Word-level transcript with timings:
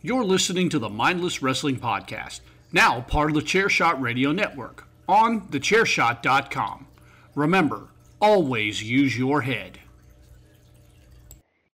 You're 0.00 0.22
listening 0.22 0.68
to 0.68 0.78
the 0.78 0.88
Mindless 0.88 1.42
Wrestling 1.42 1.80
Podcast, 1.80 2.38
now 2.70 3.00
part 3.00 3.30
of 3.30 3.34
the 3.34 3.42
Chairshot 3.42 4.00
Radio 4.00 4.30
Network, 4.30 4.86
on 5.08 5.40
thechairshot.com. 5.48 6.86
Remember, 7.34 7.88
always 8.20 8.80
use 8.80 9.18
your 9.18 9.40
head. 9.40 9.80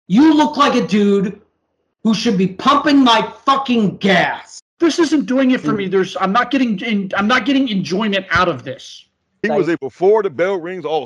You 0.08 0.34
look 0.34 0.58
like 0.58 0.76
a 0.76 0.86
dude 0.86 1.42
who 2.04 2.14
should 2.14 2.38
be 2.38 2.48
pumping 2.48 3.06
my 3.06 3.22
fucking 3.46 3.98
gas. 4.00 4.60
This 4.80 5.00
isn't 5.00 5.26
doing 5.26 5.52
it 5.52 5.62
for 5.62 5.72
me. 5.72 5.88
There's 5.88 6.18
I'm 6.20 6.34
not 6.34 6.52
getting 6.52 6.78
in, 6.80 7.12
I'm 7.16 7.28
not 7.28 7.46
getting 7.46 7.70
enjoyment 7.70 8.26
out 8.32 8.50
of 8.50 8.66
this. 8.66 9.08
He 9.44 9.50
was 9.50 9.70
a 9.70 9.78
before 9.78 10.24
the 10.24 10.30
bell 10.30 10.60
rings 10.60 10.84
all 10.84 11.06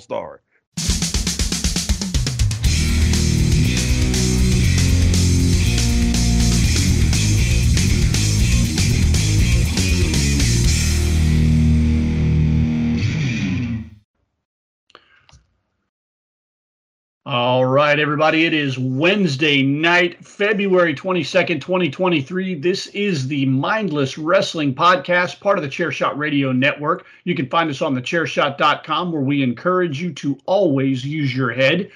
All 17.25 17.63
right, 17.63 17.97
everybody. 17.99 18.43
It 18.43 18.53
is 18.53 18.77
Wednesday 18.77 19.63
night, 19.63 20.25
February 20.25 20.93
22nd, 20.93 21.61
2023. 21.61 22.55
This 22.55 22.87
is 22.87 23.29
the 23.29 23.45
Mindless 23.45 24.17
Wrestling 24.17 24.75
Podcast, 24.75 25.39
part 25.39 25.57
of 25.57 25.63
the 25.63 25.69
Chairshot 25.69 26.17
Radio 26.17 26.51
Network. 26.51 27.05
You 27.23 27.33
can 27.33 27.47
find 27.47 27.69
us 27.69 27.81
on 27.81 27.93
the 27.93 28.01
thechairshot.com, 28.01 29.13
where 29.13 29.21
we 29.21 29.41
encourage 29.41 30.01
you 30.01 30.11
to 30.15 30.37
always 30.47 31.05
use 31.05 31.33
your 31.33 31.53
head. 31.53 31.89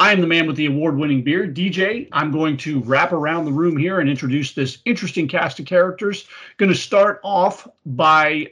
I 0.00 0.12
am 0.12 0.20
the 0.20 0.26
man 0.26 0.46
with 0.46 0.56
the 0.56 0.66
award 0.66 0.98
winning 0.98 1.24
beard, 1.24 1.56
DJ. 1.56 2.06
I'm 2.12 2.30
going 2.30 2.58
to 2.58 2.80
wrap 2.80 3.12
around 3.12 3.46
the 3.46 3.52
room 3.52 3.78
here 3.78 4.00
and 4.00 4.10
introduce 4.10 4.52
this 4.52 4.80
interesting 4.84 5.28
cast 5.28 5.58
of 5.60 5.64
characters. 5.64 6.26
Going 6.58 6.70
to 6.70 6.76
start 6.76 7.20
off 7.24 7.66
by 7.86 8.50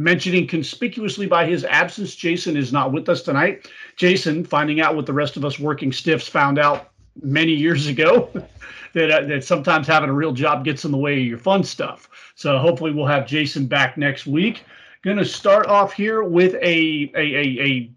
mentioning 0.00 0.46
conspicuously 0.46 1.26
by 1.26 1.44
his 1.44 1.64
absence, 1.64 2.14
Jason 2.14 2.56
is 2.56 2.72
not 2.72 2.92
with 2.92 3.08
us 3.08 3.22
tonight. 3.22 3.68
Jason, 3.96 4.44
finding 4.44 4.80
out 4.80 4.96
what 4.96 5.06
the 5.06 5.12
rest 5.12 5.36
of 5.36 5.44
us 5.44 5.58
working 5.58 5.92
stiffs 5.92 6.26
found 6.26 6.58
out 6.58 6.90
many 7.22 7.52
years 7.52 7.86
ago, 7.86 8.30
that 8.94 9.10
uh, 9.10 9.26
that 9.26 9.44
sometimes 9.44 9.86
having 9.86 10.08
a 10.08 10.12
real 10.12 10.32
job 10.32 10.64
gets 10.64 10.84
in 10.84 10.90
the 10.90 10.98
way 10.98 11.20
of 11.20 11.26
your 11.26 11.38
fun 11.38 11.62
stuff. 11.62 12.08
So 12.34 12.58
hopefully 12.58 12.92
we'll 12.92 13.06
have 13.06 13.26
Jason 13.26 13.66
back 13.66 13.98
next 13.98 14.26
week. 14.26 14.64
Going 15.02 15.18
to 15.18 15.24
start 15.24 15.66
off 15.66 15.92
here 15.92 16.22
with 16.22 16.54
a 16.54 17.12
a 17.14 17.22
a, 17.24 17.62
a 17.62 17.90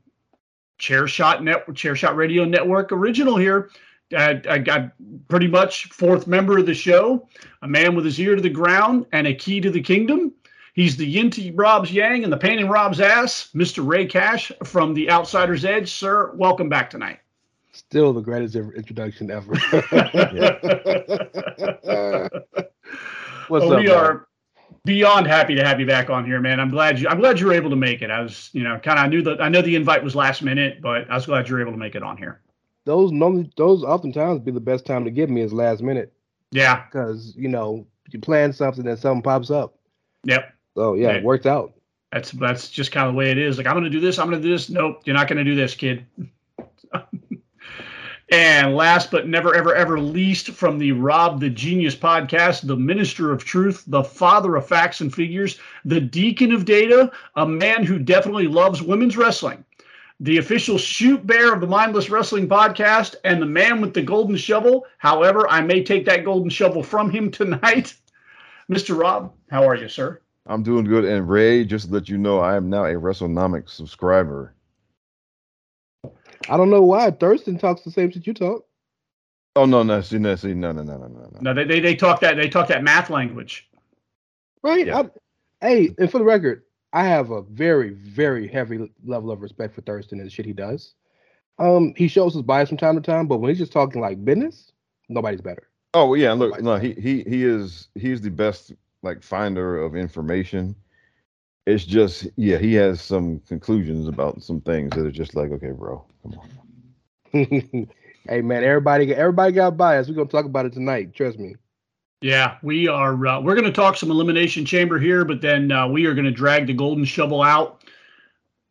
chair 0.77 1.07
shot 1.07 1.43
network, 1.43 1.75
chair 1.75 1.95
shot 1.95 2.15
radio 2.15 2.43
network 2.43 2.91
original 2.91 3.37
here. 3.37 3.69
Uh, 4.15 4.35
I 4.47 4.59
got 4.59 4.91
pretty 5.27 5.47
much 5.47 5.85
fourth 5.85 6.27
member 6.27 6.57
of 6.57 6.65
the 6.65 6.73
show, 6.73 7.27
a 7.61 7.67
man 7.67 7.95
with 7.95 8.05
his 8.05 8.19
ear 8.19 8.35
to 8.35 8.41
the 8.41 8.49
ground 8.49 9.05
and 9.11 9.25
a 9.25 9.33
key 9.33 9.59
to 9.61 9.71
the 9.71 9.81
kingdom. 9.81 10.33
He's 10.73 10.97
the 10.97 11.05
yin 11.05 11.29
to 11.31 11.51
Rob's 11.53 11.91
yang 11.91 12.23
and 12.23 12.33
the 12.33 12.37
pain 12.37 12.57
in 12.57 12.67
Rob's 12.67 12.99
ass, 12.99 13.49
Mr. 13.53 13.87
Ray 13.87 14.07
Cash 14.07 14.51
from 14.63 14.95
the 14.95 15.09
Outsider's 15.09 15.63
Edge. 15.65 15.91
Sir, 15.91 16.31
welcome 16.33 16.67
back 16.67 16.89
tonight. 16.89 17.19
Still 17.71 18.11
the 18.11 18.21
greatest 18.21 18.55
introduction 18.55 19.29
ever. 19.29 19.53
What's 23.47 23.65
well, 23.65 23.73
up, 23.73 23.79
we 23.79 23.87
man? 23.87 23.95
are 23.95 24.27
beyond 24.85 25.27
happy 25.27 25.53
to 25.55 25.63
have 25.63 25.79
you 25.79 25.85
back 25.85 26.09
on 26.09 26.25
here, 26.25 26.39
man. 26.39 26.59
I'm 26.59 26.71
glad 26.71 26.99
you 26.99 27.07
I'm 27.07 27.19
glad 27.19 27.39
you 27.39 27.45
were 27.47 27.53
able 27.53 27.69
to 27.69 27.75
make 27.75 28.01
it. 28.01 28.09
I 28.09 28.21
was, 28.21 28.49
you 28.53 28.63
know, 28.63 28.79
kind 28.79 28.97
of 28.97 29.05
I 29.05 29.07
knew 29.07 29.21
that 29.23 29.41
I 29.41 29.49
know 29.49 29.61
the 29.61 29.75
invite 29.75 30.03
was 30.03 30.15
last 30.15 30.41
minute, 30.41 30.81
but 30.81 31.09
I 31.09 31.15
was 31.15 31.27
glad 31.27 31.47
you 31.47 31.55
were 31.55 31.61
able 31.61 31.71
to 31.71 31.77
make 31.77 31.95
it 31.95 32.03
on 32.03 32.17
here. 32.17 32.41
Those 32.85 33.11
normally 33.11 33.51
those 33.57 33.83
oftentimes 33.83 34.39
be 34.39 34.51
the 34.51 34.59
best 34.59 34.85
time 34.85 35.05
to 35.05 35.11
give 35.11 35.29
me 35.29 35.41
is 35.41 35.53
last 35.53 35.81
minute. 35.83 36.13
Yeah. 36.51 36.83
Because, 36.85 37.33
you 37.35 37.49
know, 37.49 37.85
you 38.09 38.19
plan 38.19 38.53
something 38.53 38.87
and 38.87 38.97
something 38.97 39.23
pops 39.23 39.49
up. 39.49 39.75
Yep. 40.23 40.53
So 40.75 40.95
yeah, 40.95 41.11
it 41.11 41.23
worked 41.23 41.45
out. 41.45 41.73
That's 42.11 42.31
that's 42.31 42.69
just 42.69 42.91
kind 42.91 43.07
of 43.07 43.13
the 43.13 43.17
way 43.17 43.31
it 43.31 43.37
is. 43.37 43.57
Like 43.57 43.67
I'm 43.67 43.73
going 43.73 43.83
to 43.85 43.89
do 43.89 43.99
this. 43.99 44.19
I'm 44.19 44.29
going 44.29 44.41
to 44.41 44.47
do 44.47 44.53
this. 44.53 44.69
Nope, 44.69 45.01
you're 45.05 45.15
not 45.15 45.27
going 45.27 45.37
to 45.37 45.43
do 45.43 45.55
this, 45.55 45.73
kid. 45.75 46.05
and 48.31 48.75
last 48.75 49.11
but 49.11 49.27
never 49.27 49.55
ever 49.55 49.75
ever 49.75 49.99
least 49.99 50.51
from 50.51 50.77
the 50.77 50.91
Rob 50.91 51.39
the 51.39 51.49
Genius 51.49 51.95
podcast, 51.95 52.67
the 52.67 52.75
Minister 52.75 53.31
of 53.31 53.43
Truth, 53.43 53.83
the 53.87 54.03
Father 54.03 54.55
of 54.55 54.67
Facts 54.67 55.01
and 55.01 55.13
Figures, 55.13 55.59
the 55.85 56.01
Deacon 56.01 56.51
of 56.51 56.65
Data, 56.65 57.11
a 57.35 57.47
man 57.47 57.83
who 57.83 57.99
definitely 57.99 58.47
loves 58.47 58.81
women's 58.81 59.17
wrestling. 59.17 59.63
The 60.19 60.37
official 60.37 60.77
shoot 60.77 61.25
bear 61.27 61.53
of 61.53 61.61
the 61.61 61.67
Mindless 61.67 62.09
Wrestling 62.09 62.47
podcast 62.47 63.15
and 63.23 63.41
the 63.41 63.45
man 63.45 63.81
with 63.81 63.93
the 63.93 64.01
golden 64.01 64.37
shovel. 64.37 64.85
However, 64.99 65.49
I 65.49 65.61
may 65.61 65.83
take 65.83 66.05
that 66.05 66.23
golden 66.23 66.49
shovel 66.49 66.81
from 66.81 67.09
him 67.09 67.29
tonight. 67.29 67.95
Mr. 68.71 68.97
Rob, 68.97 69.33
how 69.49 69.67
are 69.67 69.75
you, 69.75 69.89
sir? 69.89 70.21
I'm 70.45 70.63
doing 70.63 70.85
good. 70.85 71.05
And 71.05 71.29
Ray, 71.29 71.63
just 71.63 71.87
to 71.87 71.93
let 71.93 72.09
you 72.09 72.17
know, 72.17 72.39
I 72.39 72.55
am 72.55 72.69
now 72.69 72.85
a 72.85 72.93
WrestleNomics 72.93 73.69
subscriber. 73.69 74.53
I 76.49 76.57
don't 76.57 76.69
know 76.69 76.81
why 76.81 77.11
Thurston 77.11 77.57
talks 77.57 77.81
the 77.81 77.91
same 77.91 78.11
shit 78.11 78.27
you 78.27 78.33
talk. 78.33 78.65
Oh 79.55 79.65
no, 79.65 79.83
no, 79.83 80.01
see, 80.01 80.17
no, 80.17 80.35
see, 80.35 80.53
no, 80.53 80.71
no, 80.71 80.81
no, 80.81 80.97
no, 80.97 81.07
no. 81.07 81.29
No, 81.39 81.53
they, 81.53 81.63
they 81.63 81.79
they 81.79 81.95
talk 81.95 82.19
that 82.21 82.35
they 82.35 82.49
talk 82.49 82.67
that 82.67 82.83
math 82.83 83.09
language. 83.09 83.69
Right. 84.63 84.87
Yeah. 84.87 85.03
I, 85.61 85.67
hey, 85.67 85.95
and 85.97 86.11
for 86.11 86.17
the 86.17 86.23
record, 86.23 86.63
I 86.91 87.05
have 87.05 87.29
a 87.31 87.43
very, 87.43 87.91
very 87.91 88.47
heavy 88.47 88.91
level 89.05 89.31
of 89.31 89.41
respect 89.41 89.75
for 89.75 89.81
Thurston 89.81 90.19
and 90.19 90.27
the 90.27 90.31
shit 90.31 90.45
he 90.45 90.53
does. 90.53 90.95
Um, 91.59 91.93
he 91.95 92.07
shows 92.07 92.33
his 92.33 92.41
bias 92.41 92.69
from 92.69 92.79
time 92.79 92.95
to 92.95 93.01
time, 93.01 93.27
but 93.27 93.37
when 93.37 93.49
he's 93.49 93.59
just 93.59 93.71
talking 93.71 94.01
like 94.01 94.23
business, 94.25 94.71
nobody's 95.07 95.41
better. 95.41 95.69
Oh 95.93 96.15
yeah, 96.15 96.33
look, 96.33 96.59
no, 96.61 96.77
he 96.77 96.93
he 96.93 97.23
he 97.23 97.43
is 97.43 97.89
he's 97.93 98.21
the 98.21 98.31
best 98.31 98.73
like 99.03 99.23
finder 99.23 99.81
of 99.81 99.95
information. 99.95 100.75
It's 101.65 101.85
just 101.85 102.27
yeah, 102.35 102.57
he 102.57 102.73
has 102.75 103.01
some 103.01 103.39
conclusions 103.47 104.07
about 104.07 104.43
some 104.43 104.61
things 104.61 104.91
that 104.95 105.05
are 105.05 105.11
just 105.11 105.35
like, 105.35 105.51
okay, 105.51 105.71
bro, 105.71 106.03
come 106.21 106.39
on. 106.39 106.49
hey 108.27 108.41
man, 108.41 108.63
everybody 108.63 109.13
everybody 109.13 109.53
got 109.53 109.77
bias. 109.77 110.07
We're 110.07 110.15
gonna 110.15 110.29
talk 110.29 110.45
about 110.45 110.65
it 110.65 110.73
tonight. 110.73 111.13
Trust 111.13 111.39
me. 111.39 111.55
Yeah, 112.21 112.57
we 112.63 112.87
are. 112.87 113.27
Uh, 113.27 113.41
we're 113.41 113.55
going 113.55 113.65
to 113.65 113.71
talk 113.73 113.97
some 113.97 114.09
elimination 114.09 114.63
chamber 114.63 114.97
here, 114.97 115.25
but 115.25 115.41
then 115.41 115.73
uh, 115.73 115.89
we 115.89 116.05
are 116.05 116.13
going 116.13 116.23
to 116.23 116.31
drag 116.31 116.67
the 116.67 116.73
golden 116.73 117.03
shovel 117.03 117.41
out 117.41 117.83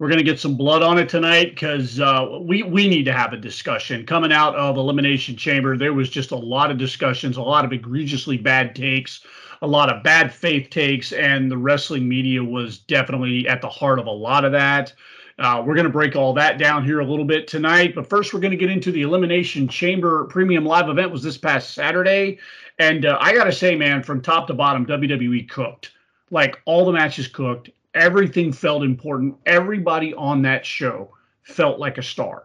we're 0.02 0.08
going 0.08 0.18
to 0.18 0.24
get 0.24 0.40
some 0.40 0.56
blood 0.56 0.82
on 0.82 0.98
it 0.98 1.08
tonight 1.08 1.50
because 1.50 2.00
uh, 2.00 2.40
we 2.40 2.64
we 2.64 2.88
need 2.88 3.04
to 3.04 3.12
have 3.12 3.32
a 3.32 3.36
discussion 3.36 4.04
coming 4.04 4.32
out 4.32 4.52
of 4.56 4.76
elimination 4.76 5.36
chamber. 5.36 5.78
There 5.78 5.92
was 5.92 6.10
just 6.10 6.32
a 6.32 6.36
lot 6.36 6.72
of 6.72 6.76
discussions, 6.76 7.36
a 7.36 7.42
lot 7.42 7.64
of 7.64 7.72
egregiously 7.72 8.36
bad 8.36 8.74
takes, 8.74 9.24
a 9.62 9.66
lot 9.66 9.88
of 9.88 10.02
bad 10.02 10.32
faith 10.32 10.70
takes, 10.70 11.12
and 11.12 11.50
the 11.50 11.56
wrestling 11.56 12.08
media 12.08 12.42
was 12.42 12.78
definitely 12.78 13.48
at 13.48 13.60
the 13.62 13.68
heart 13.68 13.98
of 13.98 14.06
a 14.06 14.10
lot 14.10 14.44
of 14.44 14.52
that. 14.52 14.92
Uh, 15.38 15.62
we're 15.64 15.74
going 15.74 15.86
to 15.86 15.92
break 15.92 16.14
all 16.14 16.34
that 16.34 16.58
down 16.58 16.84
here 16.84 17.00
a 17.00 17.06
little 17.06 17.24
bit 17.24 17.48
tonight, 17.48 17.94
but 17.94 18.08
first 18.08 18.34
we're 18.34 18.40
going 18.40 18.50
to 18.50 18.56
get 18.56 18.70
into 18.70 18.92
the 18.92 19.02
Elimination 19.02 19.66
Chamber 19.66 20.24
Premium 20.24 20.64
Live 20.64 20.88
event. 20.88 21.10
Was 21.10 21.22
this 21.22 21.38
past 21.38 21.74
Saturday, 21.74 22.38
and 22.78 23.06
uh, 23.06 23.16
I 23.20 23.34
got 23.34 23.44
to 23.44 23.52
say, 23.52 23.74
man, 23.74 24.02
from 24.02 24.20
top 24.20 24.46
to 24.48 24.54
bottom, 24.54 24.84
WWE 24.84 25.48
cooked. 25.48 25.92
Like 26.30 26.60
all 26.66 26.84
the 26.84 26.92
matches 26.92 27.26
cooked 27.26 27.70
everything 27.94 28.52
felt 28.52 28.82
important. 28.82 29.36
Everybody 29.46 30.14
on 30.14 30.42
that 30.42 30.64
show 30.64 31.10
felt 31.42 31.78
like 31.78 31.98
a 31.98 32.02
star. 32.02 32.44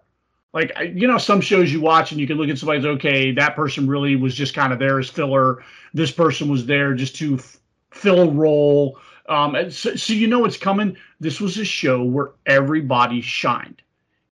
Like 0.54 0.72
you 0.94 1.08
know, 1.08 1.18
some 1.18 1.42
shows 1.42 1.72
you 1.72 1.82
watch 1.82 2.12
and 2.12 2.20
you 2.20 2.28
can 2.28 2.38
look 2.38 2.50
at 2.50 2.58
somebody's 2.58 2.86
okay. 2.86 3.32
That 3.32 3.56
person 3.56 3.88
really 3.88 4.16
was 4.16 4.34
just 4.34 4.54
kind 4.54 4.72
of 4.72 4.80
there 4.80 5.00
as 5.00 5.10
filler. 5.10 5.64
This 5.94 6.12
person 6.12 6.50
was 6.50 6.66
there 6.66 6.94
just 6.94 7.16
to 7.18 7.36
f- 7.36 7.58
fill 7.92 8.22
a 8.22 8.32
role. 8.32 9.00
Um, 9.30 9.70
so, 9.70 9.96
so 9.96 10.14
you 10.14 10.28
know 10.28 10.46
it's 10.46 10.58
coming. 10.58 10.96
This 11.20 11.42
was 11.42 11.58
a 11.58 11.66
show 11.66 12.04
where 12.04 12.32
everybody 12.46 13.22
shined 13.22 13.82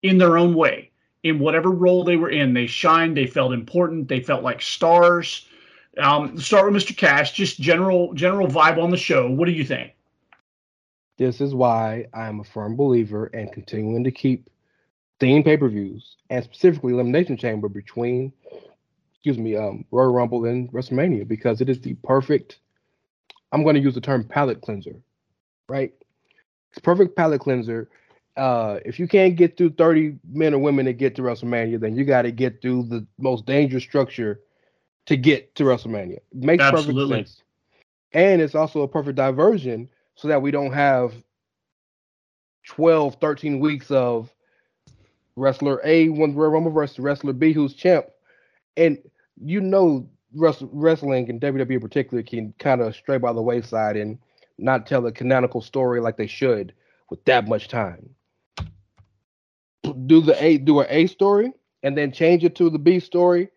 in 0.03 0.19
their 0.19 0.39
own 0.39 0.55
way, 0.55 0.91
in 1.25 1.41
whatever 1.41 1.71
role 1.71 2.05
they 2.05 2.17
were 2.17 2.31
in. 2.31 2.55
They 2.55 2.67
shined. 2.67 3.17
They 3.17 3.27
felt 3.27 3.53
important. 3.53 4.09
They 4.09 4.21
felt 4.21 4.45
like 4.45 4.63
stars. 4.63 5.49
Um, 5.99 6.39
start 6.39 6.73
with 6.73 6.83
Mr. 6.83 6.97
Cash. 6.97 7.33
Just 7.33 7.61
general 7.61 8.15
general 8.15 8.47
vibe 8.47 8.83
on 8.83 8.91
the 8.91 8.97
show. 8.97 9.29
What 9.29 9.47
do 9.47 9.53
you 9.53 9.65
think? 9.65 9.93
This 11.17 11.41
is 11.41 11.55
why 11.55 12.07
I 12.13 12.27
am 12.27 12.41
a 12.41 12.45
firm 12.45 12.77
believer 12.77 13.27
in 13.29 13.49
continuing 13.49 14.05
to 14.05 14.11
keep 14.11 14.49
theme 15.21 15.43
pay-per-views 15.43 16.17
and 16.31 16.45
specifically 16.45 16.93
Elimination 16.93 17.37
Chamber 17.37 17.69
between, 17.69 18.33
excuse 19.13 19.39
me, 19.39 19.57
um, 19.57 19.85
Royal 19.91 20.13
Rumble 20.13 20.45
and 20.45 20.71
WrestleMania 20.73 21.27
because 21.27 21.61
it 21.61 21.69
is 21.69 21.81
the 21.81 21.95
perfect. 22.05 22.59
I'm 23.53 23.63
going 23.63 23.77
to 23.77 23.81
use 23.81 23.95
the 23.95 24.01
term 24.01 24.25
palate 24.25 24.61
cleanser, 24.61 24.97
right? 25.69 25.93
It's 26.71 26.81
perfect 26.81 27.17
palate 27.17 27.41
cleanser. 27.41 27.89
Uh, 28.37 28.81
if 28.85 28.99
you 28.99 29.07
can't 29.07 29.37
get 29.37 29.57
through 29.57 29.71
30 29.71 30.19
men 30.33 30.55
or 30.55 30.59
women 30.59 30.87
to 30.87 30.93
get 30.93 31.15
to 31.15 31.23
WrestleMania, 31.23 31.79
then 31.79 31.95
you 31.95 32.05
got 32.05 32.23
to 32.23 32.33
get 32.33 32.61
through 32.61 32.83
the 32.85 33.07
most 33.19 33.47
dangerous 33.47 33.85
structure 33.85 34.41
to 35.07 35.17
get 35.17 35.55
to 35.55 35.63
WrestleMania. 35.63 36.17
It 36.17 36.25
makes 36.33 36.65
Absolutely. 36.65 37.09
perfect 37.09 37.29
sense. 37.29 37.43
And 38.13 38.43
it's 38.43 38.57
also 38.57 38.83
a 38.83 38.89
perfect 38.89 39.17
diversion 39.17 39.89
so 40.17 40.29
that 40.29 40.43
we 40.43 40.51
don't 40.51 40.73
have 40.73 41.13
12, 42.67 43.17
13 43.21 43.61
weeks 43.61 43.91
of 43.91 44.34
wrestler 45.37 45.81
A 45.85 46.09
won 46.09 46.31
the 46.33 46.37
Royal 46.37 46.53
Rumble 46.53 46.71
versus 46.71 46.99
wrestler 46.99 47.33
B 47.33 47.53
who's 47.53 47.75
champ. 47.75 48.07
And 48.77 48.99
you 49.41 49.61
know 49.61 50.09
wrest- 50.35 50.65
wrestling 50.73 51.29
and 51.31 51.41
WWE 51.41 51.75
in 51.75 51.81
particular 51.81 52.23
can 52.23 52.55
kind 52.59 52.81
of 52.81 52.95
stray 52.95 53.19
by 53.19 53.33
the 53.33 53.43
wayside 53.43 53.97
and 53.97 54.19
not 54.59 54.87
tell 54.87 55.07
a 55.07 55.13
canonical 55.13 55.61
story 55.61 56.01
like 56.01 56.17
they 56.17 56.27
should 56.27 56.73
with 57.11 57.25
that 57.25 57.49
much 57.49 57.69
time. 57.69 58.11
Do 60.07 60.21
the 60.21 60.43
A 60.43 60.59
do 60.59 60.81
an 60.81 60.87
A 60.89 61.07
story 61.07 61.53
and 61.83 61.97
then 61.97 62.13
change 62.13 62.45
it 62.45 62.55
to 62.57 62.71
the 62.71 62.79
B 62.79 62.99
story 63.01 63.51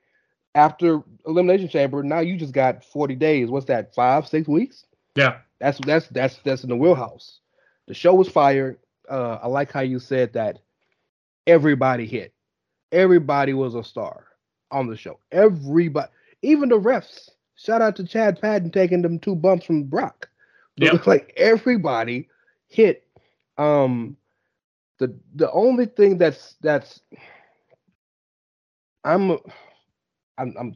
after 0.55 1.01
Elimination 1.25 1.69
Chamber. 1.69 2.03
Now 2.03 2.19
you 2.19 2.37
just 2.37 2.53
got 2.53 2.83
40 2.83 3.15
days. 3.15 3.49
What's 3.49 3.67
that? 3.67 3.93
Five, 3.95 4.27
six 4.27 4.47
weeks? 4.47 4.85
Yeah. 5.15 5.37
That's 5.59 5.79
that's 5.85 6.07
that's 6.09 6.37
that's 6.43 6.63
in 6.63 6.69
the 6.69 6.75
wheelhouse. 6.75 7.39
The 7.87 7.93
show 7.93 8.13
was 8.13 8.27
fired. 8.27 8.77
Uh, 9.09 9.39
I 9.41 9.47
like 9.47 9.71
how 9.71 9.79
you 9.79 9.99
said 9.99 10.33
that 10.33 10.59
everybody 11.47 12.05
hit. 12.05 12.33
Everybody 12.91 13.53
was 13.53 13.75
a 13.75 13.83
star 13.83 14.25
on 14.71 14.87
the 14.87 14.95
show. 14.97 15.19
Everybody, 15.31 16.09
even 16.41 16.69
the 16.69 16.79
refs. 16.79 17.29
Shout 17.55 17.81
out 17.81 17.95
to 17.97 18.05
Chad 18.05 18.39
Patton 18.41 18.71
taking 18.71 19.01
them 19.01 19.19
two 19.19 19.35
bumps 19.35 19.65
from 19.65 19.85
Brock. 19.85 20.29
It 20.79 20.85
Yep. 20.85 20.93
looked 20.93 21.07
like 21.07 21.33
everybody 21.37 22.29
hit. 22.67 23.07
Um, 23.57 24.17
the 24.99 25.15
the 25.35 25.51
only 25.51 25.85
thing 25.87 26.17
that's 26.17 26.55
that's 26.61 27.01
I'm 29.03 29.31
I'm 30.37 30.55
I'm 30.59 30.75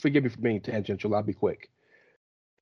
forgive 0.00 0.24
me 0.24 0.30
for 0.30 0.40
being 0.40 0.60
tangential. 0.60 1.14
I'll 1.14 1.22
be 1.22 1.32
quick. 1.34 1.70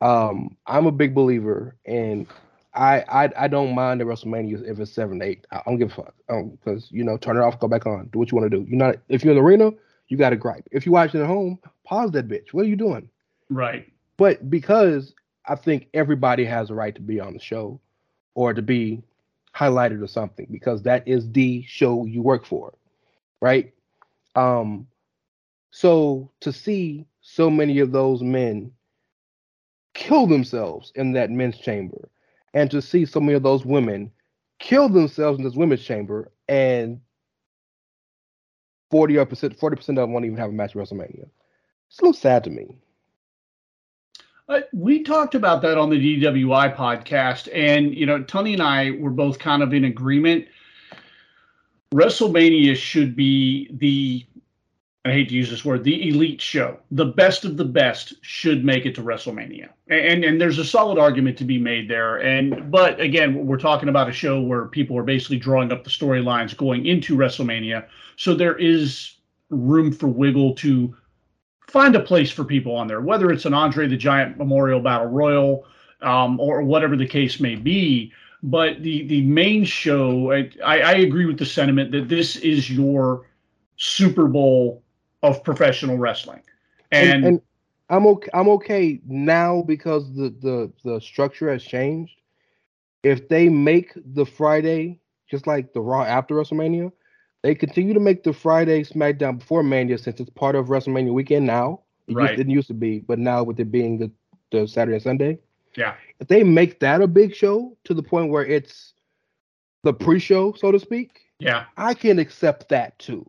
Um, 0.01 0.57
I'm 0.67 0.87
a 0.87 0.93
big 0.93 1.15
believer 1.15 1.77
in 1.85 2.27
I 2.75 3.01
I 3.09 3.31
I 3.37 3.49
don't 3.49 3.75
mind 3.75 4.01
the 4.01 4.05
WrestleMania 4.05 4.69
if 4.69 4.79
it's 4.79 4.93
seven 4.93 5.21
eight. 5.23 5.47
I 5.51 5.61
don't 5.67 5.79
give 5.79 5.93
a 5.93 5.95
fuck. 5.95 6.15
Um, 6.29 6.51
because 6.51 6.89
you 6.91 7.05
know, 7.05 7.17
turn 7.17 7.37
it 7.37 7.41
off, 7.41 7.61
go 7.61 7.69
back 7.69 7.87
on, 7.87 8.09
do 8.13 8.19
what 8.19 8.31
you 8.31 8.39
want 8.39 8.51
to 8.51 8.57
do. 8.57 8.65
You're 8.69 8.79
not 8.79 8.97
if 9.09 9.25
you're 9.25 9.33
in 9.33 9.39
the 9.39 9.45
arena, 9.45 9.73
you 10.09 10.17
got 10.17 10.31
to 10.31 10.37
gripe. 10.37 10.67
If 10.73 10.87
you're 10.87 10.93
watching 10.93 11.21
at 11.21 11.27
home, 11.27 11.59
pause 11.85 12.11
that 12.13 12.29
bitch. 12.29 12.53
What 12.53 12.65
are 12.65 12.69
you 12.69 12.77
doing? 12.77 13.09
Right. 13.51 13.91
But 14.17 14.49
because 14.51 15.15
I 15.47 15.57
think 15.57 15.89
everybody 15.95 16.45
has 16.45 16.71
a 16.71 16.75
right 16.75 16.95
to 16.95 17.01
be 17.01 17.21
on 17.21 17.35
the 17.35 17.41
show 17.41 17.81
or 18.35 18.55
to 18.55 18.63
be 18.63 19.03
highlighted 19.55 20.03
or 20.03 20.07
something, 20.07 20.47
because 20.51 20.83
that 20.83 21.07
is 21.07 21.31
the 21.33 21.63
show 21.67 22.07
you 22.07 22.23
work 22.23 22.47
for, 22.47 22.73
right? 23.41 23.73
Um, 24.35 24.87
so 25.71 26.31
to 26.41 26.53
see 26.53 27.07
so 27.21 27.51
many 27.51 27.79
of 27.81 27.93
those 27.93 28.23
men 28.23 28.73
kill 29.95 30.27
themselves 30.27 30.93
in 30.95 31.13
that 31.13 31.31
men's 31.31 31.59
chamber, 31.59 32.09
and 32.55 32.71
to 32.71 32.83
see 32.83 33.05
so 33.05 33.21
many 33.21 33.35
of 33.35 33.43
those 33.43 33.65
women 33.65 34.11
kill 34.59 34.89
themselves 34.89 35.39
in 35.39 35.45
this 35.45 35.55
women's 35.55 35.83
chamber, 35.83 36.31
and 36.49 37.01
40 38.91 39.25
percent, 39.25 39.59
40 39.59 39.77
percent 39.77 39.99
of 39.99 40.03
them 40.03 40.13
won't 40.13 40.25
even 40.25 40.37
have 40.39 40.51
a 40.51 40.53
match 40.53 40.77
at 40.77 40.83
WrestleMania. 40.83 41.29
It's 41.89 41.99
a 41.99 42.03
little 42.03 42.13
sad 42.13 42.45
to 42.45 42.51
me. 42.51 42.79
Uh, 44.49 44.61
we 44.73 45.03
talked 45.03 45.35
about 45.35 45.63
that 45.63 45.79
on 45.79 45.89
the 45.89 46.21
DWI 46.21 46.75
podcast, 46.77 47.49
and 47.55 47.95
you 47.95 48.07
know, 48.07 48.23
Tony 48.23 48.53
and 48.53 48.63
I 48.63 48.93
were 48.93 49.11
both 49.11 49.39
kind 49.39 49.63
of 49.63 49.73
in 49.73 49.85
agreement. 49.85 50.47
WrestleMania 51.95 52.75
should 52.77 53.15
be 53.15 53.71
the 53.73 54.27
I 55.05 55.11
hate 55.11 55.31
to 55.31 55.35
use 55.35 55.51
this 55.51 55.65
word, 55.65 55.83
the 55.83 56.09
elite 56.09 56.41
show. 56.41 56.79
The 56.93 57.07
best 57.07 57.45
of 57.45 57.57
the 57.57 57.65
best 57.65 58.15
should 58.21 58.65
make 58.65 58.87
it 58.87 58.95
to 58.95 59.03
WrestleMania. 59.03 59.71
And 59.89 60.25
and 60.25 60.41
there's 60.41 60.59
a 60.59 60.65
solid 60.65 60.97
argument 60.97 61.37
to 61.39 61.45
be 61.45 61.59
made 61.59 61.91
there. 61.91 62.19
And 62.19 62.71
but 62.71 63.01
again, 63.01 63.47
we're 63.47 63.59
talking 63.59 63.89
about 63.89 64.09
a 64.09 64.13
show 64.13 64.41
where 64.41 64.67
people 64.67 64.97
are 64.97 65.03
basically 65.03 65.39
drawing 65.39 65.73
up 65.73 65.83
the 65.83 65.91
storylines 65.91 66.57
going 66.57 66.87
into 66.87 67.17
WrestleMania. 67.17 67.85
So 68.17 68.33
there 68.33 68.57
is 68.57 69.17
room 69.51 69.91
for 69.91 70.07
wiggle 70.07 70.55
to 70.57 70.95
find 71.67 71.97
a 71.97 72.01
place 72.01 72.31
for 72.31 72.45
people 72.45 72.77
on 72.77 72.87
there, 72.87 73.01
whether 73.01 73.33
it's 73.33 73.45
an 73.45 73.55
Andre 73.55 73.89
the 73.89 73.97
Giant 73.97 74.39
Memorial 74.39 74.81
Battle 74.81 75.09
Royal 75.09 75.67
um, 76.01 76.39
or 76.39 76.63
whatever 76.63 76.97
the 76.97 77.07
case 77.07 77.41
may 77.41 77.57
be. 77.57 78.13
But 78.45 78.85
the 78.85 79.05
the 79.09 79.23
main 79.23 79.65
show, 79.65 80.31
I, 80.31 80.51
I 80.65 80.93
agree 80.95 81.27
with 81.27 81.39
the 81.39 81.47
sentiment 81.47 81.91
that 81.91 82.09
this 82.09 82.37
is 82.37 82.71
your 82.71 83.27
Super 83.77 84.29
Bowl 84.29 84.83
of 85.23 85.43
professional 85.45 85.99
wrestling. 85.99 86.43
And, 86.91 87.13
and, 87.13 87.25
and 87.25 87.43
I'm 87.89 88.07
okay. 88.07 88.31
I'm 88.35 88.49
okay 88.51 89.01
now 89.07 89.63
because 89.63 90.15
the 90.15 90.35
the 90.41 90.73
the 90.85 91.01
structure 91.01 91.51
has 91.51 91.63
changed. 91.63 92.21
If 93.03 93.29
they 93.29 93.49
make 93.49 93.93
the 94.15 94.25
Friday 94.25 95.01
just 95.29 95.47
like 95.47 95.73
the 95.73 95.81
Raw 95.81 96.03
after 96.03 96.35
WrestleMania, 96.35 96.93
they 97.43 97.55
continue 97.55 97.95
to 97.95 98.01
make 98.01 98.23
the 98.23 98.33
Friday 98.33 98.83
SmackDown 98.85 99.39
before 99.39 99.63
Mania 99.63 99.99
since 99.99 100.21
it's 100.21 100.31
part 100.31 100.55
of 100.55 100.67
WrestleMania 100.67 101.13
weekend 101.13 101.47
now. 101.47 101.81
It 102.07 102.15
Right. 102.15 102.31
used, 102.31 102.37
didn't 102.37 102.53
used 102.53 102.69
to 102.69 102.75
be, 102.75 103.01
but 103.01 103.19
now 103.19 103.43
with 103.43 103.59
it 103.61 103.71
being 103.71 103.99
the 103.99 104.11
the 104.51 104.67
Saturday 104.69 104.97
and 104.97 105.03
Sunday, 105.03 105.39
yeah, 105.77 105.95
if 106.21 106.29
they 106.29 106.43
make 106.43 106.81
that 106.81 107.01
a 107.01 107.07
big 107.07 107.35
show 107.35 107.77
to 107.85 107.95
the 107.95 108.03
point 108.03 108.31
where 108.31 108.45
it's 108.45 108.93
the 109.83 109.93
pre-show, 109.93 110.53
so 110.53 110.71
to 110.71 110.79
speak, 110.79 111.21
yeah. 111.39 111.65
I 111.77 111.95
can 111.95 112.19
accept 112.19 112.69
that 112.69 112.99
too. 112.99 113.29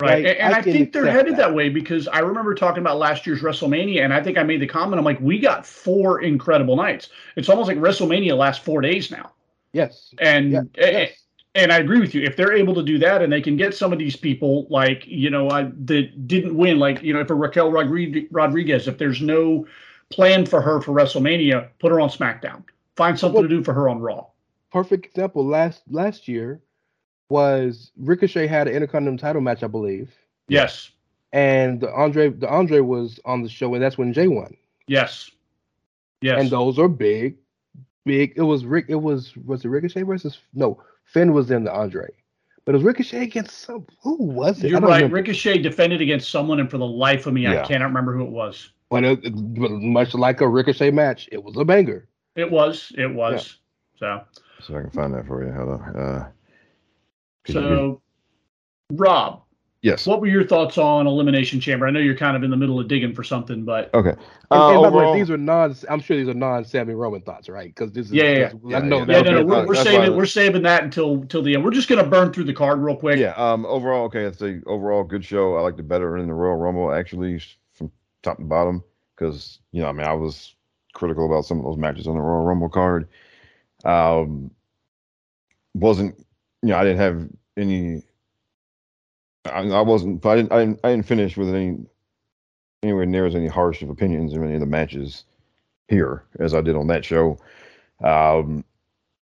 Right. 0.00 0.24
Like, 0.24 0.36
and 0.38 0.54
I 0.54 0.58
I, 0.58 0.62
think 0.62 0.92
they're 0.92 1.06
headed 1.06 1.34
that. 1.34 1.48
that. 1.48 1.54
way 1.54 1.70
because 1.70 2.06
I 2.08 2.18
remember 2.18 2.54
talking 2.54 2.80
about 2.82 2.98
last 2.98 3.26
year's 3.26 3.40
WrestleMania, 3.40 4.04
and 4.04 4.12
I 4.12 4.22
think 4.22 4.36
I 4.36 4.42
made 4.42 4.60
the 4.60 4.66
comment. 4.66 4.98
I'm 4.98 5.04
like, 5.04 5.20
we 5.20 5.38
got 5.38 5.66
four 5.66 6.20
incredible 6.22 6.76
nights. 6.76 7.08
It's 7.36 7.48
almost 7.48 7.68
like 7.68 7.78
WrestleMania 7.78 8.36
lasts 8.36 8.62
four 8.62 8.82
days 8.82 9.10
now. 9.10 9.32
Yes. 9.72 10.14
And 10.18 10.52
Yeah, 10.52 10.62
yes. 10.76 11.12
and 11.54 11.72
I 11.72 11.78
agree 11.78 11.98
with 12.00 12.14
you. 12.14 12.22
If 12.22 12.36
they're 12.36 12.52
able 12.52 12.74
to 12.74 12.82
do 12.82 12.98
that, 12.98 13.22
and 13.22 13.32
they 13.32 13.40
can 13.40 13.56
get 13.56 13.74
some 13.74 13.92
of 13.92 13.98
these 13.98 14.16
people 14.16 14.66
like 14.70 15.06
you 15.06 15.30
know 15.30 15.48
I, 15.50 15.70
that 15.86 16.26
didn't 16.28 16.56
win, 16.56 16.78
like 16.78 17.02
you 17.02 17.14
know, 17.14 17.20
if 17.20 17.30
a 17.30 17.34
Raquel 17.34 17.70
Rodriguez, 17.72 18.88
if 18.88 18.98
there's 18.98 19.22
no 19.22 19.66
plan 20.10 20.44
for 20.46 20.60
her 20.60 20.80
for 20.82 20.92
WrestleMania, 20.92 21.68
put 21.78 21.90
her 21.90 22.00
on 22.00 22.10
SmackDown. 22.10 22.64
Find 22.96 23.18
something 23.18 23.42
to 23.42 23.48
do 23.48 23.62
for 23.64 23.72
her 23.74 23.88
on 23.88 24.00
Raw. 24.00 24.26
perfect 24.70 25.06
example 25.06 25.44
last 25.46 25.82
last 25.90 26.28
year 26.28 26.60
was 27.28 27.90
Ricochet 27.98 28.46
had 28.46 28.68
an 28.68 28.74
Intercontinental 28.74 29.18
title 29.18 29.42
match, 29.42 29.62
I 29.62 29.66
believe, 29.66 30.14
Yes, 30.48 30.90
and 31.32 31.80
the 31.80 31.92
Andre 31.92 32.28
the 32.30 32.48
Andre 32.48 32.80
was 32.80 33.18
on 33.24 33.42
the 33.42 33.48
show, 33.48 33.74
and 33.74 33.82
that's 33.82 33.98
when 33.98 34.12
Jay 34.12 34.28
won. 34.28 34.56
yes, 34.86 35.30
yes. 36.20 36.40
And 36.40 36.50
those 36.50 36.78
are 36.78 36.88
big, 36.88 37.36
big. 38.04 38.32
It 38.36 38.42
was 38.42 38.64
Rick. 38.64 38.86
It 38.88 38.96
was 38.96 39.36
was 39.38 39.64
it 39.64 39.68
Ricochet 39.68 40.02
versus 40.02 40.38
no 40.54 40.80
Finn 41.04 41.32
was 41.32 41.50
in 41.50 41.64
the 41.64 41.72
Andre, 41.74 42.08
but 42.64 42.74
it 42.74 42.78
was 42.78 42.84
Ricochet 42.84 43.22
against 43.22 43.58
some. 43.58 43.86
Who 44.02 44.16
was 44.22 44.62
it? 44.62 44.70
You're 44.70 44.80
right. 44.80 44.96
remember. 44.96 45.16
Ricochet 45.16 45.58
defended 45.58 46.00
against 46.00 46.30
someone, 46.30 46.60
and 46.60 46.70
for 46.70 46.78
the 46.78 46.86
life 46.86 47.26
of 47.26 47.34
me, 47.34 47.46
I 47.48 47.64
cannot 47.66 47.86
remember 47.86 48.14
who 48.16 48.22
it 48.24 48.30
was. 48.30 48.70
But 48.88 49.02
it, 49.02 49.24
it- 49.24 49.34
much 49.34 50.14
like 50.14 50.40
a 50.42 50.48
Ricochet 50.48 50.92
match, 50.92 51.28
it 51.32 51.42
was 51.42 51.56
a 51.56 51.64
banger. 51.64 52.06
It 52.36 52.48
was. 52.50 52.92
It 52.96 53.12
was. 53.12 53.58
So, 53.98 54.22
So 54.60 54.76
I 54.76 54.82
can 54.82 54.90
find 54.90 55.12
that 55.14 55.26
for 55.26 55.44
you. 55.44 55.50
Hold 55.52 55.70
on. 55.70 55.96
Uh, 55.96 56.18
could 56.20 56.26
you- 56.28 56.35
so, 57.52 58.00
Rob, 58.92 59.42
yes. 59.82 60.06
what 60.06 60.20
were 60.20 60.26
your 60.26 60.46
thoughts 60.46 60.78
on 60.78 61.06
Elimination 61.06 61.60
Chamber? 61.60 61.86
I 61.86 61.90
know 61.90 62.00
you're 62.00 62.16
kind 62.16 62.36
of 62.36 62.42
in 62.42 62.50
the 62.50 62.56
middle 62.56 62.78
of 62.80 62.88
digging 62.88 63.14
for 63.14 63.24
something, 63.24 63.64
but 63.64 63.92
Okay. 63.94 64.10
And, 64.10 64.18
Uh, 64.50 64.70
and 64.70 64.82
by 64.82 64.90
the 64.90 64.96
way, 64.96 65.02
overall- 65.02 65.14
these 65.14 65.30
are 65.30 65.36
non. 65.36 65.74
I'm 65.88 66.00
sure 66.00 66.16
these 66.16 66.28
are 66.28 66.34
non 66.34 66.64
Sammy 66.64 66.94
Roman 66.94 67.20
thoughts, 67.22 67.48
right? 67.48 67.68
Because 67.74 67.92
this 67.92 68.06
is 68.06 68.12
Yeah, 68.12 68.24
yeah, 68.24 68.52
yeah. 68.64 68.76
I 68.76 68.80
know 68.80 68.98
Yeah, 68.98 69.04
yeah, 69.08 69.22
that. 69.22 69.24
no, 69.24 69.42
no, 69.42 69.44
we're, 69.44 69.66
we're 69.66 69.74
saving 69.74 70.00
fine. 70.08 70.16
we're 70.16 70.26
saving 70.26 70.62
that 70.62 70.84
until 70.84 71.24
till 71.26 71.42
the 71.42 71.54
end. 71.54 71.64
We're 71.64 71.70
just 71.72 71.88
gonna 71.88 72.06
burn 72.06 72.32
through 72.32 72.44
the 72.44 72.54
card 72.54 72.78
real 72.80 72.96
quick. 72.96 73.18
Yeah. 73.18 73.32
Um. 73.36 73.66
Overall, 73.66 74.04
okay. 74.04 74.26
I'd 74.26 74.38
say 74.38 74.60
overall 74.66 75.02
good 75.04 75.24
show. 75.24 75.56
I 75.56 75.62
liked 75.62 75.80
it 75.80 75.88
better 75.88 76.16
in 76.18 76.26
the 76.28 76.34
Royal 76.34 76.56
Rumble 76.56 76.92
actually 76.92 77.40
from 77.72 77.90
top 78.22 78.36
to 78.38 78.44
bottom 78.44 78.84
because 79.16 79.58
you 79.72 79.82
know 79.82 79.88
I 79.88 79.92
mean 79.92 80.06
I 80.06 80.12
was 80.12 80.54
critical 80.94 81.26
about 81.26 81.44
some 81.44 81.58
of 81.58 81.64
those 81.64 81.76
matches 81.76 82.06
on 82.06 82.14
the 82.14 82.20
Royal 82.22 82.44
Rumble 82.44 82.68
card. 82.68 83.08
Um. 83.84 84.50
Wasn't 85.74 86.25
you 86.62 86.70
know 86.70 86.76
I 86.78 86.84
didn't 86.84 86.98
have 86.98 87.28
any. 87.56 88.02
I, 89.44 89.60
I 89.60 89.80
wasn't. 89.82 90.20
but 90.20 90.30
I 90.30 90.36
didn't. 90.36 90.52
I 90.52 90.58
didn't, 90.60 90.80
I 90.84 90.90
didn't 90.90 91.06
finish 91.06 91.36
with 91.36 91.54
any 91.54 91.78
anywhere 92.82 93.06
near 93.06 93.26
as 93.26 93.34
any 93.34 93.48
harsh 93.48 93.82
of 93.82 93.90
opinions 93.90 94.32
in 94.32 94.44
any 94.44 94.54
of 94.54 94.60
the 94.60 94.66
matches 94.66 95.24
here 95.88 96.24
as 96.38 96.54
I 96.54 96.60
did 96.60 96.76
on 96.76 96.88
that 96.88 97.04
show. 97.04 97.38
Um, 98.02 98.64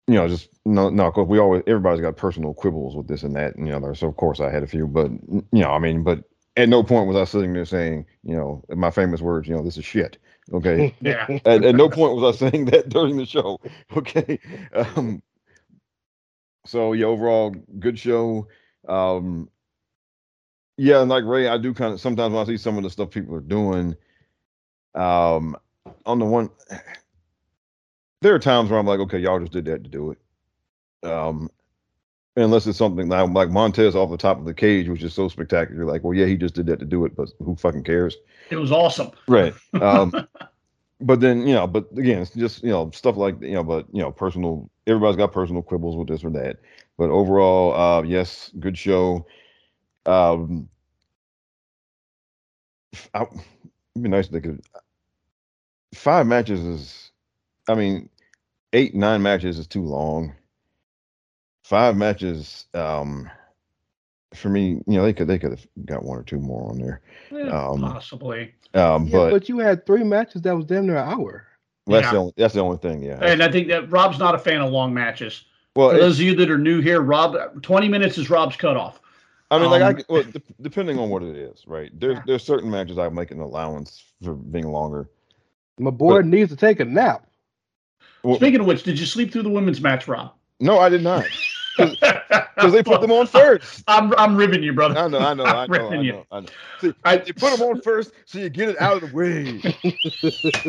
you 0.07 0.15
know, 0.15 0.27
just 0.27 0.50
no, 0.65 0.89
no. 0.89 1.12
Cause 1.12 1.27
we 1.27 1.39
always 1.39 1.63
everybody's 1.67 2.01
got 2.01 2.17
personal 2.17 2.53
quibbles 2.53 2.95
with 2.95 3.07
this 3.07 3.24
and 3.24 3.36
that, 3.36 3.55
and 3.55 3.67
you 3.67 3.77
know, 3.79 3.93
so 3.93 4.07
of 4.07 4.17
course 4.17 4.39
I 4.39 4.50
had 4.51 4.63
a 4.63 4.67
few, 4.67 4.88
but 4.88 5.12
you 5.12 5.43
know, 5.51 5.71
I 5.71 5.79
mean, 5.79 6.03
but 6.03 6.24
at 6.57 6.67
no 6.69 6.83
point 6.83 7.07
was 7.07 7.15
I 7.15 7.25
sitting 7.25 7.53
there 7.53 7.65
saying, 7.65 8.05
you 8.24 8.36
know, 8.36 8.63
my 8.75 8.91
famous 8.91 9.21
words, 9.21 9.48
you 9.48 9.55
know, 9.55 9.63
this 9.63 9.77
is 9.77 9.86
shit. 9.86 10.17
Okay, 10.51 10.93
Yeah. 11.01 11.27
at, 11.45 11.63
at 11.63 11.75
no 11.75 11.89
point 11.89 12.15
was 12.15 12.36
I 12.36 12.50
saying 12.50 12.65
that 12.65 12.89
during 12.89 13.17
the 13.17 13.25
show. 13.25 13.59
Okay. 13.95 14.39
Um, 14.74 15.21
so 16.66 16.94
yeah, 16.94 17.06
overall 17.06 17.51
good 17.80 17.98
show. 17.98 18.48
Um, 18.88 19.50
yeah, 20.78 21.01
and 21.01 21.10
like 21.10 21.25
Ray, 21.25 21.48
I 21.48 21.58
do 21.58 21.74
kind 21.74 21.94
of 21.94 22.01
sometimes 22.01 22.34
when 22.34 22.42
I 22.42 22.48
see 22.48 22.58
some 22.58 22.78
of 22.78 22.84
the 22.84 22.89
stuff 22.89 23.10
people 23.12 23.36
are 23.36 23.42
doing, 23.42 23.96
um, 24.96 25.58
on 26.06 26.20
the 26.20 26.25
one, 26.25 26.50
there 28.22 28.34
are 28.34 28.39
times 28.39 28.70
where 28.70 28.80
I'm 28.80 28.88
like, 28.88 29.00
okay, 29.01 29.20
y'all 29.20 29.39
just 29.39 29.51
did 29.51 29.66
that 29.66 29.84
to 29.84 29.89
do 29.89 30.12
it. 30.12 31.08
Um, 31.08 31.50
Unless 32.36 32.68
it's 32.68 32.78
something 32.78 33.10
like, 33.10 33.30
like 33.32 33.50
Montez 33.50 33.96
off 33.96 34.12
the 34.12 34.18
top 34.18 34.39
of 34.39 34.46
the 34.46 34.54
cage, 34.54 34.88
which 34.88 35.04
is 35.04 35.13
so 35.13 35.28
spectacular. 35.28 35.84
Like, 35.84 36.04
well, 36.04 36.13
yeah, 36.13 36.25
he 36.25 36.38
just 36.38 36.56
did 36.56 36.68
that 36.68 36.80
to 36.80 36.86
do 36.86 37.04
it, 37.06 37.16
but 37.16 37.30
who 37.44 37.56
fucking 37.56 37.84
cares? 37.84 38.16
It 38.50 38.56
was 38.56 38.72
awesome. 38.72 39.12
Right. 39.28 39.54
Um, 39.74 40.13
but 41.01 41.20
then 41.20 41.46
you 41.46 41.56
know, 41.56 41.68
but 41.68 41.88
again, 41.98 42.22
it's 42.22 42.34
just 42.34 42.63
you 42.63 42.70
know 42.70 42.92
stuff 42.92 43.18
like 43.18 43.42
you 43.42 43.54
know, 43.54 43.63
but 43.63 43.88
you 43.92 44.01
know, 44.01 44.12
personal. 44.12 44.70
Everybody's 44.89 45.17
got 45.17 45.31
personal 45.31 45.62
quibbles 45.62 45.96
with 45.96 46.08
this 46.08 46.24
or 46.24 46.31
that. 46.31 46.58
But 46.98 47.12
overall, 47.12 47.74
uh, 47.74 48.01
yes, 48.01 48.51
good 48.60 48.77
show. 48.77 49.25
Um, 50.05 50.67
I, 53.13 53.22
it'd 53.22 54.01
be 54.01 54.10
nice 54.10 54.25
if 54.25 54.31
they 54.31 54.41
could. 54.41 54.62
Five 55.93 56.25
matches 56.25 56.62
is, 56.62 57.12
I 57.67 57.75
mean, 57.75 58.10
eight 58.74 58.96
nine 58.96 59.22
matches 59.22 59.60
is 59.60 59.67
too 59.67 59.84
long. 59.84 60.34
Five 61.63 61.96
matches, 61.96 62.65
um, 62.74 63.29
for 64.34 64.50
me, 64.50 64.81
you 64.88 64.98
know, 64.98 65.03
they 65.03 65.13
could 65.13 65.27
they 65.27 65.38
could 65.38 65.51
have 65.51 65.67
got 65.86 66.03
one 66.03 66.17
or 66.17 66.24
two 66.24 66.39
more 66.39 66.69
on 66.69 66.79
there. 66.79 67.01
Eh, 67.31 67.48
Um, 67.50 67.81
possibly. 67.81 68.53
Um, 68.74 69.05
Yeah, 69.05 69.12
but, 69.17 69.29
but, 69.31 69.50
you 69.50 69.60
had 69.60 69.86
three 69.86 70.03
matches 70.03 70.41
that 70.43 70.55
was 70.55 70.65
damn 70.65 70.88
near 70.88 70.98
an 70.98 71.10
hour. 71.10 71.46
That's 71.89 72.05
Yeah. 72.05 72.12
the 72.12 72.17
only 72.17 72.34
that's 72.38 72.53
the 72.53 72.62
only 72.62 72.77
thing. 72.77 73.03
Yeah. 73.03 73.19
And 73.22 73.41
I 73.43 73.51
think 73.51 73.67
that 73.69 73.89
Rob's 73.91 74.19
not 74.19 74.36
a 74.36 74.38
fan 74.39 74.62
of 74.62 74.72
long 74.72 74.93
matches. 74.93 75.43
well, 75.75 75.91
For 75.91 75.98
those 75.98 76.19
of 76.19 76.25
you 76.25 76.36
that 76.36 76.50
are 76.50 76.58
new 76.58 76.81
here, 76.81 77.01
Rob, 77.01 77.36
20 77.62 77.88
minutes 77.89 78.17
is 78.17 78.29
Rob's 78.29 78.55
cutoff. 78.55 79.00
I 79.51 79.58
mean, 79.58 79.69
like, 79.72 79.81
Um, 79.81 79.98
c- 79.98 80.05
well, 80.10 80.24
de- 80.24 80.41
depending 80.62 81.00
on 81.00 81.10
what 81.10 81.24
it 81.24 81.36
is, 81.36 81.65
right? 81.67 81.89
There's 82.00 82.17
Yeah. 82.17 82.24
there's 82.27 82.43
certain 82.43 82.69
matches 82.69 82.98
I 83.00 83.10
make 83.10 83.31
an 83.31 83.39
allowance 83.39 84.03
for 84.24 84.34
being 84.34 84.67
longer. 84.67 85.10
My 85.79 85.91
boy 85.91 86.22
needs 86.22 86.50
to 86.51 86.55
take 86.58 86.79
a 86.79 86.86
nap. 86.86 87.25
Well, 88.24 88.36
Speaking 88.36 88.60
of 88.60 88.65
which, 88.65 88.84
did 88.84 89.00
you 89.00 89.05
sleep 89.05 89.31
through 89.31 89.43
the 89.43 89.50
women's 89.50 89.81
match, 89.81 90.08
Rob? 90.08 90.34
no, 90.60 90.77
I 90.77 90.89
did 90.89 91.01
not, 91.03 91.25
because 91.79 92.74
they 92.74 92.83
put 92.83 93.01
them 93.01 93.12
on 93.12 93.27
first. 93.27 93.83
I'm, 93.88 94.13
I'm 94.17 94.36
ribbing 94.36 94.63
you, 94.63 94.74
brother. 94.74 95.00
I 95.00 95.07
know, 95.07 95.19
I 95.19 95.33
know, 95.33 95.45
I 95.45 95.48
know, 95.48 95.55
I 95.55 95.67
ripping 95.67 96.03
you. 96.03 96.25
I 96.31 96.39
know. 96.41 96.48
See, 96.79 96.93
I- 97.03 97.17
they 97.17 97.33
put 97.33 97.51
them 97.51 97.62
on 97.67 97.77
first, 97.81 98.13
so 98.25 98.39
you 98.39 98.50
get 98.50 98.69
it 98.69 98.77
out 98.79 98.95
of 98.95 99.01
the 99.01 99.07
way. 99.07 99.63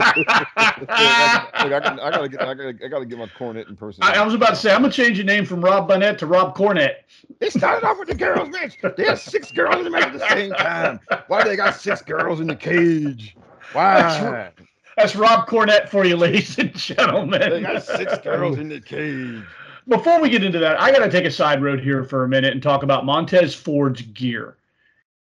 I, 0.00 1.30
look, 1.60 1.72
I, 1.72 1.76
I 1.76 2.12
gotta 2.12 2.28
get, 2.28 2.42
I 2.42 2.54
gotta, 2.54 2.74
I 2.84 2.88
gotta 2.88 3.06
get 3.06 3.18
my 3.18 3.26
cornet 3.26 3.68
in 3.68 3.76
person. 3.76 4.04
I, 4.04 4.14
I 4.14 4.24
was 4.24 4.34
about 4.34 4.50
to 4.50 4.56
say, 4.56 4.72
I'm 4.72 4.82
to 4.82 4.90
change 4.90 5.18
your 5.18 5.26
name 5.26 5.44
from 5.44 5.60
Rob 5.60 5.88
Burnett 5.88 6.18
to 6.20 6.26
Rob 6.26 6.56
Cornett. 6.56 6.94
They 7.38 7.50
started 7.50 7.86
off 7.86 7.98
with 7.98 8.08
the 8.08 8.14
girls 8.14 8.48
match. 8.50 8.78
They 8.96 9.04
had 9.04 9.18
six 9.18 9.50
girls 9.52 9.76
in 9.78 9.84
the 9.84 9.90
match 9.90 10.06
at 10.06 10.12
the 10.12 10.20
same 10.20 10.54
time. 10.54 11.00
Why 11.26 11.44
they 11.44 11.56
got 11.56 11.74
six 11.76 12.02
girls 12.02 12.40
in 12.40 12.48
the 12.48 12.56
cage? 12.56 13.36
Why? 13.72 14.52
That's 14.96 15.16
Rob 15.16 15.48
Cornett 15.48 15.88
for 15.88 16.04
you, 16.04 16.16
ladies 16.16 16.58
and 16.58 16.74
gentlemen. 16.74 17.40
They 17.50 17.60
got 17.62 17.82
six 17.82 18.18
girls 18.18 18.58
in 18.58 18.68
the 18.68 18.80
cage. 18.80 19.59
Before 19.90 20.20
we 20.20 20.30
get 20.30 20.44
into 20.44 20.60
that, 20.60 20.80
I 20.80 20.92
got 20.92 21.00
to 21.00 21.10
take 21.10 21.24
a 21.24 21.32
side 21.32 21.60
road 21.64 21.80
here 21.80 22.04
for 22.04 22.22
a 22.22 22.28
minute 22.28 22.52
and 22.52 22.62
talk 22.62 22.84
about 22.84 23.04
Montez 23.04 23.56
Ford's 23.56 24.02
gear. 24.02 24.56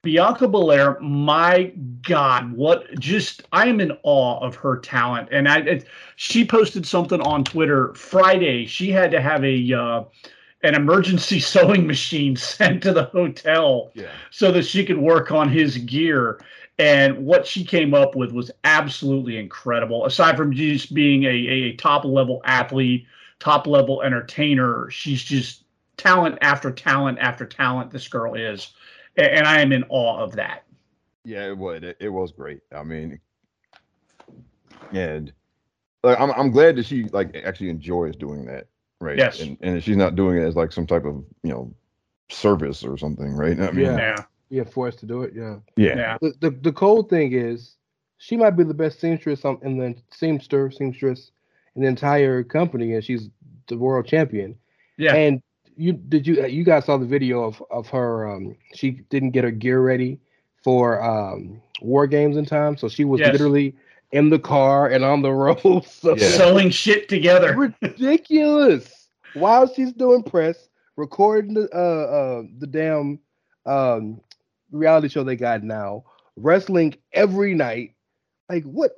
Bianca 0.03 0.47
Belair, 0.47 1.01
my 1.01 1.73
God, 2.03 2.53
what 2.53 2.85
just 3.01 3.43
I 3.53 3.69
am 3.69 3.81
in 3.81 3.93
awe 4.03 4.39
of 4.41 4.55
her 4.57 4.77
talent. 4.79 5.31
And 5.33 5.49
I, 5.49 5.61
it, 5.61 5.87
she 6.17 6.45
posted 6.45 6.87
something 6.87 7.23
on 7.23 7.43
Twitter 7.43 7.95
Friday. 7.95 8.67
She 8.67 8.91
had 8.91 9.11
to 9.13 9.21
have 9.23 9.43
a 9.45 9.73
uh, 9.73 10.05
an 10.63 10.75
emergency 10.75 11.41
sewing 11.53 11.87
machine 11.87 12.37
sent 12.37 12.83
to 12.83 12.93
the 12.93 13.05
hotel 13.05 13.93
Yeah. 13.95 14.11
so 14.31 14.53
that 14.53 14.67
she 14.67 14.85
could 14.85 14.99
work 14.99 15.33
on 15.33 15.49
his 15.49 15.79
gear. 15.79 16.39
And 16.79 17.25
what 17.25 17.47
she 17.47 17.65
came 17.65 17.95
up 17.95 18.15
with 18.15 18.33
was 18.33 18.51
absolutely 18.65 19.39
incredible. 19.39 20.05
Aside 20.05 20.37
from 20.37 20.53
just 20.55 20.93
being 20.93 21.25
a, 21.25 21.29
a 21.29 21.77
top 21.77 22.05
level 22.05 22.43
athlete, 22.45 23.07
top 23.41 23.67
level 23.67 24.03
entertainer, 24.03 24.89
she's 24.91 25.25
just 25.25 25.65
talent 25.97 26.39
after 26.41 26.71
talent 26.71 27.19
after 27.19 27.45
talent. 27.45 27.91
This 27.91 28.07
girl 28.07 28.35
is, 28.35 28.73
A- 29.17 29.35
and 29.35 29.47
I 29.47 29.61
am 29.61 29.73
in 29.73 29.85
awe 29.89 30.19
of 30.23 30.37
that. 30.37 30.65
Yeah, 31.25 31.49
it 31.49 31.59
was. 31.59 31.83
It, 31.83 31.97
it 32.01 32.09
was 32.09 32.33
great. 32.33 32.61
I 32.73 32.83
mean, 32.83 33.19
and 34.93 35.33
like, 36.03 36.19
I'm 36.21 36.31
I'm 36.33 36.51
glad 36.51 36.77
that 36.77 36.87
she 36.87 37.05
like 37.05 37.37
actually 37.45 37.71
enjoys 37.71 38.17
doing 38.17 38.47
that, 38.47 38.69
right? 39.01 39.19
Yes. 39.19 39.41
And 39.41 39.59
and 39.61 39.83
she's 39.83 39.97
not 39.97 40.15
doing 40.15 40.39
it 40.39 40.45
as 40.47 40.57
like 40.57 40.73
some 40.73 40.87
type 40.87 41.05
of 41.05 41.25
you 41.43 41.51
know 41.51 41.75
service 42.31 42.85
or 42.85 42.97
something, 42.97 43.33
right? 43.33 43.59
I 43.61 43.71
mean, 43.71 43.85
Yeah. 43.85 43.97
Yeah, 43.97 44.25
Yeah, 44.49 44.65
forced 44.65 45.01
to 45.01 45.07
do 45.07 45.23
it. 45.23 45.35
Yeah. 45.35 45.57
yeah, 45.77 45.97
yeah, 45.97 46.19
The, 46.23 46.35
the 46.41 46.51
the 46.51 46.73
cold 46.73 47.11
thing 47.11 47.33
is, 47.33 47.77
she 48.19 48.37
might 48.37 48.53
be 48.53 48.65
the 48.65 48.75
best 48.75 49.01
seamstress 49.01 49.45
on, 49.45 49.59
in 49.63 49.77
the 49.77 49.95
seamster 50.11 50.73
seamstress 50.73 51.33
in 51.77 51.83
the 51.83 51.89
entire 51.89 52.43
company, 52.43 52.95
and 52.95 53.05
she's 53.05 53.29
the 53.69 53.77
world 53.79 54.07
champion. 54.07 54.57
yeah. 54.99 55.15
And 55.15 55.43
you 55.77 55.93
did 55.93 56.27
you 56.27 56.45
you 56.47 56.65
guys 56.65 56.85
saw 56.85 56.97
the 56.99 57.07
video 57.07 57.43
of 57.45 57.63
of 57.71 57.89
her? 57.89 58.29
Um, 58.31 58.57
she 58.75 58.91
didn't 59.11 59.31
get 59.31 59.45
her 59.45 59.51
gear 59.51 59.81
ready 59.81 60.19
for 60.63 61.03
um 61.03 61.63
war 61.81 62.07
games 62.07 62.37
in 62.37 62.45
time, 62.45 62.77
so 62.77 62.89
she 62.89 63.05
was 63.05 63.21
Yes. 63.21 63.33
literally 63.33 63.75
in 64.13 64.29
the 64.29 64.39
car 64.39 64.89
and 64.89 65.05
on 65.05 65.23
the 65.23 65.33
road. 65.45 65.85
So 65.87 66.17
Yeah. 66.17 66.29
Sewing 66.29 66.71
shit 66.71 67.09
together. 67.09 67.55
ridiculous. 67.57 69.09
While 69.35 69.73
she's 69.73 69.93
doing 69.93 70.23
press, 70.23 70.69
recording 70.97 71.55
the 71.55 71.69
uh, 71.75 71.79
uh 71.79 72.43
the 72.59 72.67
damn 72.67 73.19
um 73.67 74.21
reality 74.73 75.09
show 75.09 75.23
they 75.25 75.37
got 75.37 75.63
now, 75.63 76.05
wrestling 76.37 76.95
every 77.13 77.55
night. 77.55 77.95
Like 78.49 78.65
what? 78.65 78.91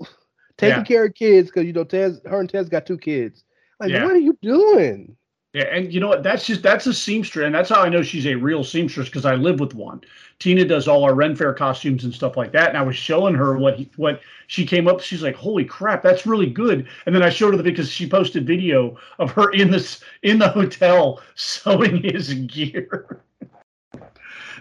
Taking 0.58 0.78
Yeah. 0.78 0.84
care 0.84 1.04
of 1.06 1.14
kids 1.14 1.48
because 1.50 1.66
you 1.66 1.72
know 1.72 1.84
Tez, 1.84 2.20
her 2.26 2.40
and 2.40 2.48
Tez 2.48 2.68
got 2.68 2.86
two 2.86 2.98
kids. 2.98 3.44
Like 3.80 3.90
Yeah. 3.90 4.04
what 4.04 4.14
are 4.14 4.18
you 4.18 4.36
doing? 4.42 5.16
Yeah, 5.54 5.64
and 5.64 5.92
you 5.92 6.00
know 6.00 6.08
what? 6.08 6.22
That's 6.22 6.46
just 6.46 6.62
that's 6.62 6.86
a 6.86 6.94
seamstress, 6.94 7.44
and 7.44 7.54
that's 7.54 7.68
how 7.68 7.82
I 7.82 7.90
know 7.90 8.02
she's 8.02 8.26
a 8.26 8.34
real 8.34 8.64
seamstress 8.64 9.08
because 9.08 9.26
I 9.26 9.34
live 9.34 9.60
with 9.60 9.74
one. 9.74 10.00
Tina 10.38 10.64
does 10.64 10.88
all 10.88 11.04
our 11.04 11.14
Ren 11.14 11.36
Fair 11.36 11.52
costumes 11.52 12.04
and 12.04 12.14
stuff 12.14 12.38
like 12.38 12.52
that, 12.52 12.70
and 12.70 12.78
I 12.78 12.82
was 12.82 12.96
showing 12.96 13.34
her 13.34 13.58
what 13.58 13.76
he, 13.76 13.90
what 13.96 14.22
she 14.46 14.64
came 14.64 14.88
up. 14.88 15.00
She's 15.02 15.22
like, 15.22 15.36
"Holy 15.36 15.66
crap, 15.66 16.02
that's 16.02 16.24
really 16.24 16.46
good!" 16.48 16.88
And 17.04 17.14
then 17.14 17.22
I 17.22 17.28
showed 17.28 17.50
her 17.50 17.58
the 17.58 17.62
because 17.62 17.90
she 17.90 18.08
posted 18.08 18.46
video 18.46 18.96
of 19.18 19.30
her 19.32 19.50
in 19.50 19.70
this 19.70 20.02
in 20.22 20.38
the 20.38 20.48
hotel 20.48 21.20
sewing 21.34 22.02
his 22.02 22.32
gear. 22.32 23.20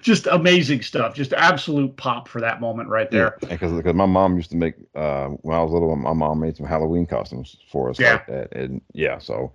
Just 0.02 0.28
amazing 0.28 0.82
stuff. 0.82 1.16
Just 1.16 1.34
absolute 1.34 1.96
pop 1.98 2.28
for 2.28 2.42
that 2.42 2.62
moment 2.62 2.90
right 2.90 3.10
there. 3.12 3.38
Because 3.42 3.72
because 3.74 3.94
my 3.96 4.06
mom 4.06 4.36
used 4.36 4.52
to 4.52 4.58
make 4.58 4.76
uh 4.96 5.28
when 5.28 5.58
I 5.58 5.62
was 5.62 5.72
little, 5.72 5.96
my 5.96 6.14
mom 6.14 6.40
made 6.40 6.56
some 6.56 6.66
Halloween 6.66 7.06
costumes 7.06 7.58
for 7.72 7.90
us 7.90 8.00
Yeah. 8.00 8.14
like 8.14 8.28
that, 8.28 8.54
and 8.54 8.82
yeah, 8.94 9.18
so 9.20 9.52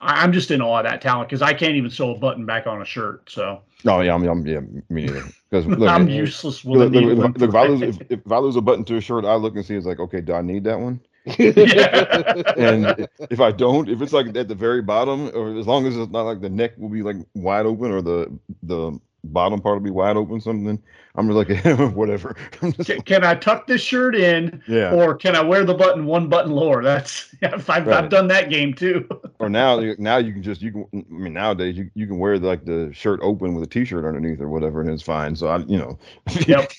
I'm 0.00 0.32
just 0.32 0.50
in 0.50 0.60
awe 0.60 0.78
of 0.78 0.84
that 0.84 1.00
talent 1.00 1.28
because 1.28 1.40
I 1.42 1.54
can't 1.54 1.74
even 1.76 1.90
sew 1.90 2.14
a 2.14 2.18
button 2.18 2.44
back 2.44 2.66
on 2.66 2.82
a 2.82 2.84
shirt. 2.84 3.30
So 3.30 3.62
no, 3.84 4.00
yeah, 4.00 4.14
I'm, 4.14 4.22
I'm 4.26 4.46
yeah, 4.46 4.60
me 4.60 4.82
neither. 4.90 5.24
Because 5.50 5.66
I'm 5.88 6.08
useless 6.08 6.64
look, 6.64 6.92
look, 6.92 7.04
look, 7.04 7.38
look, 7.38 7.48
if 7.48 7.54
I 7.54 7.66
lose 7.66 7.96
if, 8.10 8.20
if 8.26 8.32
I 8.32 8.38
lose 8.38 8.56
a 8.56 8.60
button 8.60 8.84
to 8.86 8.96
a 8.96 9.00
shirt, 9.00 9.24
I 9.24 9.34
look 9.36 9.54
and 9.56 9.64
see 9.64 9.74
it's 9.74 9.86
like, 9.86 10.00
okay, 10.00 10.20
do 10.20 10.34
I 10.34 10.42
need 10.42 10.64
that 10.64 10.78
one? 10.78 11.00
Yeah. 11.38 12.42
and 12.58 13.08
if 13.30 13.40
I 13.40 13.50
don't, 13.50 13.88
if 13.88 14.02
it's 14.02 14.12
like 14.12 14.36
at 14.36 14.48
the 14.48 14.54
very 14.54 14.82
bottom, 14.82 15.30
or 15.34 15.58
as 15.58 15.66
long 15.66 15.86
as 15.86 15.96
it's 15.96 16.12
not 16.12 16.22
like 16.22 16.42
the 16.42 16.50
neck 16.50 16.72
will 16.76 16.90
be 16.90 17.02
like 17.02 17.16
wide 17.34 17.64
open 17.64 17.90
or 17.92 18.02
the 18.02 18.38
the 18.62 18.98
bottom 19.32 19.60
part 19.60 19.76
will 19.76 19.84
be 19.84 19.90
wide 19.90 20.16
open, 20.16 20.40
something, 20.40 20.80
I'm 21.16 21.28
just 21.28 21.48
like 21.48 21.94
whatever. 21.94 22.34
Just 22.60 22.86
Can, 22.86 23.02
can 23.02 23.24
I 23.24 23.34
tuck 23.34 23.66
this 23.66 23.80
shirt 23.80 24.16
in, 24.16 24.60
yeah. 24.66 24.92
or 24.92 25.14
can 25.14 25.36
I 25.36 25.42
wear 25.42 25.64
the 25.64 25.74
button 25.74 26.06
one 26.06 26.28
button 26.28 26.50
lower? 26.50 26.82
That's 26.82 27.32
I've, 27.42 27.68
I've, 27.70 27.86
Right. 27.86 28.02
I've 28.02 28.10
done 28.10 28.26
that 28.28 28.50
game 28.50 28.74
too. 28.74 29.08
Or 29.38 29.48
now 29.48 29.78
now 29.98 30.16
you 30.16 30.32
can 30.32 30.42
just 30.42 30.60
you 30.60 30.72
can 30.72 30.86
I 30.92 31.12
mean 31.12 31.34
nowadays 31.34 31.76
you, 31.76 31.90
you 31.94 32.06
can 32.06 32.18
wear 32.18 32.38
like 32.38 32.64
the 32.64 32.90
shirt 32.92 33.20
open 33.22 33.54
with 33.54 33.62
a 33.62 33.66
t-shirt 33.66 34.04
underneath 34.04 34.40
or 34.40 34.48
whatever 34.48 34.80
and 34.80 34.90
it's 34.90 35.02
fine. 35.02 35.36
So 35.36 35.48
I 35.48 35.58
you 35.58 35.78
know. 35.78 35.98
Yep. 36.46 36.72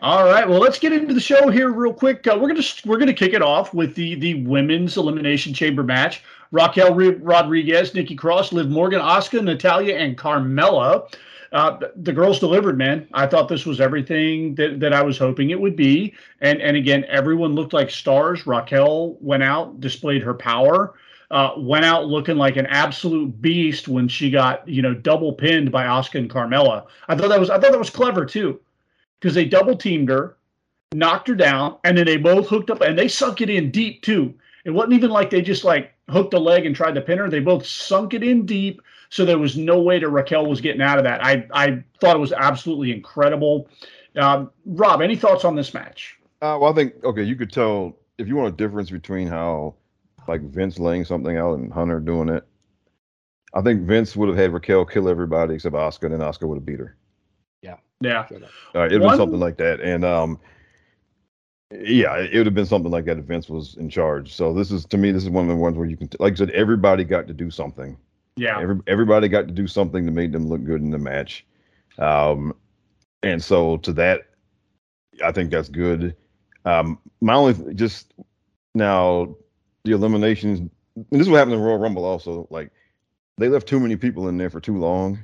All 0.00 0.24
right, 0.24 0.48
well, 0.48 0.60
let's 0.60 0.78
get 0.78 0.92
into 0.92 1.12
the 1.12 1.20
show 1.20 1.50
here 1.50 1.72
real 1.72 1.92
quick. 1.92 2.24
Uh, 2.24 2.38
we're 2.40 2.46
gonna 2.46 2.62
we're 2.86 2.98
gonna 2.98 3.12
kick 3.12 3.32
it 3.32 3.42
off 3.42 3.74
with 3.74 3.96
the 3.96 4.14
the 4.14 4.44
women's 4.44 4.96
elimination 4.96 5.52
chamber 5.52 5.82
match. 5.82 6.22
Raquel 6.52 6.94
Ri- 6.94 7.16
Rodriguez, 7.16 7.94
Nikki 7.94 8.14
Cross, 8.14 8.52
Liv 8.52 8.70
Morgan, 8.70 9.00
Asuka, 9.00 9.42
Natalya, 9.42 9.96
and 9.96 10.16
Carmella. 10.16 11.12
Uh, 11.50 11.80
the 11.96 12.12
girls 12.12 12.38
delivered, 12.38 12.78
man. 12.78 13.08
I 13.12 13.26
thought 13.26 13.48
this 13.48 13.66
was 13.66 13.80
everything 13.80 14.54
that, 14.54 14.78
that 14.78 14.92
I 14.92 15.02
was 15.02 15.18
hoping 15.18 15.50
it 15.50 15.60
would 15.60 15.74
be. 15.74 16.14
And 16.40 16.62
and 16.62 16.76
again, 16.76 17.04
everyone 17.08 17.56
looked 17.56 17.72
like 17.72 17.90
stars. 17.90 18.46
Raquel 18.46 19.16
went 19.20 19.42
out, 19.42 19.80
displayed 19.80 20.22
her 20.22 20.34
power, 20.34 20.94
uh, 21.32 21.54
went 21.56 21.84
out 21.84 22.06
looking 22.06 22.36
like 22.36 22.56
an 22.56 22.66
absolute 22.66 23.42
beast 23.42 23.88
when 23.88 24.06
she 24.06 24.30
got 24.30 24.66
you 24.68 24.80
know 24.80 24.94
double 24.94 25.32
pinned 25.32 25.72
by 25.72 25.86
Asuka 25.86 26.20
and 26.20 26.30
Carmella. 26.30 26.86
I 27.08 27.16
thought 27.16 27.30
that 27.30 27.40
was 27.40 27.50
I 27.50 27.58
thought 27.58 27.72
that 27.72 27.78
was 27.80 27.90
clever 27.90 28.24
too, 28.24 28.60
because 29.20 29.34
they 29.34 29.44
double 29.44 29.76
teamed 29.76 30.08
her, 30.08 30.36
knocked 30.94 31.28
her 31.28 31.34
down, 31.34 31.76
and 31.84 31.96
then 31.96 32.06
they 32.06 32.16
both 32.16 32.48
hooked 32.48 32.70
up 32.70 32.80
and 32.80 32.98
they 32.98 33.08
sunk 33.08 33.40
it 33.40 33.50
in 33.50 33.70
deep 33.70 34.02
too. 34.02 34.34
It 34.64 34.70
wasn't 34.70 34.94
even 34.94 35.10
like 35.10 35.30
they 35.30 35.42
just 35.42 35.64
like 35.64 35.92
hooked 36.08 36.34
a 36.34 36.38
leg 36.38 36.66
and 36.66 36.74
tried 36.74 36.94
to 36.94 37.00
pin 37.00 37.18
her. 37.18 37.28
They 37.28 37.40
both 37.40 37.66
sunk 37.66 38.14
it 38.14 38.22
in 38.22 38.46
deep, 38.46 38.82
so 39.10 39.24
there 39.24 39.38
was 39.38 39.56
no 39.56 39.80
way 39.80 39.98
that 39.98 40.08
Raquel 40.08 40.46
was 40.46 40.60
getting 40.60 40.82
out 40.82 40.98
of 40.98 41.04
that. 41.04 41.24
I 41.24 41.46
I 41.52 41.84
thought 42.00 42.16
it 42.16 42.20
was 42.20 42.32
absolutely 42.32 42.92
incredible. 42.92 43.68
Um, 44.16 44.50
Rob, 44.66 45.00
any 45.00 45.16
thoughts 45.16 45.44
on 45.44 45.54
this 45.54 45.74
match? 45.74 46.18
Uh, 46.40 46.58
well, 46.60 46.72
I 46.72 46.74
think 46.74 47.02
okay, 47.04 47.22
you 47.22 47.36
could 47.36 47.52
tell 47.52 47.96
if 48.18 48.28
you 48.28 48.36
want 48.36 48.54
a 48.54 48.56
difference 48.56 48.90
between 48.90 49.28
how 49.28 49.74
like 50.26 50.42
Vince 50.42 50.78
laying 50.78 51.04
something 51.04 51.36
out 51.36 51.54
and 51.54 51.72
Hunter 51.72 52.00
doing 52.00 52.28
it. 52.28 52.44
I 53.54 53.62
think 53.62 53.82
Vince 53.82 54.14
would 54.14 54.28
have 54.28 54.36
had 54.36 54.52
Raquel 54.52 54.84
kill 54.84 55.08
everybody 55.08 55.54
except 55.54 55.74
Asuka, 55.74 56.04
and 56.04 56.14
then 56.14 56.20
Asuka 56.20 56.46
would 56.46 56.56
have 56.56 56.66
beat 56.66 56.78
her. 56.78 56.96
Yeah. 58.00 58.26
Uh, 58.74 58.86
it'd 58.86 59.00
One- 59.00 59.10
been 59.10 59.18
something 59.18 59.40
like 59.40 59.56
that, 59.58 59.80
and 59.80 60.04
um, 60.04 60.38
yeah, 61.70 62.16
it 62.16 62.34
would 62.34 62.46
have 62.46 62.54
been 62.54 62.66
something 62.66 62.90
like 62.90 63.04
that 63.06 63.18
if 63.18 63.24
Vince 63.24 63.48
was 63.48 63.76
in 63.76 63.90
charge. 63.90 64.34
So 64.34 64.54
this 64.54 64.70
is 64.70 64.84
to 64.86 64.96
me, 64.96 65.10
this 65.10 65.24
is 65.24 65.30
one 65.30 65.44
of 65.44 65.50
the 65.50 65.56
ones 65.62 65.76
where 65.76 65.86
you 65.86 65.96
can, 65.96 66.08
like 66.18 66.32
I 66.34 66.36
said, 66.36 66.50
everybody 66.50 67.04
got 67.04 67.26
to 67.26 67.34
do 67.34 67.50
something. 67.50 67.96
Yeah. 68.36 68.60
Every, 68.60 68.78
everybody 68.86 69.28
got 69.28 69.48
to 69.48 69.52
do 69.52 69.66
something 69.66 70.06
to 70.06 70.12
make 70.12 70.32
them 70.32 70.48
look 70.48 70.64
good 70.64 70.80
in 70.80 70.90
the 70.90 70.98
match. 70.98 71.44
Um, 71.98 72.54
and 73.22 73.42
so 73.42 73.76
to 73.78 73.92
that, 73.94 74.22
I 75.22 75.32
think 75.32 75.50
that's 75.50 75.68
good. 75.68 76.16
Um, 76.64 76.98
my 77.20 77.34
only 77.34 77.74
just 77.74 78.14
now 78.74 79.36
the 79.84 79.92
eliminations. 79.92 80.60
And 80.60 80.70
this 81.10 81.22
is 81.22 81.28
what 81.28 81.38
happened 81.38 81.56
in 81.56 81.60
Royal 81.60 81.78
Rumble 81.78 82.04
also. 82.04 82.46
Like 82.50 82.70
they 83.36 83.48
left 83.48 83.66
too 83.66 83.80
many 83.80 83.96
people 83.96 84.28
in 84.28 84.38
there 84.38 84.50
for 84.50 84.60
too 84.60 84.78
long, 84.78 85.18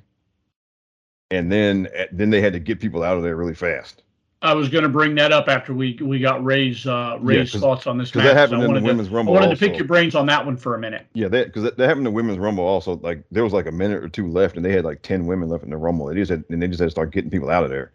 and 1.31 1.51
then 1.51 1.89
then 2.13 2.31
they 2.31 2.41
had 2.41 2.53
to 2.53 2.59
get 2.61 2.81
people 2.81 3.03
out 3.03 3.17
of 3.17 3.23
there 3.23 3.37
really 3.37 3.55
fast. 3.55 4.03
I 4.43 4.53
was 4.53 4.69
going 4.69 4.83
to 4.83 4.91
bring 4.91 5.15
that 5.15 5.33
up 5.33 5.49
after 5.49 5.73
we 5.73 5.99
we 6.03 6.19
got 6.19 6.45
Ray's 6.45 6.87
uh, 6.87 7.17
Ray's 7.21 7.53
'cause- 7.53 7.61
thoughts 7.63 7.87
on 7.87 7.97
this 7.97 8.11
Because 8.11 8.25
match. 8.25 8.35
that 8.35 8.41
happened 8.41 8.61
I 8.61 8.65
in 8.67 8.67
the 8.67 8.69
wanted, 8.75 8.81
to, 8.81 8.87
women's 8.87 9.09
I 9.09 9.13
Rumble. 9.13 9.33
wanted 9.33 9.51
to 9.51 9.57
pick 9.57 9.79
your 9.79 9.87
brains 9.87 10.15
on 10.15 10.27
that 10.27 10.45
one 10.45 10.57
for 10.59 10.75
a 10.75 10.79
minute. 10.79 11.07
Yeah, 11.15 11.29
that 11.29 11.47
because 11.47 11.63
that, 11.63 11.79
that 11.79 11.85
happened 11.87 12.07
in 12.07 12.13
the 12.13 12.17
women's 12.17 12.39
rumble 12.39 12.65
also. 12.65 12.97
Like 12.97 13.25
there 13.31 13.43
was 13.43 13.55
like 13.55 13.67
a 13.67 13.73
minute 13.73 14.05
or 14.05 14.09
two 14.11 14.29
left, 14.29 14.57
and 14.57 14.65
they 14.65 14.73
had 14.73 14.85
like 14.85 15.01
ten 15.01 15.27
women 15.27 15.49
left 15.49 15.65
in 15.65 15.71
the 15.71 15.79
rumble. 15.79 16.07
They 16.07 16.15
just 16.17 16.31
had 16.31 16.45
and 16.51 16.61
they 16.63 16.69
just 16.69 16.81
had 16.81 16.87
to 16.87 16.91
start 16.91 17.11
getting 17.11 17.31
people 17.31 17.49
out 17.49 17.65
of 17.65 17.71
there, 17.71 17.93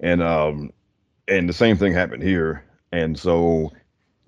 and 0.00 0.22
um, 0.22 0.72
and 1.26 1.48
the 1.48 1.54
same 1.54 1.76
thing 1.78 1.94
happened 1.94 2.22
here. 2.22 2.64
And 2.92 3.18
so, 3.18 3.72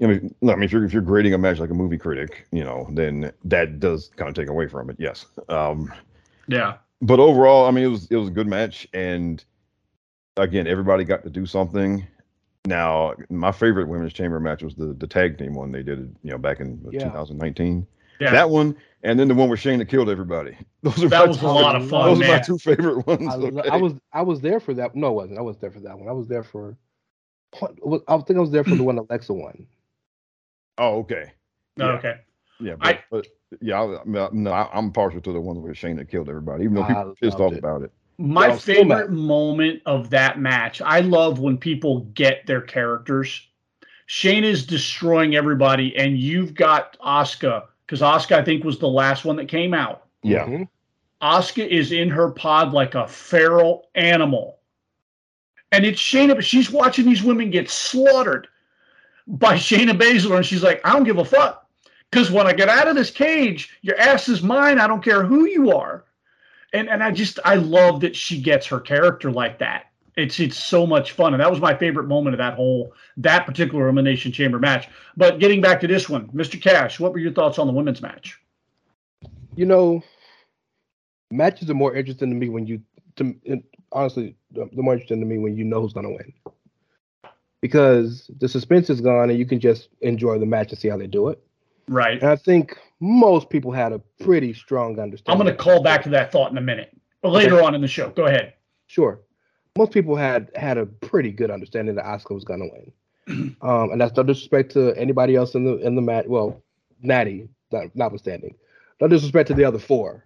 I 0.03 0.07
mean, 0.07 0.35
I 0.43 0.55
mean, 0.55 0.63
if 0.63 0.73
you're 0.73 0.85
if 0.87 0.95
you're 0.95 1.03
grading 1.03 1.35
a 1.35 1.39
match 1.39 1.59
like 1.59 1.71
a 1.71 1.75
movie 1.75 1.99
critic, 1.99 2.47
you 2.53 2.65
know, 2.65 2.89
then 2.91 3.33
that 3.45 3.81
does 3.81 4.11
kind 4.17 4.31
of 4.31 4.35
take 4.35 4.49
away 4.49 4.67
from 4.67 4.89
it. 4.89 4.97
Yes. 4.99 5.27
Um, 5.51 5.93
Yeah. 6.47 6.77
But 7.03 7.19
overall, 7.21 7.67
I 7.67 7.71
mean, 7.71 7.85
it 7.85 7.89
was 7.89 8.07
it 8.11 8.17
was 8.17 8.29
a 8.29 8.33
good 8.33 8.47
match, 8.47 8.87
and 8.93 9.43
again, 10.37 10.67
everybody 10.67 11.05
got 11.05 11.23
to 11.25 11.31
do 11.31 11.47
something. 11.47 12.07
Now, 12.67 13.15
my 13.31 13.53
favorite 13.53 13.89
women's 13.89 14.13
chamber 14.13 14.39
match 14.41 14.63
was 14.63 14.75
the 14.75 14.93
the 14.95 15.07
tag 15.07 15.39
team 15.39 15.55
one 15.55 15.73
they 15.73 15.83
did, 15.83 16.15
you 16.23 16.31
know, 16.31 16.39
back 16.39 16.61
in 16.61 16.81
Yeah. 16.91 17.05
2019. 17.05 17.87
Yeah. 18.21 18.33
That 18.33 18.51
one, 18.51 18.77
and 19.03 19.19
then 19.19 19.29
the 19.29 19.35
one 19.35 19.49
where 19.49 19.57
Shayna 19.57 19.89
killed 19.89 20.11
everybody. 20.11 20.55
Those 20.83 21.03
are 21.05 21.09
That 21.09 21.21
my 21.23 21.27
was 21.29 21.37
a 21.39 21.41
two- 21.41 21.47
lot 21.47 21.77
of 21.77 21.89
fun, 21.89 22.05
Those 22.05 22.21
are 22.23 22.29
my 22.33 22.39
two 22.41 22.59
favorite 22.59 23.07
ones. 23.07 23.29
I, 23.33 23.37
was- 23.37 23.57
okay? 23.57 23.69
I 23.71 23.77
was 23.77 23.95
I 24.13 24.23
was 24.23 24.41
there 24.43 24.61
for 24.61 24.75
that. 24.75 24.95
No, 24.95 25.07
I 25.09 25.11
wasn't. 25.11 25.39
I 25.39 25.43
was 25.43 25.57
there 25.59 25.71
for 25.71 25.81
that 25.81 25.99
one. 25.99 26.09
I 26.09 26.13
was 26.13 26.29
there 26.29 26.43
for. 26.45 26.77
I 27.63 27.67
think 28.19 28.37
I 28.37 28.41
was 28.41 28.51
there 28.51 28.63
for 28.63 28.75
the 28.77 28.83
one 28.85 28.99
Alexa 28.99 29.33
won. 29.33 29.67
Oh, 30.79 31.01
okay. 31.01 31.33
No, 31.77 31.87
Yeah. 31.91 31.93
okay. 31.99 32.15
Yeah, 32.59 32.77
but, 32.77 32.87
I- 32.89 33.05
but 33.11 33.27
yeah, 33.61 33.81
I, 33.81 34.01
I, 34.01 34.29
no, 34.33 34.53
I, 34.53 34.69
I'm 34.73 34.93
partial 34.93 35.21
to 35.21 35.33
the 35.33 35.41
one 35.41 35.63
where 35.63 35.73
Shayna 35.73 36.09
killed 36.09 36.29
everybody, 36.29 36.65
even 36.65 36.75
though 36.77 36.85
people 36.85 37.15
I 37.17 37.25
pissed 37.25 37.41
off 37.41 37.53
it. 37.53 37.59
about 37.59 37.83
it. 37.83 37.93
My 38.19 38.49
Well, 38.49 38.59
favorite 38.59 39.11
moment 39.11 39.83
of 39.87 40.11
that 40.11 40.39
match, 40.39 40.83
I 40.83 41.01
love 41.01 41.39
when 41.39 41.57
people 41.57 42.01
get 42.15 42.47
their 42.47 42.61
characters. 42.61 43.47
Shane 44.07 44.45
is 44.45 44.67
destroying 44.67 45.37
everybody, 45.37 45.97
and 45.97 46.19
you've 46.19 46.55
got 46.55 46.99
Asuka, 46.99 47.65
because 47.87 48.01
Asuka, 48.01 48.37
I 48.37 48.45
think, 48.45 48.65
was 48.65 48.79
the 48.79 48.89
last 48.89 49.25
one 49.25 49.37
that 49.37 49.49
came 49.49 49.73
out. 49.73 50.07
Yeah. 50.23 50.65
Asuka 51.23 51.67
is 51.67 51.93
in 51.93 52.11
her 52.11 52.31
pod 52.31 52.73
like 52.73 52.95
a 52.95 53.07
feral 53.09 53.89
animal. 53.95 54.59
And 55.73 55.85
it's 55.85 56.01
Shayna, 56.01 56.35
but 56.35 56.45
she's 56.45 56.71
watching 56.71 57.07
these 57.07 57.23
women 57.23 57.51
get 57.51 57.71
slaughtered 57.71 58.49
by 59.27 59.55
Shayna 59.55 59.97
Baszler, 59.99 60.37
and 60.37 60.45
she's 60.45 60.63
like, 60.63 60.81
I 60.85 60.93
don't 60.93 61.05
give 61.05 61.19
a 61.19 61.25
fuck. 61.25 61.60
Because 62.11 62.31
when 62.31 62.47
I 62.47 62.53
get 62.53 62.69
out 62.69 62.89
of 62.89 62.97
this 62.97 63.11
cage, 63.11 63.79
your 63.83 63.99
ass 63.99 64.29
is 64.29 64.43
mine. 64.43 64.81
I 64.81 64.87
don't 64.87 65.05
care 65.05 65.25
who 65.25 65.47
you 65.47 65.71
are. 65.73 66.05
And 66.73 66.89
and 66.89 67.03
I 67.03 67.11
just 67.11 67.39
I 67.45 67.57
love 67.57 68.01
that 68.01 68.15
she 68.17 68.41
gets 68.41 68.67
her 68.67 68.81
character 68.81 69.31
like 69.31 69.59
that. 69.59 69.87
It's 70.17 70.39
it's 70.41 70.57
so 70.57 70.87
much 70.87 71.13
fun. 71.13 71.35
And 71.35 71.41
that 71.41 71.51
was 71.51 71.61
my 71.61 71.75
favorite 71.75 72.09
moment 72.09 72.35
of 72.35 72.39
that 72.39 72.55
whole 72.55 72.95
that 73.19 73.47
particular 73.47 73.85
elimination 73.85 74.33
chamber 74.33 74.59
match. 74.59 74.89
But 75.17 75.39
getting 75.39 75.61
back 75.61 75.81
to 75.81 75.87
this 75.87 76.09
one, 76.09 76.29
Mr. 76.29 76.61
Cash, 76.61 77.01
what 77.01 77.13
were 77.13 77.19
your 77.19 77.33
thoughts 77.33 77.59
on 77.59 77.67
the 77.67 77.73
women's 77.73 78.03
match? 78.03 78.39
You 79.57 79.67
know, 79.67 80.03
matches 81.31 81.71
are 81.71 81.75
more 81.75 81.95
interesting 81.95 82.31
to 82.31 82.37
me 82.37 82.49
when 82.49 82.67
you. 82.67 82.83
To 83.17 83.35
honestly, 83.93 84.37
the 84.53 84.69
more 84.73 84.95
interesting 84.95 85.21
to 85.21 85.27
me 85.27 85.39
when 85.39 85.57
you 85.57 85.65
know 85.65 85.81
who's 85.81 85.93
gonna 85.93 86.11
win. 86.11 86.33
Because 87.61 88.31
the 88.39 88.49
suspense 88.49 88.89
is 88.91 89.01
gone 89.01 89.29
and 89.29 89.39
you 89.39 89.45
can 89.45 89.61
just 89.61 89.89
enjoy 90.01 90.39
the 90.39 90.47
match 90.47 90.71
and 90.71 90.79
see 90.79 90.89
how 90.89 90.97
they 90.97 91.09
do 91.09 91.29
it. 91.29 91.43
Right. 91.89 92.21
And 92.21 92.31
I 92.31 92.37
think 92.37 92.79
most 93.01 93.51
people 93.51 93.73
had 93.73 93.93
a 93.93 93.99
pretty 94.21 94.53
strong 94.53 94.99
understanding. 94.99 95.41
I'm 95.41 95.45
going 95.45 95.57
to 95.57 95.63
call 95.63 95.83
back 95.83 96.03
to 96.05 96.09
that 96.11 96.31
thought 96.33 96.51
in 96.51 96.59
a 96.59 96.63
minute. 96.63 96.97
But 97.23 97.31
later 97.31 97.63
on 97.63 97.75
in 97.75 97.81
the 97.81 97.89
show, 97.89 98.11
go 98.11 98.27
ahead. 98.27 98.55
Sure. 98.87 99.21
Most 99.77 99.93
people 99.93 100.17
had 100.17 100.51
had 100.55 100.79
a 100.79 100.87
pretty 100.87 101.31
good 101.31 101.51
understanding 101.51 101.95
that 101.95 102.05
Asuka 102.05 102.35
was 102.35 102.45
gonna 102.45 102.65
win. 102.65 103.57
um, 103.63 103.93
and 103.93 104.01
that's 104.01 104.17
no 104.17 104.23
disrespect 104.23 104.73
to 104.73 104.95
anybody 104.97 105.37
else 105.37 105.55
in 105.55 105.65
the 105.65 105.77
in 105.77 105.95
the 105.95 106.03
mat. 106.03 106.29
Well, 106.29 106.63
Natty, 107.03 107.49
not, 107.71 107.95
notwithstanding. 107.95 108.57
No 109.01 109.09
disrespect 109.09 109.49
to 109.49 109.55
the 109.55 109.65
other 109.65 109.79
four, 109.79 110.25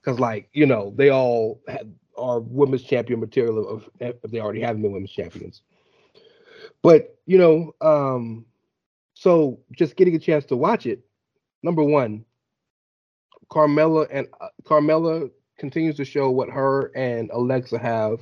because 0.00 0.20
like 0.20 0.48
you 0.52 0.66
know 0.66 0.92
they 0.96 1.10
all 1.10 1.60
had, 1.66 1.92
are 2.16 2.40
women's 2.40 2.84
champion 2.84 3.20
material 3.20 3.68
of 3.68 3.88
if 4.00 4.20
they 4.22 4.40
already 4.40 4.60
haven't 4.60 4.82
been 4.82 4.92
women's 4.92 5.10
champions. 5.10 5.62
But 6.82 7.18
you 7.26 7.38
know, 7.38 7.74
um, 7.80 8.44
so 9.14 9.60
just 9.76 9.96
getting 9.96 10.14
a 10.14 10.18
chance 10.18 10.44
to 10.46 10.56
watch 10.56 10.86
it. 10.86 11.00
Number 11.62 11.82
one, 11.82 12.24
Carmella 13.50 14.06
and 14.10 14.26
uh, 14.40 14.48
Carmella 14.64 15.30
continues 15.58 15.96
to 15.96 16.04
show 16.04 16.30
what 16.30 16.50
her 16.50 16.92
and 16.96 17.30
Alexa 17.32 17.78
have 17.78 18.20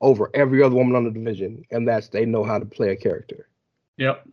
over 0.00 0.30
every 0.34 0.62
other 0.62 0.74
woman 0.74 0.96
on 0.96 1.04
the 1.04 1.10
division, 1.10 1.64
and 1.70 1.86
that's 1.86 2.08
they 2.08 2.26
know 2.26 2.42
how 2.42 2.58
to 2.58 2.64
play 2.66 2.90
a 2.90 2.96
character, 2.96 3.48
Yep. 3.98 4.26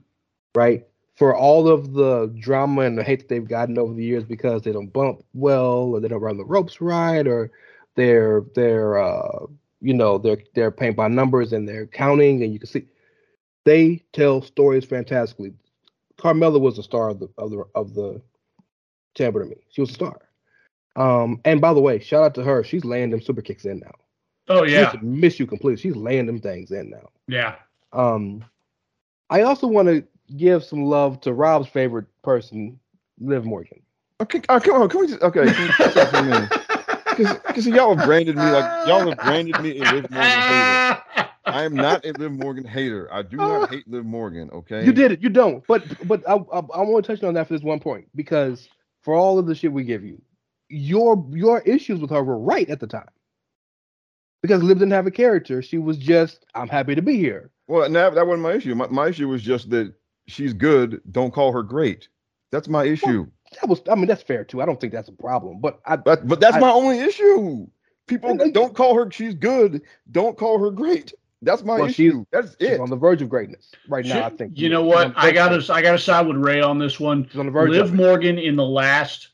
right? 0.55 0.85
For 1.15 1.35
all 1.35 1.67
of 1.67 1.93
the 1.93 2.33
drama 2.39 2.81
and 2.81 2.97
the 2.97 3.03
hate 3.03 3.19
that 3.19 3.27
they've 3.29 3.47
gotten 3.47 3.77
over 3.77 3.93
the 3.93 4.03
years 4.03 4.23
because 4.23 4.63
they 4.63 4.71
don't 4.71 4.91
bump 4.91 5.23
well, 5.33 5.93
or 5.93 5.99
they 5.99 6.07
don't 6.07 6.21
run 6.21 6.37
the 6.37 6.45
ropes 6.45 6.81
right, 6.81 7.27
or 7.27 7.51
they're 7.95 8.43
they're 8.55 8.97
uh, 8.97 9.45
you 9.81 9.93
know 9.93 10.17
they're 10.17 10.41
they're 10.55 10.71
paint 10.71 10.95
by 10.95 11.07
numbers 11.07 11.53
and 11.53 11.67
they're 11.67 11.87
counting, 11.87 12.41
and 12.43 12.51
you 12.53 12.59
can 12.59 12.67
see 12.67 12.87
they 13.65 14.03
tell 14.13 14.41
stories 14.41 14.85
fantastically. 14.85 15.53
Carmella 16.19 16.59
was 16.59 16.75
the 16.75 16.83
star 16.83 17.09
of 17.09 17.19
the 17.19 17.29
of 17.37 17.51
the 17.51 17.65
of 17.75 17.93
the 17.93 18.21
chamber 19.15 19.43
to 19.43 19.49
me. 19.49 19.55
She 19.69 19.81
was 19.81 19.89
a 19.89 19.93
star. 19.93 20.19
Um, 20.95 21.39
and 21.45 21.61
by 21.61 21.73
the 21.73 21.79
way, 21.79 21.99
shout 21.99 22.23
out 22.23 22.35
to 22.35 22.43
her. 22.43 22.63
She's 22.63 22.83
laying 22.83 23.09
them 23.09 23.21
super 23.21 23.41
kicks 23.41 23.65
in 23.65 23.79
now. 23.79 23.93
Oh 24.49 24.63
yeah. 24.63 24.81
used 24.81 24.99
to 24.99 25.05
miss 25.05 25.39
you 25.39 25.47
completely. 25.47 25.81
She's 25.81 25.95
laying 25.95 26.25
them 26.25 26.41
things 26.41 26.71
in 26.71 26.89
now. 26.89 27.09
Yeah. 27.27 27.55
Um, 27.93 28.43
I 29.29 29.41
also 29.41 29.67
want 29.67 29.87
to 29.87 30.03
give 30.35 30.63
some 30.63 30.83
love 30.83 31.21
to 31.21 31.33
Rob's 31.33 31.67
favorite 31.67 32.05
person, 32.23 32.79
Liv 33.19 33.45
Morgan. 33.45 33.81
Okay, 34.21 34.41
oh, 34.49 34.59
come 34.59 34.81
on, 34.81 34.89
can 34.89 34.99
we 34.99 35.07
just, 35.07 35.21
okay, 35.21 35.45
can 35.45 35.61
we 35.61 35.73
just 35.77 35.93
talk 35.93 36.09
for 36.09 36.17
a 36.17 36.23
minute? 36.23 36.51
Because 37.19 37.67
y'all 37.67 37.97
have 37.97 38.05
branded 38.05 38.37
me 38.37 38.43
like 38.43 38.87
y'all 38.87 39.09
have 39.09 39.17
branded 39.17 39.59
me 39.59 39.77
a 39.77 39.83
Liv 39.91 40.09
Morgan 40.09 40.39
hater. 40.39 41.03
I 41.53 41.63
am 41.63 41.75
not 41.75 42.05
a 42.05 42.11
Liv 42.13 42.31
Morgan 42.31 42.65
hater. 42.65 43.07
I 43.11 43.21
do 43.21 43.37
not 43.37 43.69
hate 43.71 43.87
Liv 43.87 44.05
Morgan. 44.05 44.49
Okay. 44.51 44.85
You 44.85 44.91
did 44.91 45.11
it. 45.11 45.21
You 45.21 45.29
don't. 45.29 45.65
But 45.67 45.83
but 46.07 46.27
I 46.27 46.33
I, 46.33 46.59
I 46.59 46.81
want 46.81 47.05
to 47.05 47.15
touch 47.15 47.23
on 47.23 47.33
that 47.35 47.47
for 47.47 47.53
this 47.53 47.63
one 47.63 47.79
point 47.79 48.07
because 48.15 48.67
for 49.01 49.15
all 49.15 49.39
of 49.39 49.47
the 49.47 49.55
shit 49.55 49.71
we 49.71 49.83
give 49.83 50.03
you, 50.03 50.21
your 50.69 51.25
your 51.31 51.59
issues 51.61 51.99
with 51.99 52.09
her 52.11 52.23
were 52.23 52.39
right 52.39 52.69
at 52.69 52.79
the 52.79 52.87
time. 52.87 53.09
Because 54.41 54.63
Liv 54.63 54.77
didn't 54.79 54.91
have 54.91 55.07
a 55.07 55.11
character. 55.11 55.61
She 55.61 55.77
was 55.77 55.97
just, 55.97 56.45
I'm 56.55 56.69
happy 56.69 56.95
to 56.95 57.01
be 57.01 57.17
here. 57.17 57.51
Well, 57.67 57.89
now 57.89 58.09
that 58.09 58.25
wasn't 58.25 58.43
my 58.43 58.53
issue. 58.53 58.73
My, 58.73 58.87
my 58.87 59.07
issue 59.09 59.27
was 59.27 59.41
just 59.41 59.69
that 59.71 59.93
she's 60.27 60.53
good. 60.53 61.01
Don't 61.11 61.33
call 61.33 61.51
her 61.51 61.61
great. 61.61 62.07
That's 62.51 62.69
my 62.69 62.85
issue. 62.85 63.27
That 63.59 63.67
was, 63.67 63.81
I 63.91 63.95
mean, 63.95 64.07
that's 64.07 64.23
fair 64.23 64.45
too. 64.45 64.61
I 64.61 64.65
don't 64.65 64.79
think 64.79 64.93
that's 64.93 65.09
a 65.09 65.13
problem. 65.13 65.59
But 65.59 65.81
I, 65.85 65.97
But 65.97 66.25
but 66.27 66.39
that's 66.39 66.55
I- 66.55 66.59
my 66.61 66.71
only 66.71 66.99
issue. 66.99 67.67
People 68.07 68.35
don't 68.51 68.73
call 68.73 68.95
her. 68.95 69.11
She's 69.11 69.35
good. 69.35 69.83
Don't 70.11 70.35
call 70.35 70.57
her 70.59 70.71
great. 70.71 71.13
That's 71.41 71.63
my 71.63 71.77
Well, 71.79 71.87
she's- 71.87 72.13
issue. 72.13 72.25
That's 72.31 72.55
she's 72.59 72.71
it. 72.71 72.79
on 72.81 72.89
the 72.89 72.95
verge 72.97 73.21
of 73.21 73.29
greatness 73.29 73.71
right 73.87 74.05
now. 74.05 74.25
I 74.25 74.29
think. 74.29 74.57
You 74.59 74.69
know 74.69 74.83
what? 74.83 75.13
I 75.15 75.31
gotta 75.31 75.61
I 75.73 75.81
got 75.81 75.93
to 75.93 75.97
side 75.99 76.27
with 76.27 76.35
Ray 76.37 76.59
on 76.61 76.79
this 76.79 76.99
one. 76.99 77.27
She's 77.29 77.39
on 77.39 77.45
the 77.45 77.51
verge. 77.51 77.69
Liv 77.71 77.85
of. 77.85 77.93
Morgan 77.93 78.37
in 78.37 78.55
the 78.55 78.65
last 78.65 79.29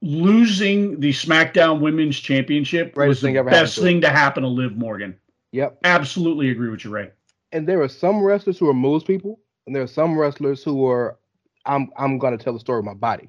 losing 0.00 1.00
the 1.00 1.10
SmackDown 1.10 1.80
Women's 1.80 2.18
Championship 2.18 2.94
Greatest 2.94 3.22
was 3.22 3.32
the 3.32 3.38
ever 3.38 3.50
best 3.50 3.74
to 3.76 3.80
thing 3.80 4.00
to 4.02 4.10
happen 4.10 4.42
to 4.42 4.48
Liv 4.48 4.76
Morgan. 4.76 5.16
Yep. 5.52 5.78
Absolutely 5.84 6.50
agree 6.50 6.68
with 6.68 6.84
you, 6.84 6.90
Ray. 6.90 7.10
and 7.52 7.66
there 7.66 7.80
are 7.82 7.88
some 7.88 8.22
wrestlers 8.22 8.58
who 8.58 8.68
are 8.68 8.74
moves 8.74 9.02
people, 9.04 9.40
and 9.66 9.74
there 9.74 9.82
are 9.82 9.86
some 9.88 10.16
wrestlers 10.16 10.62
who 10.62 10.86
are 10.86 11.18
I'm 11.66 11.90
I'm 11.96 12.18
gonna 12.18 12.38
tell 12.38 12.52
the 12.52 12.60
story 12.60 12.78
with 12.80 12.86
my 12.86 12.94
body. 12.94 13.28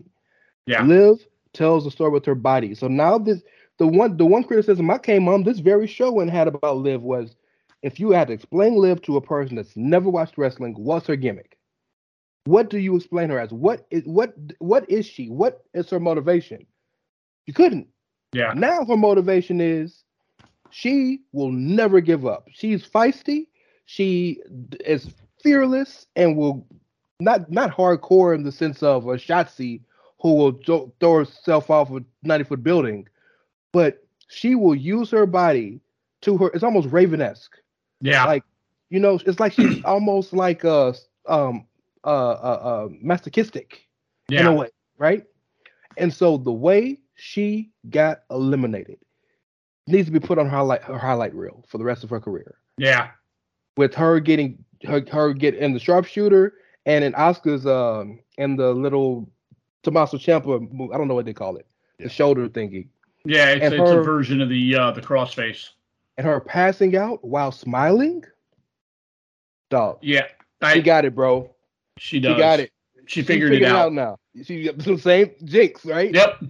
Yeah. 0.65 0.83
Liv 0.83 1.25
tells 1.53 1.85
the 1.85 1.91
story 1.91 2.11
with 2.11 2.25
her 2.25 2.35
body. 2.35 2.75
So 2.75 2.87
now 2.87 3.17
this 3.17 3.41
the 3.79 3.87
one 3.87 4.17
the 4.17 4.25
one 4.25 4.43
criticism 4.43 4.91
I 4.91 4.97
came 4.97 5.27
on 5.27 5.43
this 5.43 5.59
very 5.59 5.87
show 5.87 6.19
and 6.19 6.29
had 6.29 6.47
about 6.47 6.77
Liv 6.77 7.01
was 7.01 7.35
if 7.81 7.99
you 7.99 8.11
had 8.11 8.27
to 8.27 8.33
explain 8.33 8.75
Liv 8.75 9.01
to 9.03 9.17
a 9.17 9.21
person 9.21 9.55
that's 9.55 9.75
never 9.75 10.09
watched 10.09 10.37
wrestling, 10.37 10.75
what's 10.77 11.07
her 11.07 11.15
gimmick? 11.15 11.57
What 12.43 12.69
do 12.69 12.77
you 12.77 12.95
explain 12.95 13.29
her 13.29 13.39
as? 13.39 13.51
What 13.51 13.87
is 13.89 14.03
what 14.03 14.35
what 14.59 14.89
is 14.89 15.05
she? 15.05 15.29
What 15.29 15.63
is 15.73 15.89
her 15.89 15.99
motivation? 15.99 16.65
She 17.45 17.53
couldn't. 17.53 17.87
Yeah. 18.33 18.53
Now 18.53 18.85
her 18.85 18.97
motivation 18.97 19.61
is 19.61 20.03
she 20.69 21.21
will 21.31 21.51
never 21.51 22.01
give 22.01 22.25
up. 22.25 22.47
She's 22.51 22.85
feisty. 22.85 23.47
She 23.85 24.41
is 24.85 25.07
fearless 25.41 26.05
and 26.15 26.35
will 26.35 26.67
not 27.21 27.49
not 27.49 27.75
hardcore 27.75 28.35
in 28.35 28.43
the 28.43 28.51
sense 28.51 28.83
of 28.83 29.07
a 29.07 29.15
Shotzi 29.15 29.81
who 30.21 30.35
will 30.35 30.91
throw 30.99 31.19
herself 31.19 31.69
off 31.69 31.91
a 31.91 32.03
90 32.23 32.43
foot 32.43 32.63
building, 32.63 33.07
but 33.71 34.03
she 34.27 34.55
will 34.55 34.75
use 34.75 35.11
her 35.11 35.25
body 35.25 35.81
to 36.21 36.37
her. 36.37 36.47
It's 36.53 36.63
almost 36.63 36.89
Raven-esque. 36.89 37.55
Yeah. 38.01 38.25
Like, 38.25 38.43
You 38.89 38.99
know, 38.99 39.19
it's 39.25 39.39
like 39.39 39.53
she's 39.53 39.83
almost 39.85 40.33
like 40.33 40.63
a 40.63 40.93
um 41.27 41.65
uh 42.03 42.07
uh, 42.07 42.61
uh 42.63 42.87
masochistic 43.01 43.87
in 44.29 44.37
a 44.37 44.51
yeah. 44.51 44.51
way, 44.51 44.69
right? 44.97 45.23
And 45.97 46.13
so 46.13 46.37
the 46.37 46.51
way 46.51 46.99
she 47.15 47.71
got 47.89 48.21
eliminated 48.31 48.97
needs 49.87 50.05
to 50.07 50.11
be 50.11 50.19
put 50.19 50.37
on 50.37 50.45
her 50.45 50.57
highlight 50.57 50.83
her 50.83 50.97
highlight 50.97 51.33
reel 51.35 51.65
for 51.67 51.77
the 51.77 51.83
rest 51.83 52.03
of 52.03 52.09
her 52.09 52.19
career. 52.19 52.55
Yeah. 52.77 53.09
With 53.77 53.93
her 53.95 54.19
getting 54.19 54.63
her 54.85 55.03
her 55.11 55.33
get 55.33 55.55
in 55.55 55.73
the 55.73 55.79
sharpshooter 55.79 56.53
and 56.85 57.03
in 57.03 57.13
Asuka's 57.13 57.65
um 57.65 58.19
and 58.37 58.57
the 58.57 58.71
little 58.71 59.29
Tommaso 59.83 60.17
Ciampa 60.17 60.93
I 60.93 60.97
don't 60.97 61.07
know 61.07 61.15
what 61.15 61.25
they 61.25 61.33
call 61.33 61.57
it, 61.57 61.67
the 61.99 62.09
shoulder 62.09 62.47
thingy, 62.47 62.87
Yeah. 63.25 63.49
It's, 63.51 63.65
it's 63.73 63.89
a 63.91 64.01
version 64.01 64.41
of 64.41 64.49
the 64.49 64.75
uh 64.75 64.91
the 64.91 65.01
crossface. 65.01 65.69
and 66.17 66.25
her 66.27 66.39
passing 66.39 66.95
out 66.95 67.23
while 67.23 67.51
smiling. 67.51 68.23
Dog, 69.69 69.99
Yeah. 70.01 70.25
she 70.73 70.81
got 70.81 71.05
it, 71.05 71.13
bro. 71.15 71.53
she 71.97 72.19
does. 72.19 72.35
She 72.35 72.39
got 72.39 72.59
it. 72.59 72.71
She 73.05 73.21
figured, 73.23 73.53
it 73.53 73.63
out. 73.63 73.91
now. 73.93 74.17
She 74.43 74.67
the 74.69 74.97
same 74.97 75.31
jinx, 75.43 75.83
right? 75.85 76.13
Yep. 76.13 76.43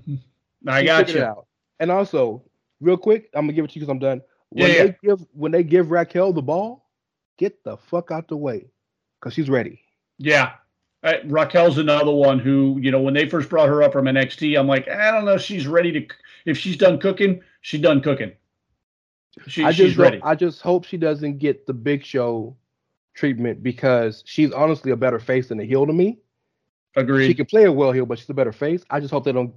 I 0.68 0.82
She 0.82 0.86
got 0.86 1.06
figured 1.08 1.22
you. 1.24 1.24
out. 1.30 1.46
And 1.80 1.90
also, 1.92 2.44
real 2.82 2.98
quick, 2.98 3.30
I'm 3.34 3.44
gonna 3.46 3.54
give 3.54 3.66
it 3.66 3.72
to 3.72 3.76
you 3.76 3.82
because 3.82 3.92
I'm 3.92 4.00
done. 4.00 4.22
When 4.50 4.70
Yeah, 4.70 4.84
they 4.86 4.96
give 5.04 5.26
when 5.34 5.52
they 5.52 5.64
give 5.64 5.92
Raquel 5.92 6.34
the 6.34 6.42
ball, 6.42 6.90
get 7.38 7.64
the 7.64 7.78
fuck 7.78 8.12
out 8.12 8.28
the 8.28 8.36
way, 8.38 8.66
because 9.20 9.34
she's 9.34 9.50
ready. 9.50 9.82
Yeah. 10.18 10.54
Uh, 11.02 11.14
Raquel's 11.26 11.78
another 11.78 12.12
one 12.12 12.40
who, 12.40 12.78
you 12.82 12.92
know, 12.92 13.00
when 13.02 13.14
they 13.14 13.30
first 13.30 13.50
brought 13.50 13.70
her 13.70 13.82
up 13.84 13.94
from 13.94 14.04
NXT, 14.06 14.60
I'm 14.60 14.68
like, 14.68 14.90
I 14.90 15.12
don't 15.12 15.24
know 15.24 15.38
she's 15.38 15.66
ready 15.66 15.92
to. 15.94 16.08
If 16.46 16.58
she's 16.58 16.78
done 16.78 17.00
cooking, 17.00 17.42
she's 17.62 17.82
done 17.82 18.02
cooking. 18.02 18.32
She, 19.48 19.64
I 19.64 19.72
she's 19.72 19.88
just 19.88 19.98
ready. 19.98 20.20
I 20.24 20.36
just 20.36 20.62
hope 20.62 20.86
she 20.86 20.98
doesn't 20.98 21.38
get 21.38 21.66
the 21.66 21.74
Big 21.74 22.04
Show 22.04 22.56
treatment 23.14 23.62
because 23.62 24.24
she's 24.26 24.52
honestly 24.52 24.92
a 24.92 24.96
better 24.96 25.20
face 25.20 25.50
than 25.50 25.60
a 25.60 25.64
heel 25.64 25.86
to 25.86 25.94
me. 25.94 26.20
Agreed. 26.96 27.28
She 27.28 27.34
can 27.34 27.46
play 27.46 27.66
a 27.66 27.72
well 27.72 27.92
heel, 27.92 28.06
but 28.06 28.20
she's 28.20 28.30
a 28.30 28.34
better 28.34 28.52
face. 28.52 28.84
I 28.90 29.00
just 29.00 29.12
hope 29.12 29.24
they 29.24 29.32
don't 29.32 29.54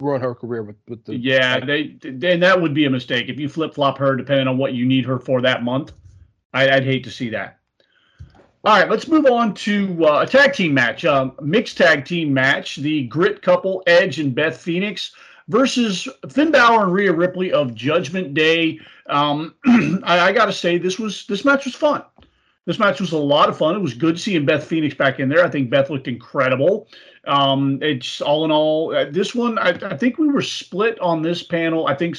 ruin 0.00 0.20
her 0.20 0.34
career 0.34 0.62
with, 0.62 0.76
with 0.88 1.04
the 1.04 1.16
Yeah, 1.16 1.56
like, 1.56 1.66
they 1.66 2.10
then 2.10 2.40
that 2.40 2.60
would 2.60 2.74
be 2.74 2.86
a 2.86 2.90
mistake 2.90 3.28
if 3.28 3.38
you 3.38 3.48
flip 3.48 3.74
flop 3.74 3.98
her 3.98 4.16
depending 4.16 4.48
on 4.48 4.58
what 4.58 4.72
you 4.72 4.86
need 4.86 5.04
her 5.04 5.18
for 5.18 5.40
that 5.42 5.62
month. 5.62 5.92
I, 6.52 6.70
I'd 6.70 6.84
hate 6.84 7.04
to 7.04 7.10
see 7.10 7.28
that. 7.30 7.58
All 8.62 8.78
right, 8.78 8.90
let's 8.90 9.08
move 9.08 9.24
on 9.24 9.54
to 9.54 10.06
uh, 10.06 10.22
a 10.22 10.26
tag 10.26 10.52
team 10.52 10.74
match, 10.74 11.06
um, 11.06 11.32
mixed 11.40 11.78
tag 11.78 12.04
team 12.04 12.34
match. 12.34 12.76
The 12.76 13.04
Grit 13.04 13.40
couple, 13.40 13.82
Edge 13.86 14.18
and 14.18 14.34
Beth 14.34 14.58
Phoenix, 14.58 15.12
versus 15.50 16.08
Finn 16.28 16.52
Balor 16.52 16.84
and 16.84 16.92
Rhea 16.92 17.12
Ripley 17.12 17.52
of 17.52 17.74
Judgment 17.74 18.34
Day. 18.34 18.78
Um, 19.08 19.54
I, 20.04 20.20
I 20.20 20.32
got 20.32 20.46
to 20.46 20.52
say, 20.52 20.78
this 20.78 20.98
was 20.98 21.26
this 21.26 21.44
match 21.44 21.64
was 21.64 21.74
fun. 21.74 22.02
This 22.66 22.78
match 22.78 23.00
was 23.00 23.12
a 23.12 23.18
lot 23.18 23.48
of 23.48 23.58
fun. 23.58 23.74
It 23.74 23.80
was 23.80 23.94
good 23.94 24.20
seeing 24.20 24.46
Beth 24.46 24.64
Phoenix 24.64 24.94
back 24.94 25.18
in 25.18 25.28
there. 25.28 25.44
I 25.44 25.50
think 25.50 25.70
Beth 25.70 25.90
looked 25.90 26.06
incredible. 26.06 26.86
Um, 27.26 27.80
it's 27.82 28.20
all 28.20 28.44
in 28.44 28.52
all, 28.52 28.94
uh, 28.94 29.06
this 29.10 29.34
one, 29.34 29.58
I, 29.58 29.70
I 29.70 29.96
think 29.96 30.18
we 30.18 30.28
were 30.28 30.42
split 30.42 30.98
on 31.00 31.20
this 31.20 31.42
panel. 31.42 31.86
I 31.86 31.94
think, 31.94 32.16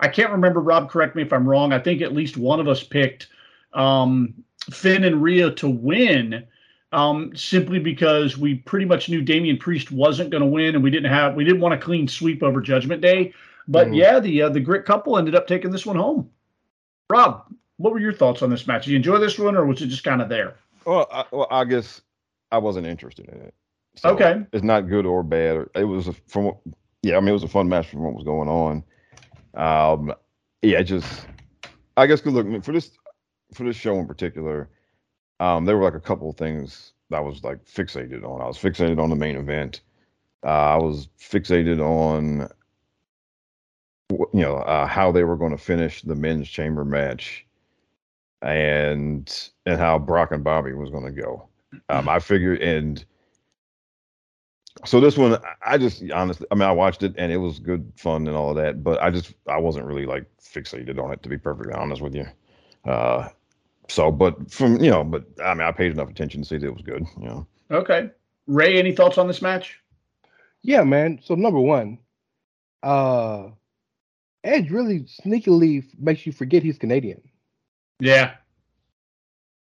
I 0.00 0.08
can't 0.08 0.30
remember, 0.30 0.60
Rob, 0.60 0.88
correct 0.90 1.16
me 1.16 1.22
if 1.22 1.32
I'm 1.32 1.46
wrong. 1.46 1.72
I 1.72 1.78
think 1.78 2.02
at 2.02 2.14
least 2.14 2.36
one 2.36 2.60
of 2.60 2.68
us 2.68 2.82
picked 2.82 3.28
um, 3.74 4.32
Finn 4.70 5.04
and 5.04 5.22
Rhea 5.22 5.50
to 5.52 5.68
win 5.68 6.46
um, 6.92 7.34
simply 7.36 7.78
because 7.78 8.36
we 8.36 8.56
pretty 8.56 8.84
much 8.86 9.08
knew 9.08 9.22
Damian 9.22 9.56
Priest 9.58 9.92
wasn't 9.92 10.30
going 10.30 10.42
to 10.42 10.48
win 10.48 10.74
and 10.74 10.82
we 10.82 10.90
didn't 10.90 11.10
have, 11.12 11.34
we 11.34 11.44
didn't 11.44 11.60
want 11.60 11.74
a 11.74 11.78
clean 11.78 12.08
sweep 12.08 12.42
over 12.42 12.60
Judgment 12.60 13.00
Day. 13.00 13.32
But 13.68 13.88
Mhm. 13.88 13.96
yeah, 13.96 14.18
the, 14.18 14.42
uh, 14.42 14.48
the 14.48 14.60
Grit 14.60 14.84
couple 14.84 15.16
ended 15.16 15.34
up 15.34 15.46
taking 15.46 15.70
this 15.70 15.86
one 15.86 15.96
home. 15.96 16.28
Rob, 17.08 17.44
what 17.76 17.92
were 17.92 18.00
your 18.00 18.12
thoughts 18.12 18.42
on 18.42 18.50
this 18.50 18.66
match? 18.66 18.84
Did 18.84 18.90
you 18.92 18.96
enjoy 18.96 19.18
this 19.18 19.38
one 19.38 19.56
or 19.56 19.64
was 19.66 19.80
it 19.82 19.86
just 19.86 20.02
kind 20.04 20.20
of 20.20 20.28
there? 20.28 20.56
Well, 20.84 21.06
I, 21.12 21.24
well, 21.30 21.46
I 21.50 21.64
guess 21.64 22.00
I 22.50 22.58
wasn't 22.58 22.86
interested 22.86 23.28
in 23.28 23.40
it. 23.40 23.54
So 23.96 24.10
Okay. 24.10 24.44
It's 24.52 24.64
not 24.64 24.88
good 24.88 25.06
or 25.06 25.22
bad. 25.22 25.66
It 25.74 25.84
was 25.84 26.08
a, 26.08 26.12
from 26.26 26.52
yeah. 27.02 27.16
I 27.16 27.20
mean, 27.20 27.28
it 27.28 27.32
was 27.32 27.42
a 27.42 27.48
fun 27.48 27.68
match 27.68 27.88
from 27.88 28.02
what 28.02 28.14
was 28.14 28.24
going 28.24 28.48
on. 28.48 28.84
Um, 29.54 30.14
yeah, 30.62 30.80
just 30.82 31.26
I 31.96 32.06
guess 32.06 32.20
good 32.20 32.32
look 32.32 32.64
for 32.64 32.72
this 32.72 32.92
for 33.52 33.64
this 33.64 33.76
show 33.76 33.96
in 33.96 34.06
particular. 34.06 34.68
Um, 35.40 35.64
there 35.64 35.76
were 35.76 35.84
like 35.84 35.94
a 35.94 36.00
couple 36.00 36.30
of 36.30 36.36
things 36.36 36.92
that 37.08 37.16
I 37.16 37.20
was 37.20 37.42
like 37.42 37.64
fixated 37.64 38.22
on. 38.24 38.40
I 38.40 38.46
was 38.46 38.58
fixated 38.58 39.02
on 39.02 39.10
the 39.10 39.16
main 39.16 39.36
event. 39.36 39.80
Uh, 40.44 40.48
I 40.48 40.76
was 40.76 41.08
fixated 41.18 41.80
on 41.80 42.48
you 44.10 44.28
know 44.42 44.56
uh, 44.56 44.86
how 44.86 45.10
they 45.12 45.24
were 45.24 45.36
going 45.36 45.52
to 45.52 45.58
finish 45.58 46.02
the 46.02 46.14
men's 46.14 46.48
chamber 46.48 46.84
match 46.84 47.46
and 48.42 49.50
and 49.66 49.78
how 49.78 49.98
Brock 49.98 50.30
and 50.32 50.44
Bobby 50.44 50.72
was 50.72 50.90
going 50.90 51.04
to 51.04 51.22
go. 51.22 51.48
Um, 51.88 52.08
I 52.08 52.18
figured, 52.18 52.60
and 52.60 53.04
so 54.84 55.00
this 55.00 55.16
one, 55.16 55.34
I- 55.34 55.74
I 55.74 55.78
just 55.78 56.02
honestly, 56.10 56.46
I 56.50 56.54
mean, 56.54 56.68
I 56.68 56.72
watched 56.72 57.02
it 57.02 57.14
and 57.16 57.30
it 57.32 57.36
was 57.36 57.58
good 57.58 57.92
fun 57.96 58.26
and 58.26 58.36
all 58.36 58.50
of 58.50 58.56
that, 58.56 58.82
but 58.82 59.00
I 59.02 59.10
just 59.10 59.34
I 59.46 59.58
wasn't 59.58 59.86
really 59.86 60.06
like 60.06 60.24
fixated 60.38 61.02
on 61.02 61.12
it 61.12 61.22
to 61.22 61.28
be 61.28 61.38
perfectly 61.38 61.72
honest 61.74 62.02
with 62.02 62.14
you. 62.14 62.26
Uh, 62.84 63.28
so, 63.90 64.10
but 64.10 64.50
from 64.50 64.80
you 64.82 64.90
know, 64.90 65.04
but 65.04 65.24
I 65.42 65.54
mean, 65.54 65.62
I 65.62 65.72
paid 65.72 65.92
enough 65.92 66.08
attention 66.10 66.42
to 66.42 66.48
see 66.48 66.58
that 66.58 66.66
it 66.66 66.72
was 66.72 66.82
good. 66.82 67.04
You 67.18 67.24
know, 67.24 67.46
Okay. 67.70 68.10
Ray, 68.46 68.78
any 68.78 68.92
thoughts 68.92 69.18
on 69.18 69.26
this 69.28 69.42
match? 69.42 69.78
Yeah, 70.62 70.82
man. 70.82 71.20
So 71.22 71.34
number 71.34 71.60
one, 71.60 71.98
uh 72.82 73.48
Edge 74.42 74.70
really 74.70 75.00
sneakily 75.00 75.84
makes 75.98 76.24
you 76.24 76.32
forget 76.32 76.62
he's 76.62 76.78
Canadian. 76.78 77.20
Yeah. 77.98 78.34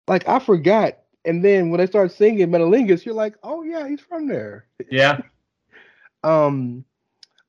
Like 0.08 0.28
I 0.28 0.40
forgot, 0.40 0.98
and 1.24 1.44
then 1.44 1.70
when 1.70 1.80
they 1.80 1.88
start 1.88 2.12
singing 2.12 2.50
Metalingus, 2.50 3.06
you're 3.06 3.16
like, 3.16 3.36
oh 3.44 3.64
yeah, 3.64 3.88
he's 3.88 4.02
from 4.02 4.28
there. 4.28 4.68
Yeah. 4.90 5.22
Um, 6.24 6.86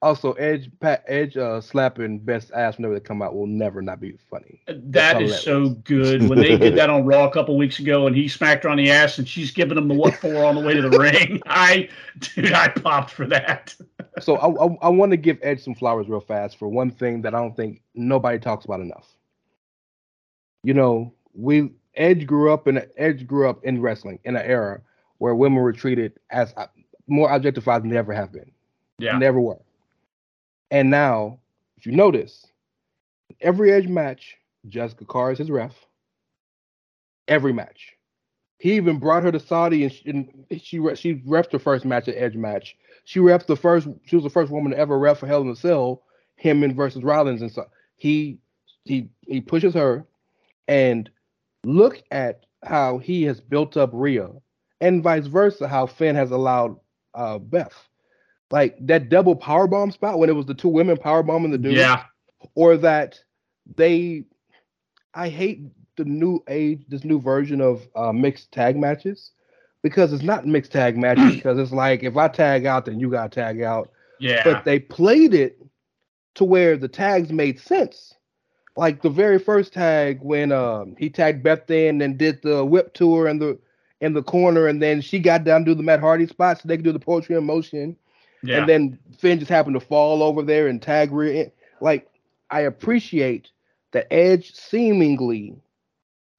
also 0.02 0.32
Edge, 0.34 0.70
Pat 0.80 1.04
Edge, 1.06 1.36
uh, 1.36 1.60
slapping 1.60 2.18
best 2.18 2.50
ass 2.52 2.76
whenever 2.76 2.94
they 2.94 3.00
come 3.00 3.22
out 3.22 3.34
will 3.34 3.46
never 3.46 3.80
not 3.80 4.00
be 4.00 4.16
funny. 4.30 4.60
That 4.68 5.22
is 5.22 5.40
so 5.40 5.70
good. 5.70 6.28
When 6.28 6.38
they 6.38 6.56
did 6.56 6.76
that 6.76 6.90
on 6.90 7.04
Raw 7.04 7.26
a 7.26 7.32
couple 7.32 7.56
weeks 7.56 7.78
ago 7.78 8.06
and 8.06 8.14
he 8.14 8.28
smacked 8.28 8.64
her 8.64 8.70
on 8.70 8.76
the 8.76 8.90
ass 8.90 9.18
and 9.18 9.28
she's 9.28 9.50
giving 9.50 9.78
him 9.78 9.88
the 9.88 9.94
what 9.94 10.14
for 10.14 10.44
on 10.44 10.54
the 10.54 10.60
way 10.60 10.74
to 10.74 10.82
the 10.82 10.98
ring. 10.98 11.40
I, 11.46 11.88
dude, 12.18 12.52
I 12.52 12.68
popped 12.68 13.10
for 13.10 13.26
that. 13.26 13.74
So 14.20 14.36
I 14.36 14.48
I, 14.48 14.76
I 14.82 14.88
want 14.88 15.10
to 15.12 15.16
give 15.16 15.38
Edge 15.42 15.62
some 15.62 15.74
flowers 15.74 16.08
real 16.08 16.20
fast 16.20 16.58
for 16.58 16.68
one 16.68 16.90
thing 16.90 17.22
that 17.22 17.34
I 17.34 17.38
don't 17.38 17.56
think 17.56 17.82
nobody 17.94 18.38
talks 18.38 18.64
about 18.64 18.80
enough. 18.80 19.08
You 20.62 20.74
know, 20.74 21.14
we 21.32 21.70
Edge 21.94 22.26
grew 22.26 22.52
up 22.52 22.68
in 22.68 22.82
Edge 22.96 23.26
grew 23.26 23.48
up 23.48 23.64
in 23.64 23.80
wrestling 23.80 24.18
in 24.24 24.36
an 24.36 24.42
era 24.42 24.80
where 25.18 25.34
women 25.34 25.62
were 25.62 25.72
treated 25.72 26.12
as 26.30 26.52
uh, 26.56 26.66
more 27.06 27.30
objectified 27.32 27.82
than 27.82 27.90
they 27.90 27.96
ever 27.96 28.12
have 28.12 28.32
been. 28.32 28.50
Yeah. 28.98 29.16
Never 29.18 29.40
were. 29.40 29.60
And 30.70 30.90
now, 30.90 31.40
if 31.76 31.86
you 31.86 31.92
notice, 31.92 32.46
every 33.40 33.72
Edge 33.72 33.86
match, 33.86 34.36
Jessika 34.68 35.06
Carr 35.06 35.32
is 35.32 35.38
his 35.38 35.50
ref. 35.50 35.74
Every 37.28 37.52
match. 37.52 37.92
He 38.58 38.74
even 38.74 38.98
brought 38.98 39.22
her 39.22 39.32
to 39.32 39.40
Saudi 39.40 39.84
and 39.84 39.92
she, 39.92 40.08
and 40.08 40.46
she 40.60 40.78
re- 40.78 40.96
she 40.96 41.16
refed 41.16 41.52
her 41.52 41.58
first 41.58 41.84
match 41.84 42.08
at 42.08 42.16
Edge 42.16 42.36
match. 42.36 42.76
She 43.04 43.20
refed 43.20 43.46
the 43.46 43.56
first. 43.56 43.88
She 44.06 44.16
was 44.16 44.24
the 44.24 44.30
first 44.30 44.50
woman 44.50 44.72
to 44.72 44.78
ever 44.78 44.98
ref 44.98 45.18
for 45.18 45.26
Hell 45.26 45.42
in 45.42 45.48
a 45.48 45.56
Cell, 45.56 46.02
him 46.36 46.62
and 46.62 46.74
versus 46.74 47.02
Rollins 47.02 47.42
and 47.42 47.52
so 47.52 47.66
he 47.96 48.38
he 48.84 49.08
he 49.26 49.40
pushes 49.40 49.74
her, 49.74 50.06
and 50.68 51.10
look 51.64 52.02
at 52.10 52.46
how 52.64 52.98
he 52.98 53.24
has 53.24 53.40
built 53.40 53.76
up 53.76 53.90
Rhea, 53.92 54.30
and 54.80 55.02
vice 55.02 55.26
versa 55.26 55.68
how 55.68 55.86
Finn 55.86 56.16
has 56.16 56.30
allowed 56.30 56.76
uh, 57.14 57.38
Beth. 57.38 57.88
Like 58.50 58.76
that 58.86 59.08
double 59.08 59.34
power 59.34 59.66
bomb 59.66 59.90
spot 59.90 60.18
when 60.18 60.28
it 60.30 60.34
was 60.34 60.46
the 60.46 60.54
two 60.54 60.68
women 60.68 60.96
power 60.96 61.22
bombing 61.22 61.50
the 61.50 61.58
dude, 61.58 61.74
Yeah. 61.74 62.04
or 62.54 62.76
that 62.78 63.18
they. 63.74 64.24
I 65.14 65.28
hate 65.30 65.62
the 65.96 66.04
new 66.04 66.44
age, 66.46 66.84
this 66.88 67.04
new 67.04 67.20
version 67.20 67.60
of 67.60 67.88
uh, 67.96 68.12
mixed 68.12 68.52
tag 68.52 68.76
matches, 68.76 69.32
because 69.82 70.12
it's 70.12 70.22
not 70.22 70.46
mixed 70.46 70.72
tag 70.72 70.96
matches. 70.98 71.34
because 71.36 71.58
it's 71.58 71.72
like 71.72 72.02
if 72.04 72.16
I 72.16 72.28
tag 72.28 72.66
out, 72.66 72.84
then 72.84 73.00
you 73.00 73.10
got 73.10 73.32
to 73.32 73.40
tag 73.40 73.62
out. 73.62 73.90
Yeah. 74.20 74.42
But 74.44 74.64
they 74.64 74.78
played 74.78 75.34
it 75.34 75.58
to 76.36 76.44
where 76.44 76.76
the 76.76 76.88
tags 76.88 77.32
made 77.32 77.58
sense. 77.58 78.14
Like 78.76 79.00
the 79.02 79.10
very 79.10 79.38
first 79.38 79.72
tag 79.72 80.18
when 80.22 80.52
um, 80.52 80.94
he 80.98 81.08
tagged 81.08 81.42
Beth 81.42 81.68
in 81.70 82.00
and 82.02 82.18
did 82.18 82.40
the 82.42 82.64
whip 82.64 82.92
tour 82.94 83.26
in 83.26 83.38
the 83.38 83.58
in 84.02 84.12
the 84.12 84.22
corner, 84.22 84.66
and 84.68 84.80
then 84.82 85.00
she 85.00 85.18
got 85.18 85.44
down 85.44 85.64
to 85.64 85.70
do 85.70 85.74
the 85.74 85.82
Matt 85.82 86.00
Hardy 86.00 86.26
spot 86.26 86.58
so 86.60 86.68
they 86.68 86.76
could 86.76 86.84
do 86.84 86.92
the 86.92 86.98
poetry 87.00 87.34
in 87.36 87.44
motion. 87.44 87.96
Yeah. 88.46 88.58
and 88.60 88.68
then 88.68 88.98
Finn 89.18 89.38
just 89.38 89.50
happened 89.50 89.74
to 89.74 89.80
fall 89.80 90.22
over 90.22 90.42
there 90.42 90.68
and 90.68 90.80
tag 90.80 91.12
rear. 91.12 91.42
end. 91.42 91.52
Like 91.80 92.08
I 92.50 92.60
appreciate 92.60 93.50
that 93.92 94.12
Edge 94.12 94.54
seemingly 94.54 95.56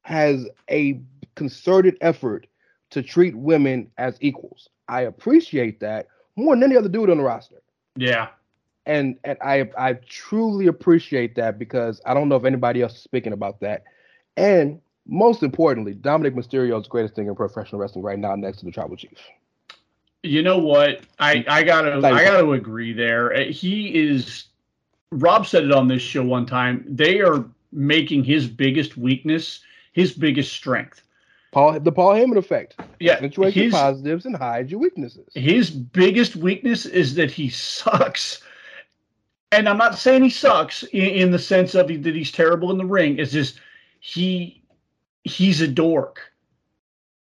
has 0.01 0.47
a 0.69 0.99
concerted 1.35 1.97
effort 2.01 2.47
to 2.89 3.01
treat 3.03 3.35
women 3.35 3.91
as 3.97 4.17
equals. 4.21 4.69
I 4.87 5.01
appreciate 5.01 5.79
that 5.81 6.07
more 6.35 6.55
than 6.55 6.63
any 6.63 6.77
other 6.77 6.89
dude 6.89 7.09
on 7.09 7.17
the 7.17 7.23
roster. 7.23 7.61
yeah. 7.95 8.29
And 8.85 9.17
and 9.25 9.37
I 9.41 9.69
I 9.77 9.93
truly 10.07 10.67
appreciate 10.67 11.35
that 11.35 11.59
because 11.59 11.99
I 12.05 12.13
don't 12.13 12.29
know 12.29 12.37
if 12.37 12.45
anybody 12.45 12.81
else 12.81 12.95
is 12.95 13.01
speaking 13.01 13.33
about 13.33 13.59
that. 13.59 13.83
And 14.37 14.79
most 15.05 15.43
importantly, 15.43 15.93
Dominic 15.93 16.35
Mysterio 16.35 16.77
is 16.77 16.83
the 16.83 16.89
greatest 16.89 17.15
thing 17.15 17.27
in 17.27 17.35
professional 17.35 17.81
wrestling 17.81 18.05
right 18.05 18.17
now, 18.19 18.33
next 18.35 18.59
to 18.59 18.65
the 18.65 18.71
Tribal 18.71 18.95
Chief. 18.95 19.17
You 20.27 20.43
know 20.43 20.57
what? 20.57 21.01
I 21.19 21.43
I 21.47 21.63
gotta 21.63 21.95
I 22.05 22.23
gotta 22.23 22.51
agree 22.51 22.93
there. 22.93 23.33
Uh, 23.33 23.45
He 23.45 23.95
is. 23.95 24.45
Rob 25.11 25.47
said 25.47 25.63
it 25.63 25.71
on 25.71 25.87
this 25.87 26.01
show 26.01 26.23
one 26.23 26.45
time. 26.45 26.83
They 26.87 27.21
are 27.21 27.45
making 27.71 28.23
his 28.23 28.47
biggest 28.47 28.97
weakness 28.97 29.61
his 29.97 30.13
biggest 30.13 30.53
strength. 30.53 31.01
Paul, 31.51 31.79
the 31.79 31.91
Paul 31.91 32.13
Heyman 32.13 32.37
effect. 32.37 32.75
Yeah, 32.99 33.13
Accentuate 33.13 33.55
your 33.55 33.71
positives 33.71 34.27
and 34.27 34.35
hide 34.35 34.69
your 34.69 34.79
weaknesses. 34.79 35.27
his 35.33 35.71
biggest 35.71 36.35
weakness 36.35 36.85
is 36.85 37.15
that 37.15 37.31
he 37.31 37.49
sucks. 37.49 38.41
And 39.51 39.67
I'm 39.67 39.77
not 39.77 39.97
saying 39.97 40.21
he 40.23 40.29
sucks 40.29 40.83
in, 40.83 41.01
in 41.05 41.31
the 41.31 41.39
sense 41.39 41.73
of 41.73 41.87
that 41.87 42.15
he's 42.15 42.31
terrible 42.31 42.69
in 42.69 42.77
the 42.77 42.85
ring. 42.85 43.17
It's 43.17 43.31
just 43.31 43.59
he 43.99 44.61
he's 45.23 45.61
a 45.61 45.67
dork. 45.67 46.21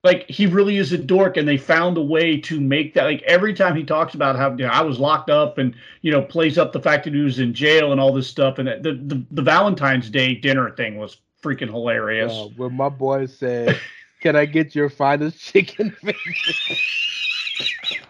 Like 0.04 0.28
he 0.28 0.46
really 0.46 0.76
is 0.76 0.92
a 0.92 0.98
dork, 0.98 1.38
and 1.38 1.48
they 1.48 1.56
found 1.56 1.96
a 1.96 2.02
way 2.02 2.36
to 2.42 2.60
make 2.60 2.92
that. 2.92 3.04
Like 3.04 3.22
every 3.22 3.54
time 3.54 3.74
he 3.74 3.82
talks 3.82 4.14
about 4.14 4.36
how 4.36 4.50
you 4.50 4.66
know, 4.66 4.68
I 4.68 4.82
was 4.82 4.98
locked 4.98 5.30
up, 5.30 5.56
and 5.56 5.74
you 6.02 6.12
know 6.12 6.20
plays 6.20 6.58
up 6.58 6.72
the 6.72 6.80
fact 6.80 7.04
that 7.04 7.14
he 7.14 7.20
was 7.20 7.38
in 7.38 7.54
jail 7.54 7.90
and 7.90 7.98
all 7.98 8.12
this 8.12 8.28
stuff, 8.28 8.58
and 8.58 8.68
the 8.68 9.00
the, 9.02 9.24
the 9.30 9.42
Valentine's 9.42 10.10
Day 10.10 10.34
dinner 10.34 10.70
thing 10.70 10.98
was 10.98 11.16
freaking 11.42 11.70
hilarious. 11.70 12.32
Uh, 12.32 12.48
when 12.56 12.74
my 12.74 12.90
boy 12.90 13.24
said, 13.24 13.80
"Can 14.20 14.36
I 14.36 14.44
get 14.44 14.74
your 14.74 14.90
finest 14.90 15.40
chicken 15.40 15.90
fingers?" 16.02 16.82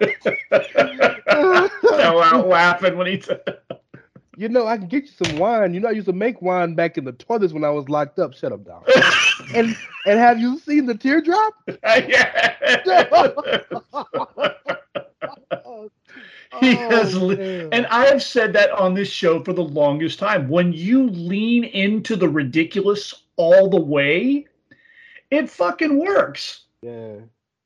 Fell 0.51 2.23
out 2.23 2.49
laughing 2.49 2.97
when 2.97 3.07
he 3.07 3.21
said, 3.21 3.59
you 4.37 4.49
know, 4.49 4.67
I 4.67 4.77
can 4.77 4.89
get 4.89 5.05
you 5.05 5.11
some 5.25 5.39
wine. 5.39 5.75
You 5.75 5.81
know, 5.81 5.89
I 5.89 5.93
used 5.93 6.07
to 6.07 6.13
make 6.13 6.41
wine 6.43 6.75
back 6.75 6.99
in 6.99 7.05
the 7.05 7.13
toilets 7.13 7.53
when 7.53 7.65
I 7.65 7.71
was 7.71 7.89
locked 7.89 8.19
up. 8.19 8.35
Shut 8.35 8.53
up, 8.53 8.65
Don. 8.65 8.83
and 9.55 9.77
and 10.07 10.19
have 10.19 10.39
you 10.39 10.59
seen 10.59 10.87
the 10.87 10.95
teardrop? 10.95 11.55
He 16.61 16.75
has 16.75 17.15
Oh. 17.17 17.31
And 17.73 17.87
I 17.87 18.07
have 18.07 18.23
said 18.23 18.53
that 18.53 18.71
on 18.71 18.95
this 18.95 19.09
show 19.09 19.43
for 19.43 19.53
the 19.53 19.65
longest 19.65 20.19
time. 20.19 20.49
When 20.49 20.73
you 20.73 21.09
lean 21.09 21.65
into 21.65 22.17
the 22.17 22.29
ridiculous 22.29 23.13
all 23.37 23.69
the 23.69 23.81
way, 23.81 24.47
it 25.31 25.51
fucking 25.51 25.99
works. 25.99 26.65
yeah. 26.83 27.17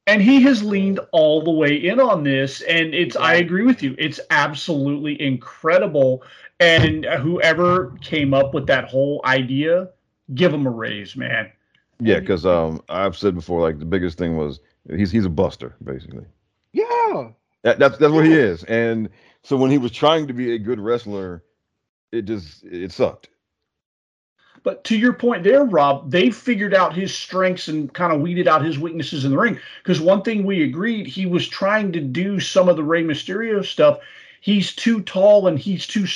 And 0.06 0.22
he 0.22 0.40
has 0.40 0.62
leaned 0.62 1.00
all 1.12 1.44
the 1.44 1.50
way 1.50 1.76
in 1.76 2.00
on 2.00 2.24
this. 2.24 2.62
And 2.62 2.94
it's, 2.94 3.14
I 3.14 3.34
agree 3.34 3.64
with 3.64 3.82
you, 3.82 3.94
it's 3.98 4.18
absolutely 4.30 5.20
incredible. 5.20 6.22
And 6.60 7.04
whoever 7.04 7.96
came 8.00 8.34
up 8.34 8.52
with 8.52 8.66
that 8.66 8.84
whole 8.84 9.20
idea, 9.24 9.90
give 10.34 10.52
him 10.52 10.66
a 10.66 10.70
raise, 10.70 11.16
man. 11.16 11.52
Yeah, 12.00 12.20
because 12.20 12.46
um, 12.46 12.82
I've 12.88 13.16
said 13.16 13.34
before, 13.34 13.60
like 13.60 13.78
the 13.78 13.84
biggest 13.84 14.18
thing 14.18 14.36
was 14.36 14.60
he's 14.88 15.10
he's 15.10 15.24
a 15.24 15.30
buster, 15.30 15.76
basically. 15.84 16.24
Yeah. 16.72 17.30
That, 17.62 17.78
that's 17.78 17.98
that's 17.98 18.12
what 18.12 18.24
he 18.24 18.32
is. 18.32 18.64
And 18.64 19.08
so 19.42 19.56
when 19.56 19.70
he 19.70 19.78
was 19.78 19.92
trying 19.92 20.26
to 20.26 20.32
be 20.32 20.54
a 20.54 20.58
good 20.58 20.80
wrestler, 20.80 21.44
it 22.12 22.22
just 22.22 22.64
it 22.64 22.92
sucked. 22.92 23.28
But 24.62 24.84
to 24.84 24.96
your 24.96 25.12
point 25.12 25.44
there, 25.44 25.64
Rob, 25.64 26.10
they 26.10 26.30
figured 26.30 26.74
out 26.74 26.92
his 26.94 27.14
strengths 27.14 27.68
and 27.68 27.92
kind 27.94 28.12
of 28.12 28.20
weeded 28.20 28.48
out 28.48 28.64
his 28.64 28.78
weaknesses 28.78 29.24
in 29.24 29.30
the 29.30 29.38
ring. 29.38 29.58
Because 29.82 30.00
one 30.00 30.22
thing 30.22 30.44
we 30.44 30.64
agreed, 30.64 31.06
he 31.06 31.26
was 31.26 31.46
trying 31.46 31.92
to 31.92 32.00
do 32.00 32.40
some 32.40 32.68
of 32.68 32.76
the 32.76 32.82
Rey 32.82 33.04
Mysterio 33.04 33.64
stuff. 33.64 33.98
He's 34.40 34.74
too 34.74 35.02
tall 35.02 35.46
and 35.46 35.58
he's 35.58 35.86
too 35.86 36.06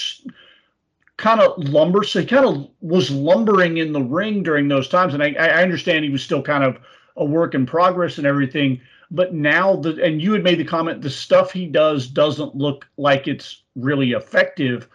kind 1.16 1.40
of 1.40 1.58
lumber. 1.58 2.02
So 2.04 2.20
he 2.20 2.26
kind 2.26 2.46
of 2.46 2.68
was 2.80 3.10
lumbering 3.10 3.78
in 3.78 3.92
the 3.92 4.02
ring 4.02 4.42
during 4.42 4.68
those 4.68 4.88
times. 4.88 5.14
And 5.14 5.22
I, 5.22 5.34
I 5.38 5.62
understand 5.62 6.04
he 6.04 6.10
was 6.10 6.22
still 6.22 6.42
kind 6.42 6.64
of 6.64 6.78
a 7.16 7.24
work 7.24 7.54
in 7.54 7.66
progress 7.66 8.18
and 8.18 8.26
everything. 8.26 8.80
But 9.10 9.34
now, 9.34 9.76
the 9.76 10.02
and 10.02 10.22
you 10.22 10.32
had 10.32 10.42
made 10.42 10.58
the 10.58 10.64
comment, 10.64 11.02
the 11.02 11.10
stuff 11.10 11.52
he 11.52 11.66
does 11.66 12.06
doesn't 12.06 12.56
look 12.56 12.88
like 12.96 13.28
it's 13.28 13.62
really 13.76 14.12
effective. 14.12 14.88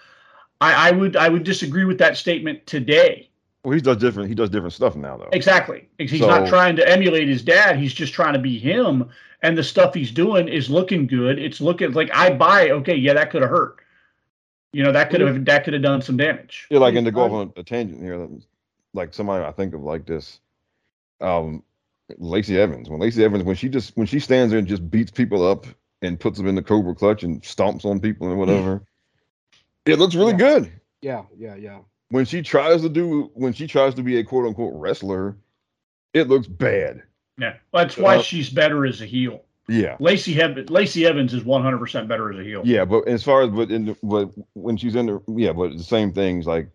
I, 0.59 0.89
I 0.89 0.91
would 0.91 1.15
I 1.15 1.29
would 1.29 1.43
disagree 1.43 1.85
with 1.85 1.99
that 1.99 2.17
statement 2.17 2.65
today. 2.65 3.29
Well, 3.63 3.75
he 3.75 3.81
does 3.81 3.97
different. 3.97 4.29
He 4.29 4.35
does 4.35 4.49
different 4.49 4.73
stuff 4.73 4.95
now, 4.95 5.17
though. 5.17 5.29
Exactly. 5.33 5.87
He's 5.99 6.21
not 6.21 6.47
trying 6.47 6.75
to 6.77 6.89
emulate 6.89 7.27
his 7.27 7.43
dad. 7.43 7.77
He's 7.77 7.93
just 7.93 8.13
trying 8.13 8.33
to 8.33 8.39
be 8.39 8.57
him. 8.57 9.09
And 9.43 9.57
the 9.57 9.63
stuff 9.63 9.93
he's 9.93 10.11
doing 10.11 10.47
is 10.47 10.69
looking 10.69 11.05
good. 11.05 11.37
It's 11.37 11.61
looking 11.61 11.91
like 11.91 12.09
I 12.13 12.31
buy. 12.31 12.71
Okay, 12.71 12.95
yeah, 12.95 13.13
that 13.13 13.29
could 13.29 13.41
have 13.41 13.51
hurt. 13.51 13.77
You 14.73 14.83
know, 14.83 14.91
that 14.91 15.09
could 15.09 15.21
have 15.21 15.45
that 15.45 15.63
could 15.63 15.73
have 15.73 15.83
done 15.83 16.01
some 16.01 16.17
damage. 16.17 16.67
Yeah, 16.69 16.79
like 16.79 16.95
and 16.95 17.05
to 17.05 17.11
go 17.11 17.21
off 17.21 17.31
fine. 17.31 17.39
on 17.39 17.53
a 17.55 17.63
tangent 17.63 18.01
here, 18.01 18.27
like 18.93 19.13
somebody 19.13 19.45
I 19.45 19.51
think 19.51 19.73
of 19.73 19.81
like 19.81 20.05
this, 20.05 20.39
um, 21.21 21.63
Lacey 22.17 22.59
Evans. 22.59 22.89
When 22.89 22.99
Lacey 22.99 23.23
Evans, 23.23 23.43
when 23.43 23.55
she 23.55 23.69
just 23.69 23.95
when 23.95 24.07
she 24.07 24.19
stands 24.19 24.51
there 24.51 24.59
and 24.59 24.67
just 24.67 24.89
beats 24.89 25.11
people 25.11 25.47
up 25.47 25.65
and 26.01 26.19
puts 26.19 26.37
them 26.37 26.47
in 26.47 26.55
the 26.55 26.63
cobra 26.63 26.93
clutch 26.95 27.23
and 27.23 27.41
stomps 27.43 27.85
on 27.85 27.99
people 27.99 28.29
and 28.29 28.37
whatever, 28.39 28.83
it 29.85 29.99
looks 29.99 30.15
really 30.15 30.31
Yeah. 30.33 30.37
good. 30.37 30.71
Yeah. 31.01 31.23
Yeah. 31.37 31.55
Yeah. 31.55 31.79
When 32.09 32.25
she 32.25 32.41
tries 32.41 32.81
to 32.81 32.89
do 32.89 33.31
when 33.35 33.53
she 33.53 33.67
tries 33.67 33.93
to 33.95 34.03
be 34.03 34.17
a 34.17 34.23
quote 34.23 34.45
unquote 34.47 34.73
wrestler, 34.75 35.37
it 36.13 36.27
looks 36.27 36.47
bad. 36.47 37.03
Yeah, 37.37 37.55
that's 37.71 37.97
why 37.97 38.17
Uh, 38.17 38.21
she's 38.21 38.49
better 38.49 38.85
as 38.85 39.01
a 39.01 39.05
heel. 39.05 39.43
Yeah. 39.69 39.97
Lacey 39.99 40.33
Heb- 40.33 40.69
Lacey 40.69 41.05
Evans 41.05 41.33
is 41.33 41.43
100 41.43 41.77
percent 41.77 42.07
better 42.07 42.31
as 42.31 42.39
a 42.39 42.43
heel. 42.43 42.61
Yeah, 42.65 42.85
but 42.85 43.07
as 43.07 43.23
far 43.23 43.41
as 43.43 43.49
but 43.49 43.69
in 43.69 43.85
the, 43.85 43.97
but 44.01 44.31
when 44.53 44.77
she's 44.77 44.95
in 44.95 45.05
the 45.07 45.21
yeah, 45.27 45.51
but 45.51 45.77
the 45.77 45.83
same 45.83 46.13
things 46.13 46.47
like 46.47 46.69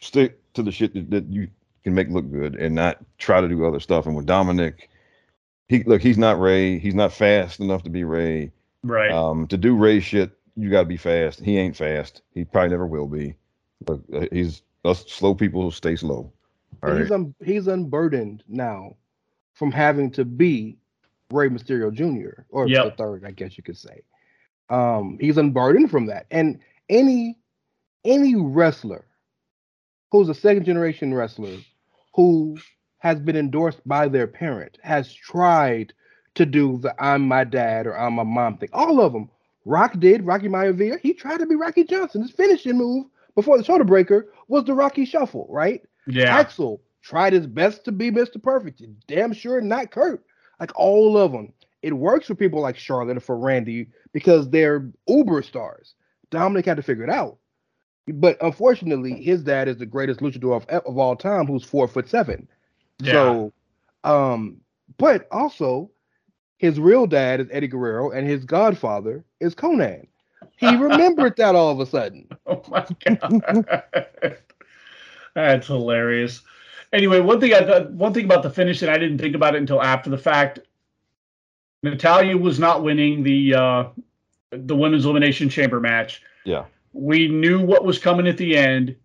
stick 0.00 0.40
to 0.54 0.62
the 0.62 0.72
shit 0.72 0.94
that, 0.94 1.10
that 1.10 1.26
you 1.26 1.48
can 1.84 1.94
make 1.94 2.08
look 2.08 2.30
good 2.30 2.54
and 2.56 2.74
not 2.74 2.98
try 3.18 3.40
to 3.40 3.48
do 3.48 3.64
other 3.66 3.80
stuff. 3.80 4.06
And 4.06 4.16
with 4.16 4.26
Dominic, 4.26 4.88
he 5.68 5.82
look 5.84 6.00
he's 6.02 6.18
not 6.18 6.40
Rey. 6.40 6.78
He's 6.78 6.94
not 6.94 7.12
fast 7.12 7.60
enough 7.60 7.82
to 7.84 7.90
be 7.90 8.04
Rey. 8.04 8.50
Right. 8.82 9.10
Um, 9.12 9.46
to 9.48 9.56
do 9.56 9.76
Rey 9.76 10.00
shit, 10.00 10.30
you 10.56 10.70
got 10.70 10.80
to 10.80 10.86
be 10.86 10.96
fast. 10.96 11.40
He 11.40 11.58
ain't 11.58 11.76
fast. 11.76 12.22
He 12.32 12.44
probably 12.44 12.70
never 12.70 12.86
will 12.86 13.06
be. 13.06 13.34
Look, 13.86 14.02
uh, 14.12 14.26
he's 14.32 14.62
us 14.84 15.04
slow 15.06 15.34
people 15.34 15.70
stay 15.70 15.96
slow. 15.96 16.32
All 16.82 16.96
he's 16.96 17.10
right. 17.10 17.12
un- 17.12 17.34
he's 17.44 17.66
unburdened 17.66 18.42
now 18.48 18.96
from 19.58 19.72
having 19.72 20.10
to 20.12 20.24
be 20.24 20.78
Rey 21.30 21.48
Mysterio 21.48 21.92
Jr. 21.92 22.42
or 22.48 22.68
the 22.84 22.94
third, 22.96 23.24
I 23.24 23.32
guess 23.32 23.58
you 23.58 23.64
could 23.64 23.76
say. 23.76 24.02
Um, 24.70 25.18
he's 25.20 25.36
unburdened 25.36 25.90
from 25.90 26.06
that. 26.06 26.26
And 26.30 26.60
any 26.88 27.36
any 28.04 28.36
wrestler 28.36 29.04
who's 30.12 30.28
a 30.28 30.34
second 30.34 30.64
generation 30.64 31.12
wrestler 31.12 31.56
who 32.14 32.56
has 32.98 33.18
been 33.18 33.36
endorsed 33.36 33.86
by 33.86 34.08
their 34.08 34.26
parent 34.26 34.78
has 34.82 35.12
tried 35.12 35.92
to 36.36 36.46
do 36.46 36.78
the 36.78 36.94
I'm 37.02 37.26
my 37.26 37.44
dad 37.44 37.86
or 37.86 37.98
I'm 37.98 38.14
my 38.14 38.22
mom 38.22 38.58
thing. 38.58 38.70
All 38.72 39.00
of 39.00 39.12
them. 39.12 39.28
Rock 39.64 39.98
did, 39.98 40.24
Rocky 40.24 40.48
Maivia. 40.48 40.98
He 41.00 41.12
tried 41.12 41.40
to 41.40 41.46
be 41.46 41.56
Rocky 41.56 41.84
Johnson. 41.84 42.22
His 42.22 42.30
finishing 42.30 42.78
move 42.78 43.06
before 43.34 43.58
the 43.58 43.64
shoulder 43.64 43.84
breaker 43.84 44.28
was 44.46 44.64
the 44.64 44.72
Rocky 44.72 45.04
Shuffle, 45.04 45.46
right? 45.50 45.82
yeah. 46.06 46.34
Axel 46.34 46.80
tried 47.02 47.32
his 47.32 47.46
best 47.46 47.84
to 47.84 47.92
be 47.92 48.10
Mr. 48.10 48.42
Perfect. 48.42 48.82
Damn 49.06 49.32
sure 49.32 49.60
not 49.60 49.90
Curt. 49.90 50.24
Like 50.60 50.72
all 50.76 51.16
of 51.16 51.32
them. 51.32 51.52
It 51.82 51.92
works 51.92 52.26
for 52.26 52.34
people 52.34 52.60
like 52.60 52.76
Charlotte 52.76 53.12
and 53.12 53.22
for 53.22 53.38
Randy 53.38 53.88
because 54.12 54.50
they're 54.50 54.90
uber 55.06 55.42
stars. 55.42 55.94
Dominic 56.30 56.66
had 56.66 56.76
to 56.76 56.82
figure 56.82 57.04
it 57.04 57.10
out. 57.10 57.38
But 58.08 58.36
unfortunately, 58.40 59.22
his 59.22 59.42
dad 59.42 59.68
is 59.68 59.76
the 59.76 59.86
greatest 59.86 60.20
luchador 60.20 60.56
of, 60.56 60.66
of 60.86 60.98
all 60.98 61.14
time, 61.14 61.46
who's 61.46 61.62
four 61.62 61.86
foot 61.86 62.08
seven. 62.08 62.48
Yeah. 63.00 63.12
So, 63.12 63.52
um, 64.04 64.60
but 64.96 65.28
also, 65.30 65.90
his 66.56 66.80
real 66.80 67.06
dad 67.06 67.40
is 67.40 67.48
Eddie 67.50 67.68
Guerrero, 67.68 68.10
and 68.10 68.26
his 68.26 68.44
godfather 68.44 69.24
is 69.40 69.54
Konnan. 69.54 70.06
He 70.56 70.66
remembered 70.76 71.36
that 71.36 71.54
all 71.54 71.70
of 71.70 71.80
a 71.80 71.86
sudden. 71.86 72.28
Oh 72.46 72.62
my 72.68 72.86
god, 73.04 73.86
that's 75.34 75.66
hilarious. 75.66 76.42
Anyway, 76.92 77.20
one 77.20 77.40
thing 77.40 77.52
I 77.52 77.60
thought, 77.60 77.90
one 77.92 78.14
thing 78.14 78.24
about 78.24 78.42
the 78.42 78.50
finish 78.50 78.80
that 78.80 78.88
I 78.88 78.96
didn't 78.98 79.18
think 79.18 79.34
about 79.34 79.54
it 79.54 79.58
until 79.58 79.82
after 79.82 80.10
the 80.10 80.18
fact. 80.18 80.60
Natalya 81.82 82.36
was 82.36 82.58
not 82.58 82.82
winning 82.82 83.22
the 83.22 83.54
uh, 83.54 83.84
the 84.50 84.74
women's 84.74 85.04
elimination 85.04 85.48
chamber 85.48 85.80
match. 85.80 86.22
Yeah. 86.44 86.64
We 86.92 87.28
knew 87.28 87.64
what 87.64 87.84
was 87.84 87.98
coming 87.98 88.26
at 88.26 88.36
the 88.36 88.56
end. 88.56 88.96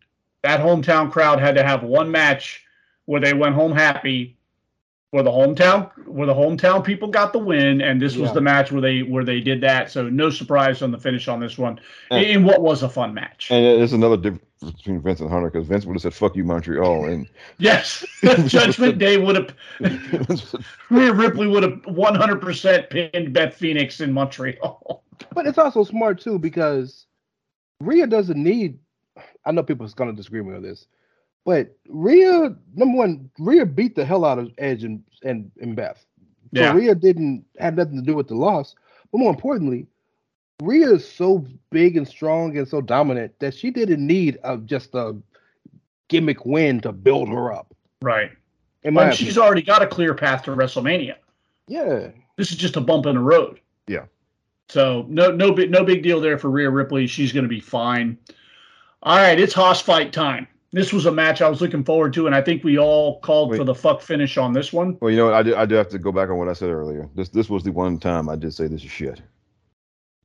That 0.42 0.60
hometown 0.60 1.12
crowd 1.12 1.40
had 1.40 1.56
to 1.56 1.64
have 1.64 1.84
one 1.84 2.10
match 2.10 2.64
where 3.06 3.22
they 3.22 3.34
went 3.34 3.54
home 3.54 3.74
happy, 3.74 4.38
where 5.12 5.24
the 5.24 5.30
hometown 5.32 5.92
where 6.08 6.26
the 6.26 6.34
hometown 6.34 6.84
people 6.84 7.10
got 7.10 7.34
the 7.34 7.40
win, 7.40 7.82
and 7.82 8.02
this 8.02 8.16
was 8.16 8.30
Yeah. 8.30 8.34
the 8.34 8.42
match 8.42 8.72
where 8.72 8.82
they 8.82 9.04
where 9.04 9.24
they 9.24 9.40
did 9.40 9.62
that. 9.62 9.92
So 9.92 10.10
no 10.10 10.30
surprise 10.30 10.82
on 10.82 10.90
the 10.92 10.98
finish 10.98 11.28
on 11.28 11.40
this 11.40 11.58
one, 11.58 11.80
And- 12.10 12.26
in 12.26 12.44
what 12.44 12.62
was 12.62 12.82
a 12.82 12.90
fun 12.90 13.14
match. 13.14 13.52
And 13.52 13.64
there's 13.64 13.94
another 13.94 14.18
difference 14.18 14.46
between 14.72 15.02
Vince 15.02 15.20
and 15.20 15.30
Hunter 15.30 15.50
because 15.50 15.68
Vince 15.68 15.86
would 15.86 15.94
have 15.94 16.02
said 16.02 16.14
"fuck 16.14 16.36
you, 16.36 16.44
Montreal," 16.44 17.06
and 17.06 17.28
yes, 17.58 18.06
Judgment 18.46 18.98
Day 18.98 19.18
would 19.18 19.36
have 19.36 19.56
Rhea 20.90 21.14
Ripley 21.14 21.48
would 21.48 21.64
have 21.64 21.82
100% 21.84 22.90
pinned 22.90 23.34
Beth 23.34 23.54
Phoenix 23.54 24.00
in 24.02 24.14
Montreal. 24.14 25.04
But 25.34 25.48
it's 25.48 25.58
also 25.58 25.84
smart 25.84 26.20
too 26.20 26.40
because 26.40 27.06
Rhea 27.80 28.08
doesn't 28.08 28.42
need. 28.42 28.80
I 29.46 29.52
know 29.52 29.64
people 29.64 29.86
are 29.86 29.90
going 29.90 30.10
to 30.10 30.16
disagree 30.16 30.42
with 30.42 30.52
me 30.52 30.58
on 30.58 30.64
this, 30.64 30.88
but 31.46 31.76
Rhea, 31.88 32.56
number 32.76 32.98
one, 32.98 33.30
Rhea 33.40 33.66
beat 33.66 33.96
the 33.96 34.06
hell 34.06 34.26
out 34.26 34.40
of 34.40 34.52
Edge 34.58 34.84
and 34.84 35.04
and, 35.24 35.52
and 35.62 35.76
Beth. 35.76 36.06
So 36.56 36.62
Yeah. 36.62 36.74
Rhea 36.74 36.96
didn't 36.96 37.46
have 37.60 37.76
nothing 37.76 37.96
to 37.96 38.06
do 38.06 38.16
with 38.16 38.28
the 38.28 38.36
loss. 38.36 38.76
But 39.12 39.20
more 39.20 39.30
importantly, 39.32 39.88
Rhea 40.64 40.92
is 40.92 41.08
so 41.08 41.46
big 41.72 41.98
and 41.98 42.08
strong 42.08 42.58
and 42.58 42.68
so 42.68 42.80
dominant 42.80 43.38
that 43.40 43.54
she 43.54 43.70
didn't 43.70 44.06
need 44.06 44.40
a, 44.44 44.58
just 44.58 44.96
a 44.96 45.16
gimmick 46.08 46.46
win 46.46 46.80
to 46.82 46.92
build 46.92 47.28
her 47.30 47.52
up. 47.52 47.74
Right. 48.02 48.32
In 48.84 48.94
my 48.94 49.08
And 49.08 49.16
she's 49.16 49.38
already 49.38 49.62
got 49.62 49.82
a 49.82 49.88
clear 49.88 50.14
path 50.14 50.44
to 50.44 50.52
WrestleMania. 50.52 51.16
yeah. 51.68 52.10
This 52.36 52.50
is 52.50 52.58
just 52.58 52.78
a 52.78 52.82
bump 52.82 53.06
in 53.06 53.14
the 53.14 53.22
road. 53.22 53.60
Yeah. 53.88 54.06
So 54.68 55.06
no 55.08 55.30
no 55.30 55.52
big 55.52 55.70
no 55.70 55.84
big 55.84 56.02
deal 56.02 56.20
there 56.20 56.40
for 56.40 56.50
Rhea 56.50 56.70
Ripley. 56.70 57.06
She's 57.06 57.32
going 57.32 57.44
to 57.44 57.50
be 57.50 57.60
fine. 57.60 58.18
All 59.04 59.18
right, 59.18 59.40
it's 59.40 59.54
Hoss 59.54 59.82
fight 59.82 60.12
time. 60.12 60.48
This 60.72 60.92
was 60.92 61.06
a 61.06 61.12
match 61.12 61.44
I 61.44 61.50
was 61.50 61.62
looking 61.62 61.84
forward 61.84 62.14
to, 62.14 62.26
and 62.26 62.34
I 62.34 62.42
think 62.42 62.64
we 62.64 62.80
all 62.80 63.20
called 63.20 63.52
Wait. 63.52 63.58
for 63.58 63.66
the 63.66 63.76
fuck 63.76 64.02
finish 64.02 64.38
on 64.38 64.54
this 64.54 64.74
one. 64.74 64.98
well, 65.00 65.12
you 65.12 65.18
know 65.18 65.26
what? 65.26 65.36
I 65.36 65.44
do, 65.44 65.56
I 65.56 65.68
do 65.68 65.76
have 65.76 65.90
to 65.90 66.00
go 66.00 66.12
back 66.12 66.30
on 66.30 66.38
what 66.38 66.50
I 66.50 66.54
said 66.54 66.70
earlier. 66.70 67.08
This 67.14 67.30
this 67.30 67.52
was 67.52 67.62
the 67.64 67.72
one 67.72 68.00
time 68.00 68.30
I 68.30 68.36
did 68.36 68.52
say 68.54 68.66
this 68.66 68.84
is 68.84 68.90
shit. 68.90 69.22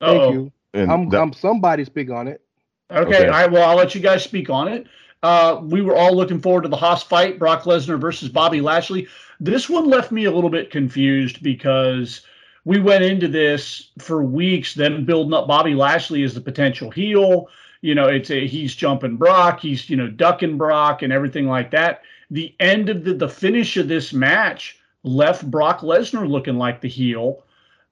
Thank 0.01 0.21
Uh-oh. 0.21 0.33
you. 0.33 0.53
And 0.75 0.91
I'm, 0.91 1.09
that- 1.11 1.21
I'm 1.21 1.33
somebody 1.33 1.85
speak 1.85 2.11
on 2.11 2.29
it. 2.29 2.43
Okay, 2.91 3.17
Okay. 3.17 3.27
all 3.27 3.33
right. 3.33 3.51
Well, 3.51 3.69
I'll 3.69 3.77
let 3.77 3.95
you 3.95 4.01
guys 4.01 4.25
speak 4.25 4.49
on 4.49 4.69
it. 4.69 4.87
Uh, 5.23 5.61
we 5.63 5.83
were 5.83 5.97
all 5.97 6.15
looking 6.17 6.41
forward 6.41 6.63
to 6.63 6.69
the 6.69 6.77
Hoss 6.77 7.03
fight, 7.03 7.39
Brock 7.39 7.65
Lesnar 7.65 8.01
versus 8.01 8.29
Bobby 8.29 8.61
Lashley. 8.61 9.09
This 9.41 9.69
one 9.69 9.87
left 9.87 10.13
me 10.13 10.25
a 10.25 10.31
little 10.31 10.51
bit 10.51 10.71
confused 10.71 11.43
because 11.43 12.23
we 12.65 12.81
went 12.81 13.03
into 13.05 13.29
this 13.29 13.91
for 13.99 14.23
weeks, 14.23 14.75
then 14.75 15.05
building 15.05 15.33
up 15.35 15.49
Bobby 15.49 15.75
Lashley 15.75 16.23
as 16.23 16.35
the 16.35 16.41
potential 16.41 16.91
heel. 16.91 17.49
You 17.81 17.95
know, 17.95 18.07
it's 18.09 18.31
a, 18.31 18.47
he's 18.47 18.75
jumping 18.75 19.17
Brock, 19.17 19.61
he's 19.61 19.89
you 19.91 19.97
know 19.97 20.09
ducking 20.09 20.57
Brock, 20.57 21.03
and 21.03 21.13
everything 21.13 21.47
like 21.47 21.71
that. 21.73 22.03
The 22.31 22.55
end 22.61 22.89
of 22.89 23.05
the 23.05 23.15
the 23.15 23.29
finish 23.29 23.77
of 23.77 23.89
this 23.89 24.13
match 24.13 24.79
left 25.03 25.51
Brock 25.51 25.81
Lesnar 25.81 26.29
looking 26.29 26.57
like 26.57 26.81
the 26.81 26.89
heel. 26.89 27.43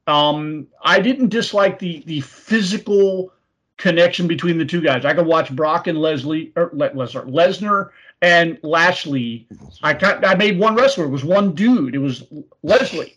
Um, 0.07 0.67
I 0.83 1.01
didn't 1.01 1.29
dislike 1.31 1.79
the 1.79 2.03
the 2.07 2.21
physical 2.21 3.33
connection 3.77 4.27
between 4.27 4.57
the 4.59 4.65
two 4.65 4.81
guys. 4.81 5.05
I 5.05 5.13
could 5.15 5.27
watch 5.27 5.55
Brock 5.55 5.87
and 5.87 5.99
Leslie 5.99 6.53
or 6.57 6.71
Le- 6.73 6.91
Lesnar, 6.91 7.29
Lesnar 7.31 7.91
and 8.23 8.59
Lashley. 8.63 9.47
I 9.83 9.93
got, 9.93 10.25
I 10.25 10.35
made 10.35 10.59
one 10.59 10.75
wrestler. 10.75 11.05
It 11.05 11.11
was 11.11 11.25
one 11.25 11.55
dude. 11.55 11.95
It 11.95 11.99
was 11.99 12.25
Leslie. 12.63 13.17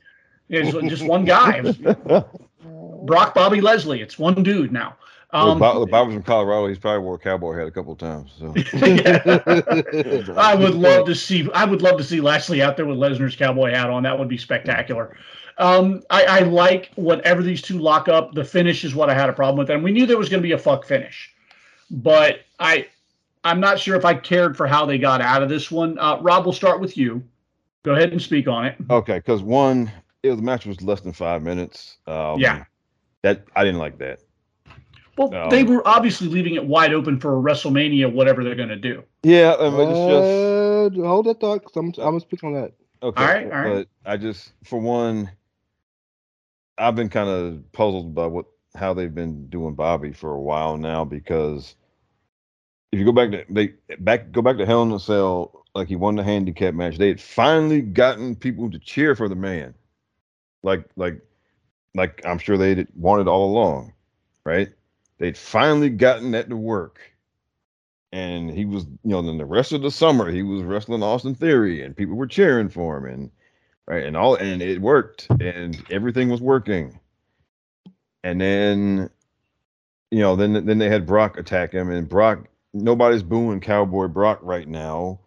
It 0.50 0.74
was 0.74 0.84
just 0.90 1.06
one 1.06 1.24
guy. 1.26 1.62
It 1.64 1.64
was 1.64 1.78
Brock, 3.06 3.34
Bobby, 3.34 3.62
Leslie. 3.62 4.02
It's 4.02 4.20
one 4.20 4.44
dude 4.44 4.72
now. 4.74 4.98
Well, 5.32 5.52
Um, 5.52 5.60
Bob, 5.60 5.90
Bob 5.92 6.08
was 6.08 6.16
from 6.16 6.24
Colorado. 6.24 6.68
He's 6.68 6.80
probably 6.80 7.00
wore 7.06 7.16
a 7.16 7.20
cowboy 7.20 7.56
hat 7.56 7.68
a 7.68 7.72
couple 7.72 7.94
of 7.94 8.00
times. 8.00 8.32
So 8.40 8.54
I 10.36 10.56
would 10.56 10.74
love 10.76 11.06
to 11.06 11.16
see. 11.16 11.48
I 11.54 11.66
would 11.66 11.82
love 11.82 11.98
to 11.98 12.04
see 12.04 12.20
Lashley 12.20 12.62
out 12.62 12.76
there 12.78 12.86
with 12.86 12.98
Lesnar's 12.98 13.36
cowboy 13.36 13.72
hat 13.72 13.90
on. 13.90 14.04
That 14.04 14.18
would 14.18 14.28
be 14.28 14.38
spectacular. 14.38 15.16
Um, 15.60 16.02
I, 16.10 16.24
I 16.24 16.40
like 16.40 16.90
whatever 16.96 17.44
these 17.44 17.62
two 17.62 17.78
lock 17.80 18.08
up. 18.08 18.34
The 18.34 18.44
finish 18.46 18.84
is 18.86 18.96
what 18.96 19.10
I 19.10 19.14
had 19.14 19.30
a 19.30 19.34
problem 19.34 19.58
with, 19.60 19.70
and 19.70 19.84
we 19.84 19.92
knew 19.92 20.06
there 20.06 20.18
was 20.18 20.30
going 20.30 20.42
to 20.42 20.48
be 20.48 20.54
a 20.54 20.58
fuck 20.58 20.86
finish, 20.86 21.34
but 21.92 22.40
I, 22.60 22.88
I'm 23.44 23.60
not 23.60 23.78
sure 23.78 23.96
if 23.98 24.06
I 24.06 24.14
cared 24.14 24.56
for 24.56 24.68
how 24.68 24.86
they 24.86 24.98
got 24.98 25.22
out 25.22 25.44
of 25.44 25.50
this 25.50 25.70
one. 25.70 26.00
Uh, 26.00 26.18
Rob, 26.22 26.46
we'll 26.46 26.54
start 26.54 26.80
with 26.80 26.96
you. 26.98 27.22
Go 27.84 27.94
ahead 27.94 28.12
and 28.12 28.22
speak 28.22 28.48
on 28.48 28.66
it. 28.66 28.78
okay, 28.90 29.18
because 29.20 29.42
one, 29.42 29.92
it 30.24 30.30
was, 30.30 30.38
the 30.38 30.44
match 30.44 30.66
was 30.66 30.82
less 30.82 31.02
than 31.02 31.12
five 31.14 31.44
minutes. 31.44 31.98
Um, 32.08 32.40
Yeah. 32.40 32.64
that 33.24 33.44
I 33.56 33.64
didn't 33.66 33.80
like 33.80 33.98
that. 34.00 34.20
Well, 35.18 35.30
No. 35.30 35.50
they 35.50 35.64
were 35.64 35.86
obviously 35.86 36.28
leaving 36.30 36.56
it 36.56 36.64
wide 36.66 36.94
open 36.94 37.20
for 37.20 37.32
WrestleMania, 37.32 38.12
whatever 38.14 38.44
they're 38.46 38.56
going 38.56 38.70
to 38.70 38.78
do. 38.78 39.04
Yeah, 39.24 39.56
I 39.60 39.70
mean, 39.70 39.90
it's 39.90 40.06
just 40.08 40.30
Uh, 40.32 40.90
hold 41.06 41.26
that 41.26 41.42
thought, 41.42 41.64
'cause 41.66 41.76
I'm, 41.76 41.88
I'm 41.88 41.94
gonna 42.12 42.20
speak 42.22 42.44
on 42.46 42.54
that. 42.54 42.72
Okay. 43.04 43.22
All 43.22 43.28
right, 43.28 43.44
all 43.52 43.60
right. 43.60 43.88
But 44.06 44.10
I 44.10 44.16
just, 44.16 44.54
for 44.64 44.80
one, 44.80 45.30
I've 46.80 46.96
been 46.96 47.10
kind 47.10 47.30
of 47.30 47.72
puzzled 47.74 48.16
by 48.16 48.26
what 48.26 48.46
how 48.76 48.94
they've 48.94 49.14
been 49.14 49.48
doing 49.50 49.76
Bobby 49.76 50.14
for 50.14 50.32
a 50.32 50.42
while 50.42 50.78
now 50.78 51.04
because 51.04 51.76
if 52.92 53.00
you 53.00 53.06
go 53.06 53.12
back 53.12 53.32
to 53.32 53.46
they 53.50 53.74
back 54.00 54.32
go 54.32 54.42
back 54.42 54.58
to 54.58 54.66
Hell 54.66 54.84
in 54.84 54.92
a 54.92 55.00
Cell, 55.00 55.66
like 55.76 55.88
he 55.88 55.96
won 55.96 56.16
the 56.16 56.24
handicap 56.24 56.74
match, 56.74 56.98
they 56.98 57.10
had 57.10 57.22
finally 57.22 57.82
gotten 57.82 58.36
people 58.36 58.72
to 58.72 58.80
cheer 58.80 59.16
for 59.16 59.28
the 59.28 59.36
man, 59.36 59.74
like 60.64 60.86
like 60.96 61.22
like 61.96 62.22
I'm 62.26 62.38
sure 62.38 62.58
they 62.58 62.86
wanted 62.96 63.28
all 63.28 63.52
along, 63.52 63.94
right? 64.44 64.70
They'd 65.18 65.38
finally 65.38 65.90
gotten 65.90 66.32
that 66.32 66.50
to 66.50 66.56
work. 66.56 67.00
And 68.12 68.50
he 68.50 68.66
was, 68.66 68.86
you 68.86 69.12
know, 69.12 69.22
then 69.22 69.38
the 69.38 69.46
rest 69.46 69.72
of 69.72 69.84
the 69.84 69.92
summer 69.92 70.32
he 70.32 70.42
was 70.42 70.64
wrestling 70.64 71.04
Austin 71.04 71.36
Theory, 71.36 71.84
and 71.84 71.96
people 71.96 72.16
were 72.16 72.26
cheering 72.26 72.70
for 72.70 72.98
him, 72.98 73.06
and 73.06 73.32
right, 73.90 74.06
and 74.06 74.16
all, 74.16 74.36
and 74.36 74.62
it 74.62 74.82
worked, 74.82 75.28
and 75.40 75.84
everything 75.90 76.30
was 76.30 76.42
working. 76.42 77.00
And 78.24 78.40
then, 78.40 79.10
you 80.12 80.20
know, 80.20 80.36
then 80.36 80.66
then 80.66 80.78
they 80.78 80.90
had 80.90 81.06
Brock 81.06 81.38
attack 81.38 81.72
him, 81.74 81.90
and 81.90 82.08
Brock, 82.08 82.48
nobody's 82.74 83.24
booing 83.24 83.62
Cowboy 83.62 84.08
Brock 84.08 84.40
right 84.42 84.68
now, 84.68 85.20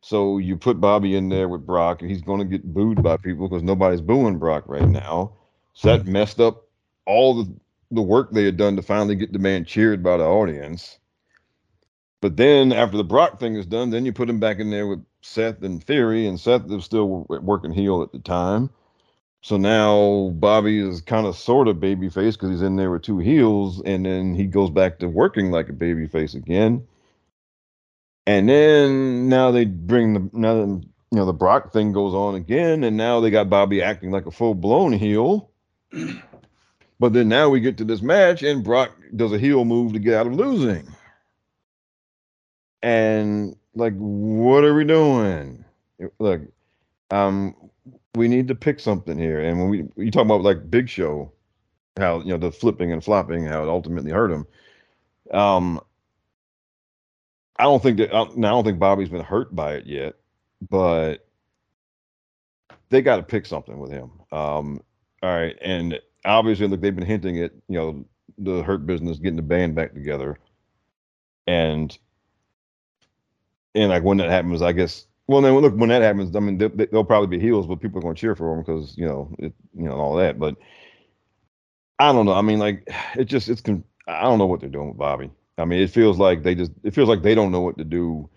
so 0.00 0.38
you 0.38 0.56
put 0.56 0.80
Bobby 0.80 1.16
in 1.16 1.28
there 1.28 1.48
with 1.48 1.66
Brock, 1.66 2.00
and 2.00 2.10
he's 2.10 2.22
going 2.22 2.38
to 2.38 2.44
get 2.44 2.72
booed 2.72 3.02
by 3.02 3.16
people 3.16 3.48
because 3.48 3.62
nobody's 3.62 4.00
booing 4.00 4.38
Brock 4.38 4.64
right 4.66 4.88
now. 4.88 5.32
So 5.74 5.88
that 5.88 6.06
mm. 6.06 6.08
messed 6.08 6.40
up 6.40 6.64
all 7.06 7.42
the 7.42 7.52
the 7.90 8.02
work 8.02 8.30
they 8.32 8.44
had 8.44 8.58
done 8.58 8.76
to 8.76 8.82
finally 8.82 9.14
get 9.14 9.32
the 9.32 9.38
man 9.38 9.64
cheered 9.64 10.02
by 10.02 10.18
the 10.18 10.24
audience. 10.24 10.98
But 12.20 12.36
then 12.36 12.72
after 12.72 12.96
the 12.96 13.04
Brock 13.04 13.40
thing 13.40 13.54
is 13.54 13.66
done, 13.66 13.90
then 13.90 14.04
you 14.04 14.12
put 14.12 14.28
him 14.28 14.40
back 14.40 14.58
in 14.58 14.70
there 14.70 14.86
with 14.86 15.04
Seth 15.20 15.62
in 15.62 15.80
Theory, 15.80 16.26
and 16.26 16.38
Seth 16.38 16.64
was 16.64 16.84
still 16.84 17.26
working 17.28 17.72
heel 17.72 18.02
at 18.02 18.12
the 18.12 18.18
time. 18.18 18.70
So 19.40 19.56
now 19.56 20.30
Bobby 20.34 20.80
is 20.80 21.00
kind 21.00 21.26
of 21.26 21.36
sort 21.36 21.68
of 21.68 21.76
babyface 21.76 22.32
because 22.32 22.50
he's 22.50 22.62
in 22.62 22.76
there 22.76 22.90
with 22.90 23.02
two 23.02 23.18
heels, 23.18 23.82
and 23.84 24.04
then 24.04 24.34
he 24.34 24.46
goes 24.46 24.70
back 24.70 24.98
to 24.98 25.08
working 25.08 25.50
like 25.50 25.68
a 25.68 25.72
babyface 25.72 26.34
again. 26.34 26.86
And 28.26 28.48
then 28.48 29.28
now 29.28 29.50
they 29.50 29.64
bring 29.64 30.14
the 30.14 30.30
now 30.32 30.54
that 30.54 30.66
you 31.10 31.16
know 31.16 31.24
the 31.24 31.32
Brock 31.32 31.72
thing 31.72 31.92
goes 31.92 32.14
on 32.14 32.34
again, 32.34 32.84
and 32.84 32.96
now 32.96 33.20
they 33.20 33.30
got 33.30 33.48
Bobby 33.48 33.82
acting 33.82 34.10
like 34.10 34.26
a 34.26 34.30
full 34.30 34.54
blown 34.54 34.92
heel. 34.92 35.50
But 37.00 37.12
then 37.12 37.28
now 37.28 37.48
we 37.48 37.60
get 37.60 37.78
to 37.78 37.84
this 37.84 38.02
match, 38.02 38.42
and 38.42 38.64
Brock 38.64 38.90
does 39.14 39.32
a 39.32 39.38
heel 39.38 39.64
move 39.64 39.92
to 39.92 40.00
get 40.00 40.14
out 40.14 40.26
of 40.26 40.34
losing. 40.34 40.84
And 42.82 43.56
like, 43.78 43.94
what 43.94 44.64
are 44.64 44.74
we 44.74 44.84
doing? 44.84 45.64
Look, 46.18 46.42
um, 47.10 47.54
we 48.14 48.28
need 48.28 48.48
to 48.48 48.54
pick 48.54 48.80
something 48.80 49.18
here. 49.18 49.40
And 49.40 49.58
when 49.58 49.68
we 49.68 50.04
you 50.04 50.10
talk 50.10 50.24
about 50.24 50.42
like 50.42 50.70
Big 50.70 50.88
Show, 50.88 51.32
how 51.96 52.20
you 52.20 52.30
know 52.30 52.36
the 52.36 52.52
flipping 52.52 52.92
and 52.92 53.02
flopping, 53.02 53.46
how 53.46 53.62
it 53.62 53.68
ultimately 53.68 54.10
hurt 54.10 54.30
him. 54.30 54.46
Um, 55.32 55.80
I 57.56 57.64
don't 57.64 57.82
think 57.82 57.98
that. 57.98 58.10
Now 58.36 58.48
I 58.48 58.50
don't 58.50 58.64
think 58.64 58.78
Bobby's 58.78 59.08
been 59.08 59.24
hurt 59.24 59.54
by 59.54 59.74
it 59.74 59.86
yet, 59.86 60.14
but 60.68 61.26
they 62.90 63.02
got 63.02 63.16
to 63.16 63.22
pick 63.22 63.46
something 63.46 63.78
with 63.78 63.90
him. 63.90 64.10
Um, 64.32 64.80
all 65.22 65.30
right, 65.30 65.56
and 65.60 65.98
obviously, 66.24 66.66
look, 66.68 66.80
they've 66.80 66.94
been 66.94 67.06
hinting 67.06 67.40
at 67.42 67.52
you 67.68 67.78
know 67.78 68.04
the 68.38 68.62
hurt 68.62 68.86
business 68.86 69.18
getting 69.18 69.36
the 69.36 69.42
band 69.42 69.74
back 69.74 69.94
together, 69.94 70.38
and 71.46 71.96
and 73.74 73.90
like 73.90 74.02
when 74.02 74.18
that 74.18 74.30
happens, 74.30 74.62
I 74.62 74.72
guess. 74.72 75.06
Well, 75.26 75.42
then 75.42 75.54
look 75.58 75.74
when 75.74 75.90
that 75.90 76.02
happens. 76.02 76.34
I 76.34 76.40
mean, 76.40 76.56
they, 76.56 76.68
they'll 76.86 77.04
probably 77.04 77.36
be 77.36 77.42
heels, 77.42 77.66
but 77.66 77.80
people 77.80 77.98
are 77.98 78.02
going 78.02 78.14
to 78.14 78.20
cheer 78.20 78.34
for 78.34 78.54
them 78.54 78.64
because 78.64 78.96
you 78.96 79.06
know 79.06 79.34
it, 79.38 79.52
you 79.76 79.84
know 79.84 79.92
all 79.96 80.16
that. 80.16 80.38
But 80.38 80.56
I 81.98 82.12
don't 82.12 82.26
know. 82.26 82.32
I 82.32 82.42
mean, 82.42 82.58
like 82.58 82.88
it 83.16 83.24
just 83.24 83.48
it's. 83.48 83.62
I 84.06 84.22
don't 84.22 84.38
know 84.38 84.46
what 84.46 84.60
they're 84.60 84.70
doing 84.70 84.88
with 84.88 84.96
Bobby. 84.96 85.30
I 85.58 85.64
mean, 85.64 85.80
it 85.82 85.90
feels 85.90 86.18
like 86.18 86.42
they 86.42 86.54
just. 86.54 86.72
It 86.82 86.94
feels 86.94 87.08
like 87.08 87.22
they 87.22 87.34
don't 87.34 87.52
know 87.52 87.60
what 87.60 87.78
to 87.78 87.84
do. 87.84 88.30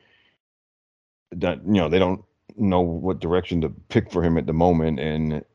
That 1.34 1.66
you 1.66 1.74
know 1.74 1.88
they 1.88 2.00
don't 2.00 2.24
know 2.58 2.82
what 2.82 3.20
direction 3.20 3.62
to 3.62 3.70
pick 3.70 4.12
for 4.12 4.22
him 4.22 4.38
at 4.38 4.46
the 4.46 4.54
moment, 4.54 5.00
and 5.00 5.46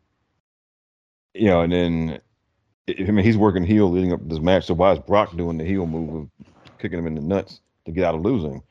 you 1.34 1.48
know, 1.48 1.60
and 1.60 1.72
then 1.72 2.20
I 2.88 3.10
mean 3.10 3.24
he's 3.24 3.36
working 3.36 3.64
heel 3.64 3.90
leading 3.90 4.12
up 4.12 4.26
this 4.26 4.40
match. 4.40 4.64
So 4.66 4.74
why 4.74 4.92
is 4.92 4.98
Brock 5.00 5.36
doing 5.36 5.58
the 5.58 5.64
heel 5.64 5.86
move 5.86 6.14
of 6.14 6.54
kicking 6.78 6.98
him 6.98 7.06
in 7.06 7.14
the 7.14 7.20
nuts 7.20 7.60
to 7.84 7.92
get 7.92 8.04
out 8.04 8.14
of 8.14 8.22
losing? 8.22 8.62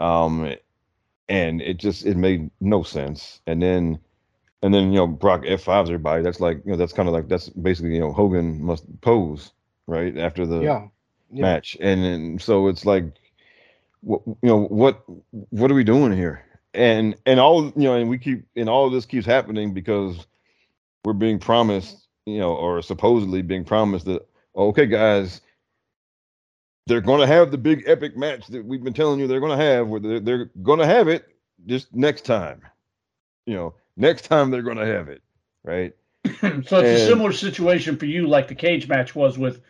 Um, 0.00 0.54
and 1.28 1.62
it 1.62 1.78
just 1.78 2.06
it 2.06 2.16
made 2.16 2.50
no 2.60 2.82
sense. 2.82 3.40
And 3.46 3.62
then 3.62 4.00
and 4.62 4.74
then 4.74 4.92
you 4.92 4.98
know 4.98 5.06
Brock 5.06 5.44
F 5.46 5.62
fives 5.62 5.90
everybody. 5.90 6.22
That's 6.22 6.40
like 6.40 6.62
you 6.64 6.72
know 6.72 6.76
that's 6.78 6.92
kind 6.92 7.08
of 7.08 7.14
like 7.14 7.28
that's 7.28 7.48
basically 7.50 7.94
you 7.94 8.00
know 8.00 8.12
Hogan 8.12 8.62
must 8.62 8.84
pose 9.02 9.52
right 9.86 10.16
after 10.18 10.46
the 10.46 10.60
Yeah. 10.60 10.88
yeah. 11.32 11.42
match, 11.42 11.76
and, 11.80 12.04
and 12.04 12.42
so 12.42 12.68
it's 12.68 12.84
like, 12.86 13.04
what 14.02 14.22
you 14.26 14.36
know 14.42 14.64
what 14.64 15.02
what 15.50 15.70
are 15.70 15.74
we 15.74 15.84
doing 15.84 16.12
here? 16.12 16.44
And 16.74 17.16
and 17.26 17.40
all 17.40 17.66
you 17.66 17.72
know, 17.76 17.94
and 17.94 18.10
we 18.10 18.18
keep 18.18 18.44
and 18.56 18.68
all 18.68 18.86
of 18.86 18.92
this 18.92 19.06
keeps 19.06 19.26
happening 19.26 19.74
because 19.74 20.26
we're 21.04 21.14
being 21.14 21.38
promised, 21.38 22.06
you 22.26 22.38
know, 22.38 22.54
or 22.54 22.82
supposedly 22.82 23.42
being 23.42 23.64
promised 23.64 24.06
that 24.06 24.26
okay, 24.56 24.86
guys, 24.86 25.40
they're 26.86 27.00
going 27.00 27.20
to 27.20 27.26
have 27.26 27.50
the 27.50 27.58
big 27.58 27.84
epic 27.86 28.16
match 28.16 28.46
that 28.48 28.64
we've 28.64 28.82
been 28.82 28.92
telling 28.94 29.20
you 29.20 29.26
they're 29.26 29.40
going 29.40 29.56
to 29.56 29.64
have. 29.64 29.88
Where 29.88 30.00
they're, 30.00 30.20
they're 30.20 30.50
going 30.62 30.80
to 30.80 30.86
have 30.86 31.08
it 31.08 31.26
just 31.66 31.94
next 31.94 32.22
time, 32.22 32.62
you 33.46 33.54
know, 33.54 33.74
next 33.96 34.22
time 34.22 34.50
they're 34.50 34.62
going 34.62 34.78
to 34.78 34.86
have 34.86 35.08
it, 35.08 35.22
right? 35.62 35.94
so 36.40 36.80
it's 36.80 37.02
a 37.02 37.06
similar 37.06 37.32
situation 37.32 37.96
for 37.96 38.06
you, 38.06 38.26
like 38.26 38.48
the 38.48 38.54
cage 38.54 38.88
match 38.88 39.14
was 39.14 39.38
with 39.38 39.60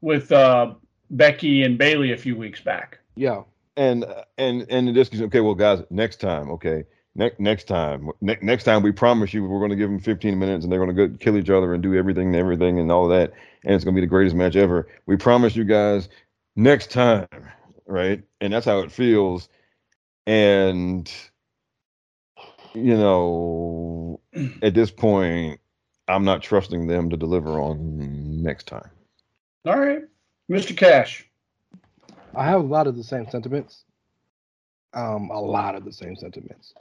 with 0.00 0.30
uh, 0.32 0.74
Becky 1.10 1.62
and 1.62 1.78
Bailey 1.78 2.12
a 2.12 2.16
few 2.16 2.36
weeks 2.36 2.60
back. 2.60 2.98
Yeah. 3.16 3.42
and 3.76 4.04
and 4.38 4.66
and 4.70 4.88
the 4.88 4.92
just 4.92 5.14
okay 5.14 5.40
well 5.40 5.54
guys 5.54 5.82
next 5.90 6.20
time 6.20 6.50
okay 6.50 6.84
next 7.14 7.40
next 7.40 7.64
time 7.64 8.10
ne- 8.20 8.38
next 8.42 8.64
time 8.64 8.82
we 8.82 8.92
promise 8.92 9.32
you 9.32 9.44
we're 9.44 9.58
going 9.58 9.70
to 9.70 9.76
give 9.76 9.90
them 9.90 10.00
15 10.00 10.38
minutes 10.38 10.64
and 10.64 10.72
they're 10.72 10.84
going 10.84 10.94
to 10.94 11.08
go 11.08 11.16
kill 11.18 11.36
each 11.36 11.50
other 11.50 11.74
and 11.74 11.82
do 11.82 11.94
everything 11.94 12.28
and 12.28 12.36
everything 12.36 12.78
and 12.78 12.90
all 12.90 13.04
of 13.04 13.10
that 13.10 13.32
and 13.64 13.74
it's 13.74 13.84
going 13.84 13.94
to 13.94 14.00
be 14.00 14.04
the 14.04 14.10
greatest 14.10 14.34
match 14.36 14.56
ever 14.56 14.88
we 15.06 15.16
promise 15.16 15.56
you 15.56 15.64
guys 15.64 16.08
next 16.60 16.90
time 16.90 17.26
right 17.86 18.22
and 18.42 18.52
that's 18.52 18.66
how 18.66 18.80
it 18.80 18.92
feels 18.92 19.48
and 20.26 21.10
you 22.74 22.96
know 22.96 24.20
at 24.62 24.74
this 24.74 24.90
point 24.90 25.58
i'm 26.08 26.24
not 26.24 26.42
trusting 26.42 26.86
them 26.86 27.08
to 27.10 27.16
deliver 27.16 27.60
on 27.60 28.42
next 28.42 28.66
time 28.66 28.90
All 29.66 29.78
right, 29.78 30.02
Mr. 30.50 30.76
Cash. 30.76 31.26
I 32.34 32.44
have 32.44 32.60
a 32.60 32.66
lot 32.66 32.86
of 32.86 32.96
the 32.96 33.04
same 33.04 33.28
sentiments. 33.28 33.84
Um, 34.94 35.30
a 35.30 35.40
lot 35.40 35.74
of 35.76 35.84
the 35.84 35.92
same 35.92 36.16
sentiments. 36.16 36.74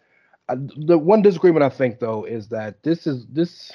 I, 0.50 0.56
the 0.56 0.98
one 0.98 1.22
disagreement 1.22 1.64
I 1.64 1.70
think 1.70 2.00
though 2.00 2.26
is 2.26 2.50
that 2.50 2.84
this 2.84 3.08
is 3.08 3.26
this 3.28 3.74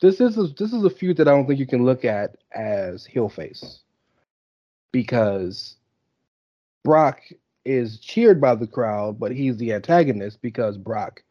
this 0.00 0.20
is 0.20 0.38
a, 0.38 0.48
this 0.48 0.72
is 0.72 0.84
a 0.84 0.90
feud 0.90 1.18
that 1.18 1.28
I 1.28 1.32
don't 1.32 1.46
think 1.46 1.58
you 1.58 1.66
can 1.66 1.84
look 1.84 2.04
at 2.04 2.36
as 2.54 3.04
heel 3.04 3.28
face 3.28 3.80
because 4.92 5.76
Brock 6.84 7.20
is 7.64 7.98
cheered 7.98 8.40
by 8.40 8.54
the 8.54 8.66
crowd, 8.66 9.18
but 9.20 9.32
he's 9.32 9.56
the 9.56 9.72
antagonist 9.72 10.40
because 10.42 10.78
Brock 10.78 11.22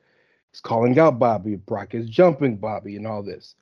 is 0.53 0.59
calling 0.59 0.97
out 0.99 1.19
Bobby, 1.19 1.55
Brock 1.55 1.93
is 1.95 2.09
jumping 2.09 2.57
Bobby, 2.57 2.95
and 2.95 3.07
all 3.07 3.23
this. 3.23 3.55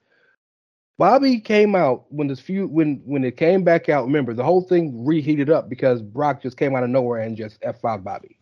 Bobby 0.97 1.39
came 1.39 1.75
out 1.75 2.05
when 2.09 2.27
this 2.27 2.39
feud 2.39 2.71
when 2.71 3.01
when 3.05 3.23
it 3.25 3.35
came 3.35 3.63
back 3.63 3.89
out. 3.89 4.05
Remember, 4.05 4.33
the 4.33 4.43
whole 4.43 4.61
thing 4.61 5.05
reheated 5.05 5.49
up 5.49 5.69
because 5.69 6.01
Brock 6.01 6.41
just 6.41 6.57
came 6.57 6.75
out 6.75 6.83
of 6.83 6.89
nowhere 6.89 7.21
and 7.21 7.35
just 7.35 7.59
F5 7.61 8.03
Bobby, 8.03 8.37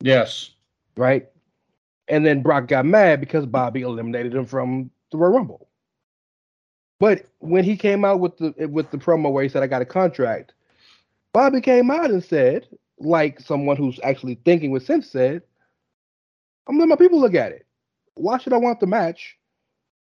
Yes. 0.00 0.50
right? 0.96 1.28
And 2.08 2.24
then 2.24 2.42
Brock 2.42 2.68
got 2.68 2.84
mad 2.84 3.20
because 3.20 3.46
Bobby 3.46 3.82
eliminated 3.82 4.34
him 4.34 4.46
from 4.46 4.90
the 5.10 5.18
Royal 5.18 5.32
Rumble. 5.32 5.68
But 7.00 7.26
when 7.40 7.64
he 7.64 7.76
came 7.76 8.04
out 8.04 8.20
with 8.20 8.36
the 8.38 8.54
with 8.68 8.90
the 8.92 8.98
promo 8.98 9.32
where 9.32 9.42
he 9.42 9.48
said 9.48 9.64
I 9.64 9.66
got 9.66 9.82
a 9.82 9.86
contract, 9.86 10.52
Bobby 11.32 11.60
came 11.60 11.90
out 11.90 12.10
and 12.10 12.22
said, 12.22 12.68
like 12.98 13.40
someone 13.40 13.76
who's 13.76 13.98
actually 14.02 14.36
thinking 14.44 14.70
with 14.70 14.84
sense 14.84 15.10
said, 15.10 15.42
I'm 16.68 16.76
letting 16.76 16.90
my 16.90 16.96
people 16.96 17.20
look 17.20 17.34
at 17.34 17.52
it. 17.52 17.66
Why 18.14 18.38
should 18.38 18.52
I 18.52 18.58
want 18.58 18.80
the 18.80 18.86
match? 18.86 19.38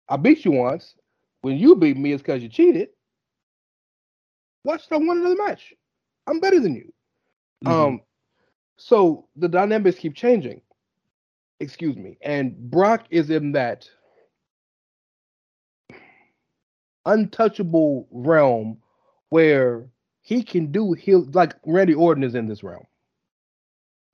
I 0.09 0.17
beat 0.17 0.45
you 0.45 0.51
once. 0.51 0.95
When 1.41 1.57
you 1.57 1.75
beat 1.75 1.97
me, 1.97 2.13
it's 2.13 2.21
because 2.21 2.43
you 2.43 2.49
cheated. 2.49 2.89
Why 4.63 4.77
should 4.77 4.93
I 4.93 4.97
want 4.97 5.19
another 5.19 5.35
match? 5.37 5.73
I'm 6.27 6.39
better 6.39 6.59
than 6.59 6.75
you. 6.75 6.91
Mhm. 7.63 7.71
Um, 7.71 8.01
so 8.77 9.27
the 9.35 9.47
dynamics 9.47 9.97
keep 9.99 10.15
changing. 10.15 10.61
Excuse 11.59 11.95
me. 11.95 12.17
And 12.21 12.55
Brock 12.69 13.05
is 13.09 13.29
in 13.29 13.51
that 13.53 13.89
untouchable 17.05 18.07
realm 18.11 18.81
where 19.29 19.89
he 20.21 20.43
can 20.43 20.71
do 20.71 20.93
heel 20.93 21.27
like 21.33 21.55
Randy 21.65 21.93
Orton 21.93 22.23
is 22.23 22.35
in 22.35 22.47
this 22.47 22.63
realm. 22.63 22.85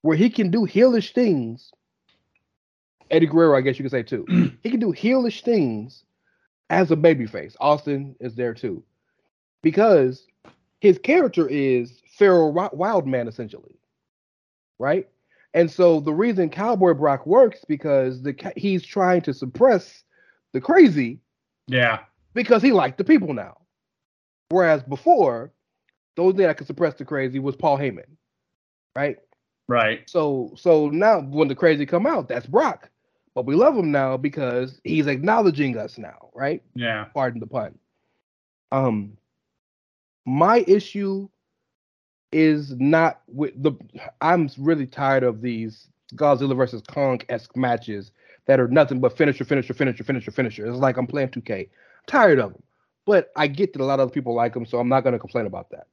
Where 0.01 0.17
he 0.17 0.29
can 0.29 0.49
do 0.49 0.61
heelish 0.61 1.13
things. 1.13 1.71
Eddie 3.11 3.27
Guerrero, 3.27 3.57
I 3.57 3.61
guess 3.61 3.77
you 3.77 3.83
could 3.83 3.91
say 3.91 4.03
too. 4.03 4.25
he 4.63 4.69
can 4.69 4.79
do 4.79 4.93
heelish 4.93 5.43
things 5.43 6.03
as 6.69 6.91
a 6.91 6.95
babyface. 6.95 7.55
Austin 7.59 8.15
is 8.19 8.35
there 8.35 8.53
too. 8.53 8.83
Because 9.61 10.27
his 10.79 10.97
character 10.97 11.47
is 11.47 12.01
Pharaoh 12.17 12.51
Wi- 12.51 12.69
Wildman 12.73 13.27
essentially. 13.27 13.75
Right? 14.79 15.07
And 15.53 15.71
so 15.71 15.99
the 15.99 16.13
reason 16.13 16.49
Cowboy 16.49 16.93
Brock 16.93 17.25
works 17.25 17.65
because 17.67 18.21
the 18.21 18.53
he's 18.55 18.85
trying 18.85 19.21
to 19.21 19.33
suppress 19.33 20.03
the 20.53 20.61
crazy 20.61 21.19
yeah. 21.67 21.99
because 22.33 22.61
he 22.61 22.71
liked 22.71 22.97
the 22.97 23.03
people 23.03 23.33
now. 23.33 23.57
Whereas 24.49 24.83
before, 24.83 25.51
the 26.17 26.23
only 26.23 26.33
thing 26.35 26.47
that 26.47 26.57
could 26.57 26.67
suppress 26.67 26.95
the 26.95 27.05
crazy 27.05 27.39
was 27.39 27.55
Paul 27.55 27.77
Heyman. 27.77 28.17
Right? 28.95 29.17
Right. 29.67 30.09
So 30.09 30.51
so 30.57 30.89
now 30.89 31.21
when 31.21 31.47
the 31.47 31.55
crazy 31.55 31.85
come 31.85 32.05
out, 32.05 32.27
that's 32.27 32.47
Brock. 32.47 32.89
But 33.35 33.45
we 33.45 33.53
love 33.55 33.77
him 33.77 33.91
now 33.91 34.17
because 34.17 34.81
he's 34.83 35.05
acknowledging 35.05 35.77
us 35.77 35.99
now, 35.99 36.29
right? 36.33 36.63
Yeah. 36.73 37.05
Pardon 37.13 37.39
the 37.39 37.47
pun. 37.47 37.77
Um 38.71 39.15
my 40.25 40.65
issue 40.67 41.29
is 42.31 42.73
not 42.79 43.21
with 43.27 43.61
the 43.61 43.73
I'm 44.19 44.49
really 44.57 44.87
tired 44.87 45.23
of 45.23 45.41
these 45.41 45.87
Godzilla 46.15 46.57
versus 46.57 46.81
Kong 46.87 47.21
esque 47.29 47.55
matches 47.55 48.11
that 48.47 48.59
are 48.59 48.67
nothing 48.67 48.99
but 48.99 49.15
finisher, 49.15 49.45
finisher, 49.45 49.75
finisher, 49.75 50.03
finisher, 50.03 50.31
finisher. 50.31 50.65
It's 50.65 50.77
like 50.77 50.97
I'm 50.97 51.05
playing 51.05 51.29
2K. 51.29 51.69
tired 52.07 52.39
of 52.39 52.53
them. 52.53 52.63
But 53.05 53.31
I 53.35 53.47
get 53.47 53.73
that 53.73 53.81
a 53.81 53.85
lot 53.85 53.99
of 53.99 54.07
other 54.07 54.11
people 54.11 54.33
like 54.33 54.53
them, 54.53 54.65
so 54.65 54.79
I'm 54.79 54.89
not 54.89 55.01
going 55.01 55.13
to 55.13 55.19
complain 55.19 55.45
about 55.45 55.69
that. 55.71 55.87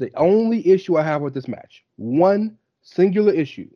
The 0.00 0.10
only 0.16 0.66
issue 0.66 0.96
I 0.96 1.02
have 1.02 1.20
with 1.20 1.34
this 1.34 1.46
match, 1.46 1.84
one 1.96 2.56
singular 2.82 3.32
issue, 3.32 3.68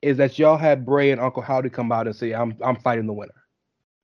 is 0.00 0.16
that 0.18 0.38
y'all 0.38 0.56
had 0.56 0.86
Bray 0.86 1.10
and 1.10 1.20
Uncle 1.20 1.42
Howdy 1.42 1.70
come 1.70 1.90
out 1.90 2.06
and 2.06 2.14
say, 2.14 2.32
"I'm 2.32 2.56
I'm 2.62 2.76
fighting 2.76 3.06
the 3.06 3.12
winner," 3.12 3.34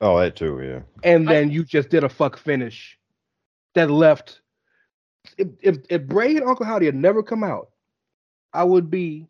oh 0.01 0.19
that 0.19 0.35
too 0.35 0.61
yeah 0.61 0.81
and 1.05 1.29
then 1.29 1.51
you 1.51 1.65
just 1.65 1.89
did 1.89 2.05
a 2.05 2.09
fuck 2.09 2.37
finish 2.37 2.99
that 3.75 3.91
left. 3.91 4.41
If 5.39 5.49
if, 5.61 5.77
if 5.89 6.07
Bray 6.07 6.37
and 6.37 6.47
Uncle 6.47 6.67
Howdy 6.67 6.87
had 6.87 6.97
never 6.97 7.23
come 7.23 7.45
out, 7.45 7.71
I 8.53 8.65
would 8.65 8.91
be 8.91 9.29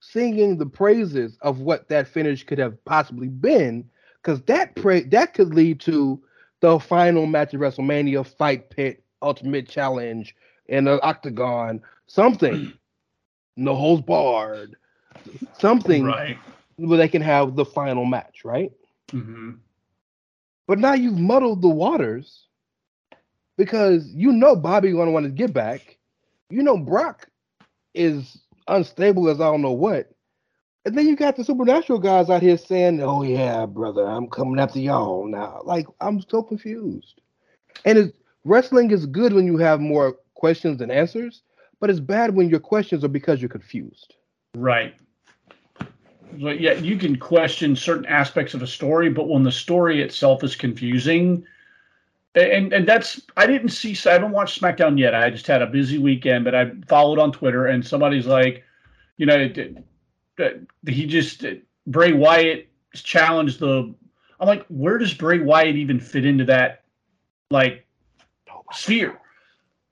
singing 0.00 0.58
the 0.58 0.66
praises 0.66 1.38
of 1.42 1.60
what 1.60 1.88
that 1.88 2.08
finish 2.08 2.44
could 2.44 2.58
have 2.58 2.84
possibly 2.84 3.28
been, 3.28 3.88
because 4.22 4.42
that 4.42 4.74
pra- 4.74 5.08
that 5.10 5.34
could 5.34 5.54
lead 5.54 5.78
to 5.80 6.20
the 6.60 6.80
final 6.80 7.26
match 7.26 7.54
of 7.54 7.60
WrestleMania, 7.60 8.26
Fight 8.26 8.70
Pit, 8.70 9.04
Ultimate 9.22 9.68
Challenge, 9.68 10.34
in 10.68 10.84
the 10.84 11.00
Octagon, 11.02 11.80
something, 12.06 12.72
no 13.56 13.74
holds 13.74 14.02
barred, 14.02 14.76
something 15.52 16.04
Right. 16.04 16.38
where 16.76 16.98
they 16.98 17.08
can 17.08 17.22
have 17.22 17.56
the 17.56 17.64
final 17.64 18.04
match, 18.04 18.44
right? 18.44 18.72
hmm 19.10 19.50
But 20.66 20.78
now 20.78 20.94
you've 20.94 21.18
muddled 21.18 21.62
the 21.62 21.68
waters 21.68 22.46
because 23.56 24.08
you 24.14 24.32
know 24.32 24.56
Bobby 24.56 24.92
gonna 24.92 25.10
want 25.10 25.24
to 25.26 25.30
get 25.32 25.52
back. 25.52 25.98
You 26.50 26.62
know 26.62 26.78
Brock 26.78 27.28
is 27.94 28.42
unstable 28.68 29.28
as 29.28 29.40
I 29.40 29.44
don't 29.44 29.62
know 29.62 29.72
what. 29.72 30.10
And 30.84 30.96
then 30.96 31.06
you 31.06 31.16
got 31.16 31.36
the 31.36 31.44
supernatural 31.44 31.98
guys 31.98 32.30
out 32.30 32.42
here 32.42 32.56
saying, 32.56 33.00
Oh 33.02 33.22
yeah, 33.22 33.66
brother, 33.66 34.04
I'm 34.06 34.28
coming 34.28 34.58
after 34.60 34.78
y'all 34.80 35.26
now. 35.26 35.60
Like 35.64 35.86
I'm 36.00 36.20
so 36.28 36.42
confused. 36.42 37.20
And 37.84 37.98
it's, 37.98 38.12
wrestling 38.44 38.90
is 38.90 39.06
good 39.06 39.32
when 39.32 39.46
you 39.46 39.56
have 39.58 39.80
more 39.80 40.16
questions 40.38 40.78
than 40.78 40.90
answers, 40.90 41.42
but 41.80 41.90
it's 41.90 42.00
bad 42.00 42.34
when 42.34 42.48
your 42.48 42.60
questions 42.60 43.04
are 43.04 43.08
because 43.08 43.42
you're 43.42 43.48
confused. 43.48 44.14
Right. 44.56 44.94
So 46.40 46.50
yeah, 46.50 46.74
you 46.74 46.96
can 46.96 47.18
question 47.18 47.74
certain 47.74 48.06
aspects 48.06 48.54
of 48.54 48.62
a 48.62 48.66
story, 48.66 49.10
but 49.10 49.28
when 49.28 49.42
the 49.42 49.52
story 49.52 50.00
itself 50.00 50.44
is 50.44 50.54
confusing, 50.54 51.44
and 52.34 52.72
and 52.72 52.86
that's 52.86 53.20
I 53.36 53.46
didn't 53.46 53.70
see 53.70 53.96
I 54.08 54.12
haven't 54.12 54.32
watched 54.32 54.60
SmackDown 54.60 54.98
yet. 54.98 55.14
I 55.14 55.30
just 55.30 55.46
had 55.46 55.62
a 55.62 55.66
busy 55.66 55.98
weekend, 55.98 56.44
but 56.44 56.54
I 56.54 56.70
followed 56.86 57.18
on 57.18 57.32
Twitter, 57.32 57.66
and 57.66 57.84
somebody's 57.84 58.26
like, 58.26 58.64
you 59.16 59.26
know, 59.26 59.50
he 60.86 61.06
just 61.06 61.44
Bray 61.86 62.12
Wyatt 62.12 62.68
challenged 62.94 63.58
the. 63.58 63.92
I'm 64.40 64.46
like, 64.46 64.64
where 64.68 64.98
does 64.98 65.14
Bray 65.14 65.40
Wyatt 65.40 65.74
even 65.74 65.98
fit 65.98 66.24
into 66.24 66.44
that, 66.44 66.84
like, 67.50 67.84
sphere? 68.70 69.18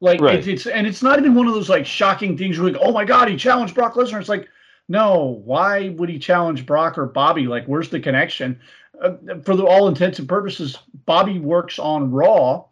Like 0.01 0.21
Right. 0.21 0.39
it's, 0.39 0.47
it's 0.47 0.67
and 0.67 0.87
it's 0.87 1.03
not 1.03 1.19
even 1.19 1.35
one 1.35 1.47
of 1.49 1.55
those 1.55 1.69
like 1.71 1.87
shocking 1.87 2.37
things 2.37 2.59
where 2.59 2.71
like, 2.73 2.81
oh 2.83 2.93
my 2.93 3.05
god, 3.05 3.29
he 3.29 3.37
challenged 3.37 3.75
Brock 3.75 3.95
Lesnar. 3.95 4.21
It's 4.21 4.29
like 4.29 4.49
No, 4.89 5.41
why 5.45 5.89
would 5.91 6.09
he 6.09 6.19
challenge 6.19 6.67
Brock 6.67 6.97
or 6.99 7.07
Bobby? 7.07 7.47
Like, 7.47 7.65
where's 7.67 7.89
the 7.89 7.99
connection? 8.01 8.61
Uh, 9.03 9.15
for 9.43 9.57
the, 9.57 9.65
all 9.65 9.89
intents 9.89 10.19
and 10.19 10.29
purposes, 10.29 10.79
Bobby 11.07 11.39
works 11.39 11.79
on 11.79 12.11
Raw, 12.11 12.65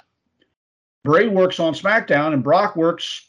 Bray 1.02 1.28
works 1.28 1.60
on 1.60 1.74
SmackDown, 1.74 2.32
and 2.32 2.42
Brock 2.42 2.76
works 2.76 3.28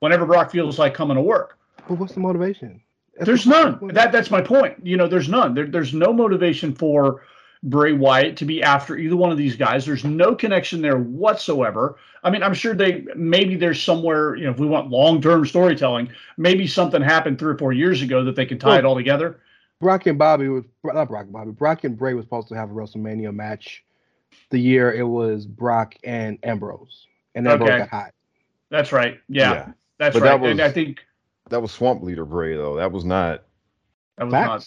whenever 0.00 0.26
Brock 0.26 0.50
feels 0.50 0.78
like 0.78 0.92
coming 0.94 1.16
to 1.16 1.22
work. 1.22 1.58
But 1.88 1.98
what's 1.98 2.12
the 2.14 2.20
motivation? 2.20 2.82
That's 3.16 3.26
There's 3.26 3.44
the- 3.44 3.50
none. 3.50 3.88
That 3.94 4.10
that's 4.12 4.30
my 4.30 4.40
point. 4.40 4.84
You 4.84 4.96
know, 4.96 5.06
there's 5.06 5.28
none. 5.28 5.54
There, 5.54 5.66
there's 5.66 5.94
no 5.94 6.12
motivation 6.12 6.74
for 6.74 7.22
Bray 7.64 7.92
Wyatt 7.92 8.36
to 8.36 8.44
be 8.44 8.62
after 8.62 8.96
either 8.96 9.16
one 9.16 9.32
of 9.32 9.38
these 9.38 9.56
guys. 9.56 9.86
There's 9.86 10.04
no 10.04 10.34
connection 10.34 10.82
there 10.82 10.98
whatsoever. 10.98 11.96
I 12.22 12.30
mean, 12.30 12.42
I'm 12.42 12.54
sure 12.54 12.74
they 12.74 13.04
maybe 13.16 13.56
there's 13.56 13.82
somewhere. 13.82 14.36
You 14.36 14.44
know, 14.44 14.50
if 14.50 14.58
we 14.58 14.66
want 14.66 14.90
long-term 14.90 15.46
storytelling, 15.46 16.10
maybe 16.36 16.66
something 16.66 17.00
happened 17.02 17.38
three 17.38 17.52
or 17.52 17.58
four 17.58 17.72
years 17.72 18.02
ago 18.02 18.22
that 18.24 18.36
they 18.36 18.46
can 18.46 18.58
tie 18.58 18.78
it 18.78 18.84
all 18.84 18.94
together. 18.94 19.40
Brock 19.80 20.06
and 20.06 20.18
Bobby 20.18 20.48
was 20.48 20.64
not 20.84 21.08
Brock 21.08 21.24
and 21.24 21.32
Bobby. 21.32 21.50
Brock 21.50 21.84
and 21.84 21.96
Bray 21.96 22.14
was 22.14 22.24
supposed 22.24 22.48
to 22.48 22.54
have 22.54 22.70
a 22.70 22.74
WrestleMania 22.74 23.34
match 23.34 23.82
the 24.50 24.58
year 24.58 24.92
it 24.92 25.02
was 25.02 25.46
Brock 25.46 25.94
and 26.04 26.38
Ambrose, 26.42 27.06
and 27.34 27.48
Ambrose 27.48 27.70
Okay. 27.70 27.78
got 27.78 27.88
hot. 27.88 28.12
That's 28.70 28.92
right. 28.92 29.18
Yeah, 29.28 29.72
that's 29.98 30.14
But 30.14 30.22
right. 30.22 30.28
that 30.30 30.40
was- 30.40 30.50
and 30.50 30.60
I 30.60 30.70
think 30.70 31.00
That 31.50 31.60
was 31.60 31.72
Swamp 31.72 32.02
Leader 32.02 32.24
Bray 32.24 32.56
though. 32.56 32.76
That 32.76 32.92
was 32.92 33.04
not. 33.04 33.44
that 34.18 34.24
was 34.24 34.32
not. 34.32 34.62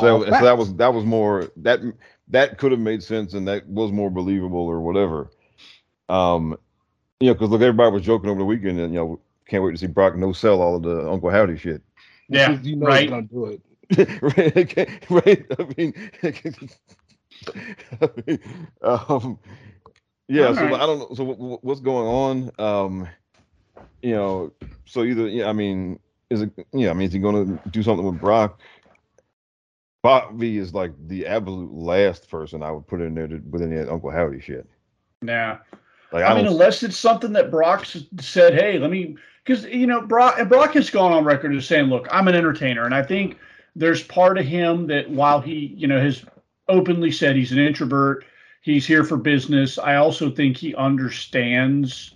So, 0.00 0.24
so 0.24 0.30
that 0.30 0.56
was 0.58 0.74
that 0.74 0.92
was 0.92 1.04
more 1.04 1.50
that 1.58 1.80
that 2.28 2.58
could 2.58 2.72
have 2.72 2.80
made 2.80 3.02
sense 3.02 3.34
and 3.34 3.46
that 3.48 3.66
was 3.68 3.92
more 3.92 4.10
believable 4.10 4.60
or 4.66 4.80
whatever. 4.80 5.30
Um, 6.08 6.56
you 7.20 7.28
know, 7.28 7.34
because 7.34 7.50
look, 7.50 7.62
everybody 7.62 7.92
was 7.92 8.02
joking 8.02 8.30
over 8.30 8.38
the 8.38 8.44
weekend 8.44 8.78
and 8.80 8.92
you 8.92 9.00
know 9.00 9.20
can't 9.46 9.62
wait 9.62 9.72
to 9.72 9.78
see 9.78 9.86
Brock 9.86 10.16
no 10.16 10.32
sell 10.32 10.60
all 10.60 10.76
of 10.76 10.82
the 10.82 11.08
Uncle 11.08 11.30
Howdy 11.30 11.56
shit. 11.56 11.82
Yeah, 12.28 12.58
you 12.60 12.76
know 12.76 12.86
right. 12.86 13.02
he's 13.02 13.10
gonna 13.10 13.22
do 13.22 13.46
it. 13.46 13.60
right? 14.22 15.10
right? 15.10 15.46
I 15.58 15.74
mean, 15.76 16.10
I 18.00 18.10
mean, 18.26 18.38
um, 18.82 19.38
yeah. 20.28 20.52
So 20.52 20.62
Alright. 20.62 20.80
I 20.80 20.86
don't 20.86 20.98
know. 20.98 21.10
So 21.14 21.24
what- 21.24 21.38
what, 21.38 21.64
what's 21.64 21.80
going 21.80 22.06
on? 22.06 22.50
Um, 22.58 23.08
you 24.02 24.14
know, 24.14 24.52
so 24.84 25.04
either 25.04 25.28
yeah, 25.28 25.48
I 25.48 25.52
mean, 25.52 25.98
is 26.30 26.42
it 26.42 26.50
yeah? 26.72 26.90
I 26.90 26.94
mean, 26.94 27.06
is 27.06 27.12
he 27.12 27.18
going 27.18 27.46
to 27.58 27.68
do 27.70 27.82
something 27.82 28.04
with 28.04 28.20
Brock? 28.20 28.60
Bobby 30.06 30.58
is 30.58 30.72
like 30.72 30.92
the 31.08 31.26
absolute 31.26 31.72
last 31.72 32.30
person 32.30 32.62
I 32.62 32.70
would 32.70 32.86
put 32.86 33.00
in 33.00 33.16
there 33.16 33.26
to, 33.26 33.42
with 33.50 33.60
any 33.60 33.76
Uncle 33.76 34.08
Howdy 34.08 34.40
shit. 34.40 34.64
Yeah. 35.20 35.58
Like 36.12 36.22
I, 36.22 36.28
I 36.28 36.34
mean, 36.36 36.46
unless 36.46 36.84
it's 36.84 36.96
something 36.96 37.32
that 37.32 37.50
Brock 37.50 37.84
said, 38.20 38.54
"Hey, 38.54 38.78
let 38.78 38.92
me," 38.92 39.16
because 39.44 39.64
you 39.64 39.88
know, 39.88 40.00
Brock 40.00 40.36
and 40.38 40.48
Brock 40.48 40.74
has 40.74 40.90
gone 40.90 41.10
on 41.10 41.24
record 41.24 41.56
as 41.56 41.66
saying, 41.66 41.86
"Look, 41.86 42.06
I'm 42.12 42.28
an 42.28 42.36
entertainer," 42.36 42.84
and 42.84 42.94
I 42.94 43.02
think 43.02 43.36
there's 43.74 44.04
part 44.04 44.38
of 44.38 44.46
him 44.46 44.86
that 44.86 45.10
while 45.10 45.40
he, 45.40 45.74
you 45.76 45.88
know, 45.88 46.00
has 46.00 46.24
openly 46.68 47.10
said 47.10 47.34
he's 47.34 47.50
an 47.50 47.58
introvert, 47.58 48.24
he's 48.62 48.86
here 48.86 49.02
for 49.02 49.16
business. 49.16 49.76
I 49.76 49.96
also 49.96 50.30
think 50.30 50.56
he 50.56 50.72
understands 50.76 52.14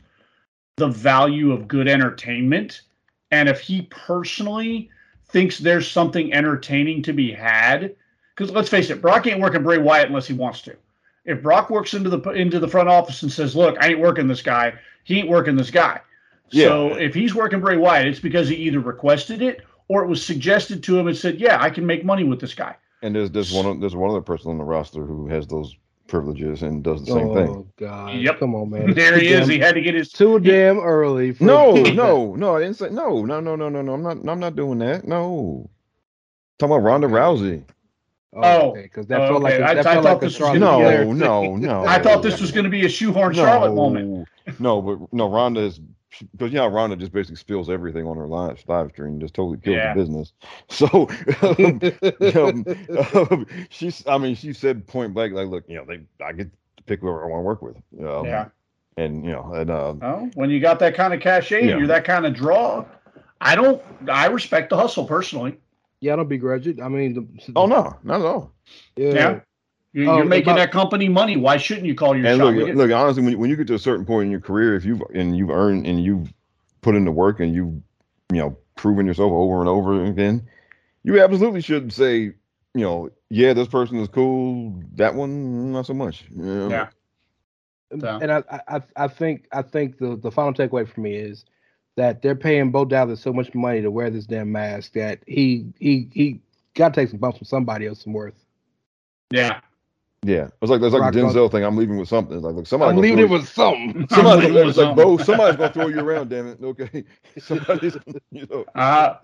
the 0.77 0.87
value 0.87 1.51
of 1.51 1.67
good 1.67 1.89
entertainment, 1.89 2.83
and 3.33 3.49
if 3.49 3.59
he 3.59 3.83
personally 3.91 4.91
thinks 5.31 5.59
there's 5.59 5.91
something 5.91 6.33
entertaining 6.33 7.03
to 7.03 7.13
be 7.13 7.33
had, 7.33 7.95
because 8.35 8.51
let's 8.53 8.69
face 8.69 8.91
it, 8.91 9.01
Brock 9.03 9.27
ain't 9.27 9.41
working 9.41 9.63
Bray 9.63 9.79
Wyatt 9.79 10.09
unless 10.09 10.27
he 10.27 10.35
wants 10.35 10.63
to 10.63 10.77
if 11.25 11.43
Brock 11.43 11.71
works 11.71 11.95
into 11.95 12.11
the 12.11 12.21
into 12.31 12.59
the 12.59 12.69
front 12.69 12.89
office 12.89 13.23
and 13.23 13.33
says, 13.33 13.55
"Look, 13.55 13.77
I 13.81 13.89
ain't 13.89 14.01
working 14.01 14.27
this 14.27 14.43
guy. 14.43 14.75
He 15.05 15.19
ain't 15.19 15.29
working 15.29 15.57
this 15.57 15.71
guy." 15.71 16.01
So 16.53 16.95
if 16.97 17.15
he's 17.15 17.35
working 17.35 17.61
Bray 17.61 17.77
Wyatt, 17.77 18.09
it's 18.09 18.19
because 18.19 18.49
he 18.49 18.57
either 18.57 18.81
requested 18.81 19.41
it 19.41 19.63
or 19.89 20.03
it 20.03 20.09
was 20.09 20.25
suggested 20.25 20.83
to 20.85 20.99
him 20.99 21.07
and 21.07 21.17
said, 21.17 21.39
"Yeah, 21.39 21.59
I 21.61 21.71
can 21.71 21.87
make 21.87 22.05
money 22.05 22.25
with 22.25 22.41
this 22.41 22.55
guy." 22.55 22.77
and 23.03 23.15
there's 23.15 23.31
there's 23.31 23.53
one 23.53 23.81
there's 23.81 23.97
one 23.97 24.11
other 24.11 24.21
person 24.21 24.51
on 24.51 24.59
the 24.59 24.65
roster 24.65 25.05
who 25.05 25.27
has 25.29 25.47
those 25.47 25.77
privileges 26.11 26.63
and 26.63 26.83
does 26.85 27.05
the 27.05 27.13
same 27.13 27.29
oh 27.29 27.35
thing. 27.35 27.73
God! 27.79 28.15
Yep. 28.17 28.39
Come 28.41 28.55
on, 28.55 28.71
man. 28.71 28.93
There 28.93 29.19
he 29.19 29.29
is. 29.29 29.41
damn- 29.41 29.51
He 29.51 29.59
had 29.59 29.75
to 29.77 29.81
get 29.81 29.95
his. 29.95 30.11
Too 30.11 30.39
damn 30.41 30.79
early. 30.81 31.33
For 31.33 31.45
No, 31.45 31.73
no, 31.75 32.35
no. 32.35 32.57
I 32.57 32.61
didn't 32.61 32.77
say 32.77 32.91
no, 32.91 33.25
no, 33.25 33.41
no, 33.41 33.57
no, 33.57 33.69
no, 33.69 33.81
no. 33.81 33.95
I'm 33.95 34.03
not. 34.03 34.29
I'm 34.29 34.41
not 34.41 34.57
doing 34.57 34.79
that. 34.81 35.07
No. 35.07 35.71
Talking 36.59 36.77
about 36.77 36.85
Ronda 36.85 37.07
Rousey. 37.07 37.65
Oh, 38.33 38.73
because 38.75 39.07
oh, 39.07 39.09
that 39.09 39.21
oh, 39.23 39.29
felt 39.29 39.43
like 39.43 39.55
okay. 39.55 39.63
a, 39.63 39.67
I- 39.67 39.75
that 39.75 39.87
I 39.87 39.95
felt 39.95 40.05
thought 40.05 40.13
like 40.15 40.23
a 40.23 40.27
this 40.27 40.39
was 40.39 40.59
Charlotte 40.59 40.61
gonna 40.61 40.79
be 40.79 40.85
Flair 40.85 41.05
No, 41.07 41.43
no, 41.43 41.57
no. 41.57 41.85
I 41.87 42.01
thought 42.01 42.23
this 42.23 42.41
was 42.41 42.53
going 42.53 42.65
to 42.65 42.71
be 42.71 42.85
a 42.85 42.89
shoehorn 42.89 43.35
Charlotte 43.35 43.75
moment. 43.75 44.29
No, 44.59 44.83
but 44.83 45.13
no, 45.13 45.29
Ronda 45.29 45.61
is 45.63 45.81
because 46.33 46.53
you 46.53 46.59
know 46.59 46.67
Ronda 46.67 46.97
just 46.97 47.13
basically 47.13 47.37
spills 47.37 47.71
everything 47.71 48.07
on 48.07 48.17
her 48.17 48.27
live 48.27 48.63
live 48.67 48.91
stream, 48.91 49.21
just 49.21 49.35
totally 49.35 49.59
kills 49.59 49.77
Yeah. 49.77 49.95
the 49.95 50.01
business. 50.01 50.33
So 50.69 51.09
um, 52.37 52.65
um, 53.15 53.47
she's, 53.71 54.07
I 54.07 54.19
mean, 54.19 54.35
she 54.35 54.53
said 54.53 54.87
point 54.87 55.15
blank, 55.15 55.35
like, 55.35 55.49
look, 55.49 55.65
you 55.69 55.77
know, 55.77 55.85
they, 55.85 56.01
I 56.25 56.33
get 56.33 56.51
to 56.77 56.83
pick 56.85 57.01
whoever 57.01 57.25
I 57.25 57.27
want 57.29 57.41
to 57.41 57.45
work 57.45 57.63
with. 57.63 57.77
Um, 58.07 58.27
Yeah. 58.27 58.49
and 58.97 59.25
you 59.25 59.33
know, 59.33 59.53
and 59.55 59.71
uh, 59.71 59.95
Oh, 60.03 60.31
when 60.35 60.51
you 60.51 60.61
got 60.61 60.79
that 60.81 60.95
kind 60.95 61.15
of 61.15 61.21
cachet, 61.21 61.67
Yeah. 61.67 61.79
you're 61.79 61.87
that 61.89 62.05
kind 62.05 62.27
of 62.27 62.35
draw. 62.35 62.85
I 63.41 63.55
don't. 63.55 63.83
I 64.11 64.27
respect 64.27 64.71
the 64.71 64.77
hustle 64.77 65.05
personally. 65.07 65.57
yeah, 66.01 66.13
I 66.13 66.17
don't 66.17 66.29
begrudge 66.29 66.67
it. 66.67 66.81
I 66.81 66.89
mean, 66.89 67.15
the, 67.15 67.53
oh 67.57 67.67
no, 67.67 67.97
not 68.03 68.21
at 68.21 68.27
all. 68.27 68.53
yeah. 68.97 69.13
Yeah. 69.15 69.41
You- 69.93 70.09
Oh, 70.09 70.17
You're 70.19 70.25
making 70.25 70.51
about- 70.53 70.57
that 70.59 70.71
company 70.73 71.09
money. 71.09 71.37
Why 71.37 71.57
shouldn't 71.57 71.87
you 71.87 71.95
call 71.95 72.17
your 72.17 72.27
And 72.27 72.39
shot? 72.41 72.55
look, 72.55 72.75
look, 72.75 72.93
honestly, 72.93 73.23
when 73.23 73.33
you, 73.33 73.39
when 73.39 73.51
you 73.51 73.57
get 73.57 73.67
to 73.69 73.75
a 73.75 73.79
certain 73.79 74.05
point 74.05 74.27
in 74.27 74.31
your 74.31 74.41
career, 74.41 74.77
if 74.77 74.85
you've 74.85 75.03
and 75.15 75.37
you've 75.37 75.51
earned 75.51 75.87
and 75.87 76.03
you've 76.03 76.33
put 76.81 76.95
in 76.95 77.05
the 77.05 77.11
work 77.11 77.41
and 77.41 77.53
you've 77.55 77.75
you 78.33 78.39
know 78.39 78.57
proven 78.77 79.05
yourself 79.07 79.33
over 79.33 79.59
and 79.61 79.69
over 79.69 80.05
again, 80.05 80.43
you 81.03 81.21
absolutely 81.21 81.61
should 81.61 81.93
say, 81.93 82.19
you 82.21 82.35
know, 82.75 83.11
yeah, 83.31 83.53
this 83.53 83.67
person 83.69 83.97
is 83.99 84.09
cool. 84.09 84.81
That 84.95 85.15
one, 85.15 85.73
not 85.73 85.87
so 85.87 85.95
much. 85.95 86.25
Yeah. 86.37 86.69
Yeah. 86.69 86.89
And- 87.91 88.01
So- 88.01 88.19
And 88.23 88.31
I, 88.31 88.43
I, 88.51 88.61
I- 88.77 89.05
I 89.05 89.09
think, 89.09 89.49
I 89.53 89.63
think 89.63 89.99
the, 89.99 90.17
the 90.17 90.31
final 90.31 90.53
takeaway 90.55 90.89
for 90.89 91.01
me 91.01 91.17
is 91.17 91.45
that 91.97 92.23
they're 92.23 92.37
paying 92.37 92.71
Bo 92.71 92.85
Dallas 92.85 93.21
so 93.21 93.33
much 93.33 93.53
money 93.55 93.83
to 93.83 93.91
wear 93.91 94.09
this 94.09 94.25
damn 94.27 94.53
mask 94.53 94.93
that 94.93 95.19
he, 95.27 95.67
he, 95.81 96.09
he 96.13 96.41
got 96.75 96.95
to 96.95 97.01
take 97.01 97.11
some 97.11 97.19
bumps 97.19 97.39
from 97.39 97.47
somebody 97.47 97.87
else 97.89 98.03
some 98.05 98.13
worth. 98.13 98.45
yeah. 99.33 99.61
Yeah. 100.23 100.49
It's 100.61 100.71
like 100.71 100.81
there's 100.81 100.93
like 100.93 101.03
Rock 101.03 101.15
the 101.15 101.23
Bottom. 101.23 101.37
Denzel 101.37 101.51
thing. 101.51 101.65
I'm 101.65 101.77
leaving 101.77 101.97
with 101.97 102.09
something. 102.09 102.37
It's 102.37 102.45
like, 102.45 102.55
look, 102.55 102.67
somebody 102.67 102.91
I'm 102.91 102.97
leaving 102.99 103.21
it 103.21 103.31
with 103.31 103.49
something. 103.49 104.07
somebody's 104.11 104.51
leaving 104.51 104.55
gonna, 104.55 104.67
with 104.67 104.77
like, 104.77 104.87
something. 104.87 105.05
Bo, 105.05 105.17
somebody's 105.19 105.57
gonna 105.57 105.73
throw 105.73 105.89
you 105.89 106.01
around, 106.01 106.29
damn 106.29 106.49
it. 106.49 106.63
Okay. 106.63 107.05
Somebody's 107.39 107.97
you 108.31 108.47
know. 108.51 108.65
Uh, 108.75 109.17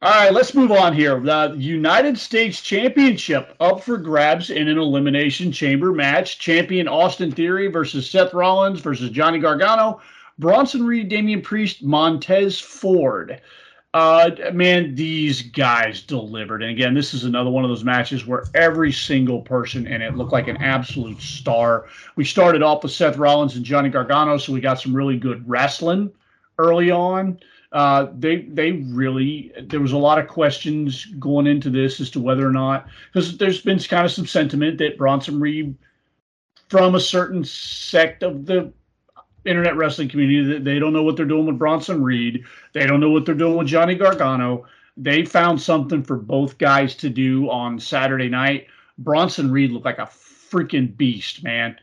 all 0.00 0.12
right, 0.12 0.32
let's 0.32 0.54
move 0.54 0.70
on 0.70 0.94
here. 0.94 1.18
The 1.18 1.56
United 1.58 2.16
States 2.16 2.60
Championship 2.60 3.56
up 3.58 3.82
for 3.82 3.98
grabs 3.98 4.50
in 4.50 4.68
an 4.68 4.78
elimination 4.78 5.50
chamber 5.50 5.90
match. 5.92 6.38
Champion 6.38 6.86
Austin 6.86 7.32
Theory 7.32 7.66
versus 7.66 8.08
Seth 8.08 8.32
Rollins 8.32 8.78
versus 8.78 9.10
Johnny 9.10 9.40
Gargano, 9.40 10.00
Bronson 10.38 10.86
Reed, 10.86 11.08
Damian 11.08 11.42
Priest, 11.42 11.82
Montez 11.82 12.60
Ford. 12.60 13.40
Uh, 13.94 14.30
man, 14.52 14.94
these 14.94 15.42
guys 15.42 16.02
delivered. 16.02 16.62
And 16.62 16.70
again, 16.70 16.94
this 16.94 17.14
is 17.14 17.24
another 17.24 17.50
one 17.50 17.64
of 17.64 17.70
those 17.70 17.84
matches 17.84 18.26
where 18.26 18.44
every 18.54 18.92
single 18.92 19.40
person 19.40 19.86
in 19.86 20.02
it 20.02 20.14
looked 20.14 20.32
like 20.32 20.46
an 20.46 20.58
absolute 20.58 21.20
star. 21.20 21.86
We 22.14 22.24
started 22.24 22.62
off 22.62 22.82
with 22.82 22.92
Seth 22.92 23.16
Rollins 23.16 23.56
and 23.56 23.64
Johnny 23.64 23.88
Gargano, 23.88 24.36
so 24.36 24.52
we 24.52 24.60
got 24.60 24.80
some 24.80 24.94
really 24.94 25.18
good 25.18 25.48
wrestling 25.48 26.10
early 26.58 26.90
on 26.90 27.38
uh, 27.72 28.06
they 28.16 28.42
they 28.42 28.72
really 28.72 29.52
there 29.64 29.80
was 29.80 29.92
a 29.92 29.98
lot 29.98 30.18
of 30.18 30.26
questions 30.26 31.04
going 31.18 31.46
into 31.46 31.68
this 31.68 32.00
as 32.00 32.10
to 32.10 32.20
whether 32.20 32.46
or 32.46 32.52
not 32.52 32.86
because 33.12 33.36
there's 33.36 33.60
been 33.60 33.78
kind 33.78 34.06
of 34.06 34.12
some 34.12 34.26
sentiment 34.26 34.78
that 34.78 34.96
Bronson 34.96 35.38
Reed 35.38 35.74
from 36.68 36.94
a 36.94 37.00
certain 37.00 37.44
sect 37.44 38.22
of 38.22 38.46
the 38.46 38.72
internet 39.44 39.76
wrestling 39.76 40.08
community 40.08 40.58
they 40.58 40.78
don't 40.78 40.92
know 40.92 41.02
what 41.02 41.16
they're 41.16 41.26
doing 41.26 41.46
with 41.46 41.58
Bronson 41.58 42.02
Reed, 42.02 42.44
they 42.72 42.86
don't 42.86 43.00
know 43.00 43.10
what 43.10 43.24
they're 43.24 43.34
doing 43.34 43.56
with 43.56 43.68
Johnny 43.68 43.94
Gargano. 43.94 44.66
They 44.96 45.24
found 45.24 45.60
something 45.60 46.02
for 46.02 46.16
both 46.16 46.58
guys 46.58 46.96
to 46.96 47.08
do 47.08 47.48
on 47.50 47.78
Saturday 47.78 48.28
night. 48.28 48.66
Bronson 48.98 49.50
Reed 49.50 49.70
looked 49.70 49.84
like 49.84 49.98
a 49.98 50.10
freaking 50.50 50.96
beast, 50.96 51.44
man. 51.44 51.76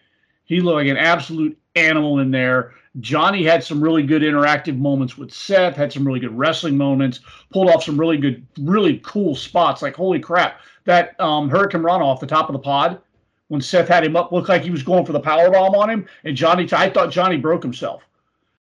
He 0.43 0.60
looked 0.60 0.76
like 0.76 0.88
an 0.88 0.97
absolute 0.97 1.58
animal 1.76 2.20
in 2.20 2.32
there. 2.32 2.74
Johnny 2.99 3.43
had 3.43 3.64
some 3.64 3.82
really 3.82 4.03
good 4.03 4.22
interactive 4.22 4.78
moments 4.78 5.18
with 5.18 5.34
Seth, 5.34 5.76
had 5.76 5.91
some 5.91 6.06
really 6.06 6.20
good 6.20 6.38
wrestling 6.38 6.78
moments, 6.78 7.20
pulled 7.51 7.70
off 7.70 7.84
some 7.84 7.99
really 7.99 8.18
good, 8.18 8.45
really 8.60 8.99
cool 9.03 9.36
spots. 9.36 9.82
Like, 9.82 9.95
holy 9.95 10.20
crap, 10.20 10.62
that 10.86 11.20
um, 11.20 11.49
Hurricane 11.49 11.82
Run 11.82 12.01
off 12.01 12.20
the 12.20 12.28
top 12.28 12.47
of 12.47 12.53
the 12.53 12.60
pod 12.60 13.01
when 13.47 13.61
Seth 13.61 13.87
had 13.87 14.03
him 14.03 14.15
up 14.15 14.31
looked 14.31 14.49
like 14.49 14.63
he 14.63 14.71
was 14.71 14.83
going 14.83 15.05
for 15.05 15.13
the 15.13 15.19
power 15.19 15.49
bomb 15.51 15.75
on 15.75 15.89
him. 15.89 16.07
And 16.23 16.35
Johnny, 16.35 16.67
I 16.71 16.89
thought 16.89 17.11
Johnny 17.11 17.37
broke 17.37 17.63
himself 17.63 18.03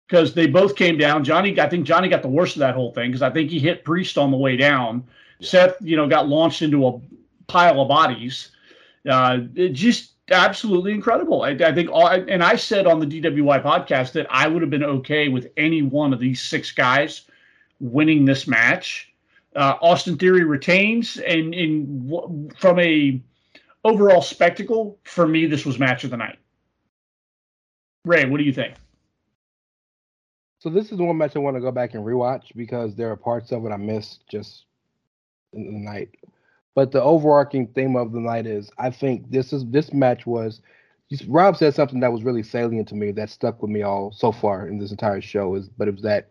because 0.07 0.33
they 0.33 0.47
both 0.47 0.75
came 0.75 0.97
down. 0.97 1.23
Johnny, 1.23 1.59
I 1.59 1.67
think 1.67 1.85
Johnny 1.85 2.07
got 2.07 2.21
the 2.21 2.27
worst 2.27 2.55
of 2.55 2.59
that 2.59 2.75
whole 2.75 2.91
thing 2.91 3.09
because 3.09 3.21
I 3.21 3.29
think 3.29 3.49
he 3.49 3.59
hit 3.59 3.83
Priest 3.83 4.17
on 4.17 4.31
the 4.31 4.37
way 4.37 4.55
down. 4.55 5.03
Seth, 5.41 5.75
you 5.81 5.95
know, 5.95 6.07
got 6.07 6.27
launched 6.27 6.61
into 6.61 6.87
a 6.87 6.99
pile 7.47 7.81
of 7.81 7.87
bodies. 7.87 8.51
Uh, 9.07 9.39
it 9.55 9.69
just 9.69 10.13
absolutely 10.31 10.91
incredible. 10.91 11.43
I, 11.43 11.51
I 11.51 11.73
think 11.73 11.89
all, 11.91 12.07
and 12.07 12.43
I 12.43 12.55
said 12.55 12.87
on 12.87 12.99
the 12.99 13.05
DWI 13.05 13.63
podcast 13.63 14.11
that 14.13 14.27
I 14.29 14.47
would 14.47 14.61
have 14.61 14.71
been 14.71 14.83
okay 14.83 15.29
with 15.29 15.47
any 15.57 15.81
one 15.81 16.13
of 16.13 16.19
these 16.19 16.41
six 16.41 16.71
guys 16.71 17.23
winning 17.79 18.25
this 18.25 18.47
match. 18.47 19.13
Uh, 19.55 19.75
Austin 19.81 20.17
Theory 20.17 20.43
retains, 20.43 21.17
and 21.17 21.53
in 21.53 22.51
from 22.57 22.79
a 22.79 23.19
overall 23.87 24.21
spectacle, 24.21 24.99
for 25.03 25.27
me, 25.27 25.45
this 25.45 25.65
was 25.65 25.79
match 25.79 26.03
of 26.03 26.11
the 26.11 26.17
night. 26.17 26.39
Ray, 28.05 28.25
what 28.25 28.37
do 28.37 28.43
you 28.43 28.53
think? 28.53 28.75
So 30.59 30.69
this 30.69 30.91
is 30.91 30.97
the 30.97 31.03
one 31.03 31.17
match 31.17 31.35
I 31.35 31.39
want 31.39 31.55
to 31.55 31.61
go 31.61 31.71
back 31.71 31.93
and 31.93 32.03
rewatch 32.03 32.55
because 32.55 32.95
there 32.95 33.11
are 33.11 33.15
parts 33.15 33.51
of 33.51 33.65
it 33.65 33.71
I 33.71 33.77
missed 33.77 34.23
just 34.29 34.65
in 35.53 35.65
the 35.65 35.79
night. 35.79 36.09
But 36.73 36.91
the 36.91 37.01
overarching 37.01 37.67
theme 37.67 37.95
of 37.95 38.11
the 38.11 38.19
night 38.19 38.45
is 38.45 38.69
I 38.77 38.89
think 38.89 39.29
this 39.29 39.53
is 39.53 39.65
this 39.67 39.93
match 39.93 40.25
was 40.25 40.61
Rob 41.27 41.57
said 41.57 41.73
something 41.73 42.01
that 42.01 42.11
was 42.11 42.23
really 42.23 42.43
salient 42.43 42.87
to 42.89 42.95
me 42.95 43.11
that 43.11 43.29
stuck 43.29 43.61
with 43.61 43.71
me 43.71 43.81
all 43.81 44.11
so 44.11 44.31
far 44.31 44.67
in 44.67 44.77
this 44.77 44.91
entire 44.91 45.21
show 45.21 45.55
is 45.55 45.69
but 45.69 45.87
it 45.87 45.91
was 45.91 46.03
that 46.03 46.29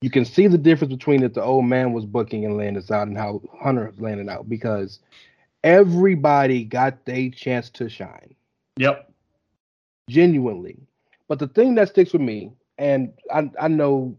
you 0.00 0.10
can 0.10 0.24
see 0.24 0.46
the 0.46 0.58
difference 0.58 0.92
between 0.92 1.22
that 1.22 1.34
the 1.34 1.42
old 1.42 1.64
man 1.64 1.92
was 1.92 2.06
booking 2.06 2.44
and 2.44 2.56
this 2.76 2.90
out 2.90 3.08
and 3.08 3.18
how 3.18 3.42
Hunter 3.60 3.92
it 4.20 4.28
out 4.28 4.48
because 4.48 5.00
everybody 5.68 6.64
got 6.64 7.04
their 7.04 7.28
chance 7.28 7.68
to 7.68 7.90
shine. 7.90 8.34
Yep. 8.78 9.12
Genuinely. 10.08 10.78
But 11.28 11.38
the 11.38 11.48
thing 11.48 11.74
that 11.74 11.90
sticks 11.90 12.14
with 12.14 12.22
me, 12.22 12.52
and 12.78 13.12
I, 13.30 13.50
I 13.60 13.68
know 13.68 14.16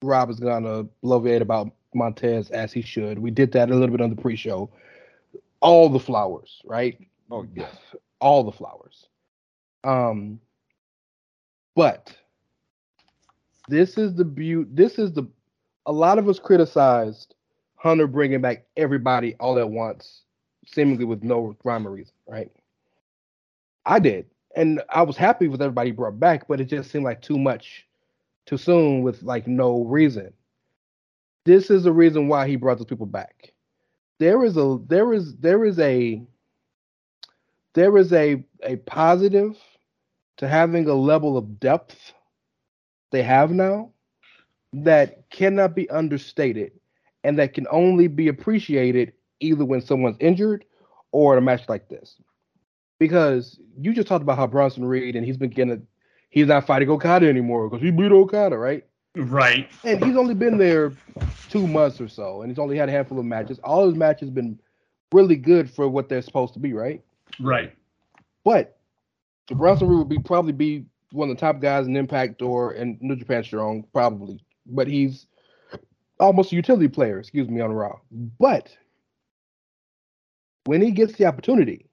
Rob 0.00 0.30
is 0.30 0.38
gonna 0.38 0.84
bloviate 1.02 1.40
about 1.40 1.72
Montez 1.92 2.50
as 2.50 2.72
he 2.72 2.82
should. 2.82 3.18
We 3.18 3.32
did 3.32 3.50
that 3.52 3.70
a 3.70 3.74
little 3.74 3.96
bit 3.96 4.00
on 4.00 4.10
the 4.10 4.22
pre-show. 4.22 4.70
All 5.60 5.88
the 5.88 5.98
flowers, 5.98 6.60
right? 6.64 6.96
Oh 7.32 7.46
yes. 7.54 7.74
All 8.20 8.44
the 8.44 8.52
flowers. 8.52 9.08
Um, 9.82 10.38
but 11.74 12.16
this 13.68 13.98
is 13.98 14.14
the 14.14 14.24
beauty. 14.24 14.70
This 14.72 14.98
is 15.00 15.12
the. 15.12 15.26
A 15.86 15.92
lot 15.92 16.18
of 16.18 16.28
us 16.28 16.38
criticized 16.38 17.34
Hunter 17.76 18.06
bringing 18.06 18.40
back 18.40 18.66
everybody 18.76 19.34
all 19.40 19.58
at 19.58 19.68
once, 19.68 20.22
seemingly 20.66 21.04
with 21.04 21.22
no 21.24 21.56
rhyme 21.64 21.86
or 21.86 21.90
reason, 21.92 22.14
right? 22.28 22.50
I 23.86 23.98
did, 24.00 24.26
and 24.56 24.82
I 24.90 25.02
was 25.02 25.16
happy 25.16 25.48
with 25.48 25.62
everybody 25.62 25.92
brought 25.92 26.20
back, 26.20 26.48
but 26.48 26.60
it 26.60 26.66
just 26.66 26.90
seemed 26.90 27.04
like 27.04 27.22
too 27.22 27.38
much, 27.38 27.86
too 28.46 28.58
soon 28.58 29.02
with 29.02 29.22
like 29.22 29.46
no 29.46 29.84
reason. 29.84 30.32
This 31.44 31.70
is 31.70 31.84
the 31.84 31.92
reason 31.92 32.28
why 32.28 32.48
he 32.48 32.56
brought 32.56 32.78
those 32.78 32.86
people 32.86 33.06
back. 33.06 33.52
There 34.18 34.44
is 34.44 34.56
a 34.56 34.78
there 34.88 35.12
is 35.12 35.36
there 35.36 35.64
is 35.64 35.78
a 35.78 36.22
there 37.74 37.96
is 37.96 38.12
a 38.12 38.44
a 38.62 38.76
positive 38.76 39.56
to 40.38 40.48
having 40.48 40.88
a 40.88 40.94
level 40.94 41.36
of 41.36 41.60
depth 41.60 42.12
they 43.10 43.22
have 43.22 43.50
now 43.52 43.90
that 44.72 45.28
cannot 45.30 45.74
be 45.74 45.88
understated 45.90 46.72
and 47.24 47.38
that 47.38 47.54
can 47.54 47.66
only 47.70 48.08
be 48.08 48.28
appreciated 48.28 49.12
either 49.40 49.64
when 49.64 49.80
someone's 49.80 50.16
injured 50.20 50.64
or 51.12 51.32
in 51.34 51.38
a 51.38 51.44
match 51.44 51.62
like 51.68 51.88
this. 51.88 52.16
Because 52.98 53.58
you 53.78 53.92
just 53.92 54.08
talked 54.08 54.22
about 54.22 54.38
how 54.38 54.46
Bronson 54.46 54.84
Reed 54.84 55.16
and 55.16 55.26
he's 55.26 55.36
been 55.36 55.50
getting 55.50 55.86
he's 56.30 56.46
not 56.46 56.66
fighting 56.66 56.90
Okada 56.90 57.28
anymore 57.28 57.68
because 57.68 57.82
he 57.82 57.90
beat 57.90 58.12
Okada, 58.12 58.56
right? 58.56 58.84
Right. 59.14 59.70
And 59.84 60.04
he's 60.04 60.16
only 60.16 60.34
been 60.34 60.58
there 60.58 60.92
two 61.48 61.66
months 61.66 62.00
or 62.00 62.08
so, 62.08 62.42
and 62.42 62.50
he's 62.50 62.58
only 62.58 62.76
had 62.76 62.88
a 62.88 62.92
handful 62.92 63.18
of 63.18 63.24
matches. 63.24 63.58
All 63.64 63.86
his 63.86 63.96
matches 63.96 64.30
been 64.30 64.58
really 65.12 65.36
good 65.36 65.70
for 65.70 65.88
what 65.88 66.08
they're 66.08 66.22
supposed 66.22 66.52
to 66.54 66.60
be, 66.60 66.72
right? 66.72 67.02
Right. 67.40 67.74
But 68.44 68.78
Bronson 69.48 69.88
Reed 69.88 69.98
would 69.98 70.08
be 70.08 70.18
probably 70.18 70.52
be 70.52 70.84
one 71.12 71.30
of 71.30 71.36
the 71.36 71.40
top 71.40 71.60
guys 71.60 71.86
in 71.86 71.96
Impact 71.96 72.42
or 72.42 72.74
in 72.74 72.98
New 73.00 73.16
Japan 73.16 73.42
Strong, 73.42 73.86
probably. 73.92 74.44
But 74.66 74.88
he's 74.88 75.26
almost 76.20 76.52
a 76.52 76.56
utility 76.56 76.88
player, 76.88 77.18
excuse 77.18 77.48
me, 77.48 77.60
on 77.60 77.72
Raw. 77.72 77.98
But 78.38 78.76
when 80.66 80.80
he 80.82 80.90
gets 80.90 81.14
the 81.14 81.26
opportunity, 81.26 81.88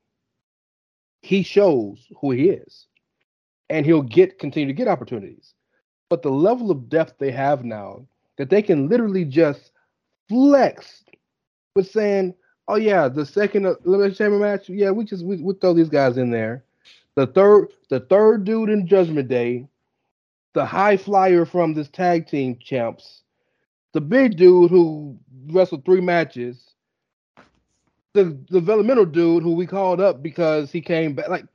he 1.21 1.43
shows 1.43 2.07
who 2.19 2.31
he 2.31 2.49
is. 2.49 2.87
And 3.69 3.85
he'll 3.85 4.01
get 4.01 4.39
continue 4.39 4.67
to 4.67 4.73
get 4.73 4.87
opportunities. 4.87 5.53
But 6.09 6.21
the 6.21 6.29
level 6.29 6.69
of 6.69 6.89
depth 6.89 7.15
they 7.17 7.31
have 7.31 7.63
now 7.63 8.05
that 8.37 8.49
they 8.49 8.61
can 8.61 8.89
literally 8.89 9.25
just 9.25 9.71
flex 10.29 11.03
with 11.75 11.89
saying, 11.89 12.35
Oh 12.67 12.75
yeah, 12.75 13.07
the 13.07 13.25
second 13.25 13.65
uh, 13.65 13.75
elimination 13.85 14.17
chamber 14.17 14.39
match, 14.39 14.69
yeah, 14.69 14.91
we 14.91 15.05
just 15.05 15.25
we, 15.25 15.37
we 15.37 15.53
throw 15.55 15.73
these 15.73 15.89
guys 15.89 16.17
in 16.17 16.29
there 16.29 16.63
the 17.15 17.27
third 17.27 17.67
the 17.89 17.99
third 18.01 18.43
dude 18.43 18.69
in 18.69 18.87
Judgment 18.87 19.27
Day, 19.27 19.67
the 20.53 20.65
high 20.65 20.97
flyer 20.97 21.45
from 21.45 21.73
this 21.73 21.89
tag 21.89 22.27
team 22.27 22.57
champs, 22.59 23.23
the 23.93 24.01
big 24.01 24.37
dude 24.37 24.71
who 24.71 25.17
wrestled 25.47 25.85
three 25.85 26.01
matches, 26.01 26.72
the, 28.13 28.37
developmental 28.49 29.05
dude 29.05 29.43
who 29.43 29.53
we 29.53 29.65
called 29.65 29.99
up 29.99 30.23
because 30.23 30.71
he 30.71 30.81
came 30.81 31.13
back. 31.13 31.29
Like 31.29 31.45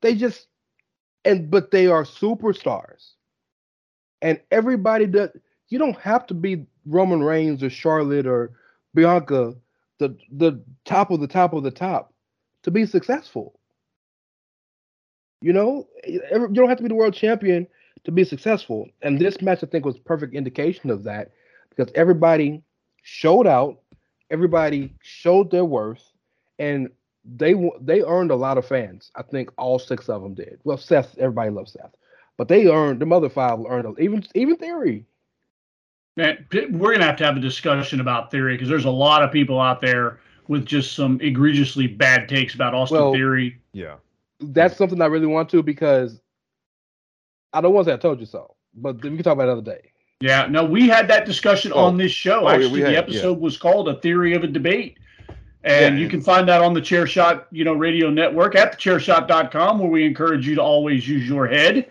they 0.00 0.14
just 0.14 0.48
and 1.24 1.50
but 1.50 1.70
they 1.70 1.86
are 1.86 2.04
superstars. 2.04 3.12
And 4.22 4.40
everybody 4.50 5.06
does 5.06 5.30
you 5.68 5.78
don't 5.78 5.98
have 5.98 6.26
to 6.26 6.34
be 6.34 6.66
Roman 6.86 7.22
Reigns 7.22 7.62
or 7.62 7.70
Charlotte 7.70 8.26
or 8.26 8.52
Bianca, 8.94 9.54
the 9.98 10.16
the 10.32 10.62
top 10.84 11.10
of 11.10 11.20
the 11.20 11.28
top 11.28 11.52
of 11.52 11.62
the 11.62 11.70
top 11.70 12.12
to 12.62 12.70
be 12.70 12.86
successful. 12.86 13.58
You 15.40 15.52
know, 15.52 15.86
you 16.06 16.22
don't 16.52 16.68
have 16.68 16.78
to 16.78 16.82
be 16.82 16.88
the 16.88 16.94
world 16.94 17.14
champion 17.14 17.66
to 18.04 18.12
be 18.12 18.24
successful. 18.24 18.88
And 19.02 19.18
this 19.18 19.42
match, 19.42 19.62
I 19.62 19.66
think, 19.66 19.84
was 19.84 19.98
perfect 19.98 20.34
indication 20.34 20.90
of 20.90 21.04
that 21.04 21.32
because 21.68 21.92
everybody 21.94 22.62
showed 23.02 23.46
out, 23.46 23.80
everybody 24.30 24.92
showed 25.02 25.50
their 25.50 25.64
worth, 25.64 26.12
and 26.58 26.88
they 27.24 27.54
they 27.80 28.02
earned 28.02 28.30
a 28.30 28.36
lot 28.36 28.58
of 28.58 28.66
fans. 28.66 29.10
I 29.16 29.22
think 29.22 29.50
all 29.56 29.78
six 29.78 30.08
of 30.08 30.22
them 30.22 30.34
did. 30.34 30.60
Well, 30.64 30.76
Seth, 30.76 31.16
everybody 31.18 31.50
loves 31.50 31.72
Seth, 31.72 31.94
but 32.36 32.48
they 32.48 32.66
earned 32.66 33.00
the 33.00 33.08
other 33.14 33.28
five 33.28 33.58
earned 33.68 33.98
even 33.98 34.24
even 34.34 34.56
Theory. 34.56 35.06
Man, 36.16 36.46
we're 36.52 36.92
gonna 36.92 37.06
have 37.06 37.16
to 37.16 37.24
have 37.24 37.36
a 37.36 37.40
discussion 37.40 38.00
about 38.00 38.30
Theory 38.30 38.54
because 38.54 38.68
there's 38.68 38.84
a 38.84 38.90
lot 38.90 39.22
of 39.22 39.32
people 39.32 39.60
out 39.60 39.80
there 39.80 40.20
with 40.46 40.66
just 40.66 40.92
some 40.94 41.20
egregiously 41.20 41.86
bad 41.86 42.28
takes 42.28 42.54
about 42.54 42.74
Austin 42.74 42.98
well, 42.98 43.12
Theory. 43.12 43.60
Yeah 43.72 43.96
that's 44.40 44.76
something 44.76 45.00
I 45.00 45.06
really 45.06 45.26
want 45.26 45.48
to 45.50 45.62
because 45.62 46.20
I 47.52 47.60
don't 47.60 47.72
want 47.72 47.86
to 47.86 47.90
say 47.90 47.94
I 47.94 47.98
told 47.98 48.20
you 48.20 48.26
so, 48.26 48.54
but 48.74 49.02
we 49.02 49.10
can 49.10 49.22
talk 49.22 49.34
about 49.34 49.48
it 49.48 49.52
another 49.52 49.76
day. 49.76 49.92
Yeah, 50.24 50.46
no, 50.46 50.64
we 50.64 50.88
had 50.88 51.06
that 51.08 51.26
discussion 51.26 51.70
oh. 51.74 51.84
on 51.84 51.98
this 51.98 52.10
show. 52.10 52.46
Oh, 52.46 52.48
Actually, 52.48 52.80
yeah, 52.80 52.86
the 52.86 52.96
episode 52.96 53.32
yeah. 53.32 53.44
was 53.44 53.58
called 53.58 53.90
"A 53.90 54.00
Theory 54.00 54.34
of 54.34 54.42
a 54.42 54.46
Debate," 54.46 54.96
and 55.64 55.98
yeah. 55.98 56.02
you 56.02 56.08
can 56.08 56.22
find 56.22 56.48
that 56.48 56.62
on 56.62 56.72
the 56.72 56.80
Chairshot, 56.80 57.44
you 57.50 57.62
know, 57.62 57.74
radio 57.74 58.08
network 58.08 58.54
at 58.54 58.78
thechairshot.com, 58.78 59.78
where 59.78 59.90
we 59.90 60.06
encourage 60.06 60.48
you 60.48 60.54
to 60.54 60.62
always 60.62 61.06
use 61.06 61.28
your 61.28 61.46
head. 61.46 61.90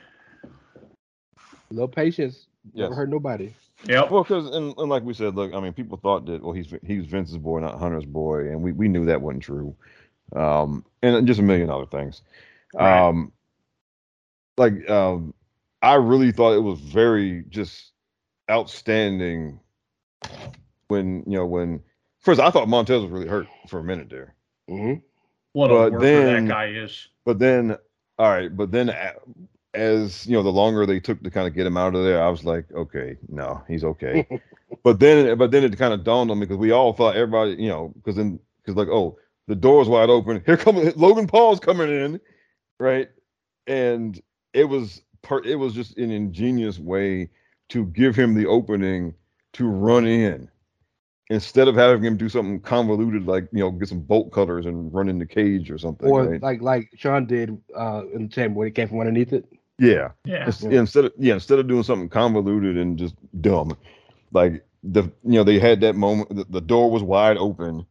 No 1.70 1.88
patience. 1.88 2.48
Yes. 2.74 2.86
Never 2.86 2.96
hurt 2.96 3.10
nobody. 3.10 3.54
Yeah. 3.86 4.10
Well, 4.10 4.24
because 4.24 4.48
and, 4.48 4.74
and, 4.80 4.90
like 4.90 5.04
we 5.04 5.14
said, 5.14 5.36
look, 5.36 5.54
I 5.54 5.60
mean, 5.60 5.74
people 5.74 6.00
thought 6.00 6.26
that 6.26 6.42
well, 6.42 6.54
he's 6.54 6.74
he's 6.84 7.06
Vince's 7.06 7.38
boy, 7.38 7.60
not 7.60 7.78
Hunter's 7.78 8.06
boy, 8.06 8.50
and 8.50 8.64
we 8.64 8.72
we 8.72 8.88
knew 8.88 9.06
that 9.06 9.22
wasn't 9.22 9.44
true 9.44 9.76
um, 10.36 10.84
and 11.02 11.28
just 11.28 11.40
a 11.40 11.44
million 11.44 11.70
other 11.70 11.86
things. 11.86 12.22
Right. 12.74 13.08
Um, 13.08 13.32
like 14.58 14.90
um, 14.90 15.34
I 15.82 15.96
really 15.96 16.32
thought 16.32 16.54
it 16.54 16.62
was 16.62 16.80
very 16.80 17.44
just 17.50 17.93
outstanding 18.50 19.60
when 20.88 21.24
you 21.26 21.38
know 21.38 21.46
when 21.46 21.82
first 22.20 22.40
I 22.40 22.52
thought 22.52 22.68
Montez 22.68 23.02
was 23.02 23.12
really 23.12 23.28
hurt 23.28 23.48
for 23.68 23.80
a 23.80 23.84
minute 23.84 24.10
there. 24.10 24.36
Mm-hmm. 24.70 25.00
What 25.54 25.70
but 25.70 25.74
a 25.74 25.92
worker 25.92 26.00
then, 26.00 26.46
that 26.46 26.52
guy 26.52 26.68
is. 26.70 27.08
But 27.26 27.40
then, 27.40 27.78
all 28.18 28.30
right, 28.30 28.56
but 28.56 28.72
then 28.72 28.94
as 29.74 30.26
you 30.28 30.34
know, 30.34 30.44
the 30.44 30.50
longer 30.50 30.86
they 30.86 31.00
took 31.00 31.22
to 31.24 31.32
kind 31.32 31.48
of 31.48 31.54
get 31.54 31.66
him 31.66 31.78
out 31.78 31.96
of 31.96 32.04
there, 32.04 32.24
I 32.24 32.30
was 32.30 32.44
like, 32.44 32.66
okay, 32.74 33.18
no, 33.28 33.64
he's 33.68 33.84
okay. 33.84 34.28
but 34.84 35.00
then, 35.00 35.38
but 35.38 35.52
then 35.52 35.64
it 35.64 35.78
kind 35.78 35.94
of 35.94 36.04
dawned 36.04 36.32
on 36.32 36.40
me 36.40 36.46
because 36.46 36.58
we 36.58 36.72
all 36.72 36.94
thought 36.94 37.16
everybody, 37.16 37.62
you 37.62 37.70
know, 37.70 37.94
because 37.96 38.16
then 38.16 38.40
because 38.62 38.76
like, 38.76 38.88
oh, 38.88 39.18
the 39.48 39.56
door's 39.56 39.90
wide 39.90 40.10
open. 40.10 40.42
Here 40.46 40.58
comes 40.58 40.96
Logan 40.96 41.28
Paul's 41.28 41.60
coming 41.60 41.90
in, 41.90 42.20
right? 42.80 43.10
And 43.68 44.22
it 44.54 44.66
was 44.66 45.02
per, 45.22 45.44
it 45.44 45.56
was 45.56 45.74
just 45.74 45.98
an 45.98 46.12
ingenious 46.12 46.80
way 46.80 47.30
to 47.74 47.86
give 47.88 48.16
him 48.16 48.34
the 48.34 48.48
opening 48.48 49.14
to 49.54 49.68
run 49.68 50.08
in 50.08 50.50
instead 51.30 51.68
of 51.68 51.76
having 51.76 52.04
him 52.04 52.18
do 52.18 52.30
something 52.30 52.60
convoluted 52.60 53.28
like 53.28 53.48
you 53.52 53.60
know 53.60 53.72
get 53.72 53.88
some 53.88 54.00
bolt 54.00 54.32
cutters 54.32 54.66
and 54.66 54.94
run 54.94 55.10
in 55.10 55.20
the 55.20 55.26
cage 55.26 55.70
or 55.70 55.78
something 55.78 56.10
or 56.10 56.26
right? 56.26 56.42
like 56.42 56.62
like 56.62 56.90
sean 56.96 57.26
did 57.26 57.58
uh 57.78 58.04
in 58.14 58.24
the 58.24 58.30
chamber 58.30 58.60
when 58.60 58.68
he 58.68 58.72
came 58.72 58.88
from 58.88 59.00
underneath 59.00 59.34
it 59.34 59.46
yeah 59.80 60.10
yeah. 60.26 60.52
yeah 60.62 60.80
instead 60.80 61.06
of 61.06 61.14
yeah 61.18 61.34
instead 61.34 61.60
of 61.60 61.68
doing 61.68 61.84
something 61.84 62.10
convoluted 62.10 62.78
and 62.78 62.98
just 62.98 63.16
dumb 63.42 63.76
like 64.32 64.66
the 64.84 65.04
you 65.04 65.34
know 65.34 65.44
they 65.44 65.60
had 65.60 65.82
that 65.82 65.96
moment 65.96 66.36
the, 66.36 66.46
the 66.50 66.62
door 66.62 66.92
was 66.92 67.04
wide 67.04 67.38
open 67.38 67.86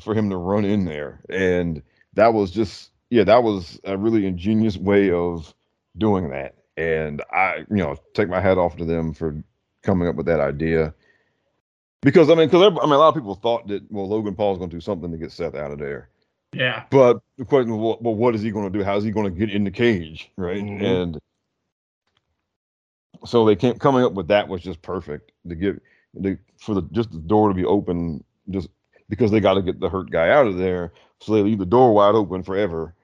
for 0.00 0.14
him 0.14 0.30
to 0.30 0.36
run 0.36 0.64
in 0.64 0.84
there. 0.84 1.20
And 1.28 1.82
that 2.14 2.34
was 2.34 2.50
just, 2.50 2.90
yeah, 3.10 3.24
that 3.24 3.42
was 3.42 3.80
a 3.84 3.96
really 3.96 4.26
ingenious 4.26 4.76
way 4.76 5.10
of 5.10 5.54
doing 5.96 6.30
that. 6.30 6.55
And 6.76 7.22
I, 7.32 7.58
you 7.70 7.76
know, 7.76 7.96
take 8.14 8.28
my 8.28 8.40
hat 8.40 8.58
off 8.58 8.76
to 8.76 8.84
them 8.84 9.14
for 9.14 9.42
coming 9.82 10.08
up 10.08 10.16
with 10.16 10.26
that 10.26 10.40
idea. 10.40 10.92
because 12.02 12.28
I 12.30 12.34
mean, 12.34 12.48
because 12.48 12.62
I 12.62 12.68
mean, 12.68 12.92
a 12.94 12.98
lot 12.98 13.08
of 13.08 13.14
people 13.14 13.34
thought 13.34 13.66
that 13.68 13.90
well, 13.90 14.08
Logan 14.08 14.34
Paul's 14.34 14.58
going 14.58 14.70
to 14.70 14.76
do 14.76 14.80
something 14.80 15.10
to 15.10 15.18
get 15.18 15.32
Seth 15.32 15.54
out 15.54 15.70
of 15.72 15.78
there. 15.78 16.08
Yeah. 16.52 16.84
But 16.90 17.20
the 17.38 17.44
question 17.44 17.76
was, 17.76 17.98
well, 18.00 18.14
what 18.14 18.34
is 18.34 18.42
he 18.42 18.50
going 18.50 18.70
to 18.72 18.78
do? 18.78 18.84
How's 18.84 19.04
he 19.04 19.10
going 19.10 19.32
to 19.32 19.38
get 19.38 19.54
in 19.54 19.64
the 19.64 19.70
cage, 19.70 20.30
right? 20.36 20.62
Mhm. 20.62 20.82
And 20.82 21.18
so 23.24 23.44
they 23.44 23.56
came 23.56 23.78
coming 23.78 24.04
up 24.04 24.12
with 24.12 24.28
that 24.28 24.48
was 24.48 24.62
just 24.62 24.82
perfect 24.82 25.32
to 25.48 25.54
give 25.54 25.80
the 26.14 26.38
for 26.58 26.74
the 26.74 26.82
just 26.92 27.10
the 27.10 27.18
door 27.18 27.48
to 27.48 27.54
be 27.54 27.64
open, 27.64 28.22
just 28.50 28.68
because 29.08 29.30
they 29.30 29.40
got 29.40 29.54
to 29.54 29.62
get 29.62 29.80
the 29.80 29.88
hurt 29.88 30.10
guy 30.10 30.30
out 30.30 30.46
of 30.46 30.56
there, 30.56 30.92
so 31.20 31.32
they 31.32 31.42
leave 31.42 31.58
the 31.58 31.66
door 31.66 31.92
wide 31.94 32.14
open 32.14 32.42
forever, 32.42 32.94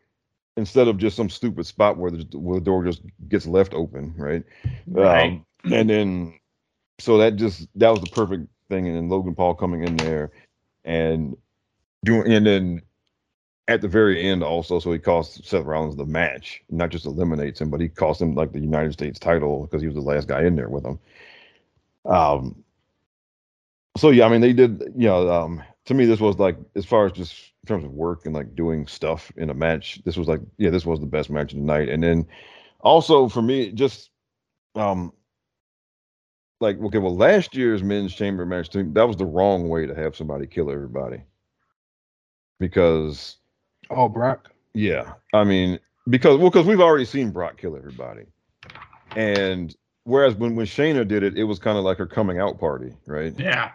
instead 0.56 0.88
of 0.88 0.98
just 0.98 1.16
some 1.16 1.30
stupid 1.30 1.66
spot 1.66 1.96
where 1.96 2.10
the, 2.10 2.26
where 2.38 2.58
the 2.60 2.64
door 2.64 2.84
just 2.84 3.02
gets 3.28 3.46
left 3.46 3.74
open, 3.74 4.14
right? 4.16 4.44
Right. 4.86 5.32
Um, 5.32 5.46
and 5.72 5.88
then 5.88 6.38
so 6.98 7.18
that 7.18 7.36
just 7.36 7.68
that 7.76 7.90
was 7.90 8.00
the 8.00 8.10
perfect 8.10 8.46
thing, 8.68 8.86
and 8.86 8.96
then 8.96 9.08
Logan 9.08 9.34
Paul 9.34 9.54
coming 9.54 9.84
in 9.84 9.96
there 9.96 10.30
and 10.84 11.36
doing, 12.04 12.32
and 12.32 12.46
then 12.46 12.82
at 13.68 13.80
the 13.80 13.88
very 13.88 14.22
end 14.28 14.42
also, 14.42 14.78
so 14.78 14.92
he 14.92 14.98
cost 14.98 15.44
Seth 15.46 15.64
Rollins 15.64 15.96
the 15.96 16.04
match, 16.04 16.62
not 16.68 16.90
just 16.90 17.06
eliminates 17.06 17.60
him, 17.60 17.70
but 17.70 17.80
he 17.80 17.88
cost 17.88 18.20
him 18.20 18.34
like 18.34 18.52
the 18.52 18.60
United 18.60 18.92
States 18.92 19.18
title 19.18 19.62
because 19.62 19.80
he 19.80 19.88
was 19.88 19.94
the 19.94 20.02
last 20.02 20.28
guy 20.28 20.42
in 20.42 20.56
there 20.56 20.68
with 20.68 20.84
him. 20.84 20.98
Um. 22.04 22.64
So 23.96 24.10
yeah, 24.10 24.26
I 24.26 24.30
mean 24.30 24.40
they 24.40 24.52
did, 24.52 24.82
you 24.96 25.06
know, 25.06 25.30
um, 25.30 25.62
to 25.84 25.94
me 25.94 26.06
this 26.06 26.20
was 26.20 26.38
like 26.38 26.56
as 26.74 26.84
far 26.86 27.06
as 27.06 27.12
just 27.12 27.51
in 27.64 27.68
terms 27.68 27.84
of 27.84 27.92
work 27.92 28.26
and 28.26 28.34
like 28.34 28.56
doing 28.56 28.86
stuff 28.86 29.30
in 29.36 29.50
a 29.50 29.54
match, 29.54 30.00
this 30.04 30.16
was 30.16 30.26
like 30.28 30.40
yeah, 30.58 30.70
this 30.70 30.84
was 30.86 30.98
the 31.00 31.06
best 31.06 31.30
match 31.30 31.52
of 31.52 31.58
the 31.58 31.64
night, 31.64 31.88
and 31.88 32.02
then 32.02 32.26
also 32.80 33.28
for 33.28 33.40
me 33.42 33.70
just 33.72 34.10
um 34.74 35.12
like 36.60 36.80
okay 36.80 36.98
well 36.98 37.16
last 37.16 37.54
year's 37.54 37.82
men's 37.82 38.14
chamber 38.14 38.44
match 38.46 38.70
team 38.70 38.92
that 38.94 39.06
was 39.06 39.16
the 39.16 39.24
wrong 39.24 39.68
way 39.68 39.86
to 39.86 39.94
have 39.94 40.16
somebody 40.16 40.46
kill 40.46 40.70
everybody. 40.70 41.22
Because 42.58 43.36
Oh, 43.90 44.08
Brock. 44.08 44.50
yeah 44.74 45.12
i 45.34 45.44
mean 45.44 45.78
because 46.08 46.38
well 46.38 46.50
because 46.50 46.66
we've 46.66 46.80
already 46.80 47.04
seen 47.04 47.30
brock 47.30 47.58
kill 47.58 47.76
everybody. 47.76 48.22
And 49.16 49.74
whereas 50.04 50.34
when 50.34 50.56
when 50.56 50.66
shayna 50.66 51.06
did 51.06 51.22
it 51.22 51.36
it 51.36 51.44
was 51.44 51.58
kind 51.58 51.76
of 51.78 51.84
like 51.84 51.98
her 51.98 52.06
coming 52.06 52.38
out 52.40 52.58
party 52.58 52.92
right? 53.06 53.34
Yeah. 53.38 53.72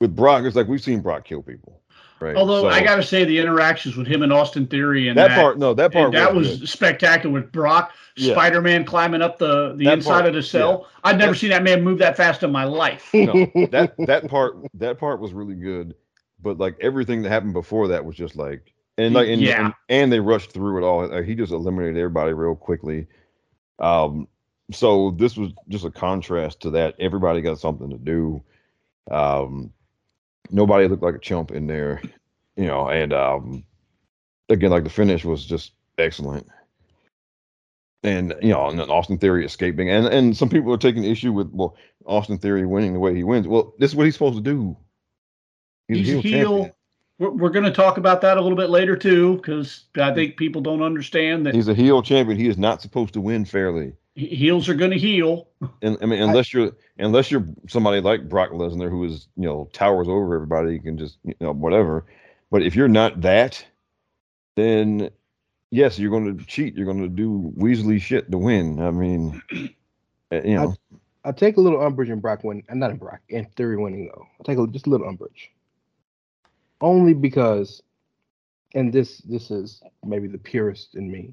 with 0.00 0.16
brock 0.16 0.44
it's 0.44 0.56
like 0.56 0.66
we've 0.68 0.82
seen 0.82 1.00
brock 1.00 1.24
kill 1.24 1.42
people 1.42 1.79
right 2.20 2.36
Although 2.36 2.68
I 2.68 2.82
got 2.82 2.96
to 2.96 3.02
say, 3.02 3.24
the 3.24 3.38
interactions 3.38 3.96
with 3.96 4.06
him 4.06 4.22
and 4.22 4.32
Austin 4.32 4.66
Theory 4.66 5.08
and 5.08 5.18
that, 5.18 5.28
that, 5.28 5.36
part 5.40 5.58
no 5.58 5.74
that 5.74 5.92
part 5.92 6.12
that 6.12 6.34
was, 6.34 6.60
was 6.60 6.70
spectacular 6.70 7.32
with 7.32 7.50
Brock, 7.52 7.92
Yeah. 8.16 8.34
Spider 8.34 8.60
Man 8.60 8.84
climbing 8.84 9.22
up 9.22 9.38
the, 9.38 9.74
the 9.76 9.84
That 9.84 9.94
inside 9.98 10.10
part, 10.10 10.26
of 10.26 10.34
the 10.34 10.42
cell. 10.42 10.86
I'd 11.04 11.18
never 11.18 11.32
That- 11.32 11.38
seen 11.38 11.50
that 11.50 11.62
man 11.62 11.82
move 11.82 11.98
that 11.98 12.16
fast 12.16 12.42
in 12.42 12.52
my 12.52 12.64
life. 12.64 13.10
no, 13.14 13.32
that 13.70 13.94
that 14.06 14.28
part 14.28 14.56
that 14.74 14.98
part 14.98 15.20
was 15.20 15.32
really 15.32 15.54
good, 15.54 15.94
but 16.42 16.58
like 16.58 16.76
everything 16.80 17.22
that 17.22 17.30
happened 17.30 17.52
before 17.54 17.88
that 17.88 18.04
was 18.04 18.16
just 18.16 18.36
like 18.36 18.72
and 18.98 19.14
like 19.14 19.28
and, 19.28 19.40
Yeah. 19.40 19.64
and, 19.66 19.74
and 19.88 20.12
they 20.12 20.20
rushed 20.20 20.52
through 20.52 20.78
it 20.78 20.86
all. 20.86 21.06
Like, 21.06 21.24
he 21.24 21.34
just 21.34 21.52
eliminated 21.52 21.96
everybody 21.96 22.32
real 22.32 22.54
quickly. 22.54 23.06
Um, 23.78 24.28
so 24.72 25.10
this 25.12 25.36
was 25.36 25.52
just 25.68 25.84
a 25.84 25.90
contrast 25.90 26.60
to 26.60 26.70
that. 26.70 26.94
Everybody 27.00 27.40
got 27.40 27.58
something 27.58 27.90
to 27.90 27.98
do. 27.98 28.42
Um, 29.10 29.72
nobody 30.50 30.88
looked 30.88 31.02
like 31.02 31.14
a 31.14 31.20
chump 31.20 31.50
in 31.50 31.66
there, 31.66 32.02
you 32.56 32.66
know. 32.66 32.88
And 32.88 33.12
um, 33.12 33.64
again, 34.48 34.70
like 34.70 34.84
the 34.84 34.90
finish 34.90 35.24
was 35.24 35.44
just 35.44 35.72
excellent. 35.98 36.48
And 38.02 38.34
you 38.40 38.50
know, 38.50 38.68
and 38.68 38.80
Austin 38.80 39.18
Theory 39.18 39.44
escaping, 39.44 39.90
and 39.90 40.06
and 40.06 40.36
some 40.36 40.48
people 40.48 40.72
are 40.72 40.78
taking 40.78 41.04
issue 41.04 41.32
with 41.32 41.50
well, 41.52 41.76
Austin 42.06 42.38
Theory 42.38 42.66
winning 42.66 42.94
the 42.94 43.00
way 43.00 43.14
he 43.14 43.24
wins. 43.24 43.46
Well, 43.46 43.74
this 43.78 43.90
is 43.90 43.96
what 43.96 44.04
he's 44.04 44.14
supposed 44.14 44.36
to 44.36 44.42
do. 44.42 44.76
He's 45.88 46.14
a 46.14 46.20
heel. 46.20 46.70
We're, 47.18 47.30
we're 47.30 47.50
going 47.50 47.66
to 47.66 47.70
talk 47.70 47.98
about 47.98 48.22
that 48.22 48.38
a 48.38 48.40
little 48.40 48.56
bit 48.56 48.70
later, 48.70 48.96
too, 48.96 49.36
because 49.36 49.84
I 49.96 50.14
think 50.14 50.38
people 50.38 50.62
don't 50.62 50.80
understand 50.80 51.44
that 51.46 51.54
He's 51.54 51.68
a 51.68 51.74
heel 51.74 52.02
champion. 52.02 52.38
He 52.38 52.48
is 52.48 52.56
not 52.56 52.80
supposed 52.80 53.12
to 53.12 53.20
win 53.20 53.44
fairly. 53.44 53.92
He- 54.20 54.36
heels 54.36 54.68
are 54.68 54.74
going 54.74 54.90
to 54.90 54.98
heel. 54.98 55.48
And 55.82 55.96
I 56.02 56.06
mean, 56.06 56.20
I- 56.20 56.26
unless 56.26 56.52
you're 56.52 56.72
unless 56.98 57.30
you're 57.30 57.46
somebody 57.68 58.00
like 58.00 58.28
Brock 58.28 58.50
Lesnar, 58.50 58.90
who 58.90 59.04
is 59.04 59.28
you 59.36 59.44
know 59.46 59.68
towers 59.72 60.08
over 60.08 60.34
everybody, 60.34 60.74
you 60.74 60.80
can 60.80 60.98
just 60.98 61.18
you 61.24 61.34
know 61.40 61.52
whatever. 61.52 62.04
But 62.50 62.62
if 62.62 62.76
you're 62.76 62.88
not 62.88 63.22
that, 63.22 63.64
then 64.56 65.10
yes, 65.70 65.98
you're 65.98 66.10
going 66.10 66.36
to 66.36 66.44
cheat. 66.44 66.74
You're 66.76 66.84
going 66.86 67.00
to 67.02 67.08
do 67.08 67.52
Weasley 67.56 68.00
shit 68.00 68.30
to 68.30 68.36
win. 68.38 68.80
I 68.80 68.90
mean, 68.90 69.40
uh, 69.52 70.42
you 70.44 70.54
know, 70.56 70.74
I 71.24 71.32
take 71.32 71.56
a 71.56 71.60
little 71.60 71.80
umbrage 71.80 72.10
in 72.10 72.20
Brock 72.20 72.44
winning, 72.44 72.64
and 72.68 72.78
not 72.80 72.90
in 72.90 72.96
Brock, 72.98 73.20
in 73.30 73.46
Theory 73.56 73.76
winning 73.78 74.10
though. 74.14 74.26
I 74.40 74.42
take 74.44 74.58
a, 74.58 74.66
just 74.66 74.86
a 74.86 74.90
little 74.90 75.08
umbrage, 75.08 75.50
only 76.82 77.14
because, 77.14 77.82
and 78.74 78.92
this 78.92 79.18
this 79.18 79.50
is 79.50 79.82
maybe 80.04 80.28
the 80.28 80.38
purist 80.38 80.94
in 80.94 81.10
me. 81.10 81.32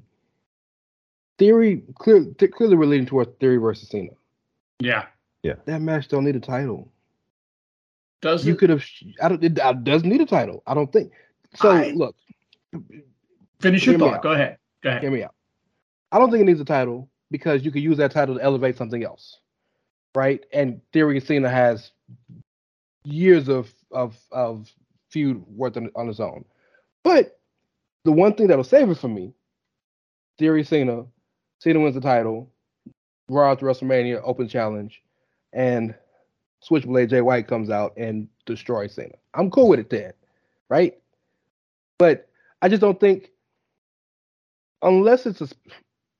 Theory 1.38 1.82
clear, 1.94 2.24
th- 2.38 2.50
clearly 2.52 2.76
we're 2.76 2.86
leading 2.86 3.06
towards 3.06 3.30
Theory 3.38 3.56
versus 3.58 3.88
Cena. 3.88 4.10
Yeah. 4.80 5.06
Yeah. 5.42 5.54
That 5.66 5.80
match 5.80 6.08
don't 6.08 6.24
need 6.24 6.36
a 6.36 6.40
title. 6.40 6.90
Does 8.20 8.44
you 8.44 8.56
could 8.56 8.70
have? 8.70 8.84
I 9.22 9.28
don't. 9.28 9.44
It, 9.44 9.60
uh, 9.60 9.70
it 9.70 9.84
doesn't 9.84 10.08
need 10.08 10.20
a 10.20 10.26
title. 10.26 10.62
I 10.66 10.74
don't 10.74 10.92
think. 10.92 11.12
So 11.54 11.70
I- 11.70 11.92
look, 11.92 12.16
Finish 13.60 13.86
your 13.86 13.98
thought. 13.98 14.22
Go 14.22 14.32
ahead. 14.32 14.58
Go 14.82 14.90
ahead. 14.90 15.02
hear 15.02 15.10
me 15.10 15.22
out. 15.22 15.34
I 16.12 16.18
don't 16.18 16.30
think 16.30 16.42
it 16.42 16.46
needs 16.46 16.60
a 16.60 16.64
title 16.64 17.08
because 17.30 17.64
you 17.64 17.70
could 17.70 17.82
use 17.82 17.96
that 17.98 18.10
title 18.12 18.36
to 18.36 18.42
elevate 18.42 18.76
something 18.76 19.04
else, 19.04 19.38
right? 20.14 20.44
And 20.52 20.80
Theory 20.92 21.16
and 21.18 21.26
Cena 21.26 21.48
has 21.48 21.90
years 23.04 23.48
of 23.48 23.72
of 23.90 24.16
of 24.32 24.68
feud 25.10 25.44
worth 25.46 25.76
on, 25.76 25.90
on 25.94 26.08
its 26.08 26.20
own. 26.20 26.44
But 27.04 27.38
the 28.04 28.12
one 28.12 28.34
thing 28.34 28.48
that'll 28.48 28.64
save 28.64 28.90
it 28.90 28.98
for 28.98 29.08
me, 29.08 29.32
Theory 30.38 30.64
Cena, 30.64 31.04
Cena 31.58 31.80
wins 31.80 31.94
the 31.94 32.00
title, 32.00 32.50
Raw 33.28 33.54
to 33.54 33.64
WrestleMania 33.64 34.20
Open 34.24 34.48
Challenge, 34.48 35.02
and 35.52 35.94
Switchblade 36.60 37.10
Jay 37.10 37.20
White 37.20 37.48
comes 37.48 37.70
out 37.70 37.94
and 37.96 38.28
destroys 38.46 38.94
Cena. 38.94 39.14
I'm 39.34 39.50
cool 39.50 39.68
with 39.68 39.80
it 39.80 39.90
then, 39.90 40.12
right? 40.68 40.98
But 41.98 42.28
I 42.62 42.68
just 42.68 42.80
don't 42.80 42.98
think 42.98 43.30
unless 44.82 45.26
it's 45.26 45.40
a 45.40 45.48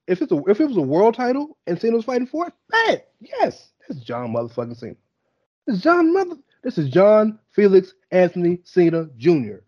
if 0.07 0.22
it's 0.22 0.32
a 0.32 0.43
if 0.49 0.61
it 0.61 0.66
was 0.66 0.76
a 0.76 0.82
world 0.82 1.14
title 1.14 1.57
and 1.66 1.80
Cena 1.80 1.97
was 1.97 2.05
fighting 2.05 2.26
for 2.26 2.47
it, 2.49 2.53
man, 2.72 3.01
yes, 3.20 3.70
that's 3.86 4.01
John 4.01 4.32
motherfucking 4.32 4.76
Cena. 4.76 4.97
This 5.66 5.76
is 5.76 5.82
John 5.82 6.12
mother. 6.12 6.36
This 6.62 6.78
is 6.78 6.89
John 6.89 7.39
Felix 7.51 7.95
Anthony 8.11 8.61
Cena 8.64 9.09
Jr. 9.16 9.59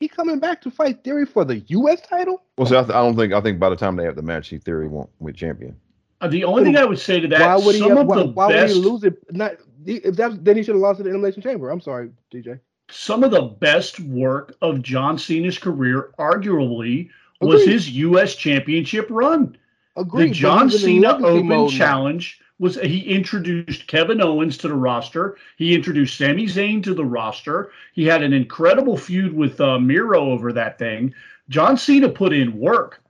He 0.00 0.08
coming 0.08 0.38
back 0.38 0.60
to 0.62 0.70
fight 0.70 1.02
Theory 1.04 1.24
for 1.24 1.44
the 1.44 1.58
U.S. 1.68 2.00
title. 2.02 2.42
well, 2.58 2.66
see, 2.66 2.76
I, 2.76 2.80
th- 2.82 2.90
I 2.90 3.02
don't 3.02 3.16
think 3.16 3.32
I 3.32 3.40
think 3.40 3.58
by 3.58 3.70
the 3.70 3.76
time 3.76 3.96
they 3.96 4.04
have 4.04 4.16
the 4.16 4.22
match, 4.22 4.48
he 4.48 4.58
Theory 4.58 4.88
won't 4.88 5.08
be 5.24 5.32
champion. 5.32 5.76
Uh, 6.20 6.28
the 6.28 6.44
only 6.44 6.64
thing 6.64 6.76
I 6.76 6.84
would 6.84 6.98
say 6.98 7.20
to 7.20 7.28
that, 7.28 7.40
why 7.40 7.56
would 7.64 7.74
he? 7.74 7.80
some 7.80 7.90
Have, 7.90 7.98
of 8.00 8.06
why 8.06 8.16
the 8.18 8.26
why 8.26 8.46
would 8.48 8.68
he 8.68 8.74
lose 8.74 9.04
it? 9.04 9.14
Not 9.34 9.52
if 9.86 10.16
that 10.16 10.44
then 10.44 10.56
he 10.56 10.62
should 10.62 10.74
have 10.74 10.82
lost 10.82 11.00
it 11.00 11.06
in 11.06 11.12
the 11.12 11.18
elimination 11.18 11.42
chamber. 11.42 11.70
I'm 11.70 11.80
sorry, 11.80 12.10
DJ. 12.32 12.60
some 12.90 13.22
of 13.24 13.30
the 13.30 13.42
best 13.42 14.00
work 14.00 14.54
of 14.62 14.82
John 14.82 15.18
Cena's 15.18 15.58
career, 15.58 16.12
arguably, 16.18 17.08
was 17.40 17.62
Agreed. 17.62 17.72
his 17.72 17.90
U.S. 17.90 18.34
Championship 18.34 19.06
run. 19.10 19.56
Agreed. 19.96 20.30
the 20.30 20.34
John 20.34 20.70
Cena 20.70 21.14
Open 21.16 21.46
mode 21.46 21.70
now. 21.72 21.76
Challenge 21.78 22.40
was 22.58 22.76
he 22.76 23.00
introduced 23.00 23.86
Kevin 23.86 24.22
Owens 24.22 24.56
to 24.58 24.68
the 24.68 24.74
roster. 24.74 25.36
He 25.56 25.74
introduced 25.74 26.16
Sami 26.16 26.46
Zayn 26.46 26.82
to 26.84 26.94
the 26.94 27.04
roster. 27.04 27.70
He 27.92 28.04
had 28.04 28.22
an 28.22 28.32
incredible 28.32 28.96
feud 28.96 29.34
with 29.34 29.60
uh, 29.60 29.78
Miro 29.78 30.30
over 30.30 30.52
that 30.52 30.78
thing. 30.78 31.14
John 31.48 31.76
Cena 31.76 32.08
put 32.08 32.32
in 32.32 32.58
work 32.58 33.00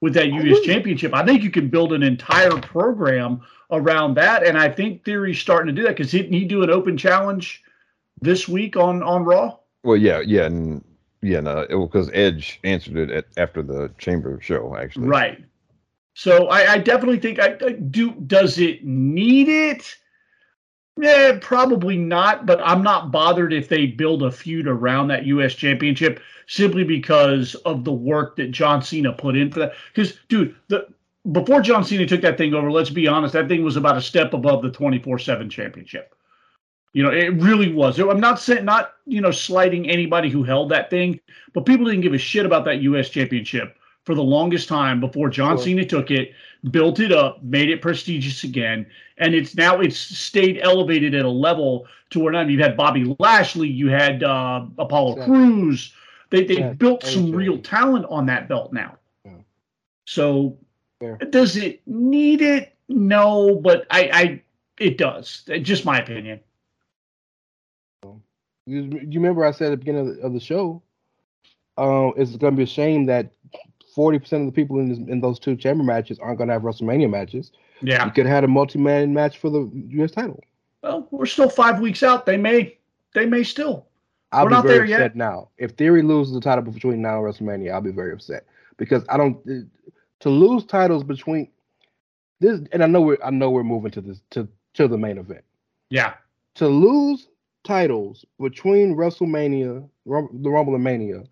with 0.00 0.14
that 0.14 0.28
U.S. 0.28 0.60
Championship. 0.60 1.14
I 1.14 1.24
think 1.24 1.42
you 1.42 1.50
can 1.50 1.68
build 1.68 1.92
an 1.92 2.02
entire 2.02 2.58
program 2.60 3.42
around 3.70 4.14
that, 4.14 4.46
and 4.46 4.58
I 4.58 4.68
think 4.68 5.04
Theory's 5.04 5.38
starting 5.38 5.74
to 5.74 5.80
do 5.80 5.86
that 5.86 5.96
because 5.96 6.10
didn't 6.10 6.32
he 6.32 6.44
do 6.44 6.62
an 6.62 6.70
Open 6.70 6.96
Challenge 6.96 7.62
this 8.20 8.48
week 8.48 8.76
on 8.76 9.02
on 9.02 9.24
Raw? 9.24 9.58
Well, 9.82 9.96
yeah, 9.96 10.20
yeah, 10.20 10.46
and 10.46 10.84
yeah, 11.22 11.40
no, 11.40 11.66
because 11.68 12.10
Edge 12.12 12.60
answered 12.64 12.96
it 12.96 13.10
at, 13.10 13.26
after 13.36 13.62
the 13.62 13.90
Chamber 13.98 14.38
show, 14.40 14.76
actually. 14.76 15.08
Right. 15.08 15.44
So 16.14 16.46
I, 16.46 16.74
I 16.74 16.78
definitely 16.78 17.18
think 17.18 17.40
I, 17.40 17.56
I 17.64 17.72
do. 17.72 18.12
Does 18.12 18.58
it 18.58 18.84
need 18.84 19.48
it? 19.48 19.96
Yeah, 20.96 21.38
probably 21.40 21.96
not. 21.96 22.46
But 22.46 22.60
I'm 22.62 22.82
not 22.82 23.10
bothered 23.10 23.52
if 23.52 23.68
they 23.68 23.86
build 23.86 24.22
a 24.22 24.30
feud 24.30 24.68
around 24.68 25.08
that 25.08 25.26
U.S. 25.26 25.54
Championship 25.54 26.20
simply 26.46 26.84
because 26.84 27.56
of 27.66 27.84
the 27.84 27.92
work 27.92 28.36
that 28.36 28.52
John 28.52 28.80
Cena 28.80 29.12
put 29.12 29.36
in 29.36 29.50
for 29.50 29.60
that. 29.60 29.72
Because, 29.92 30.16
dude, 30.28 30.54
the 30.68 30.86
before 31.32 31.60
John 31.60 31.84
Cena 31.84 32.06
took 32.06 32.20
that 32.20 32.38
thing 32.38 32.54
over, 32.54 32.70
let's 32.70 32.90
be 32.90 33.08
honest, 33.08 33.32
that 33.32 33.48
thing 33.48 33.64
was 33.64 33.76
about 33.76 33.96
a 33.96 34.02
step 34.02 34.34
above 34.34 34.62
the 34.62 34.70
24/7 34.70 35.50
championship. 35.50 36.14
You 36.92 37.02
know, 37.02 37.10
it 37.10 37.34
really 37.42 37.72
was. 37.72 37.98
I'm 37.98 38.20
not 38.20 38.38
saying 38.38 38.64
not 38.64 38.92
you 39.04 39.20
know 39.20 39.32
slighting 39.32 39.90
anybody 39.90 40.30
who 40.30 40.44
held 40.44 40.70
that 40.70 40.90
thing, 40.90 41.18
but 41.54 41.66
people 41.66 41.86
didn't 41.86 42.02
give 42.02 42.14
a 42.14 42.18
shit 42.18 42.46
about 42.46 42.64
that 42.66 42.82
U.S. 42.82 43.08
championship 43.08 43.76
for 44.04 44.14
the 44.14 44.22
longest 44.22 44.68
time 44.68 45.00
before 45.00 45.28
John 45.28 45.56
Sure. 45.56 45.64
Cena 45.64 45.84
took 45.84 46.10
it, 46.10 46.32
built 46.70 47.00
it 47.00 47.12
up, 47.12 47.42
made 47.42 47.70
it 47.70 47.80
prestigious 47.82 48.44
again, 48.44 48.86
and 49.18 49.34
it's 49.34 49.56
now 49.56 49.80
it's 49.80 49.98
stayed 49.98 50.58
elevated 50.62 51.14
at 51.14 51.24
a 51.24 51.30
level 51.30 51.86
to 52.10 52.20
where 52.20 52.32
now 52.32 52.42
you've 52.42 52.60
had 52.60 52.76
Bobby 52.76 53.16
Lashley, 53.18 53.68
you 53.68 53.88
had 53.88 54.22
uh, 54.22 54.66
Apollo 54.78 55.16
Yeah. 55.16 55.24
Crews. 55.24 55.92
They 56.30 56.44
they 56.44 56.58
Yeah, 56.58 56.72
built 56.72 57.02
some 57.04 57.30
AJ. 57.30 57.34
real 57.34 57.58
talent 57.58 58.06
on 58.08 58.26
that 58.26 58.48
belt 58.48 58.72
now. 58.72 58.96
Yeah. 59.24 59.32
So 60.06 60.56
Fair. 61.00 61.22
does 61.30 61.56
it 61.56 61.82
need 61.86 62.40
it? 62.42 62.74
No, 62.88 63.56
but 63.56 63.86
I, 63.90 64.10
I 64.12 64.42
it 64.78 64.98
does. 64.98 65.44
Just 65.62 65.84
my 65.84 65.98
opinion. 65.98 66.40
You, 68.66 68.82
you 68.82 69.20
remember 69.20 69.44
I 69.44 69.50
said 69.50 69.68
at 69.68 69.70
the 69.70 69.76
beginning 69.76 70.08
of 70.08 70.16
the, 70.16 70.22
of 70.22 70.32
the 70.32 70.40
show, 70.40 70.82
um, 71.76 72.12
it's 72.16 72.36
going 72.36 72.52
to 72.54 72.56
be 72.56 72.62
a 72.64 72.66
shame 72.66 73.06
that 73.06 73.32
forty 73.94 74.18
percent 74.18 74.42
of 74.42 74.46
the 74.46 74.52
people 74.52 74.78
in 74.78 74.88
this, 74.88 74.98
in 74.98 75.20
those 75.20 75.38
two 75.38 75.56
chamber 75.56 75.84
matches 75.84 76.18
aren't 76.18 76.38
going 76.38 76.48
to 76.48 76.54
have 76.54 76.62
WrestleMania 76.62 77.08
matches. 77.10 77.52
Yeah. 77.80 78.04
You 78.04 78.10
could 78.10 78.26
have 78.26 78.34
had 78.34 78.44
a 78.44 78.48
multi-man 78.48 79.12
match 79.12 79.38
for 79.38 79.50
the 79.50 79.70
U.S. 79.90 80.10
title. 80.10 80.42
Well, 80.82 81.08
we're 81.10 81.26
still 81.26 81.48
five 81.48 81.80
weeks 81.80 82.02
out. 82.02 82.26
They 82.26 82.36
may 82.36 82.78
they 83.14 83.26
may 83.26 83.42
still. 83.44 83.86
I'll 84.32 84.44
We're 84.44 84.50
be 84.50 84.54
not 84.54 84.64
very 84.64 84.78
there 84.78 84.86
yet. 84.86 85.00
upset 85.00 85.16
now. 85.16 85.48
If 85.58 85.72
Theory 85.72 86.02
loses 86.02 86.34
the 86.34 86.40
title 86.40 86.64
between 86.64 87.00
now 87.00 87.24
and 87.24 87.34
WrestleMania, 87.34 87.72
I'll 87.72 87.80
be 87.80 87.92
very 87.92 88.12
upset 88.12 88.44
because 88.76 89.04
I 89.08 89.16
don't 89.16 89.36
uh, 89.48 89.64
to 90.20 90.28
lose 90.30 90.64
titles 90.64 91.04
between 91.04 91.48
this. 92.40 92.60
And 92.72 92.82
I 92.82 92.86
know 92.86 93.00
we're 93.00 93.18
I 93.24 93.30
know 93.30 93.50
we're 93.50 93.62
moving 93.62 93.92
to 93.92 94.00
this 94.00 94.20
to 94.30 94.48
to 94.74 94.88
the 94.88 94.98
main 94.98 95.18
event. 95.18 95.44
Yeah. 95.90 96.14
To 96.56 96.66
lose 96.68 97.28
titles 97.64 98.24
between 98.40 98.94
WrestleMania, 98.96 99.88
the 100.06 100.50
Rumble 100.50 100.74
and 100.74 100.84
Mania, 100.84 101.24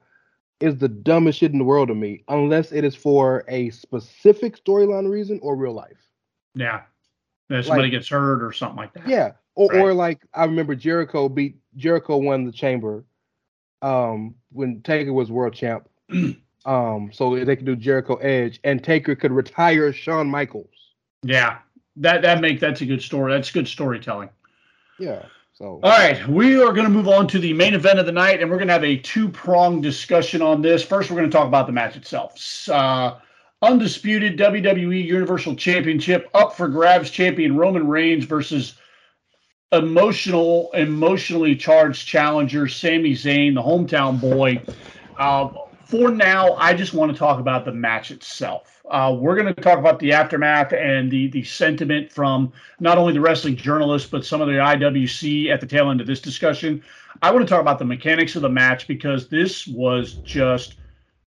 is 0.62 0.76
the 0.78 0.88
dumbest 0.88 1.40
shit 1.40 1.52
in 1.52 1.58
the 1.58 1.64
world 1.64 1.88
to 1.88 1.94
me, 1.94 2.22
unless 2.28 2.72
it 2.72 2.84
is 2.84 2.94
for 2.94 3.44
a 3.48 3.70
specific 3.70 4.62
storyline 4.64 5.10
reason 5.10 5.38
or 5.42 5.56
real 5.56 5.72
life. 5.72 5.98
Yeah. 6.54 6.82
If 7.50 7.66
somebody 7.66 7.86
Like- 7.88 7.92
gets 7.92 8.08
hurt 8.08 8.42
or 8.42 8.52
something 8.52 8.76
like 8.76 8.92
that. 8.94 9.08
Yeah. 9.08 9.32
Or, 9.54 9.68
Right. 9.68 9.80
or 9.80 9.92
like 9.92 10.20
I 10.32 10.44
remember 10.44 10.74
Jericho 10.74 11.28
beat 11.28 11.56
Jericho 11.76 12.16
won 12.16 12.44
the 12.46 12.52
chamber 12.52 13.04
um 13.82 14.34
when 14.52 14.80
Taker 14.82 15.12
was 15.12 15.30
world 15.30 15.52
champ. 15.54 15.88
um 16.64 17.10
so 17.12 17.44
they 17.44 17.56
could 17.56 17.66
do 17.66 17.76
Jericho 17.76 18.14
Edge 18.16 18.60
and 18.64 18.82
Taker 18.82 19.14
could 19.14 19.32
retire 19.32 19.92
Shawn 19.92 20.28
Michaels. 20.30 20.94
Yeah. 21.22 21.58
That 21.96 22.22
that 22.22 22.40
make 22.40 22.60
that's 22.60 22.80
a 22.80 22.86
good 22.86 23.02
story. 23.02 23.32
That's 23.32 23.50
good 23.50 23.68
storytelling. 23.68 24.30
Yeah. 24.98 25.26
So 25.62 25.78
All 25.80 25.90
right, 25.90 26.26
we 26.26 26.60
are 26.60 26.72
going 26.72 26.88
to 26.88 26.92
move 26.92 27.06
on 27.06 27.28
to 27.28 27.38
the 27.38 27.52
main 27.52 27.72
event 27.72 28.00
of 28.00 28.04
the 28.04 28.10
night, 28.10 28.42
and 28.42 28.50
we're 28.50 28.56
going 28.56 28.66
to 28.66 28.72
have 28.72 28.82
a 28.82 28.96
two-pronged 28.96 29.80
discussion 29.80 30.42
on 30.42 30.60
this. 30.60 30.82
First, 30.82 31.08
we're 31.08 31.18
going 31.18 31.30
to 31.30 31.36
talk 31.36 31.46
about 31.46 31.68
the 31.68 31.72
match 31.72 31.94
itself. 31.94 32.68
Uh, 32.68 33.18
undisputed 33.62 34.36
WWE 34.36 35.04
Universal 35.04 35.54
Championship 35.54 36.28
up 36.34 36.56
for 36.56 36.66
grabs, 36.66 37.10
champion 37.10 37.56
Roman 37.56 37.86
Reigns 37.86 38.24
versus 38.24 38.74
emotional, 39.70 40.72
emotionally 40.72 41.54
charged 41.54 42.08
challenger 42.08 42.66
Sami 42.66 43.12
Zayn, 43.12 43.54
the 43.54 43.62
hometown 43.62 44.20
boy. 44.20 44.60
Uh, 45.16 45.48
for 45.84 46.10
now, 46.10 46.54
I 46.54 46.74
just 46.74 46.94
want 46.94 47.12
to 47.12 47.18
talk 47.18 47.40
about 47.40 47.64
the 47.64 47.72
match 47.72 48.10
itself. 48.10 48.82
Uh, 48.90 49.16
we're 49.18 49.34
going 49.34 49.52
to 49.52 49.60
talk 49.60 49.78
about 49.78 49.98
the 49.98 50.12
aftermath 50.12 50.72
and 50.72 51.10
the 51.10 51.28
the 51.28 51.42
sentiment 51.44 52.10
from 52.10 52.52
not 52.80 52.98
only 52.98 53.12
the 53.12 53.20
wrestling 53.20 53.56
journalists 53.56 54.10
but 54.10 54.24
some 54.24 54.40
of 54.40 54.48
the 54.48 54.54
IWC 54.54 55.50
at 55.50 55.60
the 55.60 55.66
tail 55.66 55.90
end 55.90 56.00
of 56.00 56.06
this 56.06 56.20
discussion. 56.20 56.82
I 57.22 57.30
want 57.30 57.46
to 57.46 57.50
talk 57.50 57.60
about 57.60 57.78
the 57.78 57.84
mechanics 57.84 58.36
of 58.36 58.42
the 58.42 58.48
match 58.48 58.88
because 58.88 59.28
this 59.28 59.66
was 59.66 60.14
just 60.24 60.76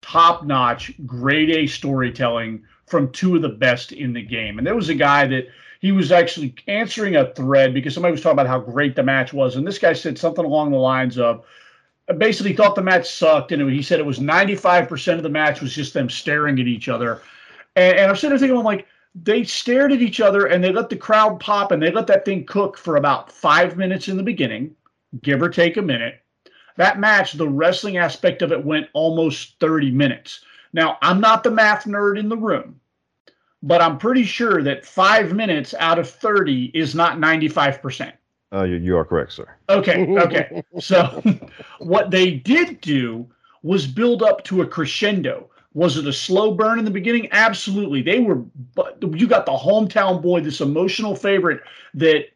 top 0.03 0.45
notch, 0.45 0.93
grade 1.07 1.51
A 1.51 1.67
storytelling 1.67 2.63
from 2.87 3.11
two 3.13 3.37
of 3.37 3.43
the 3.43 3.49
best 3.49 3.93
in 3.93 4.13
the 4.13 4.23
game. 4.23 4.59
And 4.59 4.67
there 4.67 4.77
was 4.77 4.89
a 4.89 4.95
guy 4.95 5.27
that 5.27 5.49
he 5.81 5.93
was 5.93 6.11
actually 6.11 6.55
answering 6.67 7.17
a 7.17 7.33
thread 7.35 7.73
because 7.73 7.95
somebody 7.95 8.13
was 8.13 8.21
talking 8.21 8.35
about 8.35 8.47
how 8.47 8.59
great 8.59 8.97
the 8.97 9.03
match 9.03 9.33
was, 9.33 9.57
and 9.57 9.67
this 9.67 9.79
guy 9.79 9.93
said 9.93 10.19
something 10.19 10.45
along 10.45 10.71
the 10.71 10.79
lines 10.79 11.19
of 11.19 11.45
basically 12.17 12.55
thought 12.55 12.75
the 12.75 12.83
match 12.83 13.11
sucked, 13.11 13.53
and 13.53 13.71
he 13.71 13.83
said 13.83 14.01
it 14.01 14.07
was 14.07 14.19
95% 14.19 15.17
of 15.17 15.23
the 15.23 15.29
match 15.29 15.61
was 15.61 15.75
just 15.75 15.95
them 15.95 16.09
staring 16.09 16.59
at 16.59 16.67
each 16.67 16.89
other. 16.89 17.23
And, 17.77 17.99
and 17.99 18.11
I'm 18.11 18.17
sitting 18.17 18.31
there 18.31 18.39
thinking, 18.39 18.57
I'm 18.57 18.65
like, 18.65 18.87
they 19.15 19.45
stared 19.45 19.93
at 19.93 20.03
each 20.03 20.21
other 20.21 20.47
and 20.47 20.63
they 20.63 20.73
let 20.73 20.91
the 20.91 20.97
crowd 20.97 21.41
pop 21.41 21.73
and 21.73 21.83
they 21.83 21.91
let 21.91 22.07
that 22.07 22.25
thing 22.25 22.45
cook 22.45 22.77
for 22.77 22.97
about 22.97 23.33
five 23.33 23.77
minutes 23.77 24.09
in 24.09 24.17
the 24.17 24.23
beginning, 24.23 24.75
give 25.23 25.43
or 25.43 25.49
take 25.49 25.77
a 25.77 25.83
minute. 25.83 26.23
That 26.77 27.01
match, 27.01 27.33
the 27.33 27.49
wrestling 27.49 27.97
aspect 27.97 28.43
of 28.43 28.53
it 28.53 28.65
went 28.65 28.89
almost 28.93 29.59
30 29.59 29.91
minutes. 29.91 30.45
Now, 30.73 30.99
I'm 31.03 31.21
not 31.21 31.43
the 31.43 31.51
math 31.51 31.85
nerd 31.85 32.19
in 32.19 32.29
the 32.29 32.37
room, 32.37 32.81
but 33.63 33.81
I'm 33.81 33.99
pretty 33.99 34.25
sure 34.25 34.63
that 34.63 34.87
five 34.87 35.33
minutes 35.33 35.75
out 35.79 35.99
of 35.99 36.09
30 36.09 36.67
is 36.75 36.95
not 36.95 37.19
95%. 37.19 38.13
Uh, 38.53 38.65
you, 38.65 38.77
you 38.77 38.97
are 38.97 39.05
correct, 39.05 39.33
sir. 39.33 39.49
Okay, 39.69 40.07
okay. 40.19 40.63
so 40.81 41.23
what 41.79 42.11
they 42.11 42.31
did 42.33 42.81
do 42.81 43.29
was 43.63 43.87
build 43.87 44.23
up 44.23 44.45
to 44.45 44.63
a 44.63 44.67
crescendo. 44.67 45.51
Was 45.75 45.97
it 45.97 46.07
a 46.07 46.13
slow 46.13 46.55
burn 46.55 46.79
in 46.79 46.85
the 46.85 46.91
beginning? 46.91 47.29
Absolutely. 47.31 48.03
They 48.03 48.21
were 48.21 48.37
but 48.75 48.99
you 49.03 49.27
got 49.27 49.47
the 49.47 49.53
hometown 49.53 50.23
boy, 50.23 50.41
this 50.41 50.61
emotional 50.61 51.15
favorite 51.15 51.61
that 51.95 52.31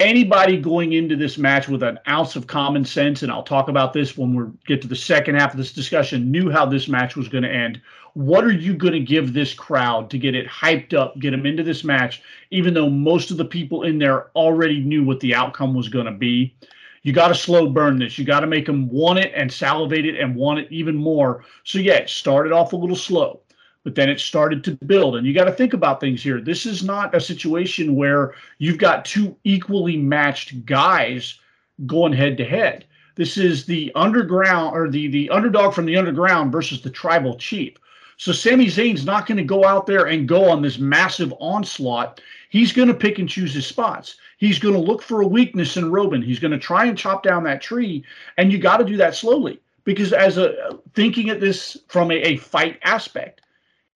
anybody 0.00 0.56
going 0.56 0.94
into 0.94 1.14
this 1.14 1.38
match 1.38 1.68
with 1.68 1.82
an 1.82 1.98
ounce 2.08 2.34
of 2.34 2.46
common 2.46 2.84
sense, 2.84 3.22
and 3.22 3.30
I'll 3.30 3.42
talk 3.42 3.68
about 3.68 3.92
this 3.92 4.16
when 4.16 4.34
we 4.34 4.50
get 4.66 4.80
to 4.82 4.88
the 4.88 4.96
second 4.96 5.36
half 5.36 5.52
of 5.52 5.58
this 5.58 5.72
discussion, 5.72 6.30
knew 6.30 6.50
how 6.50 6.66
this 6.66 6.88
match 6.88 7.14
was 7.14 7.28
going 7.28 7.44
to 7.44 7.52
end. 7.52 7.80
What 8.14 8.42
are 8.42 8.52
you 8.52 8.74
going 8.74 8.94
to 8.94 9.00
give 9.00 9.32
this 9.32 9.54
crowd 9.54 10.10
to 10.10 10.18
get 10.18 10.34
it 10.34 10.48
hyped 10.48 10.94
up, 10.94 11.18
get 11.20 11.30
them 11.30 11.46
into 11.46 11.62
this 11.62 11.84
match, 11.84 12.22
even 12.50 12.74
though 12.74 12.90
most 12.90 13.30
of 13.30 13.36
the 13.36 13.44
people 13.44 13.84
in 13.84 13.98
there 13.98 14.30
already 14.34 14.80
knew 14.80 15.04
what 15.04 15.20
the 15.20 15.34
outcome 15.34 15.74
was 15.74 15.88
going 15.88 16.06
to 16.06 16.12
be? 16.12 16.56
You 17.02 17.12
got 17.12 17.28
to 17.28 17.34
slow 17.34 17.68
burn 17.68 17.98
this. 17.98 18.18
You 18.18 18.24
got 18.24 18.40
to 18.40 18.46
make 18.46 18.66
them 18.66 18.88
want 18.88 19.20
it 19.20 19.32
and 19.34 19.52
salivate 19.52 20.04
it 20.04 20.18
and 20.18 20.34
want 20.34 20.58
it 20.58 20.68
even 20.70 20.96
more. 20.96 21.44
So, 21.64 21.78
yeah, 21.78 22.04
start 22.06 22.46
it 22.46 22.52
off 22.52 22.72
a 22.72 22.76
little 22.76 22.96
slow 22.96 23.40
but 23.84 23.94
then 23.94 24.08
it 24.08 24.20
started 24.20 24.62
to 24.64 24.76
build. 24.86 25.16
And 25.16 25.26
you 25.26 25.32
got 25.32 25.44
to 25.44 25.52
think 25.52 25.72
about 25.72 26.00
things 26.00 26.22
here. 26.22 26.40
This 26.40 26.66
is 26.66 26.82
not 26.82 27.14
a 27.14 27.20
situation 27.20 27.96
where 27.96 28.34
you've 28.58 28.78
got 28.78 29.04
two 29.04 29.36
equally 29.44 29.96
matched 29.96 30.64
guys 30.66 31.38
going 31.86 32.12
head 32.12 32.36
to 32.36 32.44
head. 32.44 32.84
This 33.14 33.36
is 33.36 33.66
the 33.66 33.92
underground 33.94 34.76
or 34.76 34.88
the 34.88 35.08
the 35.08 35.28
underdog 35.30 35.74
from 35.74 35.86
the 35.86 35.96
underground 35.96 36.52
versus 36.52 36.80
the 36.80 36.90
tribal 36.90 37.36
chief. 37.36 37.74
So 38.16 38.32
Sami 38.32 38.66
Zayn's 38.66 39.06
not 39.06 39.26
going 39.26 39.38
to 39.38 39.44
go 39.44 39.64
out 39.64 39.86
there 39.86 40.06
and 40.06 40.28
go 40.28 40.48
on 40.48 40.60
this 40.60 40.78
massive 40.78 41.32
onslaught. 41.40 42.20
He's 42.50 42.72
going 42.72 42.88
to 42.88 42.94
pick 42.94 43.18
and 43.18 43.28
choose 43.28 43.54
his 43.54 43.66
spots. 43.66 44.16
He's 44.36 44.58
going 44.58 44.74
to 44.74 44.80
look 44.80 45.02
for 45.02 45.22
a 45.22 45.26
weakness 45.26 45.76
in 45.76 45.90
Roman. 45.90 46.20
He's 46.20 46.38
going 46.38 46.50
to 46.50 46.58
try 46.58 46.84
and 46.84 46.98
chop 46.98 47.22
down 47.22 47.44
that 47.44 47.62
tree, 47.62 48.04
and 48.36 48.52
you 48.52 48.58
got 48.58 48.76
to 48.76 48.84
do 48.84 48.96
that 48.98 49.14
slowly 49.14 49.60
because 49.84 50.12
as 50.12 50.38
a 50.38 50.78
thinking 50.94 51.30
at 51.30 51.40
this 51.40 51.76
from 51.88 52.10
a, 52.10 52.16
a 52.16 52.36
fight 52.36 52.78
aspect, 52.84 53.40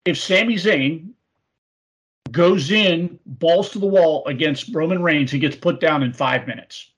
if 0.05 0.19
Sami 0.19 0.57
Zayn 0.57 1.11
goes 2.31 2.71
in 2.71 3.19
balls 3.27 3.71
to 3.71 3.79
the 3.79 3.87
wall 3.87 4.25
against 4.27 4.75
Roman 4.75 5.03
Reigns, 5.03 5.31
he 5.31 5.39
gets 5.39 5.57
put 5.57 5.81
down 5.81 6.03
in 6.03 6.13
five 6.13 6.47
minutes. 6.47 6.91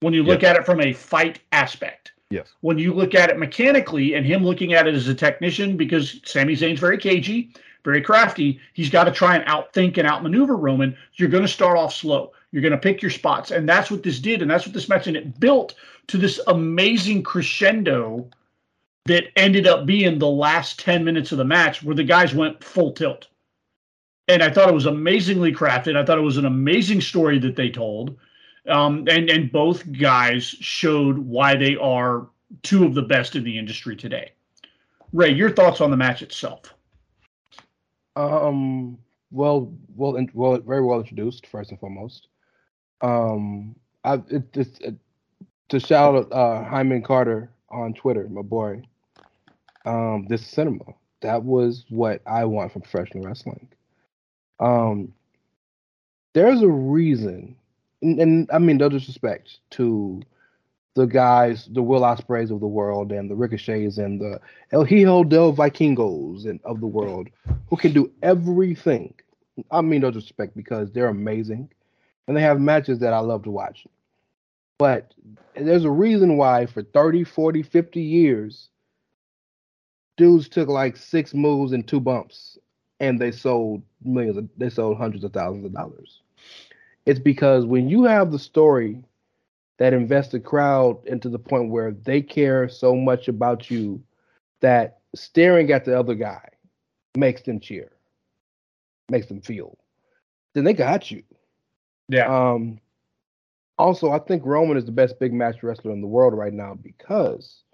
When 0.00 0.14
you 0.14 0.22
look 0.22 0.42
Yes. 0.42 0.50
at 0.50 0.56
it 0.56 0.66
from 0.66 0.80
a 0.80 0.92
fight 0.92 1.40
aspect, 1.52 2.12
Yes. 2.30 2.52
when 2.60 2.78
you 2.78 2.92
look 2.94 3.14
at 3.14 3.30
it 3.30 3.38
mechanically 3.38 4.14
and 4.14 4.24
him 4.24 4.44
looking 4.44 4.72
at 4.72 4.86
it 4.86 4.94
as 4.94 5.08
a 5.08 5.14
technician, 5.14 5.76
because 5.76 6.20
Sami 6.24 6.54
Zayn's 6.54 6.80
very 6.80 6.98
cagey, 6.98 7.50
very 7.84 8.02
crafty, 8.02 8.60
he's 8.74 8.90
got 8.90 9.04
to 9.04 9.10
try 9.10 9.36
and 9.36 9.44
outthink 9.46 9.96
and 9.98 10.06
outmaneuver 10.06 10.56
Roman. 10.56 10.96
You're 11.14 11.28
going 11.30 11.44
to 11.44 11.48
start 11.48 11.78
off 11.78 11.94
slow. 11.94 12.32
You're 12.52 12.62
going 12.62 12.72
to 12.72 12.78
pick 12.78 13.00
your 13.00 13.10
spots. 13.10 13.50
And 13.50 13.68
that's 13.68 13.90
what 13.90 14.02
this 14.02 14.18
did. 14.18 14.42
And 14.42 14.50
that's 14.50 14.66
what 14.66 14.74
this 14.74 14.88
match, 14.88 15.06
and 15.06 15.16
it 15.16 15.40
built 15.40 15.74
to 16.08 16.18
this 16.18 16.40
amazing 16.46 17.22
crescendo 17.22 18.28
that 19.06 19.24
ended 19.36 19.66
up 19.66 19.86
being 19.86 20.18
the 20.18 20.28
last 20.28 20.78
10 20.80 21.04
minutes 21.04 21.32
of 21.32 21.38
the 21.38 21.44
match 21.44 21.82
where 21.82 21.94
the 21.94 22.04
guys 22.04 22.34
went 22.34 22.62
full 22.62 22.92
tilt. 22.92 23.28
And 24.28 24.42
I 24.42 24.50
thought 24.50 24.68
it 24.68 24.74
was 24.74 24.86
amazingly 24.86 25.52
crafted. 25.52 25.96
I 25.96 26.04
thought 26.04 26.18
it 26.18 26.22
was 26.22 26.36
an 26.36 26.44
amazing 26.44 27.00
story 27.00 27.38
that 27.40 27.56
they 27.56 27.70
told. 27.70 28.16
Um, 28.68 29.06
and, 29.08 29.28
and 29.30 29.50
both 29.50 29.90
guys 29.92 30.44
showed 30.44 31.18
why 31.18 31.56
they 31.56 31.76
are 31.76 32.28
two 32.62 32.84
of 32.84 32.94
the 32.94 33.02
best 33.02 33.34
in 33.34 33.42
the 33.42 33.58
industry 33.58 33.96
today. 33.96 34.32
Ray, 35.12 35.32
your 35.32 35.50
thoughts 35.50 35.80
on 35.80 35.90
the 35.90 35.96
match 35.96 36.22
itself? 36.22 36.74
Um. 38.16 38.98
Well, 39.32 39.72
well, 39.94 40.26
well, 40.34 40.58
very 40.58 40.84
well 40.84 40.98
introduced. 40.98 41.46
First 41.46 41.70
and 41.70 41.78
foremost, 41.78 42.26
um, 43.00 43.76
I 44.04 44.14
it, 44.28 44.44
it's 44.54 44.78
it, 44.80 44.96
to 45.68 45.78
shout 45.78 46.16
out 46.16 46.32
uh, 46.32 46.64
Hyman 46.64 47.02
Carter 47.02 47.50
on 47.70 47.94
Twitter, 47.94 48.28
my 48.28 48.42
boy. 48.42 48.82
Um, 49.84 50.26
this 50.28 50.42
is 50.42 50.48
cinema. 50.48 50.84
That 51.22 51.44
was 51.44 51.84
what 51.88 52.22
I 52.26 52.44
want 52.44 52.72
from 52.72 52.82
professional 52.82 53.24
wrestling. 53.24 53.68
Um, 54.58 55.12
there's 56.34 56.62
a 56.62 56.68
reason, 56.68 57.56
and, 58.02 58.20
and 58.20 58.50
I 58.52 58.58
mean 58.58 58.76
no 58.76 58.88
disrespect 58.88 59.58
to 59.70 60.22
the 60.94 61.06
guys, 61.06 61.68
the 61.72 61.82
Will 61.82 62.04
Ospreys 62.04 62.50
of 62.50 62.60
the 62.60 62.66
world, 62.66 63.12
and 63.12 63.30
the 63.30 63.34
Ricochets, 63.34 63.98
and 63.98 64.20
the 64.20 64.40
El 64.72 64.84
Hijo 64.84 65.24
del 65.24 65.52
Vikingos 65.52 66.46
and 66.46 66.60
of 66.64 66.80
the 66.80 66.86
world, 66.86 67.28
who 67.68 67.76
can 67.76 67.92
do 67.92 68.10
everything. 68.22 69.14
I 69.70 69.80
mean, 69.80 70.00
no 70.00 70.10
disrespect 70.10 70.56
because 70.56 70.90
they're 70.92 71.08
amazing, 71.08 71.70
and 72.26 72.36
they 72.36 72.42
have 72.42 72.60
matches 72.60 72.98
that 73.00 73.12
I 73.12 73.20
love 73.20 73.42
to 73.44 73.50
watch. 73.50 73.86
But 74.80 75.12
there's 75.54 75.84
a 75.84 75.90
reason 75.90 76.38
why 76.38 76.64
for 76.64 76.82
30, 76.82 77.24
40, 77.24 77.62
50 77.62 78.00
years, 78.00 78.70
dudes 80.16 80.48
took 80.48 80.68
like 80.70 80.96
six 80.96 81.34
moves 81.34 81.72
and 81.72 81.86
two 81.86 82.00
bumps, 82.00 82.56
and 82.98 83.20
they 83.20 83.30
sold 83.30 83.82
millions. 84.02 84.38
Of, 84.38 84.48
they 84.56 84.70
sold 84.70 84.96
hundreds 84.96 85.22
of 85.22 85.34
thousands 85.34 85.66
of 85.66 85.74
dollars. 85.74 86.22
It's 87.04 87.20
because 87.20 87.66
when 87.66 87.90
you 87.90 88.04
have 88.04 88.32
the 88.32 88.38
story 88.38 89.04
that 89.76 89.92
invests 89.92 90.32
the 90.32 90.40
crowd 90.40 91.06
into 91.06 91.28
the 91.28 91.38
point 91.38 91.68
where 91.68 91.92
they 91.92 92.22
care 92.22 92.66
so 92.66 92.96
much 92.96 93.28
about 93.28 93.70
you 93.70 94.02
that 94.60 95.00
staring 95.14 95.70
at 95.72 95.84
the 95.84 95.98
other 95.98 96.14
guy 96.14 96.48
makes 97.18 97.42
them 97.42 97.60
cheer, 97.60 97.92
makes 99.10 99.26
them 99.26 99.42
feel, 99.42 99.76
then 100.54 100.64
they 100.64 100.72
got 100.72 101.10
you. 101.10 101.22
Yeah. 102.08 102.34
Um, 102.34 102.80
also, 103.80 104.10
I 104.10 104.18
think 104.20 104.44
Roman 104.46 104.76
is 104.76 104.86
the 104.86 104.92
best 104.92 105.18
big 105.20 105.32
match 105.32 105.62
wrestler 105.62 105.92
in 105.92 106.00
the 106.02 106.06
world 106.08 106.34
right 106.34 106.52
now 106.52 106.74
because 106.74 107.64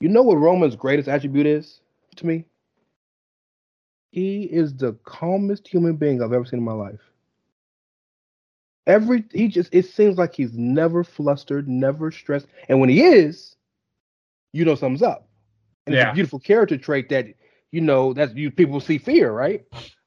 you 0.00 0.08
know 0.08 0.22
what 0.22 0.36
Roman's 0.36 0.76
greatest 0.76 1.08
attribute 1.08 1.46
is 1.46 1.80
to 2.16 2.26
me? 2.26 2.46
He 4.10 4.44
is 4.44 4.74
the 4.76 4.94
calmest 5.04 5.68
human 5.68 5.96
being 5.96 6.22
I've 6.22 6.32
ever 6.32 6.44
seen 6.44 6.58
in 6.60 6.64
my 6.64 6.72
life. 6.72 7.00
Every 8.86 9.24
he 9.32 9.48
just 9.48 9.74
it 9.74 9.86
seems 9.86 10.18
like 10.18 10.34
he's 10.34 10.56
never 10.56 11.04
flustered, 11.04 11.68
never 11.68 12.10
stressed. 12.10 12.46
And 12.68 12.80
when 12.80 12.88
he 12.90 13.02
is, 13.02 13.56
you 14.52 14.64
know 14.64 14.74
something's 14.74 15.02
up. 15.02 15.28
And 15.86 15.94
it's 15.94 16.02
a 16.02 16.06
beautiful 16.06 16.40
character 16.40 16.76
trait 16.76 17.08
that 17.10 17.26
you 17.72 17.80
know 17.80 18.12
that's 18.14 18.34
you 18.34 18.50
people 18.50 18.80
see 18.80 18.98
fear, 18.98 19.32
right? 19.32 19.64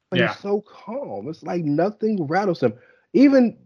But 0.10 0.20
Yeah. 0.20 0.34
he's 0.34 0.38
so 0.38 0.62
calm. 0.62 1.28
It's 1.30 1.44
like 1.44 1.64
nothing 1.64 2.26
rattles 2.28 2.62
him. 2.64 2.74
Even 3.14 3.58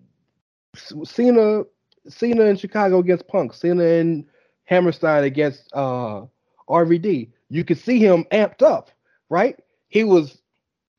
Cena, 0.75 1.63
Cena 2.07 2.43
in 2.43 2.57
Chicago 2.57 2.99
against 2.99 3.27
Punk, 3.27 3.53
Cena 3.53 3.83
in 3.83 4.25
Hammerstein 4.65 5.23
against 5.23 5.69
uh 5.73 6.25
RVD. 6.69 7.29
You 7.49 7.63
could 7.63 7.77
see 7.77 7.99
him 7.99 8.25
amped 8.31 8.61
up, 8.61 8.89
right? 9.29 9.59
He 9.89 10.03
was 10.03 10.41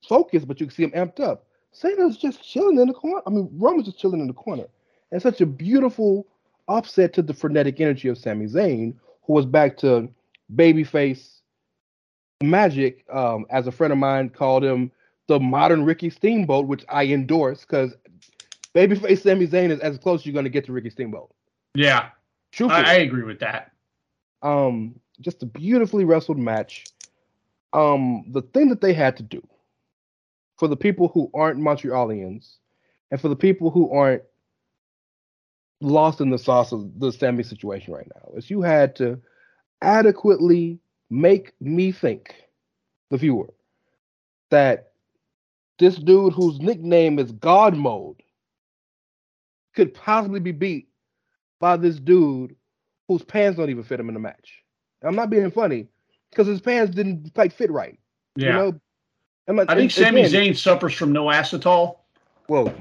focused, 0.07 0.47
but 0.47 0.61
you 0.61 0.67
could 0.67 0.77
see 0.77 0.85
him 0.85 0.91
amped 0.91 1.21
up. 1.21 1.47
Cena's 1.73 2.19
just 2.19 2.43
chilling 2.43 2.79
in 2.79 2.89
the 2.89 2.95
corner. 2.95 3.23
I 3.27 3.31
mean, 3.31 3.49
Roman's 3.55 3.87
just 3.87 3.99
chilling 3.99 4.21
in 4.21 4.27
the 4.27 4.35
corner. 4.35 4.67
And 5.11 5.23
such 5.23 5.41
a 5.41 5.47
beautiful 5.47 6.27
offset 6.69 7.15
to 7.15 7.23
the 7.23 7.35
frenetic 7.35 7.81
energy 7.81 8.09
of 8.09 8.19
Sami 8.19 8.47
Zayn, 8.47 8.95
who 9.25 9.33
was 9.33 9.47
back 9.47 9.79
to 9.79 10.11
babyface 10.55 11.39
magic. 12.43 13.05
Um, 13.11 13.47
as 13.51 13.67
a 13.67 13.73
friend 13.73 13.93
of 13.93 13.99
mine 13.99 14.29
called 14.29 14.65
him 14.65 14.91
the 15.29 15.41
modern 15.41 15.85
Ricky 15.85 16.11
Steamboat, 16.11 16.67
which 16.67 16.85
I 16.89 17.07
endorse 17.07 17.63
because 17.63 17.95
babyface 18.75 19.23
Sami 19.23 19.47
Zayn 19.47 19.71
is 19.71 19.81
as 19.81 19.99
close 19.99 20.21
as 20.21 20.27
you're 20.27 20.33
going 20.33 20.45
to 20.45 20.51
get 20.51 20.65
to 20.67 20.73
Ricky 20.73 20.91
Steamboat. 20.91 21.31
Yeah. 21.75 22.09
Truthfully. 22.53 22.85
I, 22.85 22.93
I 22.93 22.95
agree 22.97 23.23
with 23.25 23.41
that. 23.41 23.73
um 24.43 24.99
just 25.21 25.43
a 25.43 25.47
beautifully 25.47 26.05
wrestled 26.05 26.39
match 26.39 26.85
um 27.73 28.25
the 28.33 28.43
thing 28.43 28.69
that 28.71 28.81
they 28.81 28.93
had 28.93 29.17
to 29.17 29.23
do 29.23 29.47
for 30.59 30.69
the 30.69 30.77
people 30.77 31.09
who 31.09 31.31
aren't 31.35 31.61
montrealians 31.61 32.59
and 33.11 33.21
for 33.21 33.29
the 33.29 33.37
people 33.37 33.71
who 33.71 33.91
aren't 33.91 34.23
lost 35.81 36.21
in 36.21 36.31
the 36.31 36.39
sauce 36.39 36.73
of 36.73 36.99
the 37.01 37.11
Sami 37.13 37.43
situation 37.43 37.93
right 37.93 38.07
now 38.15 38.33
is 38.37 38.51
you 38.51 38.63
had 38.63 38.95
to 38.97 39.21
adequately 39.81 40.79
make 41.11 41.53
me 41.61 41.91
think 41.93 42.35
the 43.11 43.17
viewer 43.17 43.53
that 44.51 44.93
this 45.79 45.97
dude 45.97 46.33
whose 46.33 46.61
nickname 46.61 47.19
is 47.19 47.33
god 47.33 47.77
mode 47.77 48.22
could 49.75 49.95
possibly 49.95 50.41
be 50.41 50.53
beat 50.53 50.89
by 51.61 51.77
this 51.77 51.97
dude 51.97 52.55
whose 53.09 53.23
pants 53.23 53.59
don't 53.59 53.71
even 53.71 53.83
fit 53.85 54.01
him 54.01 54.09
in 54.09 54.15
the 54.15 54.21
match. 54.21 54.63
I'm 55.03 55.15
not 55.17 55.31
being 55.31 55.51
funny 55.51 55.89
because 56.31 56.47
his 56.47 56.61
pants 56.61 56.95
didn't 56.95 57.33
quite 57.35 57.53
fit 57.53 57.71
right. 57.71 57.99
Yeah. 58.37 58.47
You 58.47 58.53
know, 58.53 58.81
I'm 59.49 59.57
not- 59.57 59.71
I 59.71 59.75
think 59.75 59.91
Sami 59.91 60.23
Zayn 60.25 60.57
suffers 60.57 60.95
from 60.95 61.13
no 61.13 61.27
acetol. 61.27 61.99
Whoa. 62.47 62.73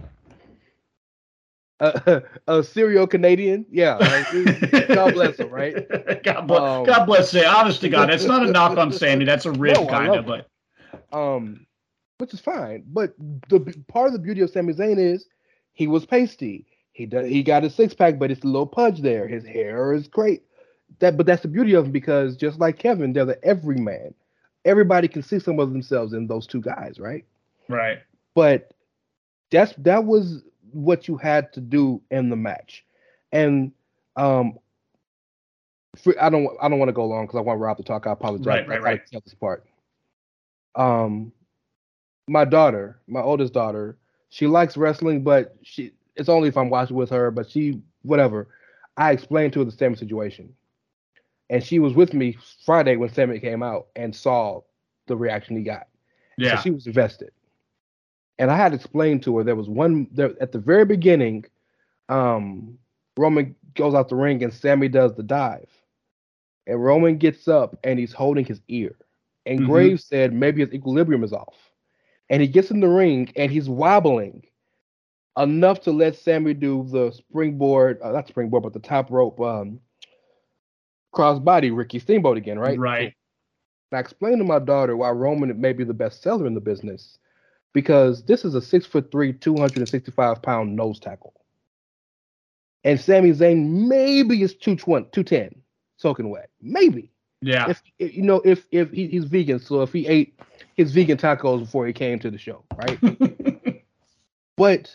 Uh, 1.79 2.19
a 2.47 2.61
serial 2.61 3.07
Canadian, 3.07 3.65
yeah. 3.71 3.95
like, 3.95 4.87
God 4.87 5.15
bless 5.15 5.37
him, 5.37 5.49
right? 5.49 5.73
God 6.23 6.41
bless, 6.47 6.61
Um, 6.61 6.83
God 6.85 7.05
bless 7.05 7.31
Sam. 7.31 7.55
Honest 7.55 7.81
to 7.81 7.89
God, 7.89 8.07
that's 8.09 8.25
not 8.25 8.47
a 8.47 8.51
knock 8.51 8.77
on 8.77 8.91
Sami. 8.93 9.25
That's 9.25 9.47
a 9.47 9.51
rib, 9.51 9.77
No, 9.77 9.87
kind 9.87 10.13
of. 10.15 10.27
But 10.27 10.47
Um, 11.11 11.65
which 12.19 12.35
is 12.35 12.39
fine. 12.39 12.83
But 12.85 13.15
the 13.17 13.83
part 13.87 14.05
of 14.07 14.13
the 14.13 14.19
beauty 14.19 14.41
of 14.41 14.51
Sami 14.51 14.73
Zayn 14.73 14.99
is 14.99 15.25
he 15.73 15.87
was 15.87 16.05
pasty. 16.05 16.67
He 16.93 17.05
does, 17.05 17.27
he 17.27 17.43
got 17.43 17.63
a 17.63 17.69
six 17.69 17.93
pack, 17.93 18.19
but 18.19 18.31
it's 18.31 18.43
a 18.43 18.47
little 18.47 18.67
pudge 18.67 19.01
there. 19.01 19.27
His 19.27 19.45
hair 19.45 19.93
is 19.93 20.07
great. 20.07 20.43
That, 20.99 21.17
but 21.17 21.25
that's 21.25 21.41
the 21.41 21.47
beauty 21.47 21.73
of 21.73 21.85
him 21.85 21.91
because 21.91 22.35
just 22.35 22.59
like 22.59 22.77
Kevin, 22.77 23.13
they're 23.13 23.25
the 23.25 23.43
everyman. 23.43 24.13
Everybody 24.65 25.07
can 25.07 25.23
see 25.23 25.39
some 25.39 25.59
of 25.59 25.71
themselves 25.71 26.13
in 26.13 26.27
those 26.27 26.45
two 26.47 26.61
guys, 26.61 26.99
right? 26.99 27.25
right, 27.69 27.99
but 28.35 28.71
that's 29.51 29.73
that 29.77 30.03
was 30.05 30.43
what 30.71 31.07
you 31.07 31.17
had 31.17 31.51
to 31.53 31.59
do 31.61 32.01
in 32.11 32.29
the 32.29 32.35
match 32.35 32.85
and 33.31 33.71
um 34.15 34.57
for, 35.97 36.13
i 36.21 36.29
don't 36.29 36.47
i 36.61 36.69
don't 36.69 36.79
want 36.79 36.89
to 36.89 36.93
go 36.93 37.05
long 37.05 37.25
because 37.25 37.37
i 37.37 37.41
want 37.41 37.59
rob 37.59 37.77
to 37.77 37.83
talk 37.83 38.07
i 38.07 38.11
apologize 38.11 38.45
Right, 38.45 38.67
right, 38.67 38.81
right. 38.81 39.01
tell 39.11 39.21
this 39.21 39.33
part 39.33 39.65
um 40.75 41.31
my 42.27 42.45
daughter 42.45 42.99
my 43.07 43.21
oldest 43.21 43.53
daughter 43.53 43.97
she 44.29 44.47
likes 44.47 44.77
wrestling 44.77 45.23
but 45.23 45.55
she 45.61 45.91
it's 46.21 46.29
only 46.29 46.49
if 46.49 46.57
i'm 46.57 46.71
watching 46.71 46.97
with 46.97 47.11
her 47.11 47.31
but 47.31 47.49
she 47.51 47.81
whatever 48.03 48.49
i 48.97 49.11
explained 49.11 49.53
to 49.53 49.59
her 49.59 49.65
the 49.65 49.71
same 49.73 49.95
situation 49.95 50.55
and 51.49 51.63
she 51.63 51.79
was 51.79 51.93
with 51.95 52.13
me 52.13 52.37
friday 52.65 52.97
when 52.97 53.09
sammy 53.13 53.39
came 53.39 53.63
out 53.63 53.89
and 53.97 54.15
saw 54.15 54.61
the 55.07 55.17
reaction 55.17 55.57
he 55.57 55.63
got 55.63 55.87
yeah, 56.37 56.57
so 56.57 56.61
she 56.63 56.71
was 56.71 56.87
invested. 56.87 57.31
And 58.39 58.51
I 58.51 58.57
had 58.57 58.73
explained 58.73 59.23
to 59.23 59.37
her 59.37 59.43
there 59.43 59.55
was 59.55 59.69
one 59.69 60.07
there 60.11 60.31
at 60.41 60.51
the 60.51 60.59
very 60.59 60.85
beginning, 60.85 61.45
um, 62.09 62.79
Roman 63.17 63.55
goes 63.75 63.93
out 63.93 64.09
the 64.09 64.15
ring 64.15 64.43
and 64.43 64.53
Sami 64.53 64.89
does 64.89 65.15
the 65.15 65.23
dive. 65.23 65.69
And 66.67 66.83
Roman 66.83 67.17
gets 67.17 67.47
up 67.47 67.77
and 67.83 67.99
he's 67.99 68.13
holding 68.13 68.45
his 68.45 68.61
ear. 68.69 68.95
And 69.45 69.61
Mhm. 69.61 69.65
Graves 69.65 70.05
said 70.05 70.33
maybe 70.33 70.65
his 70.65 70.73
equilibrium 70.73 71.23
is 71.23 71.33
off. 71.33 71.71
And 72.29 72.41
he 72.41 72.47
gets 72.47 72.71
in 72.71 72.81
the 72.81 72.89
ring 72.89 73.31
and 73.35 73.51
he's 73.51 73.69
wobbling 73.69 74.45
enough 75.37 75.81
to 75.81 75.91
let 75.91 76.15
Sami 76.15 76.53
do 76.53 76.87
the 76.89 77.11
springboard, 77.11 77.99
uh, 78.01 78.11
not 78.11 78.27
springboard, 78.27 78.63
but 78.63 78.73
the 78.73 78.79
top 78.79 79.11
rope 79.11 79.39
um 79.39 79.79
crossbody 81.13 81.75
Ricky 81.75 81.99
Steamboat 81.99 82.37
again, 82.37 82.57
right? 82.59 82.79
right, 82.79 83.13
I 83.93 83.99
explained 83.99 84.39
to 84.39 84.43
my 84.45 84.59
daughter 84.59 84.95
why 84.95 85.09
Roman 85.11 85.59
may 85.59 85.73
be 85.73 85.83
the 85.83 85.93
best 85.93 86.21
seller 86.23 86.47
in 86.47 86.53
the 86.53 86.61
business 86.61 87.17
because 87.73 88.23
this 88.23 88.45
is 88.45 88.55
a 88.55 88.61
six 88.61 88.85
foot 88.85 89.11
three, 89.11 89.33
265 89.33 90.41
pound 90.41 90.75
nose 90.75 90.99
tackle. 90.99 91.33
And 92.83 92.99
Sami 92.99 93.31
Zayn 93.31 93.87
maybe 93.87 94.41
is 94.41 94.55
220, 94.55 95.09
210 95.11 95.61
soaking 95.97 96.29
wet. 96.29 96.49
Maybe. 96.61 97.11
yeah, 97.41 97.67
If 97.69 97.81
if- 97.99 98.15
you 98.15 98.23
know, 98.23 98.41
if 98.43 98.65
if 98.71 98.91
he, 98.91 99.07
he's 99.07 99.25
vegan, 99.25 99.59
so 99.59 99.81
if 99.81 99.93
he 99.93 100.07
ate 100.07 100.39
his 100.75 100.91
vegan 100.91 101.17
tacos 101.17 101.59
before 101.59 101.85
he 101.85 101.93
came 101.93 102.17
to 102.19 102.31
the 102.31 102.37
show, 102.37 102.63
right? 102.77 102.99
but 104.57 104.89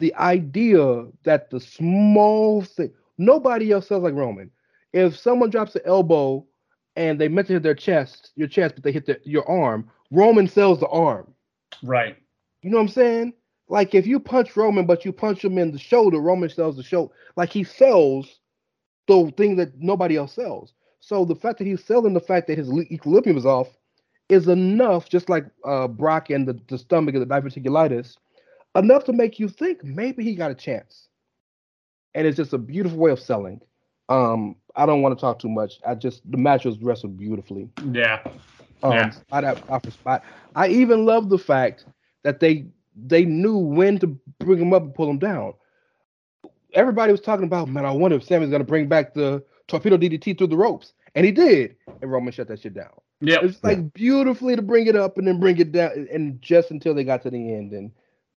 the 0.00 0.14
idea 0.16 1.06
that 1.24 1.50
the 1.50 1.60
small 1.60 2.62
thing, 2.62 2.92
nobody 3.18 3.70
else 3.72 3.88
sells 3.88 4.02
like 4.02 4.14
Roman. 4.14 4.50
If 4.92 5.16
someone 5.16 5.50
drops 5.50 5.76
an 5.76 5.82
elbow 5.84 6.46
and 6.96 7.20
they 7.20 7.28
meant 7.28 7.46
to 7.48 7.54
hit 7.54 7.62
their 7.62 7.74
chest, 7.74 8.32
your 8.34 8.48
chest, 8.48 8.74
but 8.74 8.84
they 8.84 8.92
hit 8.92 9.06
the, 9.06 9.20
your 9.24 9.48
arm, 9.48 9.90
Roman 10.10 10.48
sells 10.48 10.80
the 10.80 10.88
arm. 10.88 11.32
right, 11.82 12.16
You 12.62 12.70
know 12.70 12.78
what 12.78 12.84
I'm 12.84 12.88
saying? 12.88 13.34
Like 13.68 13.94
if 13.94 14.06
you 14.06 14.18
punch 14.18 14.56
Roman, 14.56 14.86
but 14.86 15.04
you 15.04 15.12
punch 15.12 15.44
him 15.44 15.58
in 15.58 15.70
the 15.70 15.78
shoulder, 15.78 16.18
Roman 16.18 16.50
sells 16.50 16.76
the 16.76 16.82
shoulder. 16.82 17.14
Like 17.36 17.50
he 17.50 17.62
sells 17.62 18.40
the 19.06 19.32
thing 19.36 19.56
that 19.56 19.78
nobody 19.78 20.16
else 20.16 20.32
sells. 20.32 20.74
So 21.00 21.24
the 21.24 21.36
fact 21.36 21.58
that 21.58 21.66
he's 21.66 21.84
selling 21.84 22.14
the 22.14 22.20
fact 22.20 22.48
that 22.48 22.58
his 22.58 22.70
equilibrium 22.90 23.38
is 23.38 23.46
off 23.46 23.68
is 24.28 24.48
enough, 24.48 25.08
just 25.08 25.28
like 25.28 25.46
uh, 25.64 25.88
Brock 25.88 26.30
and 26.30 26.46
the, 26.46 26.58
the 26.68 26.78
stomach 26.78 27.14
and 27.14 27.22
the 27.22 27.34
diverticulitis, 27.34 28.16
enough 28.74 29.04
to 29.04 29.12
make 29.12 29.38
you 29.38 29.48
think 29.48 29.82
maybe 29.84 30.24
he 30.24 30.34
got 30.34 30.50
a 30.50 30.54
chance. 30.54 31.08
And 32.14 32.26
it's 32.26 32.36
just 32.36 32.52
a 32.52 32.58
beautiful 32.58 32.98
way 32.98 33.10
of 33.12 33.20
selling. 33.20 33.60
Um, 34.08 34.56
I 34.74 34.86
don't 34.86 35.02
want 35.02 35.16
to 35.16 35.20
talk 35.20 35.38
too 35.38 35.48
much. 35.48 35.80
I 35.86 35.94
just 35.94 36.28
the 36.30 36.36
match 36.36 36.64
was 36.64 36.78
wrestled 36.78 37.16
beautifully 37.16 37.68
yeah, 37.92 38.20
um, 38.82 38.92
Yeah. 38.92 39.10
spot 39.10 39.44
after 39.44 39.90
spot. 39.90 40.24
I 40.56 40.68
even 40.68 41.06
love 41.06 41.28
the 41.28 41.38
fact 41.38 41.84
that 42.24 42.40
they 42.40 42.66
they 43.06 43.24
knew 43.24 43.56
when 43.56 43.98
to 44.00 44.08
bring 44.40 44.58
him 44.58 44.72
up 44.72 44.82
and 44.82 44.94
pull 44.94 45.08
him 45.08 45.18
down. 45.18 45.54
everybody 46.74 47.12
was 47.12 47.20
talking 47.20 47.44
about, 47.44 47.68
man, 47.68 47.84
I 47.84 47.90
wonder 47.92 48.16
if 48.16 48.24
Sami's 48.24 48.50
gonna 48.50 48.64
bring 48.64 48.88
back 48.88 49.14
the 49.14 49.42
torpedo 49.68 49.96
DDT 49.96 50.36
through 50.36 50.48
the 50.48 50.56
ropes, 50.56 50.92
and 51.14 51.24
he 51.24 51.32
did, 51.32 51.76
and 52.02 52.10
Roman 52.10 52.32
shut 52.32 52.48
that 52.48 52.60
shit 52.60 52.74
down. 52.74 52.90
Yeah. 53.20 53.38
It's 53.42 53.62
like 53.62 53.92
beautifully 53.92 54.56
to 54.56 54.62
bring 54.62 54.86
it 54.86 54.96
up 54.96 55.18
and 55.18 55.26
then 55.26 55.38
bring 55.40 55.58
it 55.58 55.72
down, 55.72 56.08
and 56.12 56.40
just 56.42 56.70
until 56.72 56.94
they 56.94 57.04
got 57.04 57.22
to 57.22 57.30
the 57.30 57.52
end. 57.54 57.72
And 57.72 57.92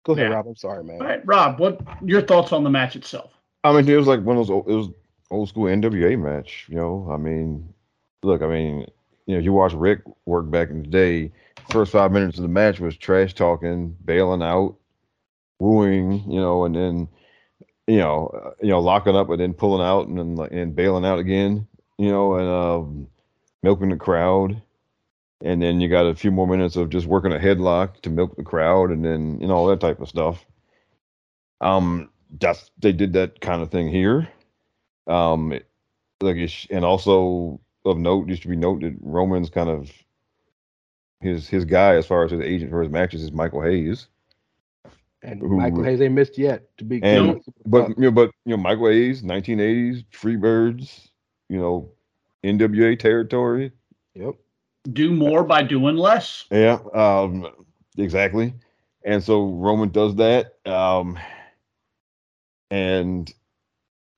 go 0.05 0.12
ahead, 0.12 0.28
Yeah. 0.30 0.36
Rob. 0.36 0.46
I'm 0.46 0.57
sorry, 0.57 0.84
man. 0.84 1.00
All 1.00 1.07
right, 1.07 1.26
Rob, 1.26 1.59
what 1.61 1.80
your 2.05 2.22
thoughts 2.22 2.53
on 2.53 2.64
the 2.64 2.70
match 2.70 2.96
itself? 2.96 3.32
I 3.64 3.72
mean, 3.72 3.88
it 3.88 3.96
was 3.96 4.07
like 4.07 4.20
one 4.22 4.36
of 4.36 4.46
those. 4.46 4.50
old- 4.50 4.68
It 4.68 4.74
was 4.74 4.88
old 5.30 5.48
school 5.48 5.64
NWA 5.68 6.16
match. 6.18 6.66
You 6.68 6.76
know, 6.76 7.09
I 7.11 7.16
mean, 7.16 7.72
look, 8.22 8.42
I 8.42 8.46
mean, 8.46 8.86
you 9.26 9.36
know, 9.36 9.40
you 9.40 9.53
watch 9.53 9.72
Rick 9.72 10.00
work 10.26 10.50
back 10.50 10.70
in 10.70 10.82
the 10.82 10.88
day. 10.88 11.32
First 11.70 11.92
five 11.92 12.11
minutes 12.12 12.38
of 12.38 12.42
the 12.42 12.48
match 12.48 12.80
was 12.80 12.96
trash 12.96 13.34
talking, 13.34 13.96
bailing 14.05 14.42
out, 14.42 14.76
wooing, 15.61 16.28
you 16.30 16.40
know, 16.40 16.64
and 16.64 16.74
then, 16.74 17.09
you 17.86 17.98
know, 17.98 18.26
uh, 18.28 18.50
you 18.61 18.68
know, 18.70 18.80
locking 18.80 19.14
up 19.16 19.30
and 19.30 19.40
then 19.40 19.55
pulling 19.55 19.84
out 19.86 20.09
and 20.09 20.18
then 20.18 20.48
and 20.50 20.74
bailing 20.74 21.05
out 21.05 21.18
again, 21.20 21.66
you 21.98 22.11
know, 22.11 22.34
and 22.34 22.48
um, 22.48 23.07
milking 23.62 23.90
the 23.90 23.96
crowd. 23.96 24.61
And 25.45 25.61
then 25.61 25.80
you 25.80 25.88
got 25.88 26.07
a 26.07 26.14
few 26.14 26.30
more 26.30 26.47
minutes 26.47 26.76
of 26.76 26.88
just 26.90 27.07
working 27.07 27.32
a 27.32 27.38
headlock 27.38 28.01
to 28.03 28.11
milk 28.11 28.36
the 28.36 28.45
crowd, 28.45 28.90
and 28.90 29.05
then 29.05 29.40
you 29.40 29.47
know 29.49 29.55
all 29.57 29.66
that 29.66 29.80
type 29.80 30.01
of 30.01 30.09
stuff. 30.09 30.45
Um, 31.61 32.11
that's 32.40 32.70
they 32.78 32.93
did 32.93 33.12
that 33.14 33.40
kind 33.40 33.61
of 33.62 33.70
thing 33.70 33.88
here. 33.88 34.28
Um, 35.07 35.53
it- 35.53 35.68
like 36.20 36.36
it's, 36.36 36.68
and 36.70 36.84
also 36.84 37.61
of 37.84 37.99
note, 37.99 38.28
used 38.28 38.43
to 38.43 38.49
be 38.49 38.55
noted, 38.55 38.97
Roman's 39.01 39.51
kind 39.51 39.68
of 39.68 39.90
his 41.20 41.49
his 41.49 41.64
guy 41.64 41.97
as 41.97 42.07
far 42.07 42.24
as 42.24 42.30
his 42.30 42.40
agent 42.40 42.70
for 42.70 42.80
his 42.80 42.93
matches 42.93 43.22
is 43.22 43.32
Michael 43.32 43.62
Hayes. 43.62 44.07
And 45.24 45.40
Who- 45.40 45.57
Michael 45.57 45.82
Hayes 45.82 46.01
ain't 46.01 46.14
missed 46.14 46.38
yet 46.38 46.76
to 46.78 46.84
be. 46.84 47.03
And- 47.03 47.43
But 47.66 47.88
you 47.90 47.95
know, 48.05 48.11
but 48.12 48.30
you 48.45 48.57
know, 48.57 48.62
Michael 48.62 48.86
Hayes, 48.88 49.22
1980s, 49.24 50.05
Freebirds, 50.12 51.09
you 51.49 51.59
know, 51.59 51.90
NWA 52.45 52.97
territory. 52.97 53.72
yep. 54.14 54.36
Do 54.91 55.12
more 55.12 55.45
by 55.45 55.62
doing 55.62 55.97
less. 55.97 56.45
Yeah, 56.51 56.78
um, 56.95 57.47
exactly. 57.97 58.55
And 59.05 59.22
so 59.22 59.47
Roman 59.47 59.91
does 59.91 60.16
that. 60.16 60.55
Um, 60.66 61.18
and 62.70 63.33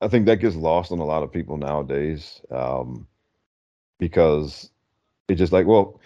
I 0.01 0.09
think 0.09 0.27
that 0.27 0.37
gets 0.37 0.57
lost 0.57 0.93
on 0.93 0.99
a 0.99 1.05
lot 1.05 1.23
of 1.23 1.33
people 1.33 1.57
nowadays 1.57 2.41
um, 2.51 3.07
because 3.99 4.71
it's 5.29 5.39
just 5.39 5.53
like, 5.53 5.67
well, 5.67 6.01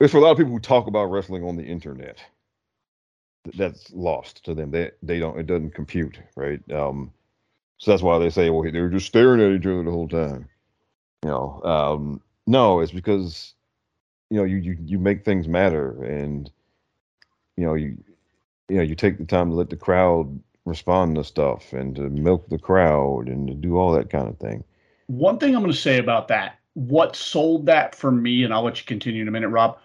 it's 0.00 0.12
for 0.12 0.18
a 0.18 0.20
lot 0.20 0.32
of 0.32 0.38
people 0.38 0.52
who 0.52 0.60
talk 0.60 0.86
about 0.86 1.06
wrestling 1.06 1.44
on 1.44 1.56
the 1.56 1.64
internet. 1.64 2.18
That's 3.56 3.92
lost 3.92 4.44
to 4.46 4.54
them. 4.54 4.70
They 4.70 4.90
they 5.02 5.18
don't. 5.18 5.38
It 5.38 5.46
doesn't 5.46 5.74
compute, 5.74 6.18
right? 6.34 6.60
Um, 6.72 7.12
so 7.76 7.90
that's 7.90 8.02
why 8.02 8.18
they 8.18 8.30
say, 8.30 8.48
well, 8.48 8.62
they 8.62 8.80
were 8.80 8.88
just 8.88 9.06
staring 9.06 9.40
at 9.40 9.60
each 9.60 9.66
other 9.66 9.82
the 9.82 9.90
whole 9.90 10.08
time. 10.08 10.48
You 11.22 11.30
know, 11.30 11.62
um, 11.62 12.22
no, 12.46 12.80
it's 12.80 12.92
because 12.92 13.54
you 14.34 14.40
know 14.40 14.44
you 14.44 14.56
you 14.56 14.76
you 14.84 14.98
make 14.98 15.24
things 15.24 15.46
matter 15.46 16.02
and 16.02 16.50
you 17.56 17.64
know 17.64 17.74
you 17.74 17.96
you 18.68 18.76
know 18.76 18.82
you 18.82 18.96
take 18.96 19.16
the 19.16 19.24
time 19.24 19.50
to 19.50 19.54
let 19.54 19.70
the 19.70 19.76
crowd 19.76 20.40
respond 20.64 21.14
to 21.14 21.22
stuff 21.22 21.72
and 21.72 21.94
to 21.94 22.10
milk 22.10 22.48
the 22.48 22.58
crowd 22.58 23.28
and 23.28 23.46
to 23.46 23.54
do 23.54 23.78
all 23.78 23.92
that 23.92 24.10
kind 24.10 24.28
of 24.28 24.36
thing 24.38 24.64
One 25.06 25.38
thing 25.38 25.54
I'm 25.54 25.62
going 25.62 25.72
to 25.72 25.78
say 25.78 25.98
about 25.98 26.26
that, 26.28 26.58
what 26.72 27.14
sold 27.14 27.66
that 27.66 27.94
for 27.94 28.10
me, 28.10 28.42
and 28.42 28.52
I'll 28.52 28.64
let 28.64 28.80
you 28.80 28.86
continue 28.86 29.22
in 29.22 29.28
a 29.28 29.30
minute, 29.30 29.50
Rob. 29.50 29.78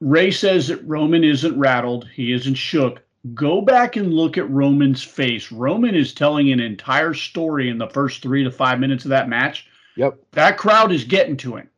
Ray 0.00 0.30
says 0.30 0.68
that 0.68 0.86
Roman 0.86 1.24
isn't 1.24 1.58
rattled, 1.58 2.06
he 2.12 2.32
isn't 2.32 2.56
shook. 2.56 3.00
Go 3.32 3.62
back 3.62 3.96
and 3.96 4.12
look 4.12 4.36
at 4.36 4.50
Roman's 4.50 5.02
face. 5.02 5.50
Roman 5.50 5.94
is 5.94 6.12
telling 6.12 6.52
an 6.52 6.60
entire 6.60 7.14
story 7.14 7.70
in 7.70 7.78
the 7.78 7.88
first 7.88 8.20
three 8.20 8.44
to 8.44 8.50
five 8.50 8.80
minutes 8.80 9.04
of 9.04 9.10
that 9.10 9.30
match. 9.30 9.66
Yep. 9.96 10.18
That 10.32 10.58
crowd 10.58 10.92
is 10.92 11.04
getting 11.04 11.36
to 11.38 11.56
him. 11.56 11.70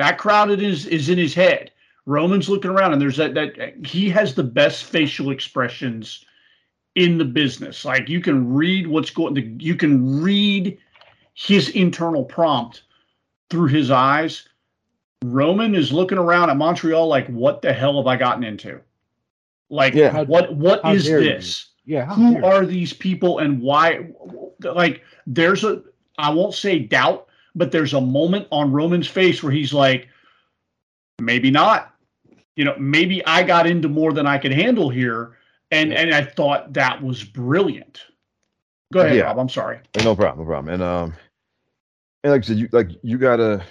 That 0.00 0.16
crowd 0.16 0.50
is 0.50 0.86
is 0.86 1.10
in 1.10 1.18
his 1.18 1.34
head. 1.34 1.70
Roman's 2.06 2.48
looking 2.48 2.70
around, 2.70 2.94
and 2.94 3.02
there's 3.02 3.18
that 3.18 3.34
that 3.34 3.74
he 3.86 4.08
has 4.08 4.34
the 4.34 4.42
best 4.42 4.84
facial 4.84 5.30
expressions 5.30 6.24
in 6.94 7.18
the 7.18 7.24
business. 7.26 7.84
Like 7.84 8.08
you 8.08 8.22
can 8.22 8.50
read 8.50 8.86
what's 8.86 9.10
going. 9.10 9.60
You 9.60 9.76
can 9.76 10.22
read 10.22 10.78
his 11.34 11.68
internal 11.68 12.24
prompt 12.24 12.84
through 13.50 13.68
his 13.68 13.90
eyes. 13.90 14.48
Roman 15.22 15.74
is 15.74 15.92
looking 15.92 16.16
around 16.16 16.48
at 16.48 16.56
Montreal 16.56 17.06
like, 17.06 17.26
what 17.26 17.60
the 17.60 17.74
hell 17.74 17.98
have 17.98 18.06
I 18.06 18.16
gotten 18.16 18.42
into? 18.42 18.80
Like, 19.68 19.92
Yeah. 19.92 20.22
what 20.22 20.56
what 20.56 20.80
How 20.82 20.94
is 20.94 21.04
dare 21.04 21.20
you. 21.20 21.28
this? 21.34 21.66
Yeah. 21.84 22.06
Who 22.06 22.34
dare- 22.34 22.44
are 22.46 22.64
these 22.64 22.94
people 22.94 23.38
and 23.40 23.60
why? 23.60 24.08
Like, 24.62 25.02
there's 25.26 25.62
a 25.62 25.82
I 26.16 26.30
won't 26.30 26.54
say 26.54 26.78
doubt, 26.78 27.26
but 27.54 27.72
there's 27.72 27.94
a 27.94 28.00
moment 28.00 28.46
on 28.50 28.72
Roman's 28.72 29.08
face 29.08 29.42
where 29.42 29.52
he's 29.52 29.72
like, 29.72 30.08
maybe 31.20 31.50
not. 31.50 31.94
You 32.56 32.64
know, 32.64 32.74
maybe 32.78 33.24
I 33.26 33.42
got 33.42 33.66
into 33.66 33.88
more 33.88 34.12
than 34.12 34.26
I 34.26 34.38
could 34.38 34.52
handle 34.52 34.90
here, 34.90 35.36
and 35.70 35.92
and 35.92 36.12
I 36.12 36.24
thought 36.24 36.72
that 36.74 37.02
was 37.02 37.24
brilliant. 37.24 38.02
Go 38.92 39.00
ahead, 39.00 39.16
Yeah. 39.16 39.22
Rob. 39.22 39.38
I'm 39.38 39.48
sorry. 39.48 39.78
No 40.02 40.16
problem 40.16 40.46
no 40.46 40.50
problem 40.50 40.72
and 40.74 40.82
um 40.82 41.14
and 42.24 42.32
like 42.32 42.42
i 42.42 42.46
said 42.46 42.56
you 42.56 42.68
like 42.72 42.90
you 43.02 43.18
gotta 43.18 43.62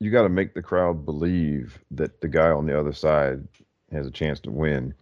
you 0.00 0.10
gotta 0.10 0.28
make 0.28 0.54
the 0.54 0.62
crowd 0.62 1.04
believe 1.04 1.78
that 1.90 2.20
the 2.20 2.28
guy 2.28 2.50
on 2.50 2.66
the 2.66 2.78
other 2.78 2.92
side 2.92 3.46
has 3.92 4.06
a 4.06 4.10
chance 4.10 4.40
to 4.40 4.50
win 4.50 4.94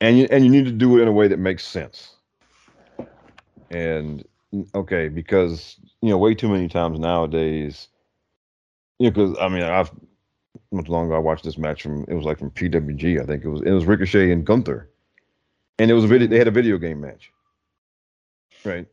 and 0.00 0.18
you 0.18 0.28
and 0.30 0.44
you 0.44 0.50
need 0.50 0.64
to 0.64 0.72
do 0.72 0.98
it 0.98 1.02
in 1.02 1.08
a 1.08 1.12
way 1.12 1.28
that 1.28 1.38
makes 1.38 1.64
sense 1.64 2.16
and 3.70 4.24
okay 4.74 5.08
because 5.08 5.76
you 6.02 6.08
know 6.08 6.18
way 6.18 6.34
too 6.34 6.48
many 6.48 6.66
times 6.68 6.98
nowadays 6.98 7.88
you 8.98 9.06
know 9.06 9.10
because 9.12 9.36
i 9.40 9.48
mean 9.48 9.62
i've 9.62 9.90
much 10.72 10.88
longer 10.88 11.14
i 11.14 11.18
watched 11.18 11.44
this 11.44 11.56
match 11.58 11.82
from 11.82 12.04
it 12.08 12.14
was 12.14 12.24
like 12.24 12.38
from 12.38 12.50
pwg 12.50 13.22
i 13.22 13.24
think. 13.24 13.44
It 13.44 13.48
was 13.48 13.62
it 13.62 13.70
was 13.70 13.84
ricochet 13.86 14.30
and 14.32 14.44
gunther. 14.44 14.88
And 15.78 15.90
it 15.90 15.94
was 15.94 16.04
a 16.04 16.08
video 16.08 16.26
they 16.26 16.38
had 16.38 16.48
a 16.48 16.52
video 16.52 16.76
game 16.78 17.00
match. 17.00 17.32
Right? 18.64 18.86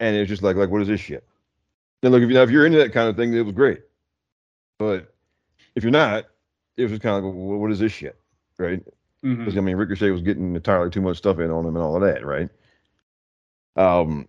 And 0.00 0.16
it's 0.16 0.28
just 0.28 0.42
like 0.42 0.56
like 0.56 0.70
what 0.70 0.82
is 0.82 0.88
this 0.88 1.00
shit? 1.00 1.24
And 2.02 2.12
look 2.12 2.22
if, 2.22 2.30
you, 2.30 2.40
if 2.40 2.50
you're 2.50 2.66
into 2.66 2.78
that 2.78 2.92
kind 2.92 3.08
of 3.08 3.16
thing 3.16 3.34
it 3.34 3.42
was 3.42 3.54
great. 3.54 3.82
But 4.78 5.14
if 5.74 5.82
you're 5.82 5.92
not 5.92 6.24
it 6.76 6.82
was 6.82 6.92
just 6.92 7.02
kind 7.02 7.16
of 7.16 7.24
like 7.24 7.34
well, 7.34 7.58
what 7.58 7.70
is 7.70 7.78
this 7.78 7.92
shit? 7.92 8.18
Right? 8.58 8.82
Mhm. 9.22 9.38
because 9.38 9.56
I 9.56 9.60
mean 9.60 9.76
Ricochet 9.76 10.10
was 10.10 10.22
getting 10.22 10.54
entirely 10.56 10.90
too 10.90 11.02
much 11.02 11.18
stuff 11.18 11.38
in 11.38 11.50
on 11.50 11.66
him 11.66 11.76
and 11.76 11.84
all 11.84 11.96
of 11.96 12.02
that, 12.02 12.24
right? 12.24 12.48
Um, 13.76 14.26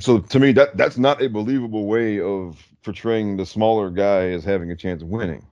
so 0.00 0.18
to 0.18 0.38
me 0.38 0.52
that 0.52 0.76
that's 0.76 0.98
not 0.98 1.22
a 1.22 1.28
believable 1.28 1.86
way 1.86 2.20
of 2.20 2.62
portraying 2.82 3.36
the 3.36 3.46
smaller 3.46 3.90
guy 3.90 4.30
as 4.30 4.44
having 4.44 4.70
a 4.70 4.76
chance 4.76 5.02
of 5.02 5.08
winning, 5.08 5.46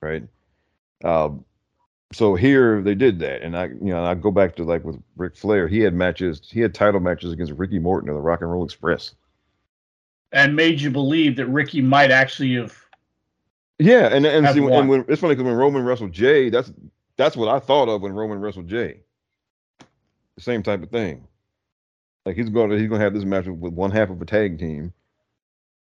right? 0.00 0.22
Um, 1.04 1.44
so 2.12 2.34
here 2.34 2.82
they 2.82 2.94
did 2.94 3.18
that, 3.20 3.42
and 3.42 3.56
I 3.56 3.66
you 3.66 3.92
know 3.92 4.04
I 4.04 4.14
go 4.14 4.30
back 4.30 4.56
to 4.56 4.64
like 4.64 4.84
with 4.84 5.02
Ric 5.16 5.36
Flair, 5.36 5.66
he 5.66 5.80
had 5.80 5.94
matches, 5.94 6.42
he 6.50 6.60
had 6.60 6.74
title 6.74 7.00
matches 7.00 7.32
against 7.32 7.52
Ricky 7.52 7.78
Morton 7.78 8.08
of 8.08 8.14
the 8.14 8.20
Rock 8.20 8.42
and 8.42 8.50
Roll 8.50 8.64
Express. 8.64 9.14
and 10.32 10.54
made 10.54 10.80
you 10.80 10.90
believe 10.90 11.36
that 11.36 11.46
Ricky 11.46 11.80
might 11.80 12.10
actually 12.10 12.54
have. 12.54 12.76
Yeah, 13.78 14.06
and 14.06 14.24
and, 14.24 14.46
see, 14.54 14.64
and 14.64 14.88
when 14.88 15.04
it's 15.08 15.20
funny 15.20 15.34
because 15.34 15.46
when 15.46 15.54
Roman 15.54 15.84
wrestled 15.84 16.12
Jey, 16.12 16.48
that's 16.48 16.72
that's 17.16 17.36
what 17.36 17.48
I 17.48 17.58
thought 17.58 17.88
of 17.88 18.02
when 18.02 18.12
Roman 18.12 18.40
wrestled 18.40 18.68
Jey. 18.68 19.00
The 20.36 20.42
same 20.42 20.62
type 20.62 20.82
of 20.82 20.90
thing. 20.90 21.26
Like 22.26 22.36
he's 22.36 22.50
going 22.50 22.70
to 22.70 22.78
he's 22.78 22.88
going 22.88 22.98
to 22.98 23.04
have 23.04 23.14
this 23.14 23.24
match 23.24 23.46
with 23.46 23.72
one 23.72 23.90
half 23.90 24.10
of 24.10 24.20
a 24.20 24.26
tag 24.26 24.58
team 24.58 24.92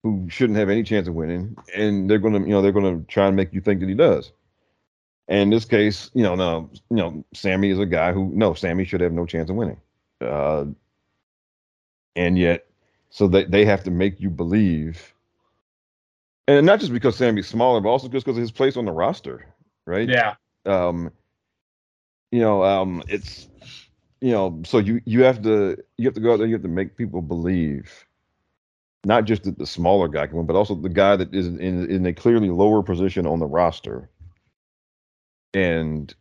who 0.03 0.27
shouldn't 0.29 0.59
have 0.59 0.69
any 0.69 0.83
chance 0.83 1.07
of 1.07 1.13
winning, 1.13 1.55
and 1.73 2.09
they're 2.09 2.19
going 2.19 2.33
to 2.33 2.39
you 2.41 2.47
know 2.47 2.61
they're 2.61 2.73
going 2.73 2.99
to 2.99 3.07
try 3.07 3.27
and 3.27 3.35
make 3.37 3.53
you 3.53 3.61
think 3.61 3.79
that 3.79 3.87
he 3.89 3.95
does. 3.95 4.33
And 5.27 5.41
in 5.43 5.49
this 5.51 5.63
case, 5.63 6.11
you 6.13 6.23
know, 6.23 6.35
no, 6.35 6.69
you 6.89 6.97
know, 6.97 7.23
Sami 7.33 7.69
is 7.69 7.79
a 7.79 7.85
guy 7.85 8.11
who 8.11 8.31
no, 8.33 8.53
Sami 8.53 8.83
should 8.83 9.01
have 9.01 9.13
no 9.13 9.25
chance 9.25 9.49
of 9.49 9.55
winning. 9.55 9.79
Uh, 10.19 10.65
and 12.17 12.37
yet, 12.37 12.65
so 13.11 13.27
they 13.27 13.45
they 13.45 13.63
have 13.63 13.83
to 13.85 13.91
make 13.91 14.19
you 14.19 14.29
believe 14.29 15.13
and 16.57 16.65
not 16.65 16.79
just 16.79 16.91
because 16.91 17.15
Sami's 17.15 17.47
smaller, 17.47 17.81
but 17.81 17.89
also 17.89 18.07
just 18.07 18.25
because 18.25 18.37
of 18.37 18.41
his 18.41 18.51
place 18.51 18.77
on 18.77 18.85
the 18.85 18.91
roster, 18.91 19.45
right? 19.85 20.09
Yeah. 20.09 20.35
Um, 20.65 21.11
you 22.31 22.39
know, 22.39 22.63
um, 22.63 23.03
it's 23.07 23.47
you 24.21 24.31
know, 24.31 24.61
so 24.63 24.77
you 24.77 25.01
you 25.05 25.23
have 25.23 25.41
to 25.41 25.77
you 25.97 26.05
have 26.05 26.13
to 26.13 26.21
go 26.21 26.33
out 26.33 26.37
there, 26.37 26.47
you 26.47 26.53
have 26.53 26.61
to 26.61 26.67
make 26.67 26.95
people 26.95 27.21
believe, 27.21 28.05
not 29.03 29.25
just 29.25 29.43
that 29.43 29.57
the 29.57 29.65
smaller 29.65 30.07
guy 30.07 30.27
can 30.27 30.37
win, 30.37 30.45
but 30.45 30.55
also 30.55 30.75
the 30.75 30.89
guy 30.89 31.15
that 31.15 31.33
is 31.33 31.47
in 31.47 31.89
in 31.89 32.05
a 32.05 32.13
clearly 32.13 32.49
lower 32.49 32.83
position 32.83 33.25
on 33.25 33.39
the 33.39 33.47
roster. 33.47 34.09
And 35.53 36.13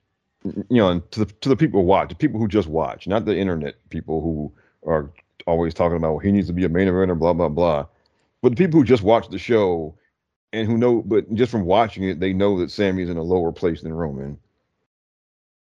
you 0.45 0.65
know, 0.71 0.89
and 0.89 1.11
to 1.13 1.27
the 1.27 1.33
to 1.43 1.51
the 1.51 1.57
people 1.57 1.81
who 1.81 1.87
watch, 1.87 2.09
the 2.09 2.15
people 2.15 2.41
who 2.41 2.49
just 2.49 2.69
watch, 2.69 3.07
not 3.07 3.27
the 3.27 3.37
internet 3.37 3.77
people 3.91 4.23
who 4.23 4.51
are 4.91 5.11
always 5.47 5.75
talking 5.75 5.97
about 5.97 6.13
well, 6.13 6.19
he 6.19 6.33
needs 6.33 6.47
to 6.47 6.55
be 6.55 6.65
a 6.65 6.71
main 6.71 6.89
eventer, 6.89 7.19
blah 7.19 7.35
blah 7.35 7.51
blah. 7.51 7.87
But 8.43 8.51
the 8.51 8.57
people 8.57 8.81
who 8.81 8.87
just 8.87 9.03
watch 9.03 9.29
the 9.29 9.39
show 9.39 9.95
and 10.55 10.67
who 10.67 10.79
know, 10.79 11.03
but 11.03 11.33
just 11.35 11.53
from 11.53 11.67
watching 11.67 12.05
it, 12.05 12.19
they 12.19 12.33
know 12.33 12.59
that 12.59 12.71
Sami's 12.71 13.11
in 13.11 13.19
a 13.19 13.23
lower 13.23 13.53
place 13.53 13.83
than 13.83 13.93
Roman. 13.93 14.39